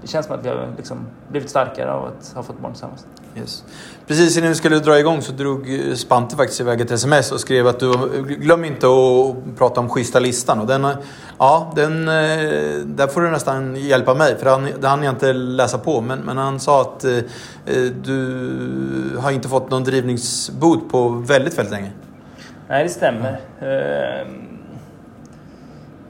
det 0.00 0.06
känns 0.06 0.26
som 0.26 0.34
att 0.34 0.44
vi 0.44 0.48
har 0.48 0.68
liksom 0.76 0.98
blivit 1.28 1.50
starkare 1.50 1.92
av 1.92 2.04
att 2.04 2.32
ha 2.34 2.42
fått 2.42 2.60
barn 2.60 2.72
tillsammans. 2.72 3.06
Yes. 3.38 3.64
Precis 4.06 4.36
innan 4.36 4.48
vi 4.48 4.54
skulle 4.54 4.78
dra 4.78 4.98
igång 4.98 5.22
så 5.22 5.32
drog 5.32 5.80
Spante 5.94 6.36
faktiskt 6.36 6.60
iväg 6.60 6.80
ett 6.80 6.90
sms 6.90 7.32
och 7.32 7.40
skrev 7.40 7.66
att 7.66 7.80
du 7.80 7.92
glöm 8.22 8.64
inte 8.64 8.86
att 8.86 9.58
prata 9.58 9.80
om 9.80 9.88
schyssta 9.88 10.18
listan. 10.18 10.60
Och 10.60 10.66
den, 10.66 10.86
ja, 11.38 11.72
den, 11.76 12.08
eh, 12.08 12.14
där 12.84 13.06
får 13.06 13.20
du 13.20 13.30
nästan 13.30 13.76
hjälpa 13.76 14.14
mig 14.14 14.36
för 14.38 14.50
han, 14.50 14.68
det 14.80 14.88
hann 14.88 15.02
jag 15.02 15.14
inte 15.14 15.32
läsa 15.32 15.78
på. 15.78 16.00
Men, 16.00 16.18
men 16.18 16.38
han 16.38 16.60
sa 16.60 16.80
att 16.80 17.04
eh, 17.04 17.20
du 18.04 19.18
har 19.20 19.30
inte 19.30 19.48
fått 19.48 19.70
någon 19.70 19.84
drivningsbot 19.84 20.90
på 20.90 21.08
väldigt, 21.08 21.58
väldigt 21.58 21.72
länge. 21.72 21.92
Nej, 22.68 22.84
det 22.84 22.90
stämmer. 22.90 23.40
Mm. 23.60 24.48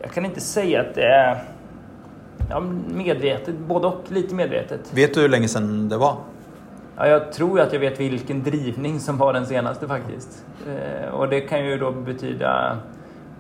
Jag 0.01 0.11
kan 0.13 0.25
inte 0.25 0.41
säga 0.41 0.81
att 0.81 0.95
det 0.95 1.07
är 1.07 1.45
Ja, 2.51 2.61
medvetet, 2.89 3.59
både 3.59 3.87
och. 3.87 4.05
Lite 4.09 4.35
medvetet. 4.35 4.81
Vet 4.91 5.15
du 5.15 5.21
hur 5.21 5.29
länge 5.29 5.49
sedan 5.49 5.89
det 5.89 5.97
var? 5.97 6.17
Ja, 6.97 7.07
jag 7.07 7.33
tror 7.33 7.61
att 7.61 7.73
jag 7.73 7.81
vet 7.81 8.01
vilken 8.01 8.43
drivning 8.43 9.01
som 9.01 9.19
var 9.19 9.33
den 9.33 9.47
senaste 9.47 9.89
faktiskt. 9.89 10.45
Eh, 10.69 11.09
och 11.09 11.29
det 11.29 11.41
kan 11.41 11.65
ju 11.65 11.79
då 11.79 11.91
betyda 11.91 12.79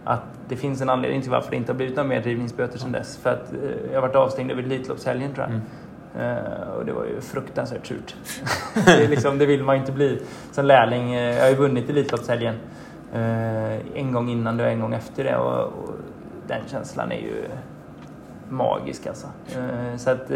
att 0.04 0.22
det 0.48 0.56
finns 0.56 0.80
en 0.80 0.90
anledning 0.90 1.22
till 1.22 1.30
varför 1.30 1.50
det 1.50 1.56
inte 1.56 1.72
har 1.72 1.76
blivit 1.76 1.96
några 1.96 2.08
mer 2.08 2.20
drivningsböter 2.20 2.78
sedan 2.78 2.92
dess. 2.92 3.16
För 3.16 3.30
att 3.30 3.52
eh, 3.52 3.92
jag 3.92 4.00
varit 4.00 4.14
avstängd 4.14 4.50
över 4.50 4.62
Elitloppshelgen 4.62 5.34
tror 5.34 5.46
jag. 5.46 5.50
Mm. 5.50 5.62
Uh, 6.20 6.68
och 6.78 6.86
det 6.86 6.92
var 6.92 7.04
ju 7.04 7.20
fruktansvärt 7.20 7.86
surt. 7.86 8.14
det, 8.86 9.08
liksom, 9.08 9.38
det, 9.38 9.46
vill 9.46 9.62
man 9.62 9.76
inte 9.76 9.92
bli 9.92 10.22
som 10.52 10.64
lärling. 10.64 11.14
Uh, 11.14 11.20
jag 11.20 11.42
har 11.42 11.48
ju 11.48 11.54
vunnit 11.54 11.90
Elitloppshelgen. 11.90 12.54
Uh, 13.14 13.98
en 13.98 14.12
gång 14.12 14.28
innan 14.28 14.56
det 14.56 14.64
och 14.64 14.70
en 14.70 14.80
gång 14.80 14.94
efter 14.94 15.24
det. 15.24 15.36
Och, 15.36 15.62
och 15.64 15.94
den 16.46 16.60
känslan 16.70 17.12
är 17.12 17.16
ju 17.16 17.44
magisk 18.48 19.06
alltså. 19.06 19.26
Så 19.96 20.10
att, 20.10 20.30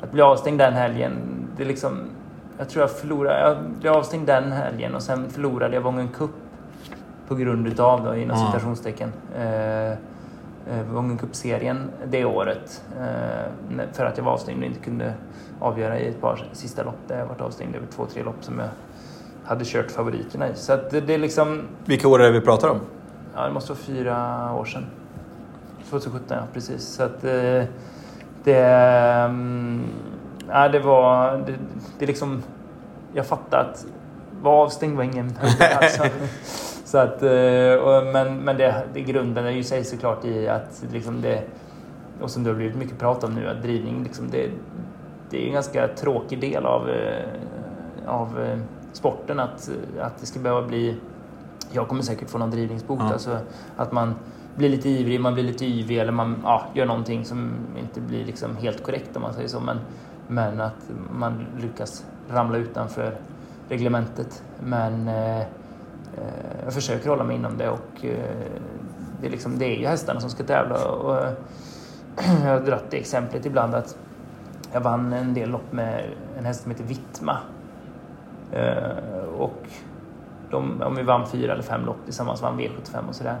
att 0.00 0.12
bli 0.12 0.22
avstängd 0.22 0.58
den 0.58 0.72
helgen, 0.72 1.12
det 1.56 1.62
är 1.62 1.66
liksom... 1.66 2.10
Jag 2.58 2.68
tror 2.68 2.80
jag 2.80 2.90
förlorade... 2.90 3.40
Jag 3.40 3.56
blev 3.80 3.92
avstängd 3.92 4.26
den 4.26 4.52
helgen 4.52 4.94
och 4.94 5.02
sen 5.02 5.30
förlorade 5.30 5.74
jag 5.74 5.82
Vången 5.82 6.08
Cup 6.08 6.30
på 7.28 7.34
grund 7.34 7.66
utav 7.66 8.04
då, 8.04 8.14
inom 8.16 8.36
mm. 8.36 8.46
citationstecken. 8.46 9.12
Eh, 9.36 9.90
eh, 9.90 9.96
Vången 10.92 11.18
Cup-serien 11.18 11.90
det 12.06 12.24
året. 12.24 12.84
Eh, 13.00 13.84
för 13.92 14.04
att 14.04 14.16
jag 14.16 14.24
var 14.24 14.32
avstängd 14.32 14.58
och 14.58 14.64
inte 14.64 14.80
kunde 14.80 15.14
avgöra 15.60 15.98
i 15.98 16.08
ett 16.08 16.20
par 16.20 16.48
sista 16.52 16.82
lopp 16.82 16.98
där 17.08 17.18
jag 17.18 17.26
varit 17.26 17.40
avstängd 17.40 17.76
över 17.76 17.86
två, 17.86 18.06
tre 18.06 18.22
lopp 18.22 18.44
som 18.44 18.58
jag 18.58 18.68
hade 19.44 19.64
kört 19.64 19.90
favoriterna 19.90 20.48
i. 20.48 20.54
Så 20.54 20.72
att 20.72 20.90
det, 20.90 21.14
är 21.14 21.18
liksom... 21.18 21.62
Vilka 21.84 22.08
år 22.08 22.22
är 22.22 22.24
det 22.24 22.38
vi 22.38 22.40
pratar 22.40 22.68
om? 22.68 22.80
Ja, 23.34 23.46
det 23.46 23.52
måste 23.52 23.72
vara 23.72 23.80
fyra 23.80 24.52
år 24.54 24.64
sedan. 24.64 24.86
2017, 25.90 26.36
ja 26.36 26.42
precis. 26.52 26.82
Så 26.82 27.02
att 27.02 27.24
eh, 27.24 27.64
det... 28.44 29.24
Um, 29.28 29.84
ja, 30.48 30.68
det 30.68 30.78
var... 30.78 31.36
Det, 31.46 31.54
det 31.98 32.06
liksom... 32.06 32.42
Jag 33.14 33.26
fattade 33.26 33.62
att 33.62 33.86
vara 34.42 34.54
avstängd 34.54 34.96
var 34.96 35.04
ingen 35.04 35.32
alltså. 35.80 36.02
Så 36.84 36.98
att, 36.98 37.22
eh, 37.22 37.74
och, 37.74 38.06
men 38.12 38.38
men 38.38 38.56
det, 38.56 38.84
det 38.94 39.00
grunden 39.00 39.46
är 39.46 39.50
ju 39.50 39.64
sig 39.64 39.84
såklart 39.84 40.24
i 40.24 40.48
att 40.48 40.84
liksom 40.92 41.20
det, 41.20 41.42
och 42.20 42.30
som 42.30 42.44
det 42.44 42.50
har 42.50 42.56
blivit 42.56 42.76
mycket 42.76 42.98
prat 42.98 43.24
om 43.24 43.34
nu, 43.34 43.48
att 43.48 43.62
drivning 43.62 44.02
liksom 44.02 44.30
det, 44.30 44.50
det 45.30 45.42
är 45.42 45.46
en 45.46 45.52
ganska 45.52 45.88
tråkig 45.88 46.40
del 46.40 46.66
av, 46.66 46.90
eh, 46.90 47.24
av 48.06 48.58
sporten 48.92 49.40
att, 49.40 49.70
att 50.00 50.18
det 50.20 50.26
ska 50.26 50.40
behöva 50.40 50.62
bli 50.62 50.96
jag 51.72 51.88
kommer 51.88 52.02
säkert 52.02 52.30
få 52.30 52.38
någon 52.38 52.50
drivningsbot. 52.50 53.00
Ja. 53.00 53.12
Alltså 53.12 53.38
att 53.76 53.92
man 53.92 54.14
blir 54.56 54.68
lite 54.68 54.88
ivrig, 54.88 55.20
man 55.20 55.34
blir 55.34 55.44
lite 55.44 55.66
yvig 55.66 55.98
eller 55.98 56.12
man 56.12 56.36
ja, 56.42 56.66
gör 56.74 56.86
någonting 56.86 57.24
som 57.24 57.52
inte 57.78 58.00
blir 58.00 58.24
liksom 58.24 58.56
helt 58.56 58.82
korrekt 58.82 59.16
om 59.16 59.22
man 59.22 59.34
säger 59.34 59.48
så. 59.48 59.60
Men, 59.60 59.78
men 60.28 60.60
att 60.60 60.90
man 61.10 61.46
lyckas 61.58 62.04
ramla 62.30 62.58
utanför 62.58 63.16
reglementet. 63.68 64.42
Men 64.64 65.08
eh, 65.08 65.40
eh, 65.40 65.46
jag 66.64 66.72
försöker 66.72 67.10
hålla 67.10 67.24
mig 67.24 67.36
inom 67.36 67.58
det 67.58 67.68
och 67.68 68.04
eh, 68.04 68.50
det, 69.20 69.26
är 69.26 69.30
liksom, 69.30 69.58
det 69.58 69.64
är 69.64 69.78
ju 69.78 69.86
hästarna 69.86 70.20
som 70.20 70.30
ska 70.30 70.44
tävla. 70.44 70.88
Och, 70.88 71.16
jag 72.44 72.50
har 72.50 72.60
dragit 72.60 72.90
det 72.90 72.96
exemplet 72.96 73.46
ibland 73.46 73.74
att 73.74 73.98
jag 74.72 74.80
vann 74.80 75.12
en 75.12 75.34
del 75.34 75.50
lopp 75.50 75.72
med 75.72 76.04
en 76.38 76.44
häst 76.44 76.62
som 76.62 76.70
heter 76.70 76.84
Vittma. 76.84 77.38
Eh, 78.52 79.24
och 79.38 79.66
de, 80.50 80.82
om 80.82 80.94
vi 80.96 81.02
vann 81.02 81.26
fyra 81.26 81.52
eller 81.52 81.62
fem 81.62 81.84
lopp 81.84 81.98
tillsammans, 82.04 82.42
vann 82.42 82.60
V75 82.60 83.08
och 83.08 83.14
sådär. 83.14 83.36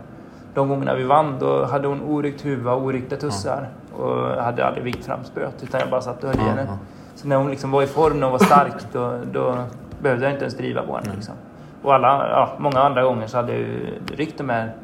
De 0.56 0.68
gångerna 0.68 0.94
vi 0.94 1.04
vann, 1.04 1.38
då 1.38 1.64
hade 1.64 1.88
hon 1.88 2.02
oryckt 2.02 2.44
huvud 2.44 2.66
och 2.66 2.82
oryckta 2.82 3.16
tussar 3.16 3.68
och 3.92 4.42
hade 4.42 4.66
aldrig 4.66 4.84
vikt 4.84 5.04
fram 5.04 5.24
spöet, 5.24 5.62
utan 5.62 5.80
jag 5.80 5.90
bara 5.90 6.00
satt 6.00 6.24
och 6.24 6.30
höll 6.30 6.40
i 6.40 6.48
henne. 6.48 6.78
Så 7.14 7.28
när 7.28 7.36
hon 7.36 7.50
liksom 7.50 7.70
var 7.70 7.82
i 7.82 7.86
form 7.86 8.22
och 8.22 8.30
var 8.30 8.38
stark, 8.38 8.74
då, 8.92 9.12
då 9.32 9.56
behövde 10.02 10.24
jag 10.24 10.32
inte 10.32 10.44
ens 10.44 10.56
driva 10.56 10.82
på 10.82 10.96
henne. 10.96 11.14
Liksom. 11.14 11.34
Och 11.82 11.94
alla, 11.94 12.28
ja, 12.28 12.52
många 12.58 12.80
andra 12.80 13.02
gånger 13.02 13.26
så 13.26 13.36
hade 13.36 13.52
jag 13.52 13.60
ju 13.60 13.98
ryckt 14.16 14.38
de 14.38 14.48
här 14.48 14.74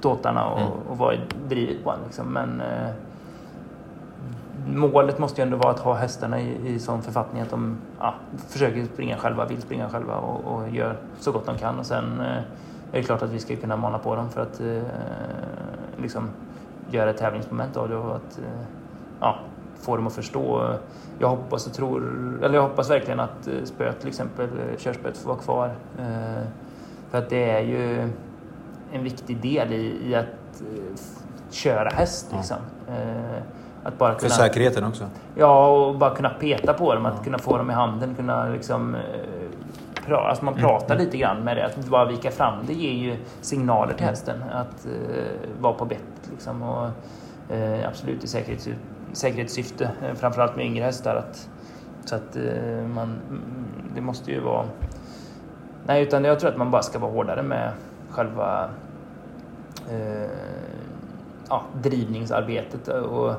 tåtarna 0.00 0.46
och, 0.46 0.60
mm. 0.60 0.72
och 0.90 0.98
varit 0.98 1.48
drivit 1.48 1.84
på 1.84 1.90
henne. 1.90 2.02
Liksom. 2.06 2.32
Men 2.32 2.60
eh, 2.60 2.90
målet 4.66 5.18
måste 5.18 5.40
ju 5.40 5.42
ändå 5.42 5.56
vara 5.56 5.70
att 5.70 5.80
ha 5.80 5.94
hästarna 5.94 6.40
i, 6.40 6.74
i 6.74 6.78
sån 6.78 7.02
författning 7.02 7.42
att 7.42 7.50
de 7.50 7.76
ja, 8.00 8.14
försöker 8.48 8.84
springa 8.84 9.16
själva, 9.16 9.44
vill 9.44 9.62
springa 9.62 9.88
själva 9.88 10.14
och, 10.14 10.54
och 10.54 10.68
gör 10.70 10.96
så 11.18 11.32
gott 11.32 11.46
de 11.46 11.58
kan. 11.58 11.78
Och 11.78 11.86
sen 11.86 12.20
eh, 12.20 12.42
är 12.92 12.96
det 12.96 13.02
klart 13.02 13.22
att 13.22 13.30
vi 13.30 13.38
ska 13.38 13.56
kunna 13.56 13.76
mana 13.76 13.98
på 13.98 14.16
dem 14.16 14.30
för 14.30 14.40
att 14.40 14.60
eh, 14.60 14.82
liksom 16.02 16.30
göra 16.90 17.10
ett 17.10 17.16
tävlingsmoment 17.16 17.76
av 17.76 17.88
det 17.88 17.96
och 17.96 18.16
att 18.16 18.38
eh, 18.38 18.64
ja, 19.20 19.38
få 19.80 19.96
dem 19.96 20.06
att 20.06 20.12
förstå. 20.12 20.74
Jag 21.18 21.28
hoppas 21.28 21.66
och 21.66 21.72
tror, 21.72 22.02
eller 22.42 22.54
jag 22.54 22.62
hoppas 22.62 22.90
verkligen 22.90 23.20
att 23.20 23.46
eh, 23.46 23.64
spöet 23.64 24.00
till 24.00 24.08
exempel, 24.08 24.46
eh, 24.46 24.78
körspöet 24.78 25.16
får 25.16 25.28
vara 25.28 25.38
kvar. 25.38 25.74
Eh, 25.98 26.44
för 27.10 27.18
att 27.18 27.30
det 27.30 27.50
är 27.50 27.60
ju 27.60 28.08
en 28.92 29.04
viktig 29.04 29.40
del 29.40 29.72
i, 29.72 30.10
i 30.10 30.14
att 30.14 30.62
köra 31.50 31.88
häst 31.88 32.32
liksom. 32.36 32.56
Ja. 32.86 32.94
Att 33.82 33.98
bara 33.98 34.14
kunna, 34.14 34.28
För 34.30 34.42
säkerheten 34.42 34.84
också? 34.84 35.04
Ja, 35.34 35.68
och 35.68 35.98
bara 35.98 36.14
kunna 36.14 36.28
peta 36.28 36.72
på 36.72 36.94
dem, 36.94 37.06
att 37.06 37.14
ja. 37.16 37.24
kunna 37.24 37.38
få 37.38 37.56
dem 37.58 37.70
i 37.70 37.72
handen, 37.72 38.14
kunna 38.14 38.48
liksom... 38.48 38.96
Pra, 40.06 40.16
alltså 40.16 40.44
man 40.44 40.54
mm. 40.54 40.66
pratar 40.66 40.94
mm. 40.94 41.06
lite 41.06 41.18
grann 41.18 41.44
med 41.44 41.56
det, 41.56 41.66
att 41.66 41.86
bara 41.86 42.04
vika 42.04 42.30
fram 42.30 42.54
det 42.66 42.72
ger 42.72 42.92
ju 42.92 43.16
signaler 43.40 43.92
till 43.92 44.02
mm. 44.02 44.08
hästen 44.08 44.42
att 44.52 44.86
uh, 44.86 45.60
vara 45.60 45.72
på 45.72 45.84
bettet 45.84 46.30
liksom. 46.30 46.62
Och, 46.62 46.88
uh, 47.52 47.88
absolut 47.88 48.24
i 48.24 48.26
säkerhets, 48.26 48.68
säkerhetssyfte, 49.12 49.90
uh, 50.02 50.14
framförallt 50.14 50.56
med 50.56 50.66
yngre 50.66 50.84
hästar. 50.84 51.16
Att, 51.16 51.48
så 52.04 52.14
att 52.14 52.36
uh, 52.36 52.86
man, 52.86 53.18
det 53.94 54.00
måste 54.00 54.30
ju 54.30 54.40
vara... 54.40 54.66
Nej, 55.86 56.02
utan 56.02 56.24
jag 56.24 56.40
tror 56.40 56.50
att 56.50 56.56
man 56.56 56.70
bara 56.70 56.82
ska 56.82 56.98
vara 56.98 57.12
hårdare 57.12 57.42
med 57.42 57.72
själva 58.10 58.70
ja, 61.48 61.62
drivningsarbetet 61.82 62.88
och 62.88 63.34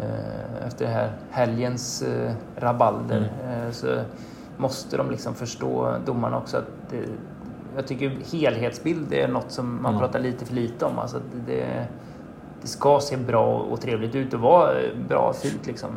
Eh, 0.00 0.66
efter 0.66 0.84
det 0.84 0.90
här 0.90 1.12
helgens 1.30 2.02
eh, 2.02 2.32
rabalder 2.56 3.16
mm. 3.16 3.66
Eh, 3.66 3.70
så 3.70 3.86
måste 4.56 4.96
de 4.96 5.10
liksom 5.10 5.34
förstå 5.34 5.96
domarna 6.06 6.38
också 6.38 6.56
att 6.56 6.70
det, 6.90 7.08
jag 7.76 7.86
tycker 7.86 8.10
helhetsbild 8.32 9.12
är 9.12 9.28
något 9.28 9.50
som 9.50 9.82
man 9.82 9.92
mm. 9.92 10.00
pratar 10.00 10.20
lite 10.20 10.44
för 10.44 10.54
lite 10.54 10.84
om. 10.84 10.98
Alltså 10.98 11.20
det, 11.46 11.86
det 12.62 12.68
ska 12.68 13.00
se 13.00 13.16
bra 13.16 13.58
och 13.58 13.80
trevligt 13.80 14.14
ut 14.14 14.34
och 14.34 14.40
vara 14.40 14.74
bra 15.08 15.28
och 15.28 15.36
fint 15.36 15.66
liksom. 15.66 15.90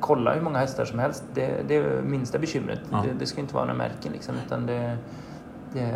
kolla 0.00 0.34
hur 0.34 0.40
många 0.40 0.58
hästar 0.58 0.84
som 0.84 0.98
helst. 0.98 1.24
Det, 1.34 1.68
det 1.68 1.76
är 1.76 2.02
minsta 2.02 2.38
bekymret. 2.38 2.80
Ja. 2.90 3.04
Det, 3.06 3.18
det, 3.18 3.26
ska 3.26 3.40
inte 3.40 3.54
vara 3.54 3.64
några 3.64 3.78
märken 3.78 4.12
liksom, 4.12 4.34
utan 4.46 4.66
det, 4.66 4.96
det, 5.72 5.88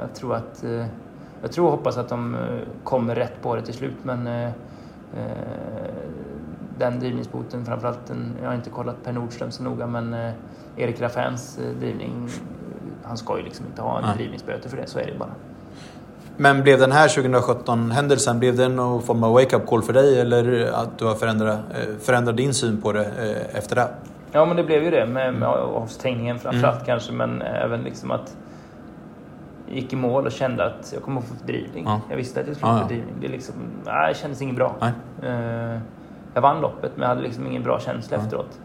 jag 0.00 0.14
tror 0.14 0.34
att 0.34 0.64
jag 1.42 1.52
tror 1.52 1.64
och 1.64 1.70
hoppas 1.70 1.96
att 1.96 2.08
de 2.08 2.36
kommer 2.84 3.14
rätt 3.14 3.42
på 3.42 3.56
det 3.56 3.62
till 3.62 3.74
slut 3.74 3.96
men 4.02 4.52
Eh, 5.16 6.00
den 6.78 7.00
drivningsboten, 7.00 7.64
framförallt 7.64 8.06
den, 8.06 8.36
jag 8.42 8.48
har 8.48 8.54
inte 8.54 8.70
kollat 8.70 9.04
Per 9.04 9.12
Nordström 9.12 9.50
så 9.50 9.62
noga, 9.62 9.86
men 9.86 10.14
eh, 10.14 10.32
Erik 10.78 11.00
Raffins 11.00 11.58
eh, 11.58 11.80
drivning, 11.80 12.28
han 13.04 13.16
ska 13.16 13.38
ju 13.38 13.44
liksom 13.44 13.66
inte 13.66 13.82
ha 13.82 13.98
en 13.98 14.16
drivningsböter 14.16 14.68
för 14.68 14.76
det, 14.76 14.86
så 14.86 14.98
är 14.98 15.06
det 15.06 15.18
bara. 15.18 15.30
Men 16.36 16.62
blev 16.62 16.78
den 16.78 16.92
här 16.92 17.08
2017-händelsen, 17.08 18.38
blev 18.38 18.56
det 18.56 18.68
någon 18.68 19.02
form 19.02 19.24
av 19.24 19.32
wake-up 19.32 19.66
call 19.66 19.82
för 19.82 19.92
dig 19.92 20.20
eller 20.20 20.72
att 20.72 20.98
du 20.98 21.04
har 21.04 21.14
förändrat, 21.14 21.60
förändrat 22.00 22.36
din 22.36 22.54
syn 22.54 22.82
på 22.82 22.92
det 22.92 23.04
efter 23.52 23.76
det? 23.76 23.88
Ja, 24.32 24.44
men 24.44 24.56
det 24.56 24.64
blev 24.64 24.84
ju 24.84 24.90
det 24.90 25.06
med, 25.06 25.34
med 25.34 25.48
avstängningen 25.48 26.38
framförallt 26.38 26.76
mm. 26.76 26.86
kanske, 26.86 27.12
men 27.12 27.42
även 27.42 27.82
liksom 27.82 28.10
att 28.10 28.36
gick 29.70 29.92
i 29.92 29.96
mål 29.96 30.26
och 30.26 30.32
kände 30.32 30.64
att 30.64 30.90
jag 30.94 31.02
kommer 31.02 31.20
att 31.20 31.26
få 31.26 31.34
fördrivning. 31.34 31.84
Ja. 31.84 32.00
Jag 32.10 32.16
visste 32.16 32.40
att 32.40 32.46
jag 32.46 32.56
skulle 32.56 32.72
få 32.72 32.78
ja, 32.78 32.80
fördrivning. 32.80 33.14
Det, 33.20 33.28
liksom, 33.28 33.54
nej, 33.84 34.12
det 34.12 34.18
kändes 34.18 34.42
inget 34.42 34.56
bra. 34.56 34.76
Uh, 35.22 35.78
jag 36.34 36.42
vann 36.42 36.60
loppet 36.60 36.92
men 36.94 37.02
jag 37.02 37.08
hade 37.08 37.22
liksom 37.22 37.46
ingen 37.46 37.62
bra 37.62 37.80
känsla 37.80 38.16
ja. 38.16 38.22
efteråt. 38.22 38.60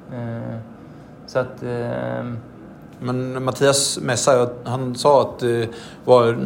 Så 1.27 1.39
att... 1.39 1.63
Uh, 1.63 2.33
men 2.99 3.43
Mattias 3.43 3.99
Messa, 4.01 4.49
han 4.63 4.95
sa 4.95 5.21
att 5.21 5.39
det 5.39 5.69
var 6.05 6.37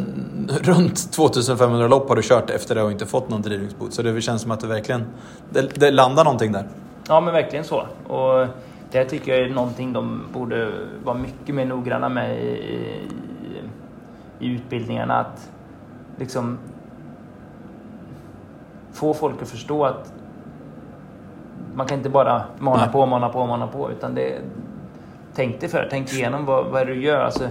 runt 0.62 1.12
2500 1.12 1.88
lopp 1.88 2.08
har 2.08 2.16
du 2.16 2.22
kört 2.22 2.50
efter 2.50 2.74
det 2.74 2.82
och 2.82 2.92
inte 2.92 3.06
fått 3.06 3.28
någon 3.28 3.42
drivningsbot. 3.42 3.92
Så 3.92 4.02
det 4.02 4.20
känns 4.20 4.42
som 4.42 4.50
att 4.50 4.60
det 4.60 4.66
verkligen 4.66 5.06
det, 5.50 5.62
det 5.74 5.90
landar 5.90 6.24
någonting 6.24 6.52
där. 6.52 6.68
Ja, 7.08 7.20
men 7.20 7.34
verkligen 7.34 7.64
så. 7.64 7.86
Och 8.06 8.46
det 8.90 9.04
tycker 9.04 9.34
jag 9.34 9.50
är 9.50 9.54
någonting 9.54 9.92
de 9.92 10.22
borde 10.32 10.72
vara 11.04 11.16
mycket 11.16 11.54
mer 11.54 11.64
noggranna 11.64 12.08
med 12.08 12.44
i, 12.44 13.00
i 14.38 14.46
utbildningarna 14.46 15.20
att 15.20 15.50
liksom 16.16 16.58
få 18.92 19.14
folk 19.14 19.42
att 19.42 19.48
förstå 19.48 19.84
att 19.84 20.12
man 21.74 21.86
kan 21.86 21.98
inte 21.98 22.10
bara 22.10 22.42
mana 22.58 22.76
Nej. 22.76 22.92
på, 22.92 23.06
mana 23.06 23.28
på, 23.28 23.46
mana 23.46 23.66
på. 23.66 23.90
Utan 23.90 24.14
det, 24.14 24.38
tänk 25.38 25.60
dig 25.60 25.68
för, 25.68 25.88
tänk 25.90 26.12
igenom 26.12 26.44
vad, 26.44 26.66
vad 26.66 26.86
du 26.86 27.02
gör. 27.02 27.20
Alltså, 27.20 27.48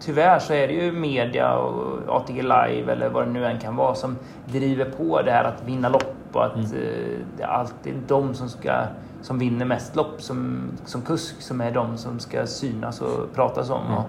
tyvärr 0.00 0.38
så 0.38 0.52
är 0.52 0.68
det 0.68 0.74
ju 0.74 0.92
media 0.92 1.54
och 1.54 2.16
ATG 2.16 2.42
Live 2.42 2.92
eller 2.92 3.08
vad 3.08 3.26
det 3.26 3.30
nu 3.32 3.46
än 3.46 3.58
kan 3.58 3.76
vara 3.76 3.94
som 3.94 4.16
driver 4.46 4.84
på 4.84 5.22
det 5.22 5.30
här 5.30 5.44
att 5.44 5.62
vinna 5.64 5.88
lopp 5.88 6.14
och 6.32 6.44
att 6.44 6.54
mm. 6.54 6.66
eh, 6.66 7.18
det 7.36 7.42
är 7.42 7.46
alltid 7.46 7.94
de 8.06 8.34
som 8.34 8.48
ska 8.48 8.82
som 9.22 9.38
vinner 9.38 9.64
mest 9.64 9.96
lopp 9.96 10.22
som, 10.22 10.70
som 10.84 11.02
kusk 11.02 11.42
som 11.42 11.60
är 11.60 11.70
de 11.70 11.96
som 11.96 12.18
ska 12.18 12.46
synas 12.46 13.00
och 13.00 13.34
pratas 13.34 13.70
om. 13.70 13.86
Mm. 13.86 13.98
Och, 13.98 14.04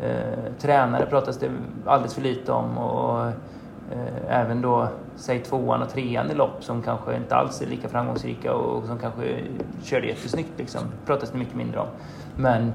Eh, 0.00 0.52
tränare 0.58 1.06
pratas 1.06 1.38
det 1.38 1.50
alldeles 1.86 2.14
för 2.14 2.22
lite 2.22 2.52
om 2.52 2.78
och 2.78 3.26
eh, 3.26 4.40
även 4.40 4.62
då, 4.62 4.88
säg 5.18 5.42
tvåan 5.42 5.82
och 5.82 5.88
trean 5.88 6.30
i 6.30 6.34
lopp 6.34 6.64
som 6.64 6.82
kanske 6.82 7.16
inte 7.16 7.36
alls 7.36 7.62
är 7.62 7.66
lika 7.66 7.88
framgångsrika 7.88 8.54
och 8.54 8.84
som 8.84 8.98
kanske 8.98 9.40
körde 9.82 10.06
jättesnyggt 10.06 10.52
liksom, 10.56 10.80
pratas 11.06 11.30
det 11.30 11.38
mycket 11.38 11.56
mindre 11.56 11.80
om. 11.80 11.86
Men, 12.36 12.72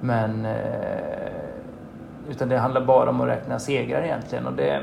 men 0.00 0.44
eh, 0.44 0.52
utan 2.30 2.48
det 2.48 2.58
handlar 2.58 2.84
bara 2.84 3.10
om 3.10 3.20
att 3.20 3.28
räkna 3.28 3.58
segrar 3.58 4.02
egentligen 4.02 4.46
och 4.46 4.52
det 4.52 4.82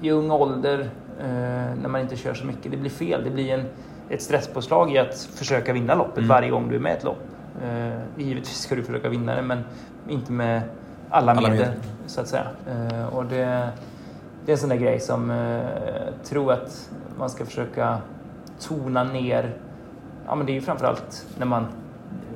i 0.00 0.10
ung 0.10 0.30
ålder 0.30 0.80
eh, 1.20 1.26
när 1.82 1.88
man 1.88 2.00
inte 2.00 2.16
kör 2.16 2.34
så 2.34 2.46
mycket, 2.46 2.70
det 2.70 2.76
blir 2.76 2.90
fel. 2.90 3.24
Det 3.24 3.30
blir 3.30 3.54
en, 3.54 3.64
ett 4.08 4.22
stresspåslag 4.22 4.92
i 4.94 4.98
att 4.98 5.18
försöka 5.18 5.72
vinna 5.72 5.94
loppet 5.94 6.18
mm. 6.18 6.28
varje 6.28 6.50
gång 6.50 6.68
du 6.68 6.74
är 6.74 6.80
med 6.80 6.92
i 6.92 6.96
ett 6.96 7.04
lopp. 7.04 7.22
Eh, 7.64 8.22
givetvis 8.24 8.58
ska 8.58 8.74
du 8.74 8.82
försöka 8.82 9.08
vinna 9.08 9.34
det 9.34 9.42
men 9.42 9.64
inte 10.08 10.32
med 10.32 10.62
alla, 11.10 11.32
alla 11.32 11.50
medel, 11.50 11.72
så 12.06 12.20
att 12.20 12.28
säga. 12.28 12.46
Och 13.12 13.24
det, 13.24 13.70
det 14.44 14.52
är 14.52 14.54
en 14.54 14.58
sån 14.58 14.68
där 14.68 14.76
grej 14.76 15.00
som 15.00 15.30
jag 15.30 15.60
eh, 15.60 16.14
tror 16.24 16.52
att 16.52 16.90
man 17.18 17.30
ska 17.30 17.44
försöka 17.44 17.98
tona 18.60 19.04
ner. 19.04 19.52
Ja, 20.26 20.34
men 20.34 20.46
det 20.46 20.52
är 20.52 20.54
ju 20.54 20.60
framförallt 20.60 21.26
när 21.38 21.46
man 21.46 21.66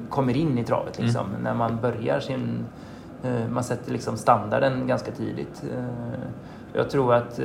kommer 0.09 0.37
in 0.37 0.59
i 0.59 0.65
travet, 0.65 0.99
liksom. 0.99 1.27
Mm. 1.27 1.43
när 1.43 1.55
man 1.55 1.79
börjar 1.83 2.21
sin... 2.21 2.65
Eh, 3.23 3.49
man 3.51 3.65
sätter 3.65 3.93
liksom 3.93 4.17
standarden 4.17 4.87
ganska 4.87 5.11
tidigt. 5.11 5.63
Jag 6.73 6.91
tror 6.91 7.15
att, 7.15 7.39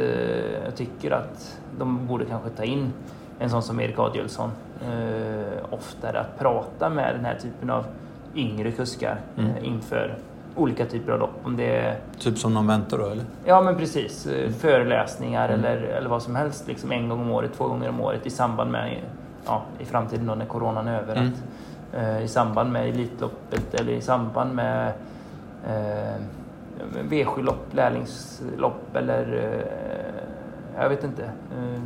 jag 0.64 0.76
tycker 0.76 1.12
att 1.12 1.60
de 1.80 2.08
borde 2.08 2.26
kanske 2.26 2.50
ta 2.50 2.64
in 2.64 2.94
en 3.40 3.50
sån 3.50 3.64
som 3.64 3.80
Erik 3.80 4.00
Adielsson 4.00 4.52
oftare 5.70 6.20
att 6.20 6.40
prata 6.40 6.90
med 6.90 7.16
den 7.16 7.26
här 7.26 7.36
typen 7.42 7.70
av 7.70 7.86
yngre 8.36 8.72
kuskar 8.72 9.20
mm. 9.38 9.52
inför 9.64 10.18
olika 10.56 10.86
typer 10.86 11.12
av 11.12 11.20
lopp. 11.20 11.40
Om 11.44 11.58
det 11.58 11.76
är... 11.76 12.00
Typ 12.20 12.38
som 12.38 12.54
någon 12.54 12.66
mentor 12.66 12.98
då 12.98 13.06
eller? 13.06 13.26
Ja 13.46 13.62
men 13.62 13.76
precis. 13.76 14.26
Eh, 14.26 14.52
föreläsningar 14.52 15.50
mm. 15.50 15.60
eller, 15.60 15.78
eller 15.78 16.10
vad 16.10 16.24
som 16.24 16.36
helst. 16.36 16.68
Liksom 16.68 16.92
en 16.92 17.10
gång 17.10 17.22
om 17.22 17.32
året, 17.32 17.52
två 17.58 17.68
gånger 17.68 17.90
om 17.90 18.02
året 18.02 18.26
i 18.26 18.30
samband 18.30 18.72
med, 18.72 18.98
ja, 19.46 19.64
i 19.80 19.86
framtiden 19.86 20.26
då 20.26 20.36
när 20.36 20.46
coronan 20.46 20.88
är 20.88 21.00
över. 21.00 21.16
Mm. 21.16 21.28
Att, 21.28 22.00
eh, 22.00 22.24
I 22.24 22.28
samband 22.28 22.72
med 22.72 22.90
Elitloppet 22.90 23.74
eller 23.74 23.94
i 23.94 24.02
samband 24.02 24.56
med 24.56 24.94
eh, 25.68 26.22
V7-lopp, 27.10 27.74
lärlingslopp 27.74 28.96
eller 28.96 29.54
eh, 30.76 30.82
jag 30.82 30.90
vet 30.90 31.04
inte. 31.04 31.24
Eh, 31.24 31.82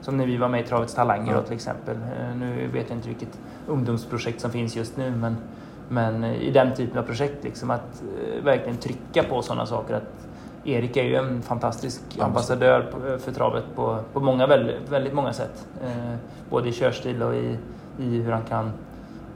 som 0.00 0.16
när 0.16 0.26
vi 0.26 0.36
var 0.36 0.48
med 0.48 0.60
i 0.60 0.66
Travets 0.66 0.94
talanger 0.94 1.32
mm. 1.32 1.34
då, 1.34 1.42
till 1.42 1.54
exempel. 1.54 1.96
Eh, 1.96 2.36
nu 2.36 2.68
vet 2.72 2.88
jag 2.88 2.98
inte 2.98 3.08
vilket 3.08 3.38
ungdomsprojekt 3.66 4.40
som 4.40 4.50
finns 4.50 4.76
just 4.76 4.96
nu 4.96 5.10
men 5.10 5.36
men 5.88 6.24
i 6.24 6.50
den 6.50 6.74
typen 6.74 6.98
av 6.98 7.02
projekt, 7.02 7.44
liksom, 7.44 7.70
att 7.70 8.02
eh, 8.02 8.44
verkligen 8.44 8.76
trycka 8.76 9.22
på 9.22 9.42
sådana 9.42 9.66
saker. 9.66 9.94
Att 9.94 10.28
Erik 10.64 10.96
är 10.96 11.04
ju 11.04 11.16
en 11.16 11.42
fantastisk 11.42 12.02
ambassadör 12.18 12.92
för 13.18 13.32
travet 13.32 13.64
på, 13.74 13.98
på 14.12 14.20
många, 14.20 14.46
väldigt, 14.46 14.88
väldigt 14.88 15.14
många 15.14 15.32
sätt. 15.32 15.66
Eh, 15.84 16.14
både 16.50 16.68
i 16.68 16.72
körstil 16.72 17.22
och 17.22 17.34
i, 17.34 17.58
i 17.98 18.22
hur 18.22 18.32
han 18.32 18.42
kan 18.42 18.72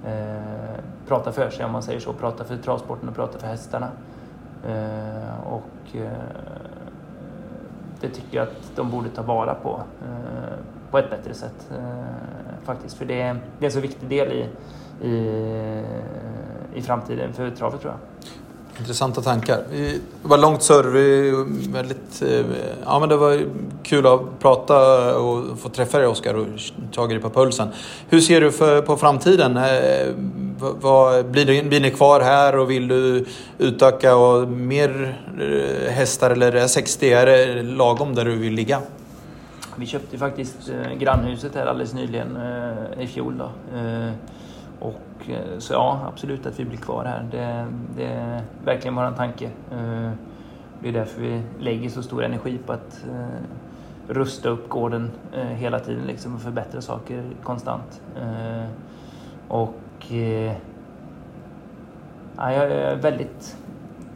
eh, 0.06 0.80
prata 1.08 1.32
för 1.32 1.50
sig 1.50 1.64
om 1.64 1.72
man 1.72 1.82
säger 1.82 2.00
så. 2.00 2.12
Prata 2.12 2.44
för 2.44 2.56
travsporten 2.56 3.08
och 3.08 3.14
prata 3.14 3.38
för 3.38 3.46
hästarna. 3.46 3.88
Eh, 4.66 5.46
och 5.46 5.96
eh, 5.96 6.10
det 8.00 8.08
tycker 8.08 8.36
jag 8.36 8.42
att 8.42 8.76
de 8.76 8.90
borde 8.90 9.08
ta 9.08 9.22
vara 9.22 9.54
på 9.54 9.82
eh, 10.02 10.58
på 10.90 10.98
ett 10.98 11.10
bättre 11.10 11.34
sätt 11.34 11.70
eh, 11.70 12.64
faktiskt. 12.64 12.96
För 12.96 13.04
det 13.04 13.20
är, 13.20 13.34
det 13.58 13.64
är 13.64 13.68
en 13.68 13.72
så 13.72 13.80
viktig 13.80 14.08
del 14.08 14.32
i, 14.32 14.48
i, 15.02 15.82
i 16.74 16.82
framtiden 16.82 17.32
för 17.32 17.50
travet 17.50 17.80
tror 17.80 17.92
jag. 17.92 18.00
Intressanta 18.80 19.22
tankar. 19.22 19.62
Det 19.70 20.00
var 20.22 20.38
långt 20.38 20.62
surr. 20.62 21.72
Väldigt, 21.72 22.22
eh, 22.22 22.46
ja, 22.84 22.98
men 22.98 23.08
det 23.08 23.16
var 23.16 23.44
kul 23.82 24.06
att 24.06 24.20
prata 24.38 25.16
och 25.18 25.58
få 25.58 25.68
träffa 25.68 25.98
dig 25.98 26.06
Oskar 26.06 26.34
och 26.34 26.46
ta 26.92 27.06
dig 27.06 27.18
på 27.18 27.30
pulsen. 27.30 27.68
Hur 28.08 28.20
ser 28.20 28.40
du 28.40 28.52
för, 28.52 28.82
på 28.82 28.96
framtiden? 28.96 29.56
Eh, 29.56 30.14
vad, 30.58 31.26
blir, 31.26 31.44
du, 31.44 31.62
blir 31.62 31.80
ni 31.80 31.90
kvar 31.90 32.20
här 32.20 32.58
och 32.58 32.70
vill 32.70 32.88
du 32.88 33.26
utöka 33.58 34.16
och 34.16 34.48
mer 34.48 35.18
eh, 35.40 35.92
hästar 35.92 36.30
eller 36.30 36.52
är 36.52 36.66
60 36.66 37.12
är 37.12 37.26
det 37.26 37.62
lagom 37.62 38.14
där 38.14 38.24
du 38.24 38.36
vill 38.36 38.52
ligga? 38.52 38.80
Vi 39.76 39.86
köpte 39.86 40.18
faktiskt 40.18 40.70
grannhuset 40.98 41.54
här 41.54 41.66
alldeles 41.66 41.94
nyligen 41.94 42.38
i 42.98 43.06
fjol. 43.06 43.38
Då. 43.38 43.50
Och, 44.80 45.30
eh, 45.30 45.58
så 45.58 45.72
ja, 45.72 46.00
absolut 46.08 46.46
att 46.46 46.60
vi 46.60 46.64
blir 46.64 46.78
kvar 46.78 47.04
här. 47.04 47.26
Det, 47.30 47.66
det 47.96 48.06
är 48.06 48.42
verkligen 48.64 48.94
vår 48.94 49.10
tanke. 49.16 49.44
Eh, 49.72 50.10
det 50.82 50.88
är 50.88 50.92
därför 50.92 51.20
vi 51.20 51.42
lägger 51.58 51.88
så 51.88 52.02
stor 52.02 52.24
energi 52.24 52.58
på 52.66 52.72
att 52.72 53.04
eh, 53.08 53.44
rusta 54.08 54.48
upp 54.48 54.68
gården 54.68 55.10
hela 55.32 55.78
tiden 55.78 56.04
liksom, 56.06 56.34
och 56.34 56.40
förbättra 56.40 56.80
saker 56.80 57.24
konstant. 57.42 58.02
Och 59.48 59.74
ja, 62.36 62.52
jag 62.52 62.70
är 62.72 62.96
väldigt 62.96 63.56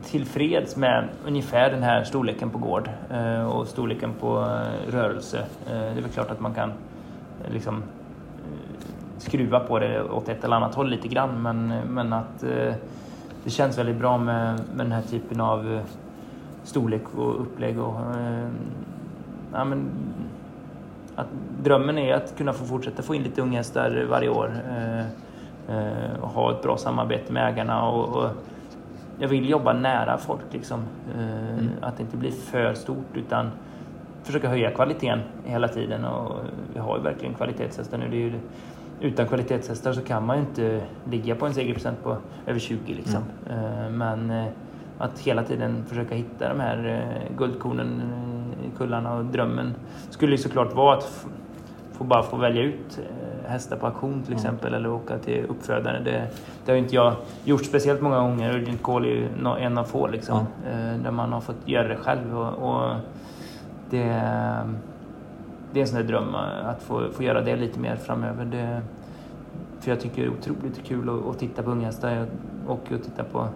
tillfreds 0.04 0.76
med 0.76 1.08
ungefär 1.26 1.70
den 1.70 1.82
här 1.82 2.04
storleken 2.04 2.50
på 2.50 2.58
gård 2.58 2.90
och 3.48 3.66
storleken 3.66 4.14
på 4.20 4.36
rörelse. 4.88 5.44
Det 5.66 5.74
är 5.74 5.94
väl 5.94 6.10
klart 6.10 6.30
att 6.30 6.40
man 6.40 6.54
kan 6.54 6.72
liksom 7.48 7.82
skruva 9.18 9.60
på 9.60 9.78
det 9.78 10.02
åt 10.02 10.28
ett 10.28 10.44
eller 10.44 10.56
annat 10.56 10.74
håll 10.74 10.90
lite 10.90 11.08
grann. 11.08 11.42
Men, 11.42 11.68
men 11.88 12.12
att 12.12 12.42
eh, 12.42 12.74
det 13.44 13.50
känns 13.50 13.78
väldigt 13.78 13.96
bra 13.96 14.18
med, 14.18 14.60
med 14.74 14.86
den 14.86 14.92
här 14.92 15.02
typen 15.02 15.40
av 15.40 15.72
eh, 15.72 15.80
storlek 16.64 17.02
och 17.16 17.40
upplägg. 17.40 17.78
Och, 17.80 18.00
eh, 18.00 18.48
ja, 19.52 19.64
men, 19.64 19.90
att 21.16 21.26
drömmen 21.62 21.98
är 21.98 22.14
att 22.14 22.38
kunna 22.38 22.52
få 22.52 22.64
fortsätta 22.64 23.02
få 23.02 23.14
in 23.14 23.22
lite 23.22 23.42
unghästar 23.42 24.06
varje 24.10 24.28
år 24.28 24.62
eh, 24.70 25.00
eh, 25.76 26.18
och 26.20 26.28
ha 26.28 26.52
ett 26.52 26.62
bra 26.62 26.76
samarbete 26.76 27.32
med 27.32 27.52
ägarna. 27.52 27.88
Och, 27.88 28.16
och 28.16 28.30
jag 29.18 29.28
vill 29.28 29.48
jobba 29.50 29.72
nära 29.72 30.18
folk, 30.18 30.44
liksom. 30.50 30.80
Eh, 31.14 31.54
mm. 31.54 31.70
att 31.80 31.96
det 31.96 32.02
inte 32.02 32.16
blir 32.16 32.30
för 32.30 32.74
stort 32.74 33.16
utan 33.16 33.50
försöka 34.22 34.48
höja 34.48 34.70
kvaliteten 34.70 35.20
hela 35.44 35.68
tiden. 35.68 36.04
Och 36.04 36.34
vi 36.74 36.80
har 36.80 36.96
ju 36.96 37.02
verkligen 37.02 37.34
kvalitetshästar 37.34 37.98
nu. 37.98 38.08
Det 38.10 38.16
är 38.16 38.20
ju 38.20 38.32
utan 39.04 39.26
kvalitetshästar 39.26 39.92
så 39.92 40.00
kan 40.00 40.26
man 40.26 40.36
ju 40.36 40.42
inte 40.42 40.80
ligga 41.10 41.34
på 41.34 41.46
en 41.46 41.54
segerprocent 41.54 42.02
på 42.02 42.16
över 42.46 42.58
20 42.58 42.94
liksom. 42.94 43.22
Mm. 43.50 43.98
Men 43.98 44.30
eh, 44.30 44.52
att 44.98 45.18
hela 45.18 45.42
tiden 45.42 45.84
försöka 45.88 46.14
hitta 46.14 46.48
de 46.48 46.60
här 46.60 46.86
eh, 46.86 47.36
guldkornen 47.36 48.02
kullarna 48.76 49.14
och 49.14 49.24
drömmen 49.24 49.74
skulle 50.10 50.32
ju 50.32 50.38
såklart 50.38 50.74
vara 50.74 50.96
att 50.96 51.26
få 51.92 52.04
bara 52.04 52.22
få 52.22 52.36
välja 52.36 52.62
ut 52.62 53.00
hästar 53.46 53.76
på 53.76 53.86
auktion 53.86 54.22
till 54.22 54.34
exempel 54.34 54.68
mm. 54.68 54.78
eller 54.78 54.94
åka 54.94 55.18
till 55.18 55.44
uppfödare. 55.48 56.00
Det, 56.00 56.26
det 56.64 56.72
har 56.72 56.78
inte 56.78 56.94
jag 56.94 57.16
gjort 57.44 57.64
speciellt 57.64 58.00
många 58.00 58.18
gånger. 58.18 58.54
Urgent 58.54 58.82
Call 58.82 59.04
är 59.04 59.08
ju 59.08 59.28
en 59.58 59.78
av 59.78 59.84
få 59.84 60.06
liksom. 60.06 60.46
Mm. 60.72 61.02
Där 61.02 61.10
man 61.10 61.32
har 61.32 61.40
fått 61.40 61.68
göra 61.68 61.88
det 61.88 61.96
själv. 61.96 62.38
Och, 62.38 62.74
och 62.74 62.96
det, 63.90 64.06
det 65.72 65.80
är 65.80 65.82
en 65.82 65.86
sån 65.86 65.98
där 65.98 66.06
dröm 66.06 66.34
eh, 66.34 66.68
att 66.68 66.82
få, 66.82 67.10
få 67.12 67.22
göra 67.22 67.40
det 67.40 67.56
lite 67.56 67.80
mer 67.80 67.96
framöver. 67.96 68.44
Det, 68.44 68.80
för 69.84 69.90
jag 69.90 70.00
tycker 70.00 70.22
det 70.22 70.28
är 70.28 70.32
otroligt 70.32 70.84
kul 70.84 71.08
att, 71.08 71.26
att 71.26 71.38
titta 71.38 71.62
på 71.62 71.70
unghästar. 71.70 72.10
Jag 72.10 72.26
åker 72.70 72.94
och 72.94 73.02
tittar 73.02 73.24
på 73.24 73.48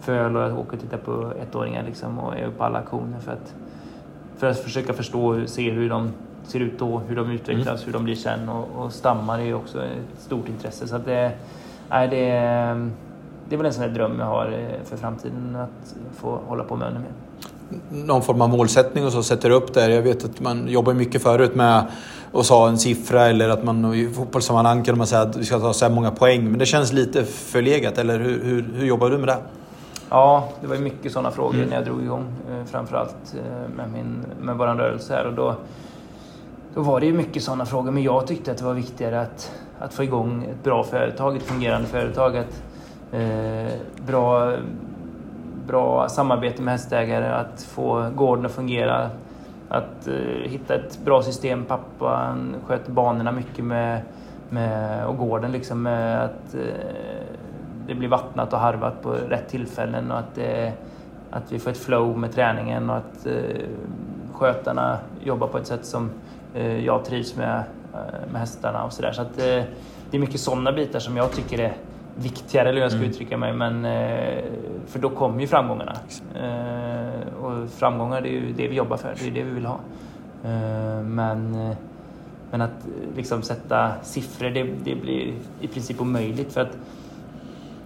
föl 0.00 0.36
och 0.36 0.42
jag 0.42 0.58
åker 0.58 0.72
och 0.72 0.80
tittar 0.80 0.98
på 0.98 1.32
ettåringar 1.42 1.82
liksom 1.82 2.18
och 2.18 2.36
är 2.36 2.50
på 2.50 2.64
alla 2.64 2.78
aktioner 2.78 3.20
för 3.20 3.32
att, 3.32 3.54
för 4.36 4.46
att 4.46 4.58
försöka 4.58 4.92
förstå 4.92 5.26
och 5.26 5.48
se 5.48 5.70
hur 5.70 5.90
de 5.90 6.10
ser 6.42 6.60
ut 6.60 6.78
då, 6.78 6.98
hur 6.98 7.16
de 7.16 7.30
utvecklas, 7.30 7.66
mm. 7.66 7.86
hur 7.86 7.92
de 7.92 8.04
blir 8.04 8.14
sen 8.14 8.48
och, 8.48 8.84
och 8.84 8.92
stammar 8.92 9.38
är 9.38 9.44
ju 9.44 9.54
också 9.54 9.84
ett 9.84 10.20
stort 10.20 10.48
intresse. 10.48 10.88
Så 10.88 10.98
det, 10.98 11.32
nej, 11.90 12.08
det, 12.08 12.26
det 13.48 13.54
är 13.54 13.56
väl 13.56 13.66
en 13.66 13.72
sån 13.72 13.82
här 13.82 13.90
dröm 13.90 14.18
jag 14.18 14.26
har 14.26 14.46
eh, 14.46 14.84
för 14.84 14.96
framtiden 14.96 15.56
att 15.56 15.96
få 16.12 16.40
hålla 16.46 16.64
på 16.64 16.76
med 16.76 16.88
ännu 16.88 16.98
mer 16.98 17.12
någon 17.90 18.22
form 18.22 18.40
av 18.40 18.48
målsättning 18.48 19.06
och 19.06 19.12
så 19.12 19.22
sätter 19.22 19.50
upp 19.50 19.74
där. 19.74 19.90
Jag 19.90 20.02
vet 20.02 20.24
att 20.24 20.40
man 20.40 20.68
jobbar 20.68 20.94
mycket 20.94 21.22
förut 21.22 21.54
med 21.54 21.86
att 22.32 22.46
sa 22.46 22.68
en 22.68 22.78
siffra 22.78 23.26
eller 23.26 23.48
att 23.48 23.64
man 23.64 23.94
i 23.94 24.08
fotbollssammanhang 24.08 24.84
kan 24.84 24.98
man 24.98 25.06
säga 25.06 25.22
att 25.22 25.36
vi 25.36 25.44
ska 25.44 25.60
ta 25.60 25.72
så 25.72 25.84
här 25.84 25.92
många 25.92 26.10
poäng. 26.10 26.50
Men 26.50 26.58
det 26.58 26.66
känns 26.66 26.92
lite 26.92 27.24
förlegat, 27.24 27.98
eller 27.98 28.18
hur, 28.18 28.44
hur, 28.44 28.74
hur 28.76 28.86
jobbar 28.86 29.10
du 29.10 29.18
med 29.18 29.28
det? 29.28 29.38
Ja, 30.10 30.48
det 30.60 30.66
var 30.66 30.76
mycket 30.76 31.12
sådana 31.12 31.30
frågor 31.30 31.54
mm. 31.54 31.68
när 31.68 31.76
jag 31.76 31.84
drog 31.84 32.02
igång. 32.02 32.32
Eh, 32.50 32.64
framförallt 32.64 33.34
eh, 33.34 33.76
med, 33.76 33.92
min, 33.92 34.24
med 34.40 34.56
vår 34.56 34.66
rörelse 34.66 35.14
här. 35.14 35.26
Och 35.26 35.32
då, 35.32 35.54
då 36.74 36.82
var 36.82 37.00
det 37.00 37.06
ju 37.06 37.12
mycket 37.12 37.42
sådana 37.42 37.66
frågor. 37.66 37.90
Men 37.90 38.02
jag 38.02 38.26
tyckte 38.26 38.50
att 38.50 38.58
det 38.58 38.64
var 38.64 38.74
viktigare 38.74 39.20
att, 39.20 39.52
att 39.78 39.94
få 39.94 40.04
igång 40.04 40.44
ett 40.50 40.64
bra 40.64 40.84
företag, 40.84 41.36
ett 41.36 41.42
fungerande 41.42 41.88
företag. 41.88 42.36
Att, 42.36 42.62
eh, 43.12 43.72
bra 44.06 44.52
bra 45.66 46.08
samarbete 46.08 46.62
med 46.62 46.72
hästägare, 46.72 47.34
att 47.34 47.62
få 47.62 48.10
gården 48.14 48.46
att 48.46 48.52
fungera, 48.52 49.10
att 49.68 50.08
eh, 50.08 50.50
hitta 50.50 50.74
ett 50.74 50.98
bra 51.04 51.22
system. 51.22 51.64
Pappan 51.64 52.56
sköter 52.66 52.92
banorna 52.92 53.32
mycket 53.32 53.64
med, 53.64 54.00
med, 54.50 55.06
och 55.06 55.16
gården 55.16 55.52
liksom 55.52 55.82
med 55.82 56.24
att 56.24 56.54
eh, 56.54 56.60
det 57.86 57.94
blir 57.94 58.08
vattnat 58.08 58.52
och 58.52 58.58
harvat 58.58 59.02
på 59.02 59.12
rätt 59.12 59.48
tillfällen 59.48 60.10
och 60.10 60.18
att, 60.18 60.38
eh, 60.38 60.72
att 61.30 61.52
vi 61.52 61.58
får 61.58 61.70
ett 61.70 61.78
flow 61.78 62.18
med 62.18 62.32
träningen 62.32 62.90
och 62.90 62.96
att 62.96 63.26
eh, 63.26 63.66
skötarna 64.32 64.98
jobbar 65.24 65.46
på 65.46 65.58
ett 65.58 65.66
sätt 65.66 65.86
som 65.86 66.10
eh, 66.54 66.84
jag 66.84 67.04
trivs 67.04 67.36
med, 67.36 67.62
eh, 67.94 68.32
med 68.32 68.40
hästarna 68.40 68.84
och 68.84 68.92
sådär. 68.92 69.12
Så 69.12 69.22
att 69.22 69.36
det 69.36 70.16
är 70.16 70.18
mycket 70.18 70.40
sådana 70.40 70.72
bitar 70.72 70.98
som 70.98 71.16
jag 71.16 71.32
tycker 71.32 71.58
är 71.58 71.74
viktigare, 72.16 72.68
eller 72.68 72.76
hur 72.76 72.82
jag 72.82 72.90
ska 72.90 72.98
mm. 72.98 73.10
uttrycka 73.10 73.36
mig. 73.36 73.52
Men, 73.52 73.84
eh, 73.84 74.44
för 74.86 74.98
då 74.98 75.08
kommer 75.08 75.40
ju 75.40 75.46
framgångarna. 75.46 75.96
Eh, 76.34 77.44
och 77.44 77.70
framgångar, 77.70 78.20
det 78.20 78.28
är 78.28 78.32
ju 78.32 78.52
det 78.52 78.68
vi 78.68 78.76
jobbar 78.76 78.96
för. 78.96 79.14
Det 79.18 79.26
är 79.26 79.30
det 79.30 79.42
vi 79.42 79.50
vill 79.50 79.66
ha. 79.66 79.78
Eh, 80.44 81.02
men, 81.02 81.74
men 82.50 82.60
att 82.60 82.86
liksom 83.16 83.42
sätta 83.42 83.92
siffror, 84.02 84.50
det, 84.50 84.62
det 84.84 84.94
blir 84.94 85.34
i 85.60 85.68
princip 85.68 86.00
omöjligt. 86.00 86.52
För 86.52 86.60
att 86.60 86.78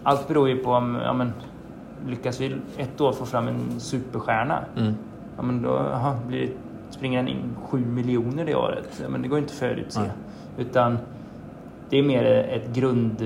allt 0.03 0.29
beror 0.29 0.49
ju 0.49 0.57
på 0.57 0.71
om, 0.71 0.99
ja, 1.05 1.13
men, 1.13 1.33
lyckas 2.07 2.41
vi 2.41 2.57
ett 2.77 3.01
år 3.01 3.13
få 3.13 3.27
fram 3.27 3.49
en 3.49 3.81
superstjärna, 3.81 4.65
mm. 4.77 4.95
ja, 5.37 5.43
men 5.43 5.63
då 5.63 5.77
aha, 5.79 6.17
blir 6.27 6.41
det, 6.41 6.53
springer 6.91 7.19
den 7.19 7.29
in 7.29 7.57
sju 7.65 7.79
miljoner 7.79 8.45
det 8.45 8.55
året. 8.55 9.01
Ja, 9.03 9.09
men 9.09 9.23
det 9.23 9.29
går 9.29 9.39
inte 9.39 9.53
att 9.53 9.59
förutse. 9.59 10.01
Mm. 10.01 10.11
Utan 10.59 10.99
det 11.91 11.99
är 11.99 12.03
mer 12.03 12.25
ett 12.25 12.75
grund 12.75 13.23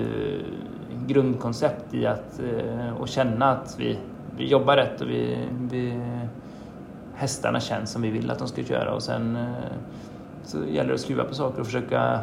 grundkoncept 1.06 1.94
i 1.94 2.06
att 2.06 2.40
eh, 2.40 2.92
och 3.00 3.08
känna 3.08 3.50
att 3.50 3.76
vi, 3.78 3.98
vi 4.36 4.46
jobbar 4.46 4.76
rätt 4.76 5.00
och 5.00 5.10
vi, 5.10 5.48
vi, 5.70 6.00
hästarna 7.14 7.60
känns 7.60 7.90
som 7.90 8.02
vi 8.02 8.10
vill 8.10 8.30
att 8.30 8.38
de 8.38 8.48
ska 8.48 8.60
göra 8.60 8.94
och 8.94 9.02
sen 9.02 9.36
eh, 9.36 9.46
så 10.44 10.58
gäller 10.64 10.88
det 10.88 10.94
att 10.94 11.00
skruva 11.00 11.24
på 11.24 11.34
saker 11.34 11.60
och 11.60 11.66
försöka 11.66 12.20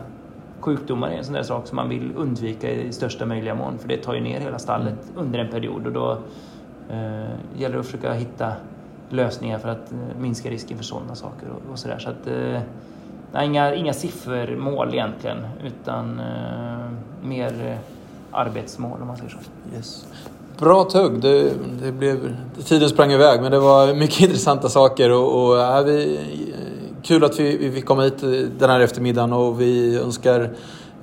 Sjukdomar 0.60 1.10
är 1.10 1.18
en 1.18 1.24
sån 1.24 1.34
där 1.34 1.44
sak 1.44 1.68
som 1.68 1.76
man 1.76 1.90
vill 1.90 2.12
undvika 2.16 2.72
i 2.72 2.92
största 2.92 3.26
möjliga 3.26 3.56
mån 3.56 3.78
för 3.78 3.88
det 3.88 3.98
tar 3.98 4.14
ju 4.14 4.22
ner 4.22 4.40
hela 4.40 4.60
stallet 4.60 5.10
mm. 5.10 5.26
under 5.26 5.40
en 5.40 5.52
period 5.52 5.88
och 5.88 5.94
då 5.94 6.12
eh, 6.90 7.30
gäller 7.58 7.74
det 7.74 7.80
att 7.80 7.86
försöka 7.86 8.14
hitta 8.14 8.54
lösningar 9.10 9.58
för 9.60 9.70
att 9.70 9.92
eh, 9.92 9.98
minska 10.20 10.50
risken 10.50 10.78
för 10.78 10.84
sådana 10.84 11.16
saker 11.16 11.48
och, 11.50 11.72
och 11.72 11.80
sådär. 11.80 12.00
Så 12.00 12.10
att, 12.10 12.28
eh, 12.28 12.62
nej, 13.32 13.46
inga, 13.46 13.76
inga 13.76 13.94
siffermål 13.94 14.94
egentligen 14.94 15.38
utan 15.64 16.20
eh, 16.20 16.92
mer 17.24 17.78
arbetsmål 18.32 19.02
om 19.02 19.08
man 19.08 19.18
säger 19.18 19.30
så. 19.30 19.38
Yes. 19.76 20.06
Bra 20.60 20.84
tugg. 20.84 21.22
Det, 21.22 21.52
det 21.84 21.92
blev, 21.92 22.36
tiden 22.66 22.90
sprang 22.90 23.12
iväg 23.12 23.42
men 23.42 23.52
det 23.52 23.60
var 23.60 23.94
mycket 23.94 24.20
intressanta 24.22 24.70
saker 24.70 25.12
och, 25.12 25.44
och 25.44 25.58
ja, 25.58 25.82
vi, 25.82 26.20
kul 27.04 27.24
att 27.24 27.40
vi, 27.40 27.58
vi 27.58 27.72
fick 27.72 27.86
komma 27.86 28.04
hit 28.04 28.22
den 28.60 28.70
här 28.70 28.80
eftermiddagen 28.80 29.34
och 29.34 29.62
vi 29.62 29.98
önskar 29.98 30.50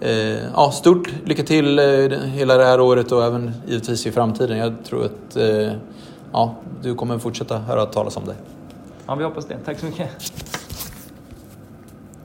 eh, 0.01 0.45
ja, 0.55 0.71
stort 0.71 1.13
lycka 1.25 1.43
till 1.43 1.79
eh, 1.79 2.19
hela 2.19 2.57
det 2.57 2.65
här 2.65 2.81
året 2.81 3.13
och 3.13 3.25
även 3.25 3.53
givetvis 3.67 4.07
i 4.07 4.13
framtiden. 4.13 4.59
Jag 4.59 4.75
tror 4.85 5.05
att 5.05 5.37
eh, 5.37 5.73
ja, 6.33 6.55
du 6.83 6.95
kommer 6.95 7.19
fortsätta 7.19 7.59
höra 7.59 7.87
talas 7.87 8.17
om 8.17 8.25
dig. 8.25 8.37
Ja, 9.07 9.15
vi 9.15 9.25
hoppas 9.25 9.47
det. 9.47 9.59
Tack 9.65 9.79
så 9.79 9.87
mycket. 9.87 10.09